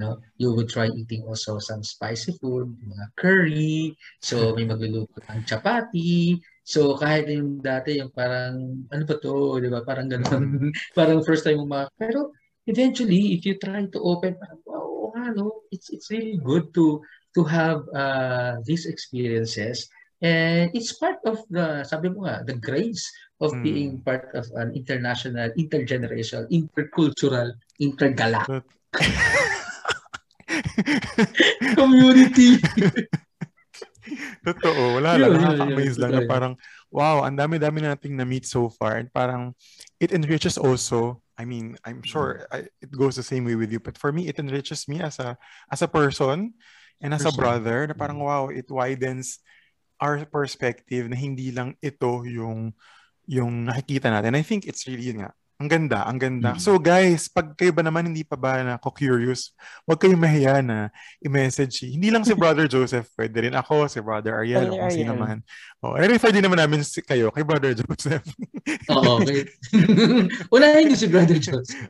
no? 0.00 0.16
You 0.40 0.56
would 0.56 0.72
try 0.72 0.88
eating 0.88 1.28
also 1.28 1.60
some 1.60 1.84
spicy 1.84 2.40
food, 2.40 2.72
mga 2.80 3.06
curry, 3.20 3.96
so 4.24 4.36
may 4.56 4.64
magluluto 4.64 5.20
ng 5.28 5.44
chapati, 5.44 6.40
so 6.64 6.96
kahit 6.96 7.28
yung 7.28 7.60
dati 7.60 8.00
yung 8.00 8.12
parang, 8.16 8.88
ano 8.88 9.02
ba 9.04 9.16
to, 9.20 9.60
di 9.60 9.68
ba? 9.68 9.84
Parang 9.84 10.08
ganun, 10.08 10.72
parang 10.98 11.20
first 11.20 11.44
time 11.44 11.60
mo 11.60 11.68
mga, 11.68 11.92
pero 12.00 12.32
eventually, 12.64 13.36
if 13.36 13.44
you 13.44 13.60
try 13.60 13.84
to 13.92 14.00
open, 14.00 14.40
parang, 14.40 14.60
wow, 14.64 15.12
ano, 15.20 15.68
it's, 15.68 15.92
it's 15.92 16.08
really 16.08 16.40
good 16.40 16.72
to 16.72 17.04
to 17.34 17.44
have 17.44 17.86
uh, 17.94 18.56
these 18.66 18.86
experiences 18.86 19.88
And 20.20 20.68
it's 20.76 20.92
part 20.92 21.16
of 21.24 21.40
the, 21.48 21.80
sabi 21.88 22.12
mo 22.12 22.28
nga, 22.28 22.44
the 22.44 22.60
grace 22.60 23.08
of 23.40 23.56
mm. 23.56 23.64
being 23.64 23.90
part 24.04 24.28
of 24.36 24.44
an 24.52 24.76
international, 24.76 25.48
intergenerational, 25.56 26.44
intercultural, 26.52 27.56
intergalactic 27.80 28.68
community. 31.72 32.60
Totoo. 34.44 35.00
Wala 35.00 35.16
lang. 35.16 35.40
Nakaka-amaze 35.40 35.96
lang 35.96 36.12
na 36.12 36.28
parang, 36.28 36.52
wow, 36.92 37.24
ang 37.24 37.40
dami-dami 37.40 37.80
nating 37.80 38.12
na-meet 38.12 38.44
so 38.44 38.68
far. 38.68 39.00
And 39.00 39.08
parang, 39.08 39.56
it 39.96 40.12
enriches 40.12 40.60
also, 40.60 41.24
I 41.40 41.48
mean, 41.48 41.80
I'm 41.88 42.04
sure 42.04 42.44
mm. 42.44 42.52
I, 42.52 42.58
it 42.84 42.92
goes 42.92 43.16
the 43.16 43.24
same 43.24 43.48
way 43.48 43.56
with 43.56 43.72
you, 43.72 43.80
but 43.80 43.96
for 43.96 44.12
me, 44.12 44.28
it 44.28 44.36
enriches 44.36 44.84
me 44.84 45.00
as 45.00 45.16
a 45.16 45.40
as 45.72 45.80
a 45.80 45.88
person 45.88 46.60
and 47.00 47.16
as 47.16 47.24
a 47.24 47.32
brother 47.32 47.88
na 47.88 47.96
parang, 47.96 48.20
mm. 48.20 48.26
wow, 48.28 48.44
it 48.52 48.68
widens 48.68 49.40
our 50.00 50.24
perspective 50.28 51.08
na 51.08 51.16
hindi 51.16 51.52
lang 51.52 51.76
ito 51.80 52.24
yung 52.24 52.72
yung 53.28 53.68
nakikita 53.68 54.08
natin. 54.08 54.36
I 54.36 54.44
think 54.44 54.68
it's 54.68 54.84
really 54.88 55.12
yun 55.12 55.24
nga, 55.24 55.32
ang 55.60 55.68
ganda, 55.68 56.08
ang 56.08 56.16
ganda. 56.16 56.56
Mm-hmm. 56.56 56.64
So 56.64 56.80
guys, 56.80 57.28
pag 57.28 57.52
kayo 57.52 57.68
ba 57.68 57.84
naman 57.84 58.08
hindi 58.08 58.24
pa 58.24 58.32
ba 58.32 58.64
na 58.64 58.80
curious, 58.80 59.52
huwag 59.84 60.00
kayong 60.00 60.16
mahiya 60.16 60.64
na 60.64 60.88
i-message. 61.20 61.84
Hindi 61.84 62.08
lang 62.08 62.24
si 62.24 62.32
Brother 62.40 62.64
Joseph, 62.64 63.12
pwede 63.12 63.44
rin 63.44 63.52
ako, 63.52 63.84
si 63.84 64.00
Brother 64.00 64.40
Ariel, 64.40 64.72
o 64.72 64.80
kung 64.80 64.88
sino 64.88 65.12
man. 65.12 65.44
Oh, 65.84 66.00
i-refer 66.00 66.32
din 66.32 66.48
naman 66.48 66.64
namin 66.64 66.80
si 66.80 67.04
kayo 67.04 67.28
kay 67.28 67.44
Brother 67.44 67.76
Joseph. 67.76 68.24
Oo, 68.92 69.20
okay. 69.20 69.52
Unahin 70.56 70.88
niyo 70.88 70.96
si 70.96 71.08
Brother 71.12 71.36
Joseph. 71.36 71.84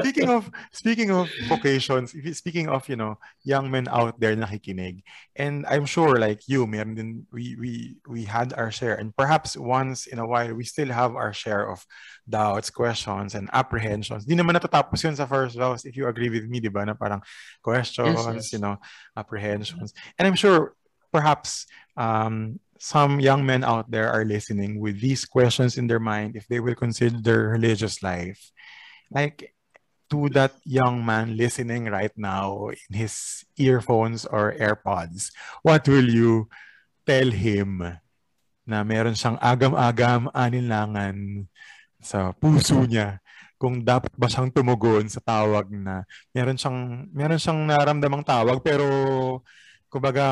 speaking 0.00 0.32
of 0.32 0.48
speaking 0.72 1.12
of 1.12 1.28
vocations, 1.44 2.16
speaking 2.32 2.72
of, 2.72 2.88
you 2.88 2.96
know, 2.96 3.20
young 3.44 3.68
men 3.68 3.84
out 3.92 4.16
there 4.16 4.32
nakikinig, 4.32 5.04
and 5.36 5.68
I'm 5.68 5.84
sure 5.84 6.16
like 6.16 6.48
you, 6.48 6.64
meron 6.64 6.96
din, 6.96 7.28
we, 7.28 7.52
we, 7.60 7.72
we 8.08 8.24
had 8.24 8.56
our 8.56 8.72
share, 8.72 8.96
and 8.96 9.12
perhaps 9.12 9.60
once 9.60 10.08
in 10.08 10.16
a 10.16 10.24
while, 10.24 10.56
we 10.56 10.64
still 10.64 10.88
have 10.88 11.12
our 11.12 11.36
share 11.36 11.68
of 11.68 11.84
doubts, 12.28 12.70
questions, 12.70 13.34
and 13.34 13.48
apprehensions. 13.52 14.24
Di 14.24 14.34
naman 14.34 14.56
natatapos 14.56 15.04
yun 15.04 15.16
sa 15.16 15.28
first 15.28 15.56
vows, 15.56 15.84
if 15.84 15.96
you 15.96 16.08
agree 16.08 16.28
with 16.28 16.48
me, 16.48 16.60
di 16.60 16.68
ba, 16.68 16.84
na 16.84 16.94
parang 16.94 17.22
questions, 17.62 18.16
yes, 18.16 18.34
yes. 18.34 18.52
you 18.52 18.60
know, 18.60 18.76
apprehensions. 19.16 19.92
And 20.18 20.26
I'm 20.26 20.36
sure 20.36 20.74
perhaps 21.12 21.66
um, 21.96 22.58
some 22.78 23.20
young 23.20 23.46
men 23.46 23.62
out 23.64 23.90
there 23.90 24.10
are 24.10 24.24
listening 24.24 24.80
with 24.80 25.00
these 25.00 25.24
questions 25.24 25.78
in 25.78 25.86
their 25.86 26.00
mind 26.00 26.36
if 26.36 26.48
they 26.48 26.60
will 26.60 26.74
consider 26.74 27.20
their 27.20 27.54
religious 27.54 28.02
life. 28.02 28.40
Like, 29.10 29.54
to 30.10 30.28
that 30.36 30.52
young 30.64 31.04
man 31.04 31.36
listening 31.36 31.86
right 31.86 32.12
now 32.16 32.68
in 32.68 32.92
his 32.92 33.44
earphones 33.56 34.24
or 34.24 34.52
AirPods, 34.52 35.32
what 35.62 35.88
will 35.88 36.08
you 36.08 36.48
tell 37.06 37.30
him 37.30 38.00
na 38.64 38.80
meron 38.80 39.12
siyang 39.12 39.36
agam-agam 39.40 40.32
aninlangan 40.32 41.44
sa 42.04 42.36
puso 42.36 42.84
niya 42.84 43.18
kung 43.56 43.80
dapat 43.80 44.12
ba 44.12 44.28
siyang 44.28 44.52
tumugon 44.52 45.08
sa 45.08 45.24
tawag 45.24 45.72
na 45.72 46.04
meron 46.36 46.60
siyang 46.60 47.08
meron 47.16 47.40
siyang 47.40 47.64
naramdamang 47.64 48.20
tawag 48.20 48.60
pero 48.60 48.84
kumbaga 49.88 50.26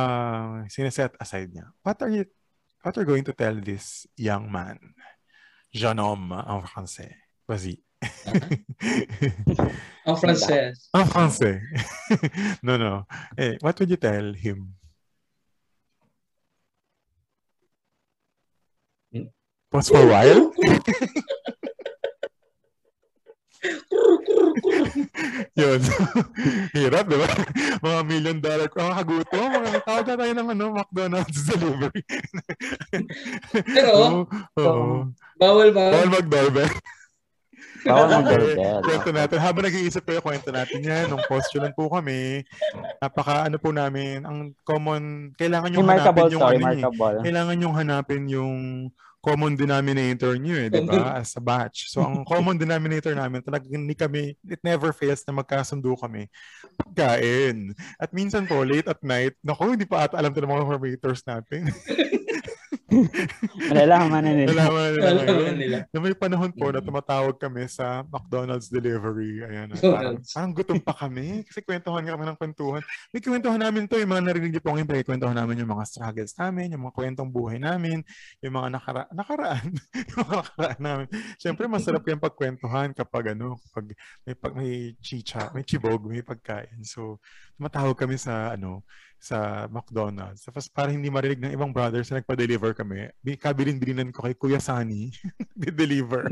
sineset 0.68 1.16
aside 1.16 1.48
niya. 1.48 1.72
What 1.80 1.96
are 2.04 2.12
you 2.12 2.28
what 2.84 2.92
are 2.92 3.02
you 3.02 3.08
going 3.08 3.24
to 3.24 3.32
tell 3.32 3.56
this 3.56 4.04
young 4.20 4.52
man? 4.52 4.76
Jean 5.72 5.96
homme 5.96 6.36
en 6.36 6.60
français. 6.68 7.16
Vas-y. 7.48 7.80
en 10.04 10.16
français. 10.20 10.76
En 10.92 11.06
français. 11.06 11.62
no, 12.66 12.76
no. 12.76 13.06
Eh, 13.38 13.56
what 13.62 13.78
would 13.80 13.88
you 13.88 13.96
tell 13.96 14.34
him? 14.34 14.76
Pause 19.72 19.88
for 19.88 20.04
a 20.04 20.06
while? 20.06 20.52
Yun. 25.60 25.80
Hirap, 26.76 27.04
di 27.06 27.16
ba? 27.18 27.28
Mga 27.82 28.00
million 28.06 28.38
dollar 28.42 28.68
ko. 28.68 28.82
Mga 28.82 28.96
kaguto. 29.02 29.38
Mga 29.38 29.80
tawag 29.86 30.06
na 30.06 30.16
tayo 30.18 30.32
ng 30.34 30.48
ano, 30.54 30.64
McDonald's 30.74 31.40
delivery. 31.46 32.02
Pero, 33.74 33.92
oh, 33.92 34.26
oh. 34.58 35.06
bawal 35.38 35.70
ba? 35.70 35.84
Bawal 35.94 36.10
mag-doorbell. 36.10 36.72
Bawal 37.82 38.08
mag-doorbell. 38.10 38.82
Kwento 38.82 39.10
natin. 39.14 39.38
Habang 39.38 39.64
nag-iisip 39.66 40.02
kayo, 40.06 40.20
kwento 40.22 40.50
natin 40.50 40.82
yan. 40.82 41.06
Nung 41.10 41.22
postulan 41.30 41.74
po 41.74 41.86
kami, 41.90 42.42
napaka 42.98 43.46
ano 43.46 43.56
po 43.62 43.70
namin, 43.70 44.26
ang 44.26 44.54
common, 44.66 45.34
kailangan 45.38 45.70
yung 45.74 45.86
hanapin 45.86 46.34
yung 46.34 46.42
sorry, 46.42 46.58
ano, 46.58 46.90
eh. 46.90 47.22
kailangan 47.22 47.62
yung 47.62 47.74
hanapin 47.78 48.22
yung 48.26 48.90
common 49.22 49.54
denominator 49.54 50.34
nyo 50.34 50.58
eh, 50.58 50.68
di 50.68 50.82
ba? 50.82 51.14
As 51.22 51.38
a 51.38 51.42
batch. 51.42 51.88
So, 51.94 52.02
ang 52.02 52.26
common 52.26 52.58
denominator 52.58 53.14
namin, 53.14 53.40
talagang 53.46 53.86
hindi 53.86 53.94
kami, 53.94 54.34
it 54.50 54.58
never 54.66 54.90
fails 54.90 55.22
na 55.24 55.38
magkasundo 55.38 55.94
kami. 55.94 56.26
Pagkain. 56.74 57.70
At 58.02 58.10
minsan 58.10 58.50
po, 58.50 58.66
late 58.66 58.90
at 58.90 58.98
night, 59.06 59.38
naku, 59.40 59.78
hindi 59.78 59.86
pa 59.86 60.10
ata 60.10 60.18
alam 60.18 60.34
to 60.34 60.42
ng 60.42 60.50
mga 60.50 60.66
formators 60.66 61.22
natin. 61.22 61.70
Malalaman 63.70 64.22
na 64.22 64.32
nila. 64.32 64.52
Malalaman 64.52 64.82
na 64.82 64.90
nila. 64.90 65.10
Malalaman 65.12 65.56
nila. 65.56 65.78
Na 65.88 65.98
may 65.98 66.14
panahon 66.16 66.52
po 66.52 66.66
na 66.70 66.80
tumatawag 66.84 67.36
kami 67.40 67.64
sa 67.68 68.04
McDonald's 68.06 68.68
delivery. 68.68 69.42
Ayan. 69.44 69.72
Parang, 69.78 70.16
parang 70.20 70.52
gutom 70.52 70.78
pa 70.80 70.94
kami. 70.94 71.46
Kasi 71.48 71.64
kwentuhan 71.64 72.04
kami 72.04 72.22
ng 72.28 72.38
kwentuhan. 72.38 72.82
May 73.10 73.20
kwentuhan 73.20 73.60
namin 73.60 73.88
to. 73.88 73.96
Yung 73.98 74.12
mga 74.12 74.24
narinig 74.28 74.52
niyo 74.56 74.62
po 74.62 74.76
ngayon, 74.76 74.88
kwentuhan 75.04 75.36
namin 75.36 75.62
yung 75.64 75.72
mga 75.72 75.84
struggles 75.88 76.32
namin, 76.36 76.72
yung 76.76 76.82
mga 76.88 76.94
kwentong 76.94 77.30
buhay 77.32 77.56
namin, 77.58 78.04
yung 78.44 78.54
mga 78.54 78.68
nakara 78.78 79.02
nakaraan. 79.12 79.66
yung 80.12 80.18
mga 80.22 80.34
nakaraan 80.44 80.82
namin. 80.82 81.06
Siyempre, 81.40 81.64
masarap 81.68 82.04
yung 82.06 82.22
pagkwentuhan 82.22 82.92
kapag 82.92 83.34
ano, 83.36 83.56
kapag 83.68 83.96
may, 84.26 84.34
pag, 84.36 84.52
may 84.54 84.72
chicha, 85.00 85.50
may 85.56 85.64
chibog, 85.64 86.04
may 86.04 86.22
pagkain. 86.22 86.84
So, 86.84 87.22
tumatawag 87.56 87.96
kami 87.96 88.18
sa 88.18 88.54
ano, 88.54 88.82
sa 89.22 89.70
McDonald's. 89.70 90.42
Tapos 90.42 90.66
para 90.66 90.90
hindi 90.90 91.06
marinig 91.06 91.38
ng 91.38 91.54
ibang 91.54 91.70
brothers 91.70 92.10
na 92.10 92.18
nagpa-deliver 92.18 92.74
kami, 92.74 93.06
kabilin-bilinan 93.38 94.10
ko 94.10 94.26
kay 94.26 94.34
Kuya 94.34 94.58
Sunny, 94.58 95.14
di-deliver. 95.62 96.26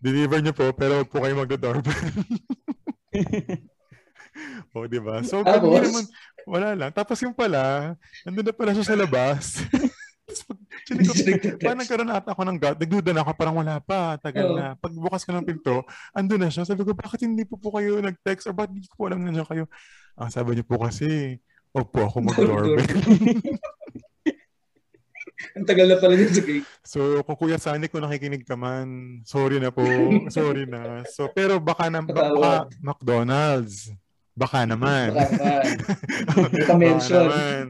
Deliver 0.00 0.40
niyo 0.40 0.56
po, 0.56 0.72
pero 0.72 1.04
huwag 1.04 1.12
po 1.12 1.20
kayo 1.20 1.36
magdo-doorbell. 1.36 2.16
o, 4.72 4.88
di 4.88 5.00
ba? 5.04 5.20
So, 5.20 5.44
ah, 5.44 5.60
naman, 5.60 6.08
wala 6.48 6.68
lang. 6.72 6.90
Tapos 6.96 7.20
yung 7.20 7.36
pala, 7.36 7.92
nandun 8.24 8.48
na 8.48 8.56
pala 8.56 8.72
siya 8.72 8.88
sa 8.88 8.96
labas. 8.96 9.60
Parang 11.60 11.84
nagkaroon 11.84 12.08
ata 12.08 12.32
ako 12.32 12.42
ng 12.48 12.56
gut. 12.56 12.76
Nagduda 12.80 13.12
na 13.12 13.20
ako, 13.20 13.36
parang 13.36 13.56
wala 13.60 13.76
pa. 13.84 14.16
Tagal 14.16 14.48
oh. 14.48 14.56
na. 14.56 14.72
Pagbukas 14.80 15.28
ko 15.28 15.36
ng 15.36 15.44
pinto, 15.44 15.84
andun 16.16 16.40
na 16.40 16.48
siya. 16.48 16.64
Sabi 16.64 16.88
ko, 16.88 16.96
bakit 16.96 17.28
hindi 17.28 17.44
po 17.44 17.60
po 17.60 17.76
kayo 17.76 18.00
nag-text? 18.00 18.48
Or 18.48 18.56
bakit 18.56 18.80
hindi 18.80 18.88
ko 18.88 18.96
po 18.96 19.12
alam 19.12 19.20
na 19.20 19.44
kayo? 19.44 19.68
Ang 20.16 20.28
ah, 20.28 20.30
sabi 20.32 20.56
niyo 20.56 20.64
po 20.64 20.80
kasi, 20.80 21.36
Opo, 21.72 22.04
ako 22.04 22.18
mag-doorbell. 22.20 22.84
Ang 25.56 25.66
tagal 25.66 25.90
na 25.90 25.98
pala 25.98 26.14
sa 26.16 26.44
cake. 26.44 26.64
So, 26.86 27.20
kung 27.24 27.36
Kuya 27.36 27.58
kung 27.58 28.04
nakikinig 28.04 28.46
ka 28.46 28.54
man, 28.54 29.20
sorry 29.26 29.58
na 29.58 29.74
po. 29.74 29.84
sorry 30.30 30.64
na. 30.68 31.02
So, 31.08 31.28
pero 31.32 31.58
baka, 31.58 31.90
na, 31.90 32.04
baka 32.04 32.68
McDonald's. 32.80 33.90
Baka 34.32 34.64
naman. 34.64 35.12
Baka 35.12 35.28
naman. 35.28 35.64
Not 36.40 36.52
to 36.68 36.76
mention. 36.78 37.26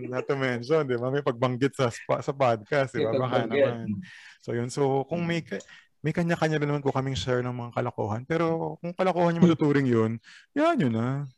Not 0.07 0.25
to 0.31 0.37
mention, 0.39 0.83
di 0.87 0.95
ba? 0.95 1.11
May 1.11 1.25
pagbanggit 1.27 1.75
sa, 1.75 1.91
sa 2.23 2.33
podcast, 2.35 2.95
di 2.95 3.03
ba? 3.03 3.19
Baka 3.19 3.51
naman. 3.51 3.99
So, 4.43 4.55
yun. 4.55 4.71
So, 4.71 5.03
kung 5.11 5.27
may, 5.27 5.43
may 6.03 6.11
kanya-kanya 6.11 6.59
na 6.59 6.67
naman 6.67 6.83
po 6.83 6.91
kaming 6.91 7.15
share 7.15 7.47
ng 7.47 7.55
mga 7.55 7.79
kalokohan. 7.79 8.27
Pero 8.27 8.75
kung 8.83 8.91
kalokohan 8.91 9.39
yung 9.39 9.47
matuturing 9.47 9.87
yun, 9.87 10.19
yan 10.51 10.75
yun 10.75 10.99
na. 10.99 11.31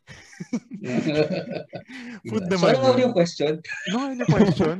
Food 2.32 2.48
naman. 2.48 2.72
So, 2.72 2.80
ano 2.80 3.00
yung 3.04 3.12
question? 3.12 3.60
No, 3.92 4.08
ano 4.08 4.24
yung 4.24 4.32
question? 4.32 4.76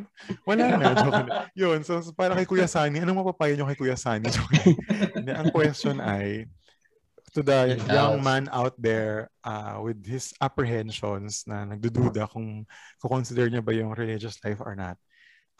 Wala 0.48 0.80
na. 0.80 0.88
Joke 1.04 1.24
na. 1.28 1.52
Yun. 1.52 1.84
So, 1.84 2.00
para 2.16 2.32
kay 2.32 2.48
Kuya 2.48 2.64
Sani, 2.64 3.04
anong 3.04 3.20
mapapayo 3.20 3.52
nyo 3.52 3.68
kay 3.68 3.76
Kuya 3.76 4.00
Sani? 4.00 4.32
Ang 5.20 5.52
question 5.52 6.00
ay, 6.00 6.48
to 7.36 7.44
the 7.44 7.76
young 7.90 8.24
man 8.24 8.48
out 8.54 8.72
there 8.80 9.28
uh, 9.44 9.82
with 9.84 10.00
his 10.06 10.32
apprehensions 10.40 11.44
na 11.44 11.68
nagdududa 11.68 12.30
kung 12.30 12.64
consider 13.02 13.52
niya 13.52 13.60
ba 13.60 13.74
yung 13.76 13.92
religious 13.92 14.40
life 14.46 14.64
or 14.64 14.72
not, 14.72 14.96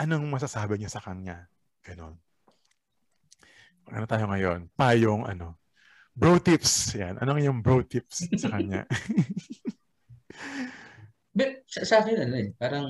anong 0.01 0.25
masasabi 0.33 0.81
niya 0.81 0.89
sa 0.89 1.05
kanya? 1.05 1.45
Ganon. 1.85 2.17
Ano 3.91 4.05
tayo 4.09 4.25
ngayon? 4.31 4.71
Payong 4.77 5.25
ano? 5.29 5.61
Bro 6.15 6.39
tips. 6.39 6.95
Yan. 6.95 7.19
Anong 7.19 7.43
yung 7.43 7.59
bro 7.61 7.83
tips 7.83 8.31
sa 8.39 8.55
kanya? 8.55 8.87
But 11.39 11.67
sa, 11.67 11.83
sa 11.83 11.95
akin, 12.03 12.31
ano 12.31 12.35
eh, 12.39 12.49
parang 12.55 12.87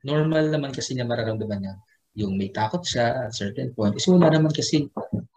normal 0.00 0.48
naman 0.48 0.72
kasi 0.72 0.96
niya 0.96 1.04
mararamdaman 1.04 1.60
niya 1.60 1.74
yung 2.12 2.36
may 2.36 2.52
takot 2.52 2.84
siya 2.84 3.28
at 3.28 3.32
certain 3.32 3.72
point. 3.72 3.96
Kasi 3.96 4.12
wala 4.12 4.28
naman 4.28 4.52
kasi 4.52 4.84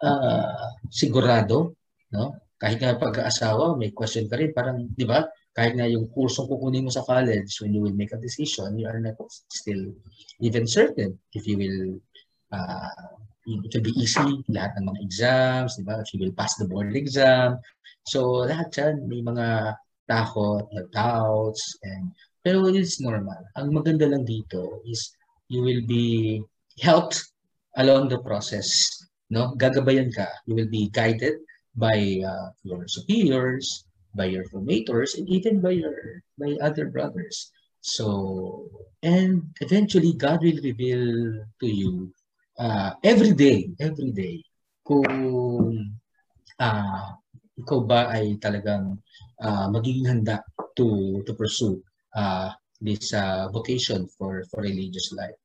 uh, 0.04 0.68
sigurado, 0.92 1.76
no? 2.12 2.36
Kahit 2.56 2.80
nga 2.80 2.96
pag-aasawa, 2.96 3.76
may 3.76 3.92
question 3.92 4.28
ka 4.28 4.40
rin. 4.40 4.52
Parang, 4.52 4.88
di 4.88 5.04
ba? 5.04 5.24
Kahit 5.52 5.76
na 5.76 5.88
yung 5.88 6.08
kursong 6.08 6.48
kukunin 6.48 6.84
mo 6.88 6.92
sa 6.92 7.04
college, 7.04 7.52
when 7.60 7.72
you 7.72 7.84
will 7.84 7.96
make 7.96 8.12
a 8.12 8.20
decision, 8.20 8.76
you 8.76 8.88
are 8.88 9.00
not 9.00 9.16
still 9.52 9.92
even 10.40 10.68
certain 10.68 11.16
if 11.32 11.44
you 11.48 11.56
will 11.56 11.80
uh, 12.52 13.16
it 13.46 13.70
will 13.70 13.86
be 13.86 13.94
easy, 13.94 14.42
lahat 14.50 14.74
ng 14.76 14.90
mga 14.90 15.00
exams, 15.06 15.78
di 15.78 15.86
ba? 15.86 16.02
You 16.10 16.26
will 16.26 16.34
pass 16.34 16.58
the 16.58 16.66
board 16.66 16.90
exam. 16.98 17.62
So, 18.10 18.42
lahat 18.42 18.74
yan, 18.74 19.06
may 19.06 19.22
mga 19.22 19.78
takot, 20.10 20.66
doubts, 20.90 21.78
and 21.86 22.10
pero 22.46 22.62
it's 22.70 23.02
normal. 23.02 23.42
Ang 23.58 23.74
maganda 23.74 24.06
lang 24.06 24.22
dito 24.22 24.78
is 24.86 25.10
you 25.50 25.66
will 25.66 25.82
be 25.82 26.38
helped 26.78 27.18
along 27.74 28.06
the 28.06 28.22
process. 28.22 28.70
No? 29.34 29.58
Gagabayan 29.58 30.14
ka. 30.14 30.30
You 30.46 30.54
will 30.54 30.70
be 30.70 30.86
guided 30.94 31.42
by 31.74 32.22
uh, 32.22 32.54
your 32.62 32.86
superiors, 32.86 33.82
by 34.14 34.30
your 34.30 34.46
formators, 34.46 35.18
and 35.18 35.26
even 35.26 35.58
by 35.58 35.74
your 35.74 36.22
by 36.38 36.54
other 36.62 36.86
brothers. 36.86 37.50
So, 37.82 38.70
and 39.02 39.50
eventually 39.58 40.14
God 40.14 40.42
will 40.42 40.62
reveal 40.62 41.42
to 41.42 41.66
you 41.66 42.14
uh, 42.58 42.90
every 43.04 43.32
day, 43.32 43.70
every 43.80 44.12
day, 44.12 44.40
kung 44.84 45.06
uh, 46.60 47.06
ikaw 47.56 47.78
ba 47.84 48.12
ay 48.12 48.36
talagang 48.36 49.00
uh, 49.40 49.66
magiging 49.72 50.06
handa 50.08 50.44
to 50.76 51.20
to 51.24 51.32
pursue 51.32 51.80
uh, 52.16 52.52
this 52.80 53.12
uh, 53.16 53.48
vocation 53.48 54.04
for 54.16 54.44
for 54.52 54.60
religious 54.60 55.12
life. 55.16 55.36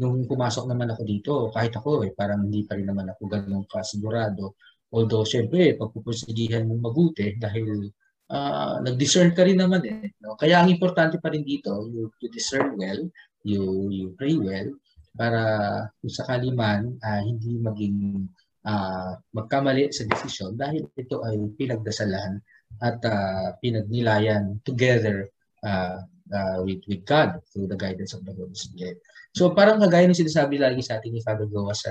Nung 0.00 0.24
pumasok 0.24 0.64
naman 0.64 0.90
ako 0.90 1.02
dito, 1.04 1.32
kahit 1.52 1.76
ako 1.76 2.08
eh, 2.08 2.12
parang 2.16 2.48
hindi 2.48 2.64
pa 2.64 2.74
rin 2.74 2.88
naman 2.88 3.12
ako 3.12 3.22
ganun 3.28 3.68
kasigurado. 3.68 4.56
Although, 4.90 5.28
syempre, 5.28 5.76
pagpupursigihan 5.78 6.66
mo 6.66 6.80
mabuti 6.80 7.36
dahil 7.36 7.92
uh, 8.32 8.80
nag-discern 8.82 9.36
ka 9.36 9.44
rin 9.44 9.60
naman 9.60 9.84
eh. 9.86 10.10
No? 10.24 10.34
Kaya 10.40 10.64
ang 10.64 10.72
importante 10.72 11.20
pa 11.22 11.30
rin 11.30 11.44
dito, 11.44 11.86
you, 11.92 12.10
you 12.18 12.28
discern 12.32 12.74
well, 12.80 13.00
you, 13.44 13.62
you 13.92 14.06
pray 14.16 14.34
well, 14.34 14.66
para 15.14 15.42
kung 15.98 16.12
sakali 16.12 16.54
man 16.54 16.94
uh, 17.02 17.22
hindi 17.22 17.58
maging 17.58 18.26
uh, 18.66 19.16
magkamali 19.34 19.90
sa 19.90 20.06
desisyon 20.06 20.54
dahil 20.54 20.86
ito 20.94 21.22
ay 21.26 21.36
pinagdasalan 21.56 22.40
at 22.80 22.98
uh, 23.04 23.54
pinagnilayan 23.58 24.62
together 24.62 25.26
uh, 25.66 25.98
uh, 26.32 26.58
with, 26.62 26.80
with 26.86 27.02
God 27.04 27.42
through 27.50 27.66
the 27.66 27.78
guidance 27.78 28.14
of 28.14 28.22
the 28.24 28.32
Holy 28.32 28.54
Spirit. 28.54 29.02
So 29.34 29.50
parang 29.54 29.82
kagaya 29.82 30.06
ng 30.06 30.16
sinasabi 30.16 30.58
lagi 30.58 30.82
sa 30.82 30.98
ating 30.98 31.14
ni 31.14 31.22
Father 31.22 31.46
Goa 31.46 31.74
sa, 31.74 31.90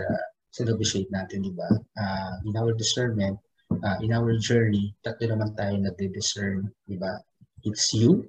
sa 0.49 0.61
novitiate 0.63 1.11
natin, 1.11 1.43
di 1.43 1.53
ba? 1.53 1.69
Uh, 1.95 2.33
in 2.47 2.55
our 2.55 2.71
discernment, 2.75 3.37
uh, 3.83 3.97
in 4.03 4.11
our 4.11 4.35
journey, 4.39 4.95
tatlo 5.03 5.35
naman 5.35 5.55
tayo 5.55 5.75
nagde-discern, 5.77 6.67
di 6.87 6.95
ba? 6.99 7.19
It's 7.67 7.91
you, 7.91 8.27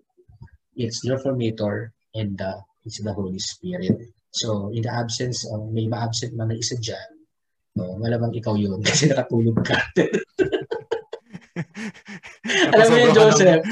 it's 0.74 1.02
your 1.06 1.22
formator, 1.22 1.94
and 2.14 2.34
uh, 2.42 2.58
it's 2.82 2.98
the 2.98 3.14
Holy 3.14 3.38
Spirit. 3.38 3.98
So, 4.30 4.70
in 4.70 4.86
the 4.86 4.92
absence 4.94 5.42
of, 5.50 5.74
may 5.74 5.90
ma-absent 5.90 6.38
man 6.38 6.54
na 6.54 6.56
isa 6.58 6.78
dyan, 6.78 7.08
no, 7.74 7.98
malamang 7.98 8.30
ikaw 8.34 8.54
yun 8.54 8.78
kasi 8.86 9.10
nakatulog 9.10 9.58
ka. 9.66 9.78
Alam 12.74 12.86
mo 12.88 12.96
yun, 12.96 13.12
Joseph. 13.14 13.62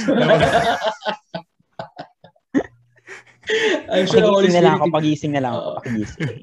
I'm 3.89 4.05
sure 4.05 4.20
Holy 4.20 4.52
Spirit. 4.52 4.60
na 4.60 4.64
lang 4.68 4.76
ako, 4.76 4.86
pagising 4.93 5.32
na 5.32 5.40
lang 5.40 5.52
ako, 5.56 5.80
pagising. 5.80 6.36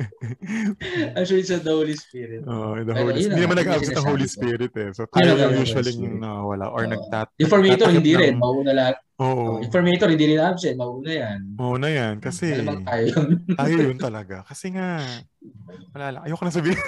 I'm 1.14 1.26
sure 1.30 1.38
it's 1.38 1.54
the 1.54 1.62
Holy 1.62 1.94
Spirit. 1.94 2.42
Oh, 2.50 2.74
the 2.82 2.98
Holy 2.98 3.22
Spirit. 3.22 3.30
Hindi 3.30 3.42
naman 3.46 3.58
nag-absent 3.62 3.98
ang 4.02 4.10
Holy 4.10 4.26
Spirit 4.26 4.74
eh. 4.74 4.90
So 4.90 5.06
tayo 5.14 5.38
lang 5.38 5.54
usually 5.54 5.94
yung 6.02 6.18
nawawala 6.18 6.66
or 6.74 6.90
nagtat. 6.90 7.30
Informator, 7.38 7.94
hindi 7.94 8.18
rin. 8.18 8.42
Mauna 8.42 8.74
lahat. 8.74 9.05
Oo. 9.16 9.60
Oh. 9.60 9.64
Informator, 9.64 10.12
hindi 10.12 10.36
rin 10.36 10.44
absent. 10.44 10.76
Mauna 10.76 11.08
yan. 11.08 11.40
Mauna 11.56 11.88
yan. 11.88 12.20
Kasi, 12.20 12.60
Alam 12.60 12.84
tayo 12.84 13.06
yun. 13.08 13.30
tayo 13.60 13.76
yun 13.80 13.96
talaga. 14.00 14.44
Kasi 14.44 14.76
nga, 14.76 15.00
wala 15.96 16.08
lang. 16.12 16.22
Ayoko 16.28 16.44
na 16.44 16.52
sabihin. 16.52 16.80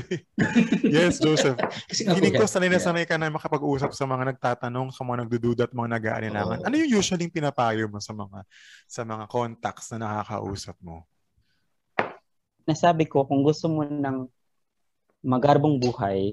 yes, 0.96 1.20
Joseph. 1.20 1.60
Kasi 1.60 2.08
Hinig 2.08 2.40
ko, 2.40 2.48
sanay 2.48 2.72
na 2.72 2.80
sanay 2.80 3.04
ka 3.04 3.20
na 3.20 3.28
makapag-usap 3.28 3.92
sa 3.92 4.08
mga 4.08 4.32
nagtatanong, 4.32 4.96
sa 4.96 5.04
mga 5.04 5.28
nagdududa 5.28 5.62
at 5.68 5.76
mga 5.76 5.90
nag-aalinlangan. 6.00 6.58
Oh. 6.64 6.66
Ano 6.72 6.74
yung 6.80 6.92
usually 6.96 7.28
pinapayo 7.28 7.84
mo 7.84 8.00
sa 8.00 8.16
mga 8.16 8.48
sa 8.88 9.04
mga 9.04 9.24
contacts 9.28 9.92
na 9.92 10.08
nakakausap 10.08 10.80
mo? 10.80 11.04
Nasabi 12.64 13.04
ko, 13.04 13.28
kung 13.28 13.44
gusto 13.44 13.68
mo 13.68 13.84
ng 13.84 14.24
magarbong 15.20 15.76
buhay, 15.76 16.32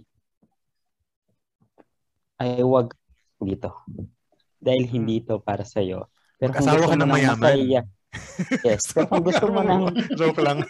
ay 2.40 2.64
wag 2.64 2.96
dito 3.44 3.76
dahil 4.60 4.86
hindi 4.86 5.23
ito 5.23 5.40
para 5.40 5.64
sa 5.64 5.80
iyo. 5.80 6.07
Pero 6.40 6.56
kung 6.56 6.68
gusto 6.68 6.91
ka 6.91 6.99
ng 6.99 7.10
mayaman. 7.10 7.40
Masaya, 7.40 7.81
yes. 8.68 8.84
Pero 8.94 9.06
kung 9.07 9.23
gusto 9.23 9.45
mo 9.52 9.61
ng... 9.61 9.84
Joke 10.19 10.41
lang. 10.41 10.64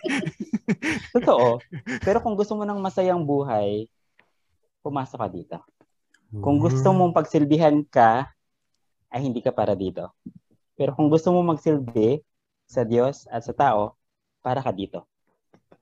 Totoo. 1.16 1.60
Pero 2.04 2.18
kung 2.24 2.36
gusto 2.36 2.54
mo 2.56 2.64
ng 2.66 2.80
masayang 2.80 3.24
buhay, 3.24 3.88
pumasok 4.84 5.20
ka 5.20 5.28
dito. 5.30 5.58
Kung 6.30 6.62
gusto 6.62 6.94
mong 6.94 7.16
pagsilbihan 7.18 7.82
ka, 7.90 8.30
ay 9.10 9.26
hindi 9.26 9.42
ka 9.42 9.50
para 9.50 9.74
dito. 9.74 10.14
Pero 10.78 10.94
kung 10.94 11.10
gusto 11.10 11.34
mo 11.34 11.42
magsilbi 11.42 12.22
sa 12.70 12.86
Diyos 12.86 13.26
at 13.34 13.42
sa 13.42 13.54
tao, 13.58 13.98
para 14.46 14.62
ka 14.62 14.70
dito. 14.70 15.10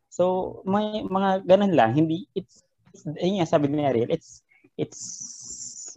So, 0.08 0.64
may 0.64 1.04
mga 1.04 1.44
ganun 1.44 1.76
lang. 1.76 1.92
Hindi, 1.94 2.32
it's, 2.32 2.64
it's 2.96 3.04
yun 3.04 3.44
nga, 3.44 3.48
sabi 3.52 3.68
ni 3.68 3.84
Ariel, 3.84 4.10
it's, 4.10 4.42
it's, 4.80 5.02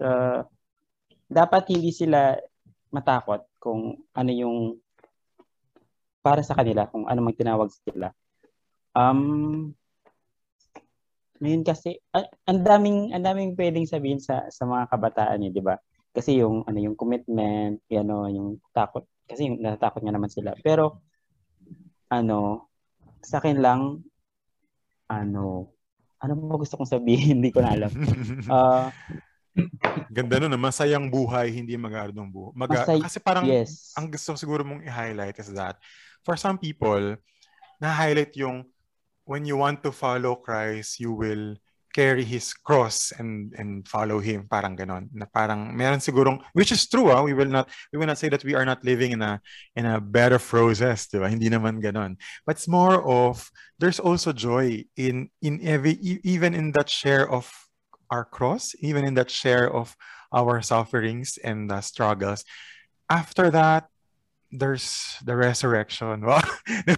uh, 0.03 0.43
dapat 1.31 1.71
hindi 1.71 1.95
sila 1.95 2.35
matakot 2.91 3.47
kung 3.63 3.95
ano 4.11 4.31
yung 4.35 4.83
para 6.21 6.43
sa 6.43 6.59
kanila, 6.59 6.91
kung 6.91 7.07
ano 7.07 7.23
mang 7.23 7.39
tinawag 7.39 7.71
sila. 7.73 8.13
Um, 8.93 9.73
ngayon 11.41 11.65
kasi, 11.65 11.97
ang 12.45 12.61
daming, 12.61 13.17
ang 13.17 13.25
daming 13.25 13.57
pwedeng 13.57 13.89
sabihin 13.89 14.21
sa, 14.21 14.45
sa 14.53 14.69
mga 14.69 14.93
kabataan 14.93 15.41
niya, 15.41 15.57
di 15.57 15.63
ba? 15.65 15.81
Kasi 16.13 16.37
yung, 16.43 16.69
ano, 16.69 16.77
yung 16.77 16.99
commitment, 16.99 17.81
yung, 17.89 18.05
ano, 18.05 18.29
yung 18.29 18.49
takot, 18.77 19.09
kasi 19.25 19.49
yung 19.49 19.63
natatakot 19.65 20.05
nga 20.05 20.13
naman 20.13 20.29
sila. 20.29 20.53
Pero, 20.61 21.01
ano, 22.13 22.69
sa 23.25 23.41
akin 23.41 23.57
lang, 23.57 24.05
ano, 25.09 25.73
ano 26.21 26.33
ba 26.37 26.61
gusto 26.61 26.77
kong 26.77 26.93
sabihin? 27.01 27.41
Hindi 27.41 27.51
ko 27.55 27.65
na 27.65 27.73
alam. 27.73 27.93
Uh, 28.45 28.93
Ganda 30.11 30.41
nun, 30.41 30.55
masayang 30.59 31.11
buhay, 31.11 31.51
hindi 31.51 31.75
mag-aardong 31.75 32.31
buhay. 32.31 32.53
Mag- 32.55 32.71
Masay- 32.71 33.03
kasi 33.03 33.19
parang, 33.19 33.47
yes. 33.47 33.93
ang 33.99 34.11
gusto 34.11 34.35
siguro 34.39 34.63
mong 34.63 34.83
i-highlight 34.87 35.39
is 35.39 35.51
that, 35.55 35.79
for 36.23 36.35
some 36.39 36.59
people, 36.59 37.17
na-highlight 37.83 38.35
yung, 38.39 38.67
when 39.27 39.47
you 39.47 39.59
want 39.59 39.83
to 39.83 39.91
follow 39.95 40.35
Christ, 40.39 40.99
you 40.99 41.15
will 41.15 41.55
carry 41.91 42.23
his 42.23 42.55
cross 42.55 43.11
and 43.19 43.51
and 43.59 43.83
follow 43.83 44.23
him 44.23 44.47
parang 44.47 44.79
ganon 44.79 45.11
na 45.11 45.27
parang 45.27 45.75
meron 45.75 45.99
sigurong 45.99 46.39
which 46.55 46.71
is 46.71 46.87
true 46.87 47.11
ah 47.11 47.19
we 47.19 47.35
will 47.35 47.51
not 47.51 47.67
we 47.91 47.99
will 47.99 48.07
not 48.07 48.19
say 48.19 48.31
that 48.31 48.47
we 48.47 48.55
are 48.55 48.63
not 48.63 48.79
living 48.87 49.11
in 49.11 49.19
a 49.23 49.43
in 49.75 49.83
a 49.87 49.99
bed 49.99 50.31
of 50.31 50.43
roses 50.55 51.11
di 51.11 51.19
ba 51.19 51.27
hindi 51.27 51.51
naman 51.51 51.83
ganon 51.83 52.15
but 52.47 52.55
it's 52.55 52.71
more 52.71 53.03
of 53.03 53.51
there's 53.83 53.99
also 53.99 54.31
joy 54.31 54.79
in 54.95 55.27
in 55.43 55.59
every 55.67 55.99
even 56.23 56.55
in 56.55 56.71
that 56.71 56.87
share 56.87 57.27
of 57.27 57.51
our 58.11 58.25
cross, 58.25 58.75
even 58.81 59.05
in 59.05 59.15
that 59.15 59.31
share 59.31 59.71
of 59.71 59.97
our 60.35 60.63
sufferings 60.63 61.39
and 61.43 61.71
the 61.71 61.81
struggles. 61.81 62.45
After 63.09 63.51
that, 63.51 63.91
there's 64.51 65.17
the 65.23 65.35
resurrection. 65.35 66.23
Wow. 66.27 66.43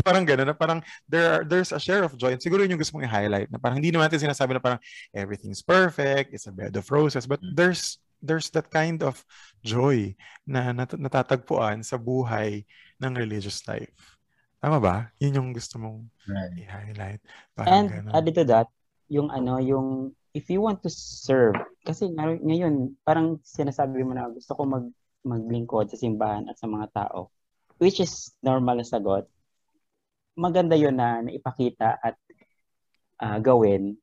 parang 0.05 0.25
gano'n, 0.25 0.49
na 0.49 0.57
parang 0.57 0.81
there 1.09 1.41
are, 1.41 1.43
there's 1.45 1.73
a 1.73 1.81
share 1.81 2.03
of 2.03 2.17
joy. 2.17 2.33
And 2.33 2.41
siguro 2.41 2.65
yun 2.65 2.77
yung 2.77 2.81
gusto 2.81 2.97
mong 2.97 3.09
i-highlight 3.09 3.53
na 3.53 3.61
parang 3.61 3.77
hindi 3.81 3.93
naman 3.93 4.09
natin 4.09 4.29
sinasabi 4.29 4.57
na 4.57 4.65
parang 4.65 4.81
everything's 5.13 5.61
perfect, 5.61 6.33
it's 6.33 6.49
a 6.49 6.53
bed 6.53 6.77
of 6.77 6.89
roses, 6.89 7.29
but 7.29 7.41
mm. 7.45 7.53
there's 7.53 8.01
there's 8.23 8.49
that 8.55 8.71
kind 8.71 9.03
of 9.03 9.21
joy 9.67 10.15
na 10.47 10.73
nat- 10.73 10.97
natatagpuan 10.97 11.83
sa 11.83 11.99
buhay 11.99 12.65
ng 13.03 13.13
religious 13.19 13.61
life. 13.67 14.17
Tama 14.63 14.79
ba? 14.79 15.11
Yun 15.19 15.43
yung 15.43 15.49
gusto 15.51 15.77
mong 15.83 16.07
right. 16.31 16.55
i-highlight. 16.55 17.21
Parang 17.59 17.69
And 17.69 17.87
ganun. 17.91 18.13
added 18.15 18.35
to 18.39 18.45
that, 18.47 18.69
yung 19.11 19.29
ano, 19.29 19.59
yung 19.59 20.15
if 20.33 20.49
you 20.49 20.65
want 20.65 20.81
to 20.81 20.91
serve, 20.93 21.57
kasi 21.85 22.09
ngayon, 22.13 22.97
parang 23.05 23.41
sinasabi 23.45 24.01
mo 24.05 24.17
na 24.17 24.33
gusto 24.33 24.57
ko 24.57 24.65
mag, 24.65 24.89
maglingkod 25.23 25.93
sa 25.93 26.01
simbahan 26.01 26.49
at 26.49 26.57
sa 26.57 26.67
mga 26.67 26.89
tao, 26.93 27.29
which 27.77 28.01
is 28.01 28.33
normal 28.41 28.81
na 28.81 28.87
sagot, 28.89 29.29
maganda 30.33 30.73
yon 30.73 30.97
na 30.97 31.21
naipakita 31.21 32.01
at 32.01 32.17
uh, 33.21 33.39
gawin 33.39 34.01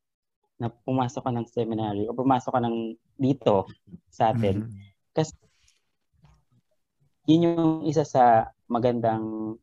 na 0.62 0.70
pumasok 0.70 1.26
ka 1.26 1.32
ng 1.34 1.48
seminary 1.50 2.06
o 2.06 2.14
pumasok 2.14 2.52
ka 2.54 2.62
ng 2.62 2.78
dito 3.18 3.66
sa 4.14 4.30
atin. 4.30 4.70
Mm-hmm. 4.70 4.88
Kasi 5.16 5.34
yun 7.26 7.46
yung 7.46 7.74
isa 7.90 8.06
sa 8.06 8.54
magandang 8.70 9.58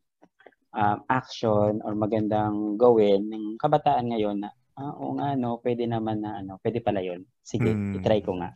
um, 0.75 0.97
action 1.07 1.79
or 1.85 1.95
magandang 1.95 2.75
gawin 2.75 3.31
ng 3.31 3.55
kabataan 3.55 4.11
ngayon 4.11 4.43
na 4.43 4.51
ah, 4.77 4.93
oo 5.01 5.17
nga 5.17 5.33
no, 5.33 5.57
pwede 5.65 5.89
naman 5.89 6.21
na 6.21 6.39
ano, 6.39 6.61
pwede 6.61 6.79
pala 6.79 7.01
yun. 7.01 7.25
Sige, 7.41 7.73
mm. 7.73 7.97
i-try 7.99 8.21
ko 8.21 8.37
nga. 8.37 8.53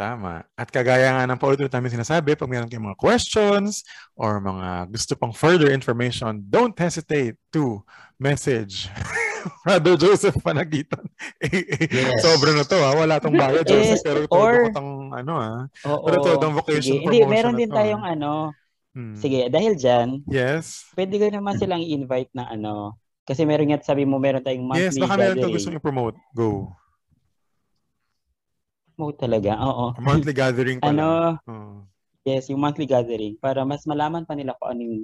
Tama. 0.00 0.48
At 0.56 0.72
kagaya 0.72 1.12
nga 1.12 1.28
ng 1.28 1.36
paulit 1.36 1.68
namin 1.68 1.92
sinasabi, 1.92 2.32
pag 2.32 2.48
mayroon 2.48 2.72
kayong 2.72 2.88
mga 2.88 3.00
questions 3.04 3.84
or 4.16 4.40
mga 4.40 4.88
gusto 4.88 5.12
pang 5.12 5.28
further 5.36 5.68
information, 5.68 6.40
don't 6.48 6.72
hesitate 6.72 7.36
to 7.52 7.84
message 8.16 8.88
Brother 9.64 9.96
Joseph 10.00 10.36
Panagitan. 10.40 11.04
yes. 11.44 12.20
Sobra 12.24 12.56
na 12.56 12.64
to 12.64 12.80
ha. 12.80 12.96
Wala 12.96 13.20
tong 13.20 13.36
bayad, 13.36 13.64
Joseph. 13.70 14.00
Pero 14.04 14.24
ito 14.24 14.32
or, 14.32 14.72
tong 14.72 15.12
ano 15.12 15.32
ha. 15.36 15.54
Oo. 15.88 16.04
Pero 16.08 16.14
ito 16.20 16.30
tong 16.40 16.54
vocation 16.56 16.96
sige. 16.96 17.04
Hindi, 17.04 17.20
meron 17.28 17.56
din 17.56 17.68
tayong 17.68 18.04
ha? 18.04 18.12
ano. 18.16 18.56
Hmm. 18.90 19.14
Sige, 19.14 19.46
dahil 19.46 19.78
dyan, 19.78 20.26
yes. 20.26 20.90
pwede 20.98 21.14
ko 21.14 21.30
naman 21.30 21.54
silang 21.56 21.84
i-invite 21.84 22.32
na 22.34 22.50
ano. 22.50 22.98
Kasi 23.30 23.46
meron 23.46 23.70
nga 23.70 23.78
sabi 23.78 24.02
mo, 24.02 24.18
meron 24.18 24.42
tayong 24.42 24.66
monthly 24.66 24.90
Yes, 24.90 24.98
baka 24.98 25.14
meron 25.14 25.38
ka 25.38 25.46
gusto 25.54 25.70
i-promote. 25.70 26.18
Go 26.34 26.74
mo 29.00 29.16
talaga, 29.16 29.56
oo. 29.56 29.96
monthly 30.04 30.36
gathering 30.36 30.76
pa 30.76 30.92
ano, 30.92 31.40
oh. 31.48 31.88
Yes, 32.28 32.52
yung 32.52 32.60
monthly 32.60 32.84
gathering 32.84 33.40
para 33.40 33.64
mas 33.64 33.88
malaman 33.88 34.28
pa 34.28 34.36
nila 34.36 34.52
kung 34.60 34.76
ano 34.76 34.82
yung 34.84 35.00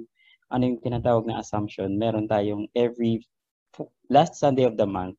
ano 0.53 0.63
yung 0.69 0.79
tinatawag 0.85 1.25
na 1.25 1.41
assumption. 1.41 1.97
Meron 1.97 2.29
tayong 2.29 2.69
every 2.77 3.25
last 4.05 4.37
Sunday 4.37 4.69
of 4.69 4.77
the 4.77 4.85
month. 4.85 5.17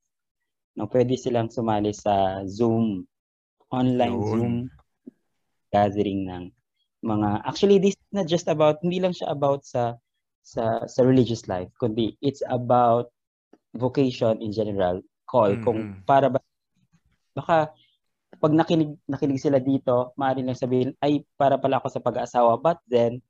No, 0.79 0.87
pwede 0.87 1.19
silang 1.19 1.51
sumali 1.51 1.91
sa 1.91 2.47
Zoom 2.47 3.03
online 3.75 4.23
Yun. 4.23 4.31
Zoom 4.31 4.55
gathering 5.75 6.31
ng 6.31 6.45
mga 7.03 7.45
actually 7.45 7.83
this 7.83 7.99
is 7.99 8.11
not 8.15 8.31
just 8.31 8.47
about 8.47 8.79
hindi 8.81 9.03
lang 9.03 9.13
siya 9.13 9.29
about 9.29 9.67
sa 9.67 9.99
sa 10.49 10.89
sa 10.89 11.05
religious 11.05 11.45
life 11.45 11.69
kundi 11.77 12.17
it's 12.25 12.41
about 12.49 13.13
vocation 13.77 14.41
in 14.41 14.49
general 14.49 15.05
call 15.29 15.53
mm-hmm. 15.53 15.67
kung 15.69 16.01
para 16.09 16.33
ba 16.33 16.41
baka 17.37 17.69
pag 18.39 18.53
nakinig, 18.53 19.01
nakinig 19.09 19.41
sila 19.41 19.59
dito, 19.59 20.13
maaari 20.21 20.45
lang 20.45 20.59
sabihin, 20.59 20.93
ay, 21.01 21.25
para 21.41 21.57
pala 21.57 21.81
ako 21.81 21.89
sa 21.91 22.05
pag-aasawa. 22.05 22.61
But 22.61 22.79
then, 22.87 23.25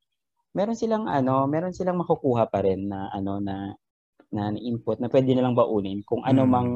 meron 0.52 0.74
silang, 0.74 1.06
ano, 1.06 1.46
meron 1.46 1.72
silang 1.72 2.02
makukuha 2.02 2.50
pa 2.50 2.60
rin 2.66 2.90
na, 2.90 3.08
ano, 3.14 3.38
na, 3.38 3.72
na 4.28 4.52
input 4.58 5.00
na 5.00 5.08
pwede 5.08 5.32
nilang 5.32 5.56
baunin 5.56 6.04
kung 6.04 6.20
ano 6.26 6.44
hmm. 6.44 6.50
mang 6.52 6.72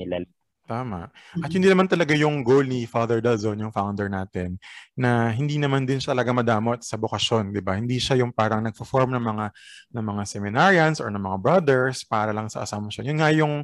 nila. 0.00 0.24
Tama. 0.64 1.12
At 1.44 1.52
yun 1.52 1.60
naman 1.60 1.84
talaga 1.84 2.16
yung 2.16 2.40
goal 2.40 2.64
ni 2.64 2.88
Father 2.88 3.20
Dazon, 3.20 3.60
yung 3.60 3.68
founder 3.68 4.08
natin, 4.08 4.56
na 4.96 5.28
hindi 5.28 5.60
naman 5.60 5.84
din 5.84 6.00
siya 6.00 6.16
talaga 6.16 6.32
madamot 6.32 6.80
sa 6.80 6.96
bokasyon, 6.96 7.52
di 7.52 7.60
ba? 7.60 7.76
Hindi 7.76 8.00
siya 8.00 8.24
yung 8.24 8.32
parang 8.32 8.64
nagpo-form 8.64 9.12
ng 9.12 9.24
mga 9.28 9.46
ng 9.92 10.04
mga 10.08 10.22
seminarians 10.24 11.04
or 11.04 11.12
ng 11.12 11.20
mga 11.20 11.38
brothers 11.44 12.08
para 12.08 12.32
lang 12.32 12.48
sa 12.48 12.64
assumption. 12.64 13.04
Yun 13.04 13.20
nga 13.20 13.28
yung 13.28 13.60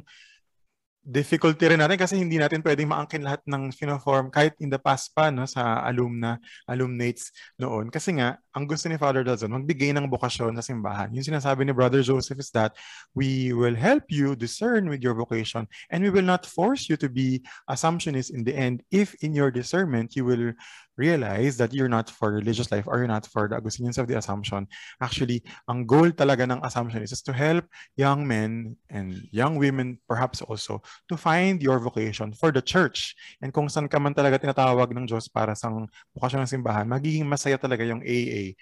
difficulty 1.01 1.65
rin 1.65 1.81
natin 1.81 1.97
kasi 1.97 2.13
hindi 2.13 2.37
natin 2.37 2.61
pwedeng 2.61 2.93
maangkin 2.93 3.25
lahat 3.25 3.41
ng 3.49 3.73
sinoform 3.73 4.29
kahit 4.29 4.53
in 4.61 4.69
the 4.69 4.77
past 4.77 5.09
pa 5.17 5.33
no, 5.33 5.49
sa 5.49 5.81
alumna, 5.81 6.37
alumnates 6.69 7.33
noon. 7.57 7.89
Kasi 7.89 8.21
nga, 8.21 8.37
ang 8.53 8.69
gusto 8.69 8.85
ni 8.85 9.01
Father 9.01 9.25
Dalzon, 9.25 9.49
magbigay 9.49 9.97
ng 9.97 10.05
bokasyon 10.05 10.53
sa 10.61 10.63
simbahan. 10.63 11.09
Yung 11.17 11.25
sinasabi 11.25 11.65
ni 11.65 11.73
Brother 11.73 12.05
Joseph 12.05 12.37
is 12.37 12.53
that 12.53 12.77
we 13.17 13.49
will 13.49 13.73
help 13.73 14.05
you 14.13 14.37
discern 14.37 14.85
with 14.85 15.01
your 15.01 15.17
vocation 15.17 15.65
and 15.89 16.05
we 16.05 16.13
will 16.13 16.25
not 16.25 16.45
force 16.45 16.85
you 16.85 16.93
to 16.95 17.09
be 17.09 17.41
assumptionist 17.65 18.29
in 18.29 18.45
the 18.45 18.53
end 18.53 18.85
if 18.93 19.17
in 19.25 19.33
your 19.33 19.49
discernment 19.49 20.13
you 20.13 20.21
will 20.21 20.53
realize 21.01 21.57
that 21.57 21.73
you're 21.73 21.89
not 21.89 22.05
for 22.05 22.37
religious 22.37 22.69
life 22.69 22.85
or 22.85 23.01
you're 23.01 23.09
not 23.09 23.25
for 23.25 23.49
the 23.49 23.57
Augustinians 23.57 23.97
of 23.97 24.05
the 24.05 24.21
Assumption. 24.21 24.69
Actually, 25.01 25.41
ang 25.65 25.89
goal 25.89 26.13
talaga 26.13 26.45
ng 26.45 26.61
Assumption 26.61 27.01
is, 27.01 27.09
is 27.09 27.25
to 27.25 27.33
help 27.33 27.65
young 27.97 28.21
men 28.21 28.77
and 28.93 29.17
young 29.33 29.57
women 29.57 29.97
perhaps 30.05 30.45
also 30.45 30.77
to 31.09 31.17
find 31.17 31.65
your 31.65 31.81
vocation 31.81 32.29
for 32.37 32.53
the 32.53 32.61
church. 32.61 33.17
And 33.41 33.49
kung 33.49 33.65
saan 33.65 33.89
ka 33.89 33.97
man 33.97 34.13
talaga 34.13 34.37
tinatawag 34.37 34.93
ng 34.93 35.09
Diyos 35.09 35.25
para 35.25 35.57
sa 35.57 35.73
bukasyon 36.13 36.45
ng 36.45 36.53
simbahan, 36.53 36.85
magiging 36.85 37.25
masaya 37.25 37.57
talaga 37.57 37.81
yung 37.81 38.05
AA 38.05 38.53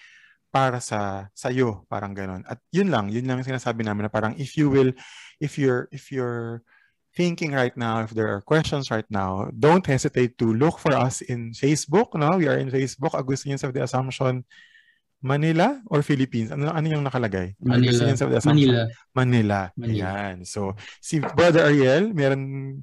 para 0.49 0.81
sa 0.81 1.29
sa 1.37 1.53
iyo 1.53 1.85
parang 1.85 2.17
ganoon 2.17 2.41
at 2.49 2.57
yun 2.73 2.89
lang 2.89 3.05
yun 3.13 3.29
lang 3.29 3.45
sinasabi 3.45 3.85
namin 3.85 4.09
na 4.09 4.11
parang 4.11 4.33
if 4.41 4.57
you 4.57 4.65
will 4.65 4.89
if 5.37 5.61
you're 5.61 5.85
if 5.93 6.09
you're 6.09 6.65
thinking 7.19 7.51
right 7.51 7.75
now, 7.75 7.99
if 7.99 8.15
there 8.15 8.31
are 8.31 8.39
questions 8.39 8.87
right 8.87 9.07
now, 9.11 9.51
don't 9.59 9.83
hesitate 9.83 10.39
to 10.39 10.55
look 10.55 10.79
for 10.79 10.95
us 10.95 11.19
in 11.19 11.51
Facebook. 11.51 12.15
No? 12.15 12.39
We 12.39 12.47
are 12.47 12.55
in 12.55 12.71
Facebook, 12.71 13.11
Augustinians 13.11 13.67
of 13.67 13.75
the 13.75 13.83
Assumption 13.83 14.47
Manila 15.19 15.83
or 15.91 15.99
Philippines? 15.99 16.55
Ano, 16.55 16.71
ano 16.71 16.87
yung 16.87 17.03
nakalagay? 17.03 17.59
Manila. 17.59 18.07
Of 18.07 18.31
the. 18.31 18.39
Manila. 18.47 18.81
Manila. 19.11 19.59
Manila. 19.75 20.05
Ayan. 20.07 20.47
So, 20.47 20.79
si 21.03 21.19
Brother 21.19 21.67
Ariel, 21.67 22.15
meron 22.15 22.79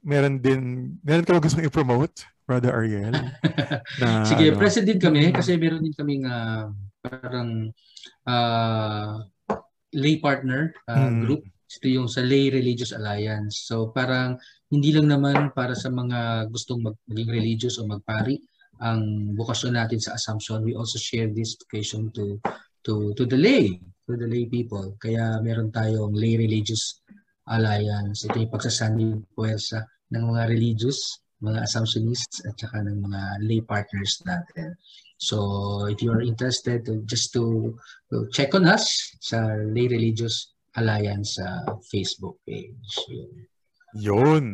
meron 0.00 0.40
din, 0.40 0.96
meron 1.04 1.28
ka 1.28 1.36
gusto 1.36 1.60
i-promote, 1.60 2.24
Brother 2.48 2.72
Ariel? 2.72 3.12
na, 4.00 4.24
Sige, 4.24 4.54
ano, 4.54 4.56
president 4.56 4.98
kami 5.04 5.36
kasi 5.36 5.60
meron 5.60 5.84
din 5.84 5.92
kaming 5.92 6.24
uh, 6.24 6.72
parang 7.04 7.68
uh, 8.24 9.20
lay 9.92 10.16
partner 10.16 10.72
uh, 10.88 11.12
hmm. 11.12 11.28
group 11.28 11.42
ito 11.66 11.86
yung 11.90 12.06
sa 12.06 12.22
Lay 12.22 12.48
Religious 12.48 12.94
Alliance. 12.94 13.66
So 13.66 13.90
parang 13.90 14.38
hindi 14.70 14.94
lang 14.94 15.10
naman 15.10 15.50
para 15.50 15.74
sa 15.74 15.90
mga 15.90 16.50
gustong 16.50 16.82
mag- 16.82 17.02
maging 17.10 17.30
religious 17.30 17.82
o 17.82 17.86
magpari 17.86 18.38
ang 18.82 19.32
bukasyon 19.34 19.74
natin 19.74 19.98
sa 19.98 20.14
Assumption. 20.14 20.62
We 20.62 20.78
also 20.78 21.00
share 21.00 21.26
this 21.26 21.56
vocation 21.58 22.12
to 22.14 22.38
to 22.86 23.16
to 23.18 23.24
the 23.26 23.38
lay, 23.38 23.82
to 24.06 24.14
the 24.14 24.28
lay 24.28 24.46
people. 24.46 24.94
Kaya 25.02 25.42
meron 25.42 25.74
tayong 25.74 26.14
Lay 26.14 26.38
Religious 26.38 27.02
Alliance. 27.50 28.26
Ito 28.26 28.36
yung 28.46 28.52
pagsasanding 28.52 29.26
puwersa 29.34 29.82
ng 30.14 30.22
mga 30.22 30.42
religious, 30.50 30.98
mga 31.42 31.66
Assumptionists 31.66 32.46
at 32.46 32.54
saka 32.58 32.82
ng 32.86 33.06
mga 33.06 33.20
lay 33.42 33.60
partners 33.62 34.22
natin. 34.22 34.78
So 35.16 35.88
if 35.88 36.04
you 36.04 36.12
are 36.12 36.20
interested 36.20 36.84
just 37.08 37.32
to, 37.32 37.74
to 38.12 38.28
check 38.30 38.52
on 38.52 38.68
us 38.68 38.86
sa 39.24 39.56
Lay 39.72 39.88
Religious 39.88 40.55
Alliance 40.76 41.40
sa 41.40 41.64
uh, 41.64 41.80
Facebook 41.84 42.40
page. 42.44 42.92
Yun. 43.08 43.32
Yun. 43.96 44.46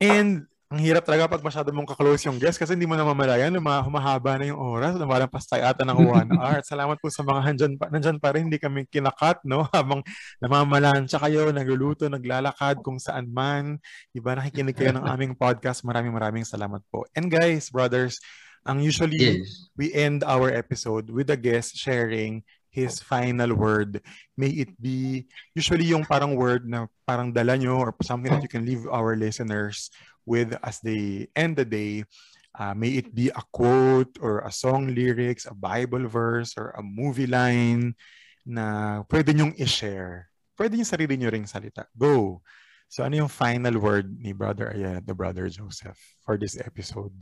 And 0.00 0.44
ang 0.74 0.82
hirap 0.82 1.06
talaga 1.06 1.30
pag 1.30 1.44
masyado 1.46 1.70
mong 1.70 1.86
kaklose 1.86 2.26
yung 2.26 2.42
guest 2.42 2.58
kasi 2.58 2.74
hindi 2.74 2.88
mo 2.88 2.98
na 2.98 3.06
mamalayan, 3.06 3.54
humahaba 3.54 4.34
na 4.34 4.50
yung 4.50 4.58
oras, 4.58 4.98
lumalampas 4.98 5.46
tayo 5.46 5.62
ata 5.70 5.86
ng 5.86 5.94
one 6.18 6.30
hour. 6.34 6.58
At 6.58 6.66
salamat 6.66 6.98
po 6.98 7.06
sa 7.14 7.22
mga 7.22 7.40
handyan 7.46 7.72
pa, 7.78 7.86
nandyan 7.94 8.18
pa 8.18 8.34
rin, 8.34 8.50
hindi 8.50 8.58
kami 8.58 8.82
kinakat, 8.90 9.46
no? 9.46 9.68
Habang 9.76 10.02
namamalansya 10.42 11.22
kayo, 11.22 11.54
nagluluto, 11.54 12.10
naglalakad 12.10 12.82
kung 12.82 12.98
saan 12.98 13.30
man. 13.30 13.78
Diba, 14.10 14.34
nakikinig 14.34 14.74
kayo 14.74 14.90
ng 14.98 15.06
aming 15.14 15.38
podcast. 15.38 15.86
Maraming 15.86 16.10
maraming 16.10 16.42
salamat 16.42 16.82
po. 16.90 17.06
And 17.14 17.30
guys, 17.30 17.70
brothers, 17.70 18.18
ang 18.66 18.82
usually 18.82 19.44
yes. 19.44 19.70
we 19.78 19.94
end 19.94 20.26
our 20.26 20.50
episode 20.50 21.06
with 21.12 21.30
a 21.30 21.38
guest 21.38 21.78
sharing 21.78 22.42
his 22.74 22.98
final 22.98 23.54
word. 23.54 24.02
May 24.34 24.50
it 24.66 24.74
be 24.82 25.30
usually 25.54 25.86
yung 25.94 26.02
parang 26.02 26.34
word 26.34 26.66
na 26.66 26.90
parang 27.06 27.30
dala 27.30 27.54
nyo 27.54 27.78
or 27.78 27.94
something 28.02 28.34
that 28.34 28.42
you 28.42 28.50
can 28.50 28.66
leave 28.66 28.82
our 28.90 29.14
listeners 29.14 29.94
with 30.26 30.58
as 30.66 30.82
they 30.82 31.30
end 31.38 31.54
the 31.54 31.64
day. 31.64 32.02
Uh, 32.50 32.74
may 32.74 32.98
it 32.98 33.14
be 33.14 33.30
a 33.30 33.42
quote 33.54 34.18
or 34.18 34.42
a 34.42 34.50
song 34.50 34.90
lyrics, 34.90 35.46
a 35.46 35.54
Bible 35.54 36.06
verse, 36.10 36.58
or 36.58 36.74
a 36.74 36.82
movie 36.82 37.30
line 37.30 37.94
na 38.42 39.02
pwede 39.06 39.30
nyong 39.30 39.54
i-share. 39.58 40.30
Pwede 40.58 40.74
yung 40.74 40.86
sarili 40.86 41.14
nyo 41.14 41.30
ring 41.30 41.46
salita. 41.46 41.86
Go! 41.94 42.42
So 42.90 43.02
ano 43.02 43.26
yung 43.26 43.32
final 43.32 43.78
word 43.78 44.06
ni 44.18 44.30
Brother 44.30 44.70
Ayan 44.70 45.02
the 45.02 45.14
Brother 45.14 45.50
Joseph 45.50 45.98
for 46.22 46.38
this 46.38 46.54
episode? 46.58 47.14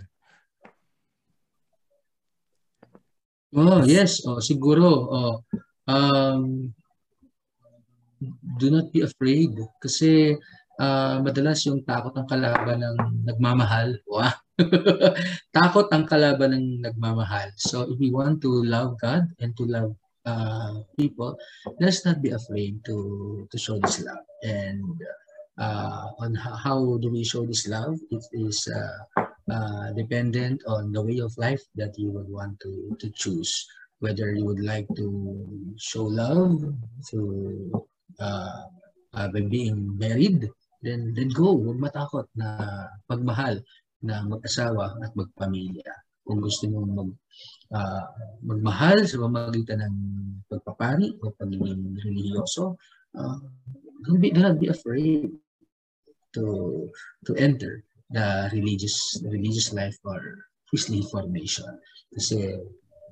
Oh, 3.53 3.85
yes. 3.85 4.25
Oh, 4.25 4.41
siguro. 4.41 4.89
Oh, 4.89 5.35
um, 5.89 6.73
do 8.57 8.67
not 8.73 8.89
be 8.93 9.05
afraid. 9.05 9.53
Kasi 9.77 10.37
uh, 10.81 11.21
madalas 11.21 11.67
yung 11.69 11.85
takot 11.85 12.17
ng 12.17 12.29
kalaban 12.29 12.81
ng 12.81 12.99
nagmamahal. 13.29 14.01
Wow. 14.09 14.33
takot 15.57 15.89
ang 15.93 16.09
kalaban 16.09 16.57
ng 16.57 16.69
nagmamahal. 16.81 17.53
So 17.61 17.85
if 17.93 18.01
we 18.01 18.09
want 18.09 18.41
to 18.47 18.65
love 18.65 18.97
God 19.03 19.29
and 19.41 19.53
to 19.61 19.65
love 19.69 19.93
uh, 20.25 20.81
people, 20.97 21.37
let's 21.77 22.07
not 22.09 22.25
be 22.25 22.33
afraid 22.33 22.81
to 22.89 22.97
to 23.51 23.57
show 23.59 23.77
this 23.83 24.01
love. 24.01 24.25
And 24.47 24.81
uh, 25.61 26.15
on 26.25 26.33
how 26.41 26.97
do 27.05 27.13
we 27.13 27.25
show 27.27 27.45
this 27.45 27.69
love? 27.69 28.01
It 28.09 28.25
is 28.33 28.65
uh, 28.71 29.29
uh, 29.51 29.93
dependent 29.97 30.63
on 30.67 30.93
the 30.93 31.03
way 31.03 31.19
of 31.19 31.33
life 31.39 31.63
that 31.75 31.99
you 31.99 32.11
would 32.11 32.29
want 32.29 32.61
to, 32.61 32.97
to 33.01 33.11
choose. 33.11 33.67
Whether 33.99 34.35
you 34.35 34.45
would 34.45 34.63
like 34.63 34.87
to 34.97 35.07
show 35.79 36.05
love 36.05 36.59
through 37.09 37.71
uh, 38.19 38.63
uh, 39.15 39.29
by 39.29 39.41
being 39.47 39.97
married 39.99 40.51
then 40.83 41.15
then 41.15 41.31
go, 41.31 41.55
huwag 41.55 41.79
matakot 41.79 42.27
na 42.35 42.59
pagmahal 43.07 43.63
na 44.03 44.27
mag-asawa 44.27 44.99
at 44.99 45.15
magpamilya. 45.15 45.95
Kung 46.27 46.43
gusto 46.43 46.67
mo 46.67 46.83
mag 46.83 47.11
uh, 47.71 48.05
magmahal 48.43 49.07
sa 49.07 49.23
pamamagitan 49.23 49.79
ng 49.79 49.97
pagpapari 50.51 51.15
o 51.23 51.31
pagiging 51.39 51.95
relihiyoso, 52.03 52.75
uh, 53.15 53.39
don't 54.03 54.19
be 54.19 54.35
don't 54.35 54.59
be 54.59 54.71
afraid 54.71 55.31
to 56.35 56.45
to 57.23 57.33
enter 57.39 57.87
the 58.13 58.53
religious 58.53 59.19
the 59.25 59.31
religious 59.33 59.73
life 59.73 59.97
or 60.05 60.21
priestly 60.69 61.05
formation. 61.09 61.69
Kasi 62.13 62.57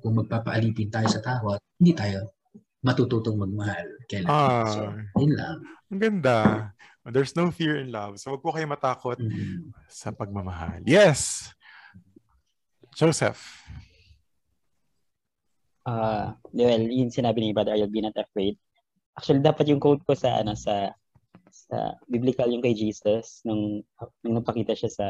kung 0.01 0.17
magpapaalipin 0.17 0.89
tayo 0.89 1.07
sa 1.09 1.21
takot, 1.21 1.61
hindi 1.77 1.93
tayo 1.93 2.33
matututong 2.81 3.37
magmahal. 3.37 3.85
Kailan. 4.09 4.29
Ah, 4.29 4.65
so, 4.65 4.81
yun 5.21 5.33
lang. 5.37 5.57
Ang 5.93 6.01
ganda. 6.01 6.37
There's 7.01 7.33
no 7.33 7.49
fear 7.49 7.81
in 7.81 7.89
love. 7.89 8.21
So, 8.21 8.33
wag 8.33 8.45
po 8.45 8.53
kayo 8.53 8.69
matakot 8.69 9.17
mm-hmm. 9.17 9.73
sa 9.89 10.13
pagmamahal. 10.13 10.85
Yes! 10.85 11.49
Joseph. 12.93 13.41
Uh, 15.81 16.37
well, 16.53 16.83
yun 16.85 17.09
sinabi 17.09 17.41
ni 17.41 17.57
Brother 17.57 17.73
Ariel, 17.73 17.89
be 17.89 18.05
not 18.05 18.13
afraid. 18.13 18.53
Actually, 19.17 19.41
dapat 19.41 19.65
yung 19.73 19.81
quote 19.81 20.05
ko 20.05 20.13
sa, 20.13 20.45
ano, 20.45 20.53
sa, 20.53 20.93
sa 21.71 21.95
biblical 22.11 22.51
yung 22.51 22.59
kay 22.59 22.75
Jesus, 22.75 23.39
nung, 23.47 23.79
nung 24.27 24.35
napakita 24.43 24.75
siya 24.75 24.91
sa, 24.91 25.07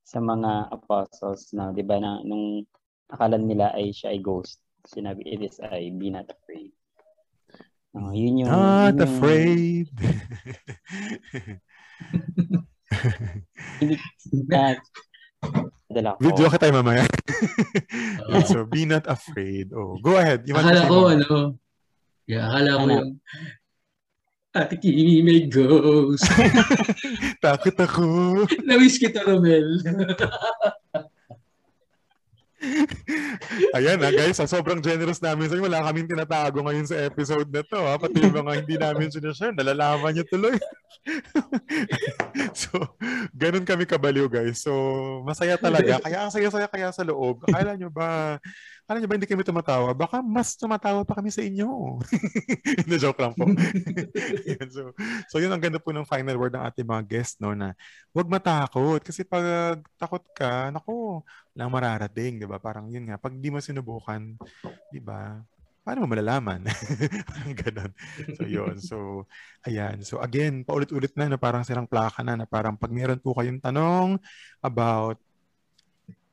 sa 0.00 0.16
mga 0.16 0.72
apostles 0.72 1.52
na, 1.52 1.76
di 1.76 1.84
ba, 1.84 2.00
na, 2.00 2.24
nung 2.24 2.64
akala 3.12 3.36
nila 3.36 3.76
ay 3.76 3.92
siya 3.92 4.16
ay 4.16 4.24
ghost. 4.24 4.64
Sinabi, 4.88 5.28
it 5.28 5.44
is 5.44 5.60
I, 5.60 5.92
be 5.92 6.08
not 6.08 6.24
afraid. 6.32 6.72
Oh, 7.92 8.16
yun 8.16 8.40
yung... 8.40 8.48
Not 8.48 8.96
yun 8.96 9.04
afraid. 9.04 9.86
uh, 14.56 14.74
dala 15.92 16.16
ko. 16.16 16.20
Video 16.24 16.48
ka 16.48 16.56
tayo 16.56 16.80
mamaya. 16.80 17.04
uh, 18.24 18.40
so, 18.48 18.64
be 18.64 18.88
not 18.88 19.04
afraid. 19.04 19.68
Oh, 19.76 20.00
go 20.00 20.16
ahead. 20.16 20.48
You 20.48 20.56
akala 20.56 20.88
ko, 20.88 21.12
ano, 21.12 21.60
yeah, 22.24 22.48
akala 22.48 22.70
ko 22.72 22.84
ano? 22.88 22.94
yung 22.96 23.08
Ate 24.50 24.74
Kimi 24.82 25.22
may 25.22 25.46
ghost. 25.46 26.26
Takot 27.44 27.76
ako. 27.78 28.02
Na-wish 28.66 28.98
kita, 28.98 29.22
Romel. 29.22 29.78
Ayan 33.78 33.96
na 33.96 34.12
guys, 34.12 34.36
sa 34.36 34.44
sobrang 34.44 34.82
generous 34.84 35.22
namin 35.22 35.48
sa 35.48 35.56
wala 35.56 35.80
kaming 35.86 36.10
tinatago 36.10 36.60
ngayon 36.60 36.84
sa 36.84 36.98
episode 37.06 37.48
na 37.48 37.62
to. 37.64 37.78
Ha? 37.78 37.96
Pati 37.96 38.20
yung 38.20 38.36
mga 38.36 38.52
hindi 38.60 38.74
namin 38.76 39.08
sinashare, 39.08 39.54
nalalaman 39.56 40.18
nyo 40.18 40.24
tuloy. 40.26 40.58
so, 42.60 42.68
ganun 43.32 43.64
kami 43.64 43.86
kabaliw 43.86 44.28
guys. 44.28 44.60
So, 44.60 44.74
masaya 45.24 45.56
talaga. 45.56 46.02
Kaya 46.04 46.26
ang 46.26 46.34
saya-saya 46.34 46.68
kaya 46.68 46.92
sa 46.92 47.06
loob. 47.06 47.40
Akala 47.48 47.78
nyo 47.78 47.88
ba, 47.88 48.36
akala 48.90 49.06
nyo 49.06 49.06
ba 49.06 49.14
hindi 49.22 49.30
kami 49.30 49.46
tumatawa? 49.46 49.94
Baka 49.94 50.18
mas 50.18 50.58
tumatawa 50.58 51.06
pa 51.06 51.14
kami 51.14 51.30
sa 51.30 51.46
inyo. 51.46 52.02
Na 52.90 52.98
joke 52.98 53.22
lang 53.22 53.38
po. 53.38 53.46
so, 54.74 54.90
so, 55.30 55.38
yun 55.38 55.54
ang 55.54 55.62
ganda 55.62 55.78
po 55.78 55.94
ng 55.94 56.02
final 56.02 56.34
word 56.34 56.58
ng 56.58 56.66
ating 56.66 56.90
mga 56.90 57.06
guest, 57.06 57.38
no, 57.38 57.54
na 57.54 57.78
huwag 58.10 58.26
matakot. 58.26 58.98
Kasi 58.98 59.22
pag 59.22 59.78
takot 59.94 60.26
ka, 60.34 60.74
nako, 60.74 61.22
lang 61.54 61.70
mararating, 61.70 62.42
'di 62.42 62.50
ba? 62.50 62.58
Parang 62.58 62.90
yun 62.90 63.06
nga, 63.06 63.14
pag 63.14 63.30
di 63.30 63.46
mo 63.46 63.62
sinubukan, 63.62 64.34
'di 64.90 64.98
ba? 64.98 65.38
Paano 65.86 66.02
mo 66.02 66.10
malalaman? 66.10 66.66
Ganun. 67.62 67.94
So, 68.34 68.42
yun. 68.42 68.74
So, 68.82 68.96
ayan. 69.70 70.02
So, 70.02 70.18
again, 70.18 70.66
paulit-ulit 70.66 71.14
na 71.14 71.30
na 71.30 71.38
parang 71.38 71.62
silang 71.62 71.86
plaka 71.86 72.26
na 72.26 72.34
na 72.34 72.44
parang 72.44 72.74
pag 72.74 72.90
meron 72.90 73.22
po 73.22 73.38
kayong 73.38 73.62
tanong 73.62 74.18
about 74.60 75.22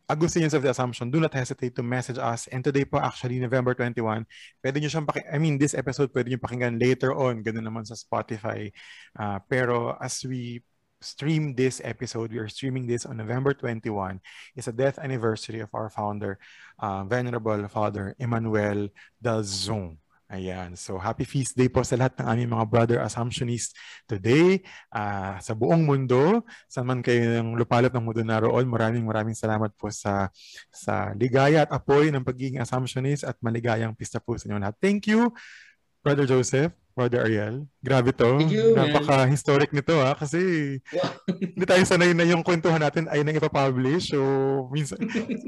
Augustinians 0.10 0.56
of 0.56 0.64
the 0.64 0.72
Assumption, 0.72 1.12
do 1.12 1.20
not 1.20 1.34
hesitate 1.34 1.76
to 1.76 1.84
message 1.84 2.18
us. 2.18 2.48
And 2.48 2.64
today 2.64 2.86
po, 2.86 2.98
actually, 2.98 3.40
November 3.40 3.76
21, 3.76 4.24
pwede 4.64 4.80
nyo 4.80 4.88
siyang 4.88 5.04
paki- 5.04 5.28
I 5.28 5.38
mean, 5.38 5.60
this 5.60 5.76
episode 5.76 6.16
pwede 6.16 6.32
nyo 6.32 6.40
pakinggan 6.40 6.80
later 6.80 7.12
on. 7.12 7.44
Ganun 7.44 7.68
naman 7.68 7.84
sa 7.84 8.00
Spotify. 8.00 8.72
Uh, 9.20 9.44
pero 9.52 10.00
as 10.00 10.24
we 10.24 10.64
stream 11.04 11.54
this 11.54 11.84
episode, 11.84 12.32
we 12.32 12.40
are 12.40 12.48
streaming 12.48 12.88
this 12.88 13.06
on 13.06 13.20
November 13.20 13.54
21. 13.54 14.24
It's 14.56 14.72
a 14.72 14.76
death 14.76 14.98
anniversary 14.98 15.60
of 15.60 15.70
our 15.76 15.92
founder, 15.92 16.40
uh, 16.80 17.04
Venerable 17.04 17.68
Father 17.68 18.16
Emmanuel 18.18 18.88
Dalzong. 19.20 20.00
Ayan. 20.28 20.76
So, 20.76 21.00
happy 21.00 21.24
feast 21.24 21.56
day 21.56 21.72
po 21.72 21.88
sa 21.88 21.96
lahat 21.96 22.20
ng 22.20 22.28
aming 22.28 22.52
mga 22.52 22.66
brother 22.68 23.00
assumptionists 23.00 23.72
today 24.04 24.60
uh, 24.92 25.40
sa 25.40 25.56
buong 25.56 25.88
mundo. 25.88 26.44
Saan 26.68 26.84
man 26.84 27.00
kayo 27.00 27.40
ng 27.40 27.56
lupalop 27.56 27.96
ng 27.96 28.04
mundo 28.04 28.28
naroon, 28.28 28.68
maraming 28.68 29.08
maraming 29.08 29.40
salamat 29.40 29.72
po 29.80 29.88
sa 29.88 30.28
sa 30.68 31.16
ligaya 31.16 31.64
at 31.64 31.72
apoy 31.72 32.12
ng 32.12 32.28
pagiging 32.28 32.60
assumptionist 32.60 33.24
at 33.24 33.40
maligayang 33.40 33.96
pista 33.96 34.20
po 34.20 34.36
sa 34.36 34.52
inyo 34.52 34.60
lahat. 34.60 34.76
Thank 34.84 35.08
you, 35.08 35.32
Brother 36.04 36.28
Joseph. 36.28 36.76
Brother 36.98 37.30
Ariel. 37.30 37.70
Grabe 37.80 38.10
to. 38.10 38.42
You, 38.42 38.74
Napaka-historic 38.74 39.70
nito 39.70 39.96
ha. 40.02 40.18
Kasi 40.18 40.42
hindi 41.56 41.66
tayo 41.70 41.86
sanay 41.86 42.18
na 42.18 42.26
yung 42.26 42.42
kwentuhan 42.42 42.82
natin 42.82 43.06
ay 43.08 43.22
nang 43.22 43.38
ipapublish. 43.38 44.12
So, 44.12 44.20
minsan, 44.74 44.98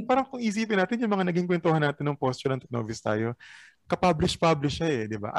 parang 0.06 0.30
kung 0.30 0.40
isipin 0.40 0.78
natin 0.78 1.02
yung 1.02 1.10
mga 1.10 1.26
naging 1.34 1.50
kwentuhan 1.50 1.82
natin 1.82 2.06
ng 2.06 2.16
postulant 2.22 2.62
at 2.62 2.70
novice 2.70 3.02
tayo, 3.02 3.34
kapublish-publish 3.90 4.76
siya 4.80 4.88
eh, 4.88 5.04
di 5.10 5.18
ba? 5.18 5.34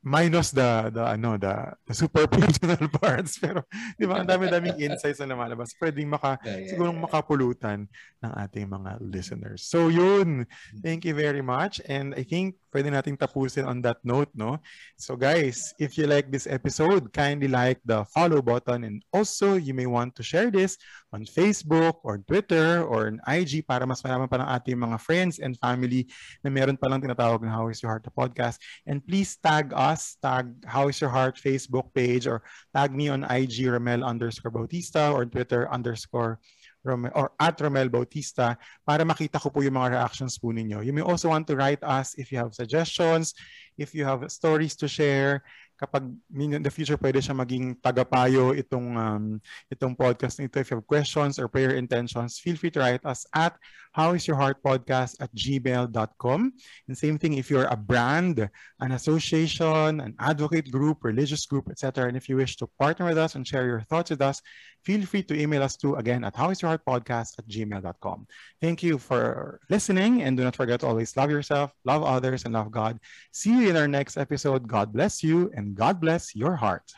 Minus 0.00 0.50
the 0.50 0.88
the 0.88 1.04
ano 1.04 1.36
the, 1.36 1.76
the 1.84 1.94
super 1.94 2.26
personal 2.26 2.88
parts. 3.00 3.36
Pero 3.36 3.64
di 4.00 4.08
ba 4.08 4.20
ang 4.20 4.28
dami-daming 4.32 4.80
insights 4.80 5.20
na 5.20 5.28
lumalabas. 5.28 5.76
Pwedeng 5.76 6.08
maka 6.08 6.40
yeah, 6.44 6.56
yeah, 6.56 6.68
siguro 6.72 6.90
yeah. 6.92 7.02
makapulutan 7.04 7.78
ng 8.24 8.32
ating 8.40 8.68
mga 8.68 9.00
listeners. 9.00 9.68
So 9.68 9.88
yun. 9.92 10.48
Thank 10.80 11.04
you 11.04 11.12
very 11.12 11.44
much. 11.44 11.80
And 11.84 12.16
I 12.16 12.24
think 12.24 12.56
pwede 12.72 12.92
nating 12.92 13.18
tapusin 13.20 13.66
on 13.66 13.82
that 13.82 14.00
note 14.06 14.30
no? 14.32 14.62
So 14.96 15.16
guys 15.16 15.74
if 15.76 15.98
you 15.98 16.06
like 16.06 16.30
this 16.30 16.46
episode 16.46 17.12
kindly 17.12 17.48
like 17.48 17.80
the 17.84 18.04
follow 18.08 18.40
button. 18.40 18.84
And 18.84 19.04
also 19.12 19.60
you 19.60 19.76
may 19.76 19.86
want 19.86 20.16
to 20.16 20.22
share 20.24 20.48
this 20.48 20.80
on 21.12 21.26
Facebook 21.26 22.00
or 22.06 22.22
Twitter 22.24 22.86
or 22.86 23.10
on 23.10 23.18
IG 23.26 23.66
para 23.66 23.84
mas 23.84 24.00
marami 24.00 24.30
pa 24.30 24.38
ng 24.38 24.48
ating 24.48 24.78
mga 24.78 24.96
friends 25.02 25.42
and 25.42 25.58
family 25.58 26.06
na 26.40 26.48
meron 26.48 26.78
pa 26.78 26.86
lang 26.86 27.02
tinatawag 27.02 27.42
ng 27.42 27.50
How 27.50 27.66
is 27.68 27.82
Your 27.82 27.90
Heart 27.90 28.06
the 28.06 28.14
podcast. 28.14 28.62
And 28.86 29.02
please 29.02 29.34
tag 29.34 29.74
us 29.74 29.89
us, 29.90 30.14
tag 30.22 30.54
How 30.62 30.86
is 30.86 31.00
Your 31.02 31.10
Heart 31.10 31.36
Facebook 31.42 31.90
page 31.90 32.30
or 32.30 32.46
tag 32.70 32.94
me 32.94 33.10
on 33.10 33.26
IG 33.26 33.66
Ramel 33.66 34.06
underscore 34.06 34.54
Bautista 34.54 35.10
or 35.10 35.26
Twitter 35.26 35.66
underscore 35.66 36.38
Romel, 36.86 37.12
or 37.14 37.32
at 37.36 37.58
Romel 37.58 37.90
Bautista 37.90 38.56
para 38.86 39.04
makita 39.04 39.36
ko 39.36 39.50
po 39.50 39.60
yung 39.60 39.76
mga 39.76 40.00
reactions 40.00 40.40
po 40.40 40.48
ninyo. 40.48 40.80
You 40.80 40.96
may 40.96 41.04
also 41.04 41.28
want 41.28 41.44
to 41.52 41.56
write 41.56 41.82
us 41.84 42.16
if 42.16 42.32
you 42.32 42.38
have 42.40 42.56
suggestions, 42.56 43.36
if 43.76 43.92
you 43.92 44.08
have 44.08 44.24
stories 44.32 44.76
to 44.80 44.88
share, 44.88 45.44
kapag 45.80 46.04
in 46.36 46.60
the 46.60 46.68
future 46.68 47.00
pwede 47.00 47.24
siya 47.24 47.32
maging 47.32 47.80
tagapayo 47.80 48.52
itong 48.52 48.92
um, 49.00 49.24
itong 49.72 49.96
podcast 49.96 50.36
nito. 50.36 50.60
If 50.60 50.68
you 50.68 50.76
have 50.76 50.84
questions 50.84 51.40
or 51.40 51.48
prayer 51.48 51.72
intentions, 51.72 52.36
feel 52.36 52.60
free 52.60 52.70
to 52.76 52.84
write 52.84 53.04
us 53.08 53.24
at 53.32 53.56
howisyourheartpodcast 53.96 55.18
at 55.20 55.32
gmail.com. 55.34 56.40
And 56.86 56.94
same 56.98 57.18
thing 57.18 57.34
if 57.34 57.50
you're 57.50 57.66
a 57.66 57.76
brand, 57.76 58.48
an 58.80 58.92
association, 58.92 60.00
an 60.00 60.14
advocate 60.20 60.70
group, 60.70 61.02
religious 61.02 61.46
group, 61.46 61.70
etc. 61.70 62.06
And 62.06 62.16
if 62.16 62.28
you 62.28 62.36
wish 62.36 62.56
to 62.56 62.68
partner 62.78 63.06
with 63.06 63.18
us 63.18 63.34
and 63.34 63.46
share 63.46 63.66
your 63.66 63.80
thoughts 63.82 64.10
with 64.10 64.22
us, 64.22 64.42
feel 64.84 65.04
free 65.04 65.22
to 65.24 65.34
email 65.34 65.62
us 65.62 65.76
to, 65.76 65.96
again, 65.96 66.24
at 66.24 66.34
howisyourheartpodcast 66.34 67.38
at 67.38 67.48
gmail.com. 67.48 68.26
Thank 68.60 68.82
you 68.82 68.98
for 68.98 69.60
listening 69.68 70.22
and 70.22 70.36
do 70.36 70.44
not 70.44 70.56
forget 70.56 70.80
to 70.80 70.86
always 70.86 71.16
love 71.16 71.30
yourself, 71.30 71.72
love 71.84 72.02
others, 72.02 72.44
and 72.44 72.54
love 72.54 72.70
God. 72.70 72.98
See 73.32 73.50
you 73.50 73.70
in 73.70 73.76
our 73.76 73.88
next 73.88 74.16
episode. 74.16 74.68
God 74.68 74.92
bless 74.92 75.22
you 75.22 75.50
God 75.74 76.00
bless 76.00 76.34
your 76.34 76.56
heart. 76.56 76.92